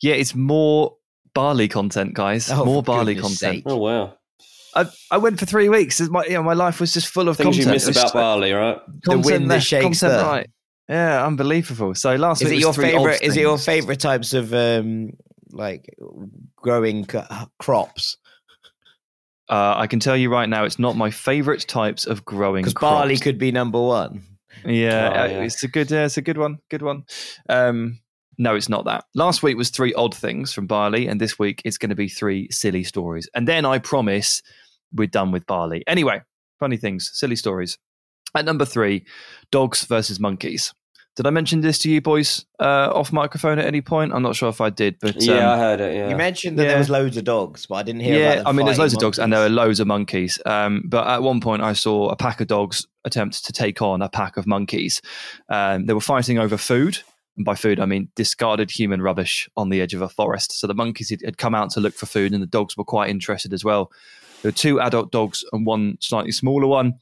Yeah, 0.00 0.14
it's 0.14 0.34
more 0.34 0.96
barley 1.34 1.68
content, 1.68 2.14
guys. 2.14 2.50
Oh, 2.50 2.64
more 2.64 2.82
barley 2.82 3.14
content. 3.16 3.38
Sake. 3.38 3.62
Oh 3.66 3.76
wow. 3.76 4.14
I, 4.74 4.86
I 5.10 5.18
went 5.18 5.40
for 5.40 5.46
three 5.46 5.68
weeks. 5.68 6.00
My 6.00 6.24
you 6.24 6.34
know, 6.34 6.44
my 6.44 6.54
life 6.54 6.80
was 6.80 6.94
just 6.94 7.08
full 7.08 7.28
of 7.28 7.36
Things 7.36 7.56
content. 7.56 7.66
you 7.66 7.72
miss 7.72 7.88
about 7.88 8.12
Bali, 8.12 8.52
right? 8.52 8.78
Content 9.04 9.24
the 9.24 9.32
wind, 9.32 9.50
the 9.50 9.60
shakes, 9.60 10.00
content 10.00 10.26
right. 10.26 10.50
Yeah, 10.90 11.24
unbelievable. 11.24 11.94
So 11.94 12.16
last 12.16 12.42
is 12.42 12.50
week 12.50 12.56
it 12.56 12.60
your 12.60 12.72
favorite? 12.74 13.22
Is 13.22 13.36
it 13.36 13.42
your 13.42 13.58
favorite 13.58 14.00
types 14.00 14.34
of 14.34 14.52
um, 14.52 15.12
like 15.52 15.94
growing 16.56 17.06
crops? 17.60 18.16
Uh, 19.48 19.74
I 19.76 19.86
can 19.86 20.00
tell 20.00 20.16
you 20.16 20.30
right 20.30 20.48
now, 20.48 20.64
it's 20.64 20.80
not 20.80 20.96
my 20.96 21.12
favorite 21.12 21.66
types 21.68 22.06
of 22.06 22.24
growing. 22.24 22.64
Because 22.64 22.74
barley 22.74 23.18
could 23.18 23.38
be 23.38 23.52
number 23.52 23.80
one. 23.80 24.24
Yeah, 24.64 25.12
oh, 25.14 25.24
yeah, 25.26 25.42
it's 25.42 25.62
a 25.62 25.68
good. 25.68 25.92
Yeah, 25.92 26.06
it's 26.06 26.16
a 26.16 26.22
good 26.22 26.38
one. 26.38 26.58
Good 26.70 26.82
one. 26.82 27.04
Um, 27.48 28.00
no, 28.36 28.56
it's 28.56 28.68
not 28.68 28.84
that. 28.86 29.04
Last 29.14 29.44
week 29.44 29.56
was 29.56 29.70
three 29.70 29.94
odd 29.94 30.14
things 30.14 30.52
from 30.52 30.66
Bali, 30.66 31.06
and 31.06 31.20
this 31.20 31.38
week 31.38 31.62
it's 31.64 31.78
going 31.78 31.90
to 31.90 31.96
be 31.96 32.08
three 32.08 32.48
silly 32.50 32.82
stories. 32.82 33.28
And 33.32 33.46
then 33.46 33.64
I 33.64 33.78
promise 33.78 34.42
we're 34.92 35.06
done 35.06 35.30
with 35.30 35.46
Bali. 35.46 35.84
Anyway, 35.86 36.22
funny 36.58 36.76
things, 36.76 37.12
silly 37.14 37.36
stories. 37.36 37.78
At 38.34 38.44
number 38.44 38.64
three, 38.64 39.04
dogs 39.52 39.84
versus 39.84 40.18
monkeys. 40.18 40.72
Did 41.20 41.26
I 41.26 41.30
mention 41.32 41.60
this 41.60 41.78
to 41.80 41.90
you 41.90 42.00
boys 42.00 42.46
uh, 42.60 42.90
off 42.94 43.12
microphone 43.12 43.58
at 43.58 43.66
any 43.66 43.82
point? 43.82 44.14
I'm 44.14 44.22
not 44.22 44.36
sure 44.36 44.48
if 44.48 44.62
I 44.62 44.70
did, 44.70 44.98
but 45.00 45.22
yeah, 45.22 45.34
um, 45.34 45.48
I 45.50 45.58
heard 45.58 45.78
it. 45.78 45.94
Yeah. 45.94 46.08
You 46.08 46.16
mentioned 46.16 46.58
that 46.58 46.62
yeah. 46.62 46.68
there 46.70 46.78
was 46.78 46.88
loads 46.88 47.18
of 47.18 47.24
dogs, 47.24 47.66
but 47.66 47.74
I 47.74 47.82
didn't 47.82 48.00
hear. 48.00 48.18
Yeah, 48.18 48.42
I 48.46 48.52
mean, 48.52 48.64
there's 48.64 48.78
loads 48.78 48.94
monkeys. 48.94 48.94
of 48.94 49.00
dogs, 49.00 49.18
and 49.18 49.30
there 49.30 49.44
are 49.44 49.50
loads 49.50 49.80
of 49.80 49.86
monkeys. 49.86 50.40
Um, 50.46 50.82
but 50.86 51.06
at 51.06 51.22
one 51.22 51.42
point, 51.42 51.60
I 51.60 51.74
saw 51.74 52.08
a 52.08 52.16
pack 52.16 52.40
of 52.40 52.46
dogs 52.46 52.86
attempt 53.04 53.44
to 53.44 53.52
take 53.52 53.82
on 53.82 54.00
a 54.00 54.08
pack 54.08 54.38
of 54.38 54.46
monkeys. 54.46 55.02
Um, 55.50 55.84
they 55.84 55.92
were 55.92 56.00
fighting 56.00 56.38
over 56.38 56.56
food, 56.56 57.00
and 57.36 57.44
by 57.44 57.54
food 57.54 57.80
I 57.80 57.84
mean 57.84 58.08
discarded 58.14 58.70
human 58.70 59.02
rubbish 59.02 59.46
on 59.58 59.68
the 59.68 59.82
edge 59.82 59.92
of 59.92 60.00
a 60.00 60.08
forest. 60.08 60.58
So 60.58 60.66
the 60.66 60.74
monkeys 60.74 61.10
had 61.10 61.36
come 61.36 61.54
out 61.54 61.68
to 61.72 61.80
look 61.80 61.92
for 61.92 62.06
food, 62.06 62.32
and 62.32 62.42
the 62.42 62.46
dogs 62.46 62.78
were 62.78 62.84
quite 62.84 63.10
interested 63.10 63.52
as 63.52 63.62
well. 63.62 63.92
There 64.40 64.48
were 64.48 64.56
two 64.56 64.80
adult 64.80 65.12
dogs 65.12 65.44
and 65.52 65.66
one 65.66 65.98
slightly 66.00 66.32
smaller 66.32 66.66
one, 66.66 66.94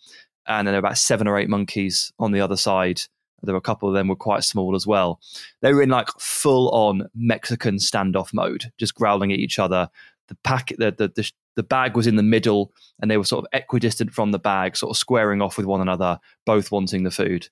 and 0.49 0.67
then 0.67 0.73
there 0.73 0.83
were 0.83 0.89
about 0.89 0.99
seven 0.99 1.29
or 1.29 1.39
eight 1.39 1.49
monkeys 1.49 2.13
on 2.19 2.33
the 2.33 2.41
other 2.41 2.57
side 2.57 3.03
there 3.43 3.55
were 3.55 3.59
a 3.59 3.63
couple 3.63 3.89
of 3.89 3.95
them 3.95 4.09
were 4.09 4.17
quite 4.17 4.45
small 4.45 4.75
as 4.75 4.87
well. 4.87 5.21
They 5.61 5.73
were 5.73 5.83
in 5.83 5.91
like 5.91 6.09
full 6.19 6.71
on 6.71 7.09
Mexican 7.15 7.77
standoff 7.77 8.35
mode, 8.35 8.73
just 8.79 8.95
growling 8.95 9.33
at 9.33 9.39
each 9.39 9.59
other. 9.59 9.89
The 10.29 10.37
pack, 10.45 10.73
the, 10.77 10.91
the, 10.91 11.09
the, 11.09 11.33
the 11.57 11.63
bag 11.63 11.97
was 11.97 12.07
in 12.07 12.17
the 12.17 12.23
middle, 12.23 12.73
and 13.01 13.11
they 13.11 13.17
were 13.17 13.25
sort 13.25 13.45
of 13.45 13.49
equidistant 13.59 14.13
from 14.13 14.33
the 14.33 14.39
bag, 14.39 14.77
sort 14.77 14.91
of 14.91 14.97
squaring 14.97 15.41
off 15.41 15.57
with 15.57 15.67
one 15.67 15.81
another, 15.81 16.19
both 16.45 16.71
wanting 16.71 17.05
the 17.05 17.11
food. 17.11 17.49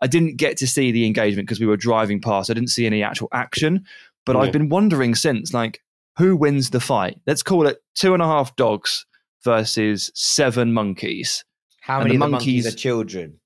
I 0.00 0.06
didn't 0.06 0.36
get 0.36 0.56
to 0.58 0.66
see 0.66 0.90
the 0.90 1.06
engagement 1.06 1.46
because 1.46 1.60
we 1.60 1.66
were 1.66 1.76
driving 1.76 2.20
past. 2.20 2.50
I 2.50 2.54
didn't 2.54 2.70
see 2.70 2.84
any 2.84 3.02
actual 3.02 3.28
action, 3.32 3.84
but 4.24 4.36
I've 4.36 4.52
been 4.52 4.68
wondering 4.68 5.14
since, 5.14 5.54
like, 5.54 5.80
who 6.18 6.36
wins 6.36 6.70
the 6.70 6.80
fight? 6.80 7.20
Let's 7.26 7.42
call 7.42 7.66
it 7.66 7.82
two 7.94 8.12
and 8.12 8.22
a 8.22 8.26
half 8.26 8.56
dogs 8.56 9.06
versus 9.44 10.10
seven 10.14 10.72
monkeys. 10.72 11.44
How 11.80 11.98
many 11.98 12.12
the 12.12 12.18
monkeys, 12.18 12.64
monkeys 12.64 12.66
are 12.66 12.76
children? 12.76 13.40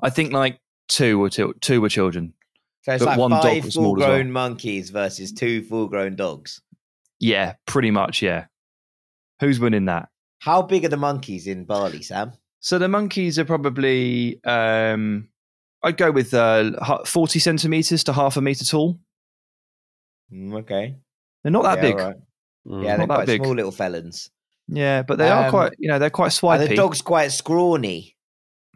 I 0.00 0.10
think 0.10 0.32
like 0.32 0.60
two 0.90 1.18
were 1.18 1.30
two, 1.30 1.54
two 1.60 1.80
were 1.80 1.88
children. 1.88 2.34
So 2.82 2.92
it's 2.92 3.04
But 3.04 3.10
like 3.10 3.18
one 3.18 3.30
dog 3.30 3.42
five 3.42 3.64
was 3.64 3.74
small 3.74 3.94
as 3.96 3.98
well. 4.00 4.08
full-grown 4.08 4.32
monkeys 4.32 4.90
versus 4.90 5.32
two 5.32 5.62
full-grown 5.62 6.16
dogs. 6.16 6.60
Yeah, 7.18 7.54
pretty 7.66 7.90
much. 7.90 8.22
Yeah. 8.22 8.46
Who's 9.40 9.60
winning 9.60 9.84
that? 9.86 10.08
How 10.40 10.62
big 10.62 10.84
are 10.84 10.88
the 10.88 10.96
monkeys 10.96 11.46
in 11.46 11.64
Bali, 11.64 12.02
Sam? 12.02 12.32
So 12.60 12.78
the 12.78 12.88
monkeys 12.88 13.38
are 13.38 13.44
probably, 13.44 14.42
um, 14.44 15.28
I'd 15.82 15.96
go 15.98 16.10
with 16.10 16.32
uh, 16.34 16.72
40 17.04 17.38
centimeters 17.38 18.04
to 18.04 18.12
half 18.12 18.36
a 18.36 18.40
meter 18.40 18.64
tall. 18.64 18.98
Mm, 20.32 20.60
okay. 20.60 20.96
They're 21.42 21.52
not 21.52 21.62
that 21.64 21.76
yeah, 21.76 21.82
big. 21.82 22.00
all 22.00 22.06
right. 22.06 22.16
Mm. 22.66 22.84
Yeah, 22.84 22.96
they're 22.96 23.06
Not 23.06 23.08
that 23.08 23.14
quite 23.16 23.26
big. 23.26 23.42
small 23.42 23.54
little 23.54 23.72
felons. 23.72 24.30
Yeah, 24.68 25.02
but 25.02 25.18
they 25.18 25.28
are 25.28 25.44
Um, 25.46 25.50
quite, 25.50 25.72
you 25.78 25.88
know, 25.88 25.98
they're 25.98 26.10
quite 26.10 26.26
Are 26.28 26.30
swipey. 26.30 26.66
the 26.68 26.76
dogs 26.76 27.02
quite 27.02 27.32
scrawny? 27.32 28.16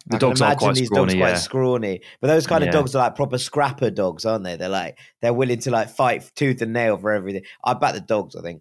The 0.07 0.16
I 0.16 0.18
can 0.18 0.28
dogs 0.28 0.42
are 0.42 0.44
imagine 0.44 0.59
quite 0.59 0.74
these 0.76 0.86
scrawny, 0.88 1.05
dogs 1.12 1.14
quite 1.20 1.28
yeah. 1.30 1.34
scrawny. 1.36 2.00
But 2.20 2.26
those 2.28 2.46
kind 2.46 2.62
of 2.62 2.68
Yeah. 2.68 2.72
dogs 2.72 2.94
are 2.94 2.98
like 3.05 3.16
proper 3.16 3.38
scrapper 3.38 3.90
dogs, 3.90 4.24
aren't 4.26 4.44
they? 4.44 4.57
They're 4.57 4.68
like 4.68 4.98
they're 5.22 5.32
willing 5.32 5.61
to 5.61 5.70
like 5.70 5.88
fight 5.88 6.30
tooth 6.36 6.61
and 6.61 6.72
nail 6.74 6.98
for 6.98 7.11
everything. 7.12 7.42
I 7.64 7.74
bet 7.74 7.94
the 7.94 8.00
dogs. 8.00 8.36
I 8.36 8.42
think. 8.42 8.61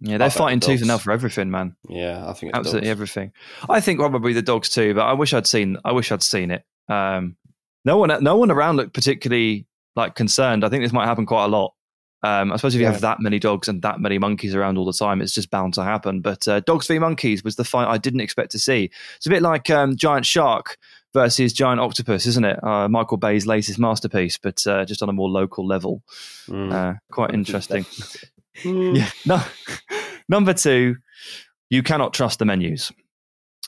yeah, 0.00 0.18
they're 0.18 0.26
I 0.26 0.28
bet 0.28 0.32
the 0.34 0.38
fighting 0.38 0.60
tooth 0.60 0.80
and 0.80 0.88
nail 0.88 0.98
for 0.98 1.10
everything, 1.10 1.50
man. 1.50 1.74
Yeah, 1.88 2.22
I 2.28 2.32
think 2.34 2.50
it's 2.50 2.58
Absolutely 2.58 2.88
dogs. 2.88 2.90
everything. 2.90 3.32
I 3.68 3.80
think 3.80 3.98
probably 3.98 4.32
the 4.32 4.42
dogs 4.42 4.68
too, 4.68 4.94
but 4.94 5.02
I 5.02 5.12
wish 5.14 5.32
I'd 5.34 5.46
seen. 5.46 5.76
I 5.84 5.92
wish 5.92 6.12
I'd 6.12 6.22
seen 6.22 6.50
it. 6.52 6.62
Um, 6.88 7.36
no 7.84 7.96
one, 7.96 8.22
no 8.22 8.36
one 8.36 8.50
around 8.50 8.76
looked 8.76 8.94
particularly 8.94 9.66
like 9.96 10.14
concerned. 10.14 10.64
I 10.64 10.68
think 10.68 10.84
this 10.84 10.92
might 10.92 11.06
happen 11.06 11.26
quite 11.26 11.46
a 11.46 11.48
lot. 11.48 11.72
Um, 12.26 12.52
I 12.52 12.56
suppose 12.56 12.74
if 12.74 12.80
you 12.80 12.86
Yeah. 12.86 12.92
have 12.92 13.00
that 13.02 13.20
many 13.20 13.38
dogs 13.38 13.68
and 13.68 13.82
that 13.82 14.00
many 14.00 14.18
monkeys 14.18 14.54
around 14.54 14.78
all 14.78 14.84
the 14.84 14.92
time, 14.92 15.20
it's 15.22 15.32
just 15.32 15.50
bound 15.50 15.74
to 15.74 15.82
happen. 15.84 16.20
But 16.20 16.46
uh, 16.48 16.60
dogs 16.60 16.86
v 16.86 16.98
monkeys 16.98 17.44
was 17.44 17.56
the 17.56 17.64
fight 17.64 17.86
I 17.88 17.98
didn't 17.98 18.20
expect 18.20 18.50
to 18.52 18.58
see. 18.58 18.90
It's 19.16 19.26
a 19.26 19.30
bit 19.30 19.42
like 19.42 19.70
um, 19.70 19.96
giant 19.96 20.26
shark 20.26 20.76
versus 21.14 21.52
giant 21.52 21.80
octopus, 21.80 22.26
isn't 22.26 22.44
it? 22.44 22.62
Uh, 22.62 22.88
Michael 22.88 23.16
Bay's 23.16 23.46
latest 23.46 23.78
masterpiece, 23.78 24.38
but 24.38 24.66
uh, 24.66 24.84
just 24.84 25.02
on 25.02 25.08
a 25.08 25.12
more 25.12 25.28
local 25.30 25.66
level. 25.66 26.02
Mm. 26.48 26.72
Uh, 26.72 26.94
quite 27.10 27.32
interesting. 27.34 27.84
Mm. 27.84 28.96
Yeah. 28.96 29.10
No. 29.26 29.42
Number 30.28 30.54
two, 30.54 30.96
you 31.70 31.82
cannot 31.82 32.12
trust 32.14 32.38
the 32.38 32.44
menus. 32.44 32.90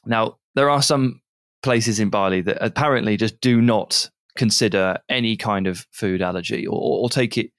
Now, 0.06 0.38
there 0.54 0.70
are 0.70 0.82
some 0.82 1.20
places 1.62 2.00
in 2.00 2.08
Bali 2.10 2.40
that 2.42 2.58
apparently 2.64 3.16
just 3.16 3.40
do 3.40 3.60
not 3.60 4.10
consider 4.36 4.98
any 5.08 5.36
kind 5.36 5.66
of 5.66 5.86
food 5.92 6.22
allergy 6.22 6.66
or, 6.66 6.80
or 6.80 7.08
take 7.10 7.36
it 7.36 7.50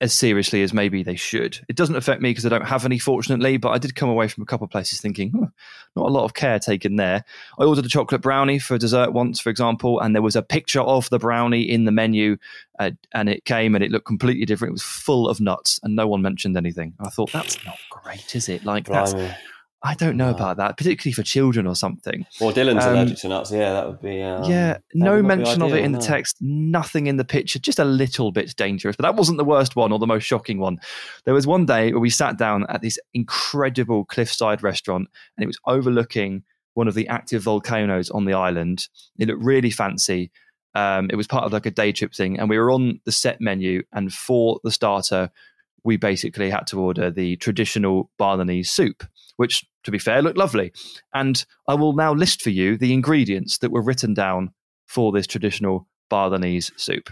as 0.00 0.14
seriously 0.14 0.62
as 0.62 0.72
maybe 0.72 1.02
they 1.02 1.14
should. 1.14 1.58
It 1.68 1.76
doesn't 1.76 1.96
affect 1.96 2.22
me 2.22 2.30
because 2.30 2.46
I 2.46 2.48
don't 2.48 2.66
have 2.66 2.86
any, 2.86 2.98
fortunately, 2.98 3.58
but 3.58 3.70
I 3.70 3.78
did 3.78 3.94
come 3.94 4.08
away 4.08 4.28
from 4.28 4.42
a 4.42 4.46
couple 4.46 4.64
of 4.64 4.70
places 4.70 5.00
thinking, 5.00 5.32
huh, 5.32 5.48
not 5.94 6.06
a 6.06 6.12
lot 6.12 6.24
of 6.24 6.32
care 6.32 6.58
taken 6.58 6.96
there. 6.96 7.24
I 7.58 7.64
ordered 7.64 7.84
a 7.84 7.88
chocolate 7.88 8.22
brownie 8.22 8.58
for 8.58 8.78
dessert 8.78 9.12
once, 9.12 9.40
for 9.40 9.50
example, 9.50 10.00
and 10.00 10.14
there 10.14 10.22
was 10.22 10.36
a 10.36 10.42
picture 10.42 10.80
of 10.80 11.10
the 11.10 11.18
brownie 11.18 11.62
in 11.62 11.84
the 11.84 11.92
menu, 11.92 12.38
uh, 12.78 12.92
and 13.12 13.28
it 13.28 13.44
came 13.44 13.74
and 13.74 13.84
it 13.84 13.90
looked 13.90 14.06
completely 14.06 14.46
different. 14.46 14.70
It 14.70 14.72
was 14.72 14.82
full 14.82 15.28
of 15.28 15.40
nuts, 15.40 15.78
and 15.82 15.94
no 15.94 16.08
one 16.08 16.22
mentioned 16.22 16.56
anything. 16.56 16.94
I 16.98 17.10
thought, 17.10 17.32
that's 17.32 17.62
not 17.66 17.78
great, 17.90 18.34
is 18.34 18.48
it? 18.48 18.64
Like, 18.64 18.86
that's, 18.86 19.12
Blimey. 19.12 19.34
I 19.82 19.94
don't 19.94 20.16
know 20.18 20.30
No. 20.30 20.34
about 20.36 20.58
that, 20.58 20.76
particularly 20.76 21.14
for 21.14 21.22
children 21.22 21.66
or 21.66 21.74
something. 21.74 22.26
Well, 22.38 22.52
Dylan's 22.52 22.84
Um, 22.84 22.92
allergic 22.96 23.16
to 23.18 23.28
nuts. 23.28 23.50
Yeah, 23.50 23.72
that 23.72 23.86
would 23.88 24.02
be. 24.02 24.20
Um, 24.22 24.44
yeah, 24.44 24.76
no 24.92 25.14
would 25.16 25.24
not 25.24 25.30
be 25.36 25.36
mention 25.36 25.62
of 25.62 25.68
it 25.70 25.72
ideal, 25.76 25.84
in 25.86 25.92
the 25.92 25.98
text, 26.00 26.36
nothing 26.40 27.06
in 27.06 27.16
the 27.16 27.24
picture, 27.24 27.58
just 27.58 27.78
a 27.78 27.84
little 27.84 28.30
bit 28.30 28.54
dangerous. 28.56 28.96
But 28.96 29.04
that 29.04 29.14
wasn't 29.16 29.38
the 29.38 29.44
worst 29.44 29.76
one 29.76 29.90
or 29.90 29.98
the 29.98 30.06
most 30.06 30.24
shocking 30.24 30.58
one. 30.58 30.78
There 31.24 31.32
was 31.32 31.46
one 31.46 31.64
day 31.64 31.92
where 31.92 32.00
we 32.00 32.10
sat 32.10 32.36
down 32.36 32.66
at 32.68 32.82
this 32.82 32.98
incredible 33.14 34.04
cliffside 34.04 34.62
restaurant 34.62 35.08
and 35.36 35.44
it 35.44 35.46
was 35.46 35.58
overlooking 35.66 36.42
one 36.74 36.86
of 36.86 36.94
the 36.94 37.08
active 37.08 37.42
volcanoes 37.42 38.10
on 38.10 38.26
the 38.26 38.34
island. 38.34 38.88
It 39.18 39.28
looked 39.28 39.42
really 39.42 39.70
fancy. 39.70 40.30
Um, 40.74 41.08
it 41.10 41.16
was 41.16 41.26
part 41.26 41.44
of 41.44 41.52
like 41.52 41.66
a 41.66 41.70
day 41.70 41.90
trip 41.92 42.14
thing, 42.14 42.38
and 42.38 42.48
we 42.50 42.58
were 42.58 42.70
on 42.70 43.00
the 43.06 43.12
set 43.12 43.40
menu. 43.40 43.82
And 43.92 44.12
for 44.12 44.60
the 44.62 44.70
starter, 44.70 45.30
we 45.84 45.96
basically 45.96 46.50
had 46.50 46.66
to 46.68 46.78
order 46.80 47.10
the 47.10 47.36
traditional 47.36 48.10
Balinese 48.18 48.70
soup, 48.70 49.02
which, 49.40 49.64
to 49.84 49.90
be 49.90 49.98
fair, 49.98 50.20
looked 50.20 50.36
lovely. 50.36 50.70
And 51.14 51.42
I 51.66 51.72
will 51.72 51.94
now 51.94 52.12
list 52.12 52.42
for 52.42 52.50
you 52.50 52.76
the 52.76 52.92
ingredients 52.92 53.56
that 53.58 53.70
were 53.70 53.80
written 53.80 54.12
down 54.12 54.50
for 54.86 55.12
this 55.12 55.26
traditional 55.26 55.88
Balinese 56.10 56.70
soup 56.76 57.08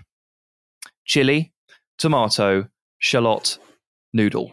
chili, 1.06 1.54
tomato, 1.96 2.68
shallot, 2.98 3.58
noodle. 4.12 4.52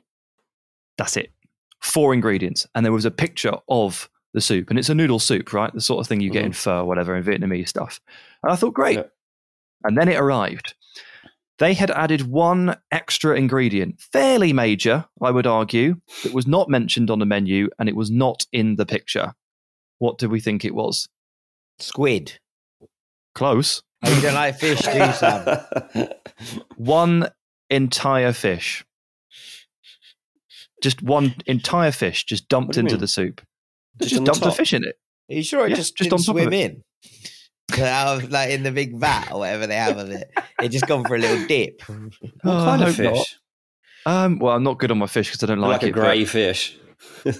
That's 0.97 1.17
it. 1.17 1.34
Four 1.82 2.13
ingredients. 2.13 2.65
And 2.73 2.86
there 2.86 2.93
was 2.93 3.03
a 3.03 3.11
picture 3.11 3.57
of 3.67 4.09
the 4.34 4.39
soup. 4.39 4.69
And 4.69 4.80
it's 4.80 4.88
a 4.88 4.95
noodle 4.95 5.19
soup, 5.19 5.51
right? 5.51 5.73
The 5.73 5.82
sort 5.82 5.99
of 5.99 6.07
thing 6.07 6.21
you 6.21 6.32
get 6.32 6.45
in 6.45 6.51
mm-hmm. 6.51 6.69
pho, 6.69 6.80
or 6.80 6.86
whatever, 6.86 7.13
in 7.13 7.26
Vietnamese 7.26 7.67
stuff. 7.67 7.99
And 8.41 8.53
I 8.53 8.55
thought, 8.55 8.73
great. 8.73 8.99
Yeah. 8.99 9.03
And 9.84 9.97
then 9.97 10.07
it 10.07 10.15
arrived. 10.17 10.76
They 11.58 11.74
had 11.74 11.89
added 11.91 12.24
one 12.30 12.78
extra 12.91 13.38
ingredient, 13.38 13.99
fairly 14.01 14.51
major, 14.51 15.06
I 15.22 15.32
would 15.32 15.47
argue, 15.47 15.95
that 16.24 16.34
was 16.34 16.45
not 16.45 16.70
mentioned 16.70 17.10
on 17.10 17.20
the 17.20 17.26
menu 17.26 17.70
and 17.80 17.88
it 17.88 17.95
was 17.95 18.12
not 18.12 18.45
in 18.51 18.76
the 18.76 18.86
picture. 18.86 19.34
What 19.99 20.18
do 20.18 20.28
we 20.28 20.41
think 20.41 20.66
it 20.66 20.76
was? 20.76 21.08
Squid. 21.80 22.39
Close. 23.34 23.82
Oh, 24.03 24.14
you 24.14 24.22
don't 24.22 24.36
like 24.36 24.60
fish, 24.60 24.82
do 24.82 24.97
you, 24.97 25.14
Sam? 25.14 26.10
One 26.76 27.30
entire 27.70 28.34
fish. 28.34 28.86
Just 30.84 31.01
one 31.01 31.34
entire 31.47 31.91
fish 31.91 32.26
just 32.26 32.47
dumped 32.49 32.68
What 32.68 32.74
do 32.74 32.80
you 32.80 32.86
into 32.86 32.95
mean? 32.95 33.01
the 33.01 33.08
soup. 33.08 33.41
Just 34.01 34.12
Just, 34.12 34.24
dumped 34.26 34.45
a 34.45 34.51
fish 34.51 34.74
in 34.74 34.84
it. 34.84 34.99
Are 35.32 35.36
you 35.36 35.41
sure 35.41 35.66
it 35.66 35.70
Yeah, 35.72 35.78
just, 35.78 35.95
just 35.95 36.10
didn't 36.10 36.20
on 36.20 36.36
top 36.36 36.36
of 36.36 36.41
swim 36.43 36.53
in? 36.53 36.84
Out 37.80 38.24
of, 38.24 38.32
like 38.32 38.51
in 38.51 38.63
the 38.63 38.72
big 38.72 38.95
vat 38.97 39.32
or 39.32 39.39
whatever 39.39 39.68
they 39.68 39.76
have 39.76 39.97
of 39.97 40.09
it. 40.11 40.32
It 40.61 40.70
just 40.70 40.88
gone 40.88 41.03
for 41.03 41.16
a 41.16 41.20
little 41.20 41.45
dip. 41.47 41.82
what 41.88 41.97
Oh, 42.43 42.63
kind 42.66 42.84
I 42.84 42.88
of 42.89 42.95
hope 42.97 43.05
not. 43.05 43.18
fish? 43.18 43.39
Um, 44.05 44.39
well, 44.39 44.55
I'm 44.55 44.63
not 44.63 44.78
good 44.78 44.91
on 44.91 44.99
my 44.99 45.07
fish 45.07 45.30
because 45.30 45.43
I 45.43 45.47
don't 45.47 45.59
like, 45.59 45.82
Like, 45.82 45.84
a 45.84 45.88
it. 45.88 45.95
but, 45.95 46.01
grey 46.01 46.26
fish. 46.26 46.78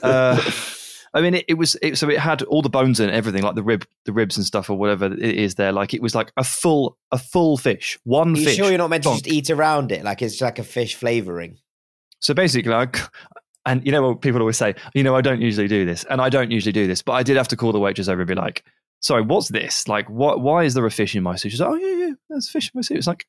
uh, 0.02 0.42
I 1.14 1.22
mean, 1.22 1.36
it, 1.36 1.46
it 1.48 1.54
was 1.54 1.78
it, 1.82 1.98
so 1.98 2.10
it 2.10 2.20
had 2.20 2.42
all 2.44 2.62
the 2.62 2.70
bones 2.70 3.00
in 3.00 3.08
it, 3.08 3.14
everything, 3.14 3.44
like 3.44 3.56
the 3.56 3.64
rib, 3.64 3.86
the 4.04 4.12
ribs 4.12 4.36
and 4.36 4.46
stuff, 4.46 4.70
or 4.70 4.78
whatever 4.78 5.06
it 5.06 5.20
is 5.22 5.56
there. 5.56 5.72
Like 5.72 5.94
it 5.94 6.02
was 6.02 6.14
like 6.16 6.34
a 6.36 6.44
full, 6.44 6.98
a 7.12 7.18
full 7.18 7.56
fish, 7.56 7.98
one 8.04 8.34
Are 8.36 8.38
you 8.38 8.46
fish. 8.46 8.56
sure 8.58 8.68
you're 8.70 8.78
not 8.80 8.90
meant 8.90 9.04
to 9.04 9.12
just 9.12 9.28
eat 9.28 9.50
around 9.50 9.92
it? 9.94 10.04
Like 10.04 10.22
it's 10.22 10.42
like 10.42 10.60
a 10.60 10.64
fish 10.64 10.96
flavoring. 10.96 11.58
So 12.20 12.34
basically, 12.34 12.72
like, 12.72 13.00
and 13.66 13.86
you 13.86 13.92
know 13.94 14.02
what 14.10 14.22
people 14.22 14.42
always 14.42 14.58
say, 14.58 14.76
you 14.94 15.04
know, 15.04 15.16
I 15.16 15.22
don't 15.22 15.40
usually 15.40 15.68
do 15.70 15.86
this, 15.86 16.04
and 16.10 16.20
I 16.20 16.28
don't 16.30 16.52
usually 16.52 16.74
do 16.74 16.86
this, 16.88 17.02
but 17.02 17.14
I 17.14 17.24
did 17.24 17.38
have 17.38 17.48
to 17.50 17.56
call 17.56 17.72
the 17.72 17.80
waitress 17.80 18.10
over 18.10 18.22
and 18.22 18.28
be 18.28 18.36
like, 18.36 18.66
"Sorry, 19.02 19.22
what's 19.22 19.50
this? 19.50 19.88
Like, 19.88 20.10
what? 20.10 20.42
Why 20.42 20.64
is 20.64 20.74
there 20.74 20.86
a 20.86 20.92
fish 20.92 21.16
in 21.16 21.24
my 21.24 21.36
soup?" 21.36 21.52
She's 21.52 21.62
like, 21.62 21.70
"Oh 21.70 21.76
yeah, 21.76 22.06
yeah, 22.08 22.14
there's 22.30 22.48
a 22.48 22.52
fish 22.52 22.66
in 22.68 22.78
my 22.78 22.82
soup." 22.82 22.98
It's 22.98 23.08
like 23.08 23.26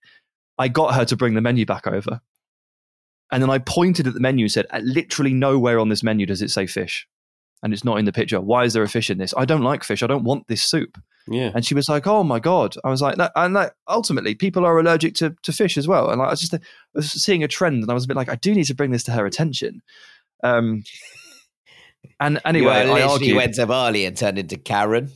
I 0.59 0.69
got 0.69 0.95
her 0.95 1.05
to 1.07 1.17
bring 1.17 1.35
the 1.35 1.41
menu 1.41 1.67
back 1.67 1.87
over, 1.87 2.21
and 3.33 3.43
then 3.43 3.51
I 3.51 3.59
pointed 3.59 4.07
at 4.07 4.15
the 4.15 4.21
menu 4.21 4.45
and 4.45 4.53
said, 4.53 4.67
"At 4.71 4.85
literally 4.85 5.35
nowhere 5.35 5.79
on 5.79 5.89
this 5.89 6.03
menu 6.03 6.27
does 6.27 6.43
it 6.43 6.51
say 6.51 6.67
fish." 6.67 7.07
And 7.63 7.73
it's 7.73 7.85
not 7.85 7.99
in 7.99 8.05
the 8.05 8.13
picture. 8.13 8.41
Why 8.41 8.65
is 8.65 8.75
there 8.75 8.83
a 8.83 8.89
fish 8.89 9.09
in 9.09 9.17
this? 9.19 9.33
I 9.37 9.47
don't 9.47 9.63
like 9.63 9.83
fish. 9.83 10.03
I 10.03 10.07
don't 10.07 10.25
want 10.25 10.47
this 10.47 10.63
soup. 10.63 10.99
yeah. 11.27 11.51
And 11.55 11.65
she 11.65 11.75
was 11.75 11.89
like, 11.89 12.07
"Oh 12.07 12.23
my 12.23 12.39
god!" 12.39 12.77
I 12.85 12.91
was 12.91 13.01
like, 13.01 13.17
that, 13.17 13.33
"And 13.35 13.55
like, 13.55 13.73
ultimately, 13.89 14.35
people 14.35 14.65
are 14.67 14.79
allergic 14.79 15.15
to, 15.17 15.35
to 15.43 15.53
fish 15.53 15.77
as 15.79 15.89
well." 15.89 16.11
And 16.11 16.19
like, 16.19 16.29
I 16.29 16.31
was 16.33 16.41
just 16.41 16.55
I 16.55 16.61
was 16.95 17.11
seeing 17.11 17.43
a 17.43 17.49
trend, 17.49 17.83
and 17.83 17.91
I 17.91 17.95
was 17.95 18.05
a 18.05 18.09
bit 18.09 18.17
like, 18.17 18.29
"I 18.29 18.37
do 18.37 18.55
need 18.55 18.65
to 18.67 18.75
bring 18.75 18.91
this 18.91 19.03
to 19.05 19.13
her 19.13 19.25
attention." 19.27 19.83
Um, 20.45 20.85
and 22.21 22.41
anyway, 22.45 22.85
you 22.87 22.93
I 22.93 23.03
argued. 23.03 23.37
went 23.37 23.55
to 23.55 23.67
Bali 23.67 24.05
and 24.05 24.17
turned 24.17 24.39
into 24.39 24.57
Karen. 24.57 25.11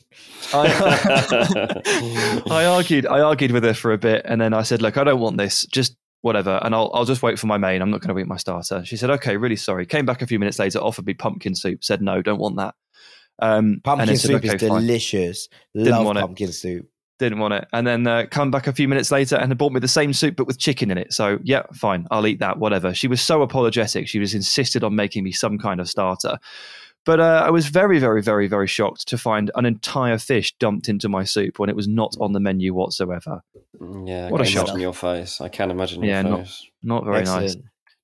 I, 0.53 2.43
I 2.51 2.65
argued. 2.65 3.07
I 3.07 3.21
argued 3.21 3.53
with 3.53 3.65
her 3.65 3.75
for 3.75 3.93
a 3.93 3.99
bit, 3.99 4.23
and 4.25 4.41
then 4.41 4.53
I 4.55 4.63
said, 4.63 4.83
"Look, 4.83 4.97
I 4.97 5.05
don't 5.05 5.21
want 5.21 5.37
this. 5.39 5.67
Just 5.67 5.97
whatever, 6.23 6.61
and 6.63 6.75
I'll 6.75 6.91
I'll 6.93 7.05
just 7.05 7.23
wait 7.23 7.39
for 7.39 7.47
my 7.47 7.57
main. 7.59 7.83
I'm 7.83 7.91
not 7.91 8.01
going 8.01 8.15
to 8.15 8.21
eat 8.21 8.27
my 8.27 8.37
starter." 8.37 8.85
She 8.85 8.97
said, 8.97 9.11
"Okay, 9.11 9.37
really 9.37 9.57
sorry." 9.57 9.87
Came 9.87 10.07
back 10.07 10.23
a 10.23 10.27
few 10.27 10.39
minutes 10.39 10.59
later, 10.59 10.79
offered 10.79 11.07
me 11.07 11.15
pumpkin 11.15 11.55
soup. 11.55 11.85
Said, 11.85 12.03
"No, 12.03 12.23
don't 12.23 12.41
want 12.41 12.57
that." 12.57 12.75
Um, 13.43 13.81
Pumpkin 13.83 14.17
said, 14.17 14.19
soup 14.19 14.45
is 14.45 14.51
fine." 14.61 14.83
delicious. 14.83 15.49
Didn't 15.75 15.93
Love 15.93 16.05
want 16.05 16.19
it. 16.19 16.21
pumpkin 16.23 16.53
soup. 16.53 16.87
Didn't 17.27 17.39
want 17.39 17.55
it. 17.55 17.69
And 17.73 17.87
then 17.87 18.07
uh, 18.07 18.27
come 18.31 18.51
back 18.51 18.67
a 18.67 18.73
few 18.73 18.89
minutes 18.89 19.11
later 19.11 19.37
and 19.37 19.49
had 19.51 19.59
bought 19.59 19.73
me 19.73 19.81
the 19.81 19.89
same 19.89 20.13
soup 20.13 20.37
but 20.37 20.47
with 20.47 20.59
chicken 20.59 20.91
in 20.91 20.99
it. 20.99 21.13
So 21.13 21.39
yeah, 21.43 21.63
fine, 21.75 22.07
I'll 22.11 22.27
eat 22.27 22.41
that. 22.41 22.59
Whatever. 22.59 22.93
She 22.95 23.07
was 23.09 23.21
so 23.23 23.43
apologetic. 23.43 24.09
She 24.09 24.19
was 24.19 24.35
insisted 24.35 24.83
on 24.85 24.95
making 24.97 25.25
me 25.25 25.33
some 25.33 25.59
kind 25.59 25.81
of 25.81 25.89
starter. 25.89 26.39
But 27.07 27.19
uh, 27.19 27.43
I 27.47 27.51
was 27.51 27.67
very, 27.69 27.99
very, 27.99 28.21
very, 28.23 28.47
very 28.47 28.67
shocked 28.67 29.09
to 29.09 29.17
find 29.17 29.51
an 29.55 29.65
entire 29.65 30.19
fish 30.19 30.55
dumped 30.59 30.87
into 30.89 31.09
my 31.09 31.25
soup 31.25 31.59
when 31.59 31.71
it 31.71 31.77
was 31.77 31.89
not 31.89 32.15
on 32.21 32.33
the 32.35 32.41
menu 32.41 32.75
whatsoever. 32.75 33.41
yeah, 34.05 34.27
I 34.27 34.31
What 34.31 34.43
a 34.43 34.45
can 34.45 34.53
shock. 34.53 34.65
imagine 34.67 34.81
your 34.83 34.93
face. 34.93 35.41
I 35.41 35.49
can't 35.49 35.71
imagine 35.71 36.03
Yeah, 36.03 36.21
your 36.21 36.31
not- 36.31 36.41
face. 36.41 36.67
Not 36.83 37.05
very 37.07 37.25
nice. 37.25 37.57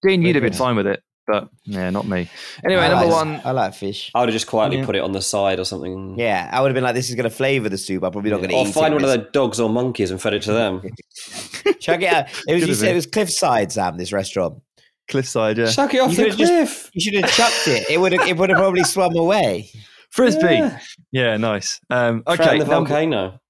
Dean, 0.03 0.23
you'd 0.23 0.37
have 0.37 0.43
been 0.43 0.53
fine 0.55 0.77
with 0.77 0.87
it, 0.87 1.03
but 1.27 1.49
yeah, 1.65 1.91
not 1.91 2.07
me. 2.07 2.29
Anyway, 2.65 2.83
I 2.83 2.89
number 2.89 3.07
like- 3.07 3.15
one. 3.15 3.41
I 3.45 3.51
like 3.53 3.75
fish. 3.75 4.11
I 4.15 4.21
would 4.21 4.29
have 4.29 4.35
just 4.35 4.47
quietly 4.47 4.79
Yeah. 4.79 4.87
put 4.87 4.97
it 4.97 5.03
on 5.03 5.13
the 5.13 5.21
side 5.23 5.59
or 5.59 5.65
something. 5.65 6.17
Yeah, 6.19 6.49
I 6.53 6.61
would 6.61 6.69
have 6.69 6.75
been 6.75 6.85
like, 6.85 6.95
this 6.95 7.09
is 7.09 7.15
going 7.15 7.25
to 7.29 7.35
flavour 7.35 7.69
the 7.69 7.79
soup. 7.79 8.03
I'm 8.05 8.13
probably 8.13 8.31
not 8.31 8.39
going 8.39 8.51
to 8.51 8.57
Or 8.57 8.67
eat 8.67 8.73
find 8.75 8.93
it. 8.93 8.97
one 8.97 9.05
of 9.05 9.11
the 9.11 9.29
dogs 9.33 9.59
or 9.61 9.69
monkeys 9.69 10.11
and 10.11 10.21
fed 10.23 10.35
it 10.35 10.43
to 10.43 10.53
them. 10.53 10.83
Check 11.81 12.03
it 12.03 12.13
out. 12.13 12.27
It 12.47 12.55
was, 12.55 12.67
you 12.67 12.75
said 12.75 12.93
it 12.93 12.95
was 12.95 13.07
Cliffside, 13.07 13.73
Sam, 13.73 13.97
this 13.97 14.13
restaurant. 14.13 14.63
Cliffside, 15.09 15.59
yeah. 15.59 15.71
Chuck 15.71 15.95
it 15.95 16.01
off 16.01 16.11
You 16.11 16.17
the 16.17 16.23
could've 16.25 16.39
just- 16.39 16.53
cliff. 16.53 16.91
You 16.95 17.01
should 17.01 17.23
have 17.25 17.33
chucked 17.33 17.69
it. 17.69 17.91
It 17.91 18.01
would 18.01 18.13
have, 18.13 18.27
it 18.27 18.37
would 18.37 18.51
have 18.51 18.59
probably 18.59 18.85
swum 18.85 19.17
away. 19.17 19.71
Frisbee. 20.11 20.55
Yeah. 20.55 20.81
Yeah, 21.13 21.37
nice. 21.37 21.81
Um, 21.91 22.23
okay, 22.27 22.53
in 22.55 22.59
the 22.61 22.65
number, 22.67 22.89
volcano. 22.91 23.41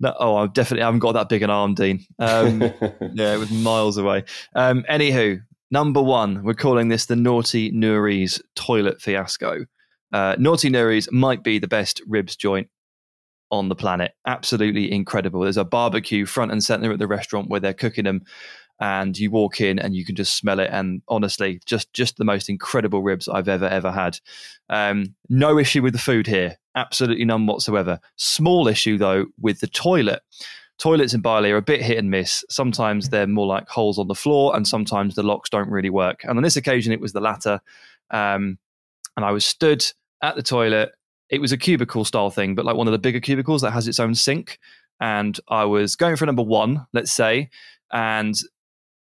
No, 0.00 0.14
oh, 0.18 0.36
I 0.36 0.46
definitely 0.46 0.84
haven't 0.84 1.00
got 1.00 1.12
that 1.12 1.28
big 1.28 1.42
an 1.42 1.50
arm, 1.50 1.74
Dean. 1.74 2.00
Um, 2.18 2.60
yeah, 3.14 3.34
it 3.34 3.38
was 3.38 3.50
miles 3.50 3.98
away. 3.98 4.24
Um, 4.54 4.84
anywho, 4.90 5.40
number 5.70 6.02
one, 6.02 6.42
we're 6.42 6.54
calling 6.54 6.88
this 6.88 7.06
the 7.06 7.16
Naughty 7.16 7.70
Nuri's 7.70 8.40
toilet 8.54 9.00
fiasco. 9.00 9.66
Uh, 10.12 10.36
Naughty 10.38 10.70
Nuri's 10.70 11.10
might 11.12 11.44
be 11.44 11.58
the 11.58 11.68
best 11.68 12.02
ribs 12.06 12.36
joint 12.36 12.68
on 13.50 13.68
the 13.68 13.74
planet. 13.74 14.12
Absolutely 14.26 14.90
incredible. 14.92 15.40
There's 15.40 15.56
a 15.56 15.64
barbecue 15.64 16.26
front 16.26 16.52
and 16.52 16.62
center 16.62 16.92
at 16.92 16.98
the 16.98 17.06
restaurant 17.06 17.48
where 17.48 17.60
they're 17.60 17.74
cooking 17.74 18.04
them, 18.04 18.22
and 18.80 19.16
you 19.18 19.30
walk 19.30 19.60
in 19.60 19.78
and 19.78 19.94
you 19.94 20.04
can 20.04 20.16
just 20.16 20.36
smell 20.36 20.58
it. 20.60 20.70
And 20.72 21.02
honestly, 21.08 21.60
just 21.66 21.92
just 21.92 22.16
the 22.16 22.24
most 22.24 22.48
incredible 22.48 23.02
ribs 23.02 23.28
I've 23.28 23.48
ever 23.48 23.66
ever 23.66 23.92
had. 23.92 24.18
Um, 24.68 25.14
no 25.28 25.58
issue 25.58 25.82
with 25.82 25.92
the 25.92 25.98
food 25.98 26.26
here. 26.26 26.56
Absolutely 26.74 27.24
none 27.24 27.46
whatsoever. 27.46 27.98
Small 28.16 28.68
issue 28.68 28.98
though 28.98 29.26
with 29.40 29.60
the 29.60 29.66
toilet. 29.66 30.22
Toilets 30.80 31.14
in 31.14 31.20
Bali 31.20 31.52
are 31.52 31.58
a 31.58 31.62
bit 31.62 31.82
hit 31.82 31.98
and 31.98 32.10
miss. 32.10 32.44
Sometimes 32.48 33.10
they're 33.10 33.26
more 33.26 33.46
like 33.46 33.68
holes 33.68 33.98
on 33.98 34.08
the 34.08 34.14
floor, 34.14 34.56
and 34.56 34.66
sometimes 34.66 35.14
the 35.14 35.22
locks 35.22 35.50
don't 35.50 35.70
really 35.70 35.90
work. 35.90 36.24
And 36.24 36.38
on 36.38 36.42
this 36.42 36.56
occasion, 36.56 36.92
it 36.92 37.00
was 37.00 37.12
the 37.12 37.20
latter. 37.20 37.60
Um, 38.10 38.58
and 39.16 39.24
I 39.24 39.30
was 39.30 39.44
stood 39.44 39.84
at 40.22 40.36
the 40.36 40.42
toilet 40.42 40.92
it 41.30 41.40
was 41.40 41.52
a 41.52 41.56
cubicle 41.56 42.04
style 42.04 42.30
thing, 42.30 42.54
but 42.54 42.64
like 42.64 42.76
one 42.76 42.88
of 42.88 42.92
the 42.92 42.98
bigger 42.98 43.20
cubicles 43.20 43.62
that 43.62 43.70
has 43.70 43.88
its 43.88 44.00
own 44.00 44.14
sink. 44.14 44.58
And 45.00 45.38
I 45.48 45.64
was 45.64 45.96
going 45.96 46.16
for 46.16 46.26
number 46.26 46.42
one, 46.42 46.86
let's 46.92 47.12
say, 47.12 47.48
and 47.92 48.34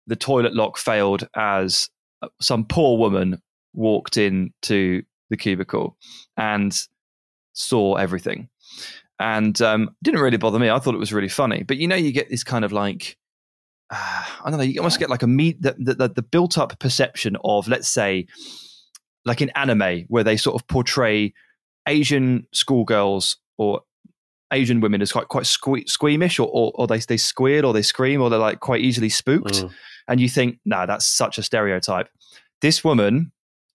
the 0.07 0.17
toilet 0.17 0.55
lock 0.55 0.79
failed 0.79 1.27
as 1.35 1.91
some 2.41 2.65
poor 2.65 2.99
woman 2.99 3.43
walked 3.75 4.17
into 4.17 5.03
the 5.31 5.37
cubicle 5.37 5.97
and 6.37 6.79
saw 7.55 7.95
everything. 7.95 8.49
And 9.21 9.61
um, 9.63 9.91
didn't 10.03 10.21
really 10.21 10.37
bother 10.37 10.59
me. 10.59 10.71
I 10.71 10.79
thought 10.79 10.95
it 10.95 10.99
was 10.99 11.13
really 11.13 11.29
funny. 11.29 11.65
But 11.65 11.79
you 11.79 11.89
know, 11.89 11.97
you 11.97 12.13
get 12.13 12.31
this 12.31 12.45
kind 12.45 12.65
of 12.65 12.73
like, 12.73 13.17
uh, 13.91 14.25
I 14.45 14.51
don't 14.51 14.59
know, 14.59 14.65
you 14.65 14.81
almost 14.81 14.99
get 14.99 15.11
like 15.11 15.23
a 15.23 15.27
meet 15.27 15.61
the, 15.61 15.75
the, 15.79 16.09
the 16.09 16.23
built 16.23 16.57
up 16.57 16.79
perception 16.79 17.37
of, 17.43 17.67
let's 17.67 17.89
say, 17.89 18.27
like 19.25 19.43
in 19.43 19.51
anime, 19.51 20.05
where 20.09 20.25
they 20.25 20.37
sort 20.37 20.61
of 20.61 20.67
portray 20.69 21.33
Asian 21.87 22.47
schoolgirls 22.53 23.39
or 23.57 23.83
Asian 24.53 24.81
women 24.81 25.03
as 25.03 25.13
quite 25.13 25.29
quite 25.29 25.45
sque- 25.45 25.89
squeamish, 25.89 26.39
or, 26.39 26.49
or, 26.49 26.73
or 26.77 26.87
they 26.87 26.99
they 27.01 27.17
squeal, 27.17 27.67
or 27.67 27.73
they 27.73 27.83
scream, 27.83 28.23
or 28.23 28.31
they're 28.31 28.39
like 28.39 28.61
quite 28.61 28.81
easily 28.81 29.09
spooked, 29.09 29.55
mm. 29.55 29.71
and 30.07 30.21
you 30.21 30.29
think, 30.29 30.59
nah, 30.65 30.87
that's 30.87 31.07
such 31.07 31.39
a 31.39 31.43
stereotype. 31.43 32.09
This 32.63 32.83
woman 32.83 33.33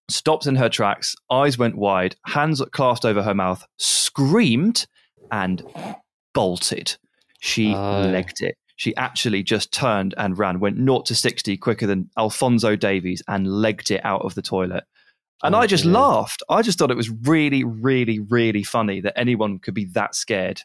stopped 0.09 0.47
in 0.47 0.55
her 0.55 0.69
tracks, 0.69 1.15
eyes 1.29 1.57
went 1.57 1.77
wide, 1.77 2.15
hands 2.25 2.61
clasped 2.71 3.05
over 3.05 3.21
her 3.23 3.35
mouth, 3.35 3.65
screamed, 3.77 4.87
and 5.33 5.63
bolted. 6.33 6.95
She 7.41 7.73
legged 7.73 8.41
it. 8.41 8.55
She 8.75 8.95
actually 8.95 9.43
just 9.43 9.73
turned 9.73 10.13
and 10.17 10.37
ran, 10.37 10.59
went 10.59 10.77
0 10.77 11.01
to 11.01 11.15
60 11.15 11.57
quicker 11.57 11.85
than 11.85 12.09
Alphonso 12.17 12.75
Davies 12.75 13.21
and 13.27 13.47
legged 13.47 13.91
it 13.91 14.03
out 14.05 14.21
of 14.21 14.35
the 14.35 14.41
toilet. 14.41 14.83
And 15.43 15.55
oh, 15.55 15.59
I 15.59 15.67
just 15.67 15.85
yeah. 15.85 15.91
laughed. 15.91 16.41
I 16.49 16.61
just 16.61 16.79
thought 16.79 16.91
it 16.91 16.97
was 16.97 17.09
really, 17.09 17.63
really, 17.63 18.19
really 18.19 18.63
funny 18.63 19.01
that 19.01 19.17
anyone 19.17 19.59
could 19.59 19.73
be 19.73 19.85
that 19.93 20.15
scared. 20.15 20.61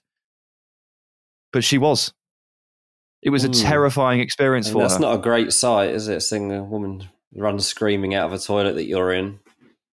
But 1.52 1.64
she 1.64 1.78
was. 1.78 2.12
It 3.22 3.30
was 3.30 3.44
a 3.44 3.48
mm. 3.48 3.62
terrifying 3.62 4.20
experience 4.20 4.68
for 4.68 4.80
that's 4.80 4.94
her. 4.94 5.00
That's 5.00 5.02
not 5.02 5.18
a 5.18 5.22
great 5.22 5.52
sight, 5.52 5.90
is 5.90 6.08
it? 6.08 6.20
Seeing 6.20 6.52
a 6.52 6.62
woman 6.62 7.08
run 7.34 7.58
screaming 7.58 8.14
out 8.14 8.26
of 8.26 8.32
a 8.32 8.38
toilet 8.38 8.74
that 8.74 8.84
you're 8.84 9.12
in. 9.12 9.40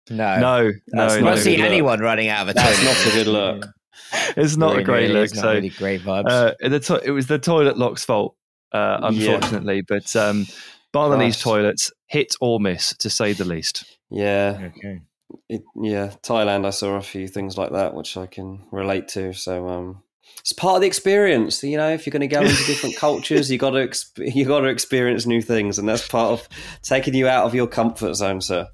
No, 0.09 0.39
no, 0.39 0.71
no. 0.93 1.15
You 1.15 1.25
won't 1.25 1.39
see 1.39 1.57
anyone 1.57 1.99
running 1.99 2.29
out 2.29 2.43
of 2.43 2.49
a 2.49 2.53
toilet. 2.53 2.77
That's 2.77 3.05
not 3.05 3.13
a 3.13 3.15
good 3.15 3.27
look. 3.27 3.65
it's 4.37 4.57
not 4.57 4.71
really, 4.71 4.81
a 4.81 4.85
great 4.85 5.07
really, 5.09 5.21
look. 5.21 5.29
so, 5.29 5.53
really 5.53 5.69
great 5.69 6.01
vibes. 6.01 6.25
Uh, 6.27 6.79
to- 6.79 7.03
it 7.03 7.11
was 7.11 7.27
the 7.27 7.39
toilet 7.39 7.77
lock's 7.77 8.05
fault, 8.05 8.35
uh, 8.71 8.99
unfortunately. 9.03 9.77
Yeah. 9.77 9.81
But 9.87 10.15
um, 10.15 10.45
Balinese 10.91 11.39
toilets 11.39 11.91
hit 12.07 12.35
or 12.41 12.59
miss, 12.59 12.95
to 12.97 13.09
say 13.09 13.33
the 13.33 13.45
least. 13.45 13.85
Yeah. 14.09 14.69
Okay. 14.75 15.01
It, 15.47 15.61
yeah, 15.79 16.13
Thailand. 16.23 16.65
I 16.65 16.71
saw 16.71 16.95
a 16.95 17.01
few 17.01 17.27
things 17.27 17.57
like 17.57 17.71
that, 17.71 17.93
which 17.93 18.17
I 18.17 18.25
can 18.25 18.65
relate 18.71 19.07
to. 19.09 19.33
So 19.33 19.67
um, 19.67 20.03
it's 20.39 20.53
part 20.53 20.75
of 20.75 20.81
the 20.81 20.87
experience. 20.87 21.63
You 21.63 21.77
know, 21.77 21.89
if 21.89 22.05
you're 22.05 22.11
going 22.11 22.21
to 22.21 22.27
go 22.27 22.41
into 22.41 22.65
different 22.65 22.95
cultures, 22.97 23.51
you 23.51 23.57
got 23.57 23.71
to 23.71 23.87
exp- 23.87 24.33
you 24.35 24.45
got 24.45 24.61
to 24.61 24.67
experience 24.67 25.25
new 25.25 25.41
things, 25.41 25.77
and 25.77 25.87
that's 25.87 26.07
part 26.07 26.31
of 26.31 26.49
taking 26.81 27.13
you 27.13 27.27
out 27.27 27.45
of 27.45 27.53
your 27.53 27.67
comfort 27.67 28.15
zone, 28.15 28.41
sir. 28.41 28.67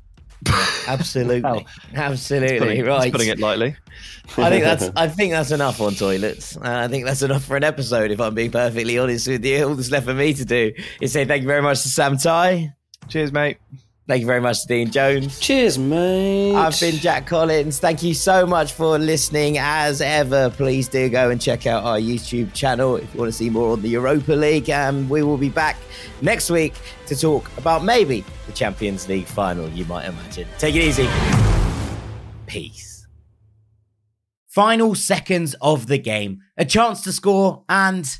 absolutely, 0.87 1.65
absolutely 1.93 2.59
putting, 2.59 2.85
right. 2.85 3.11
Putting 3.11 3.29
it 3.29 3.39
lightly. 3.39 3.75
I 4.37 4.49
think 4.49 4.63
that's 4.63 4.89
I 4.95 5.07
think 5.07 5.31
that's 5.31 5.51
enough 5.51 5.81
on 5.81 5.93
toilets. 5.93 6.57
Uh, 6.57 6.61
I 6.63 6.87
think 6.87 7.05
that's 7.05 7.21
enough 7.21 7.43
for 7.45 7.57
an 7.57 7.63
episode. 7.63 8.11
If 8.11 8.19
I'm 8.19 8.35
being 8.35 8.51
perfectly 8.51 8.97
honest 8.97 9.27
with 9.27 9.45
you, 9.45 9.67
all 9.67 9.75
that's 9.75 9.91
left 9.91 10.05
for 10.05 10.13
me 10.13 10.33
to 10.33 10.45
do 10.45 10.73
is 11.01 11.11
say 11.11 11.25
thank 11.25 11.41
you 11.41 11.47
very 11.47 11.61
much 11.61 11.81
to 11.83 11.89
Sam 11.89 12.17
Tighe. 12.17 12.73
Cheers, 13.07 13.31
mate. 13.31 13.57
Thank 14.07 14.21
you 14.21 14.27
very 14.27 14.39
much, 14.39 14.63
Dean 14.65 14.91
Jones. 14.91 15.39
Cheers, 15.39 15.79
mate. 15.79 16.53
I've 16.53 16.79
been 16.79 16.93
Jack 16.97 17.25
Collins. 17.25 17.79
Thank 17.79 18.03
you 18.03 18.13
so 18.13 18.45
much 18.45 18.73
for 18.73 18.99
listening. 18.99 19.57
As 19.57 19.99
ever, 19.99 20.51
please 20.51 20.87
do 20.87 21.09
go 21.09 21.31
and 21.31 21.41
check 21.41 21.65
out 21.65 21.83
our 21.83 21.97
YouTube 21.97 22.53
channel 22.53 22.97
if 22.97 23.11
you 23.11 23.19
want 23.19 23.31
to 23.31 23.37
see 23.37 23.49
more 23.49 23.71
on 23.71 23.81
the 23.81 23.89
Europa 23.89 24.33
League. 24.33 24.69
And 24.69 25.09
we 25.09 25.23
will 25.23 25.37
be 25.37 25.49
back 25.49 25.77
next 26.21 26.51
week 26.51 26.75
to 27.07 27.15
talk 27.15 27.49
about 27.57 27.83
maybe 27.83 28.23
the 28.45 28.53
Champions 28.53 29.09
League 29.09 29.25
final, 29.25 29.67
you 29.69 29.85
might 29.85 30.05
imagine. 30.07 30.47
Take 30.59 30.75
it 30.75 30.83
easy. 30.83 31.09
Peace. 32.45 33.07
Final 34.49 34.93
seconds 34.93 35.55
of 35.61 35.87
the 35.87 35.97
game. 35.97 36.41
A 36.57 36.65
chance 36.65 37.01
to 37.05 37.11
score 37.11 37.63
and 37.69 38.19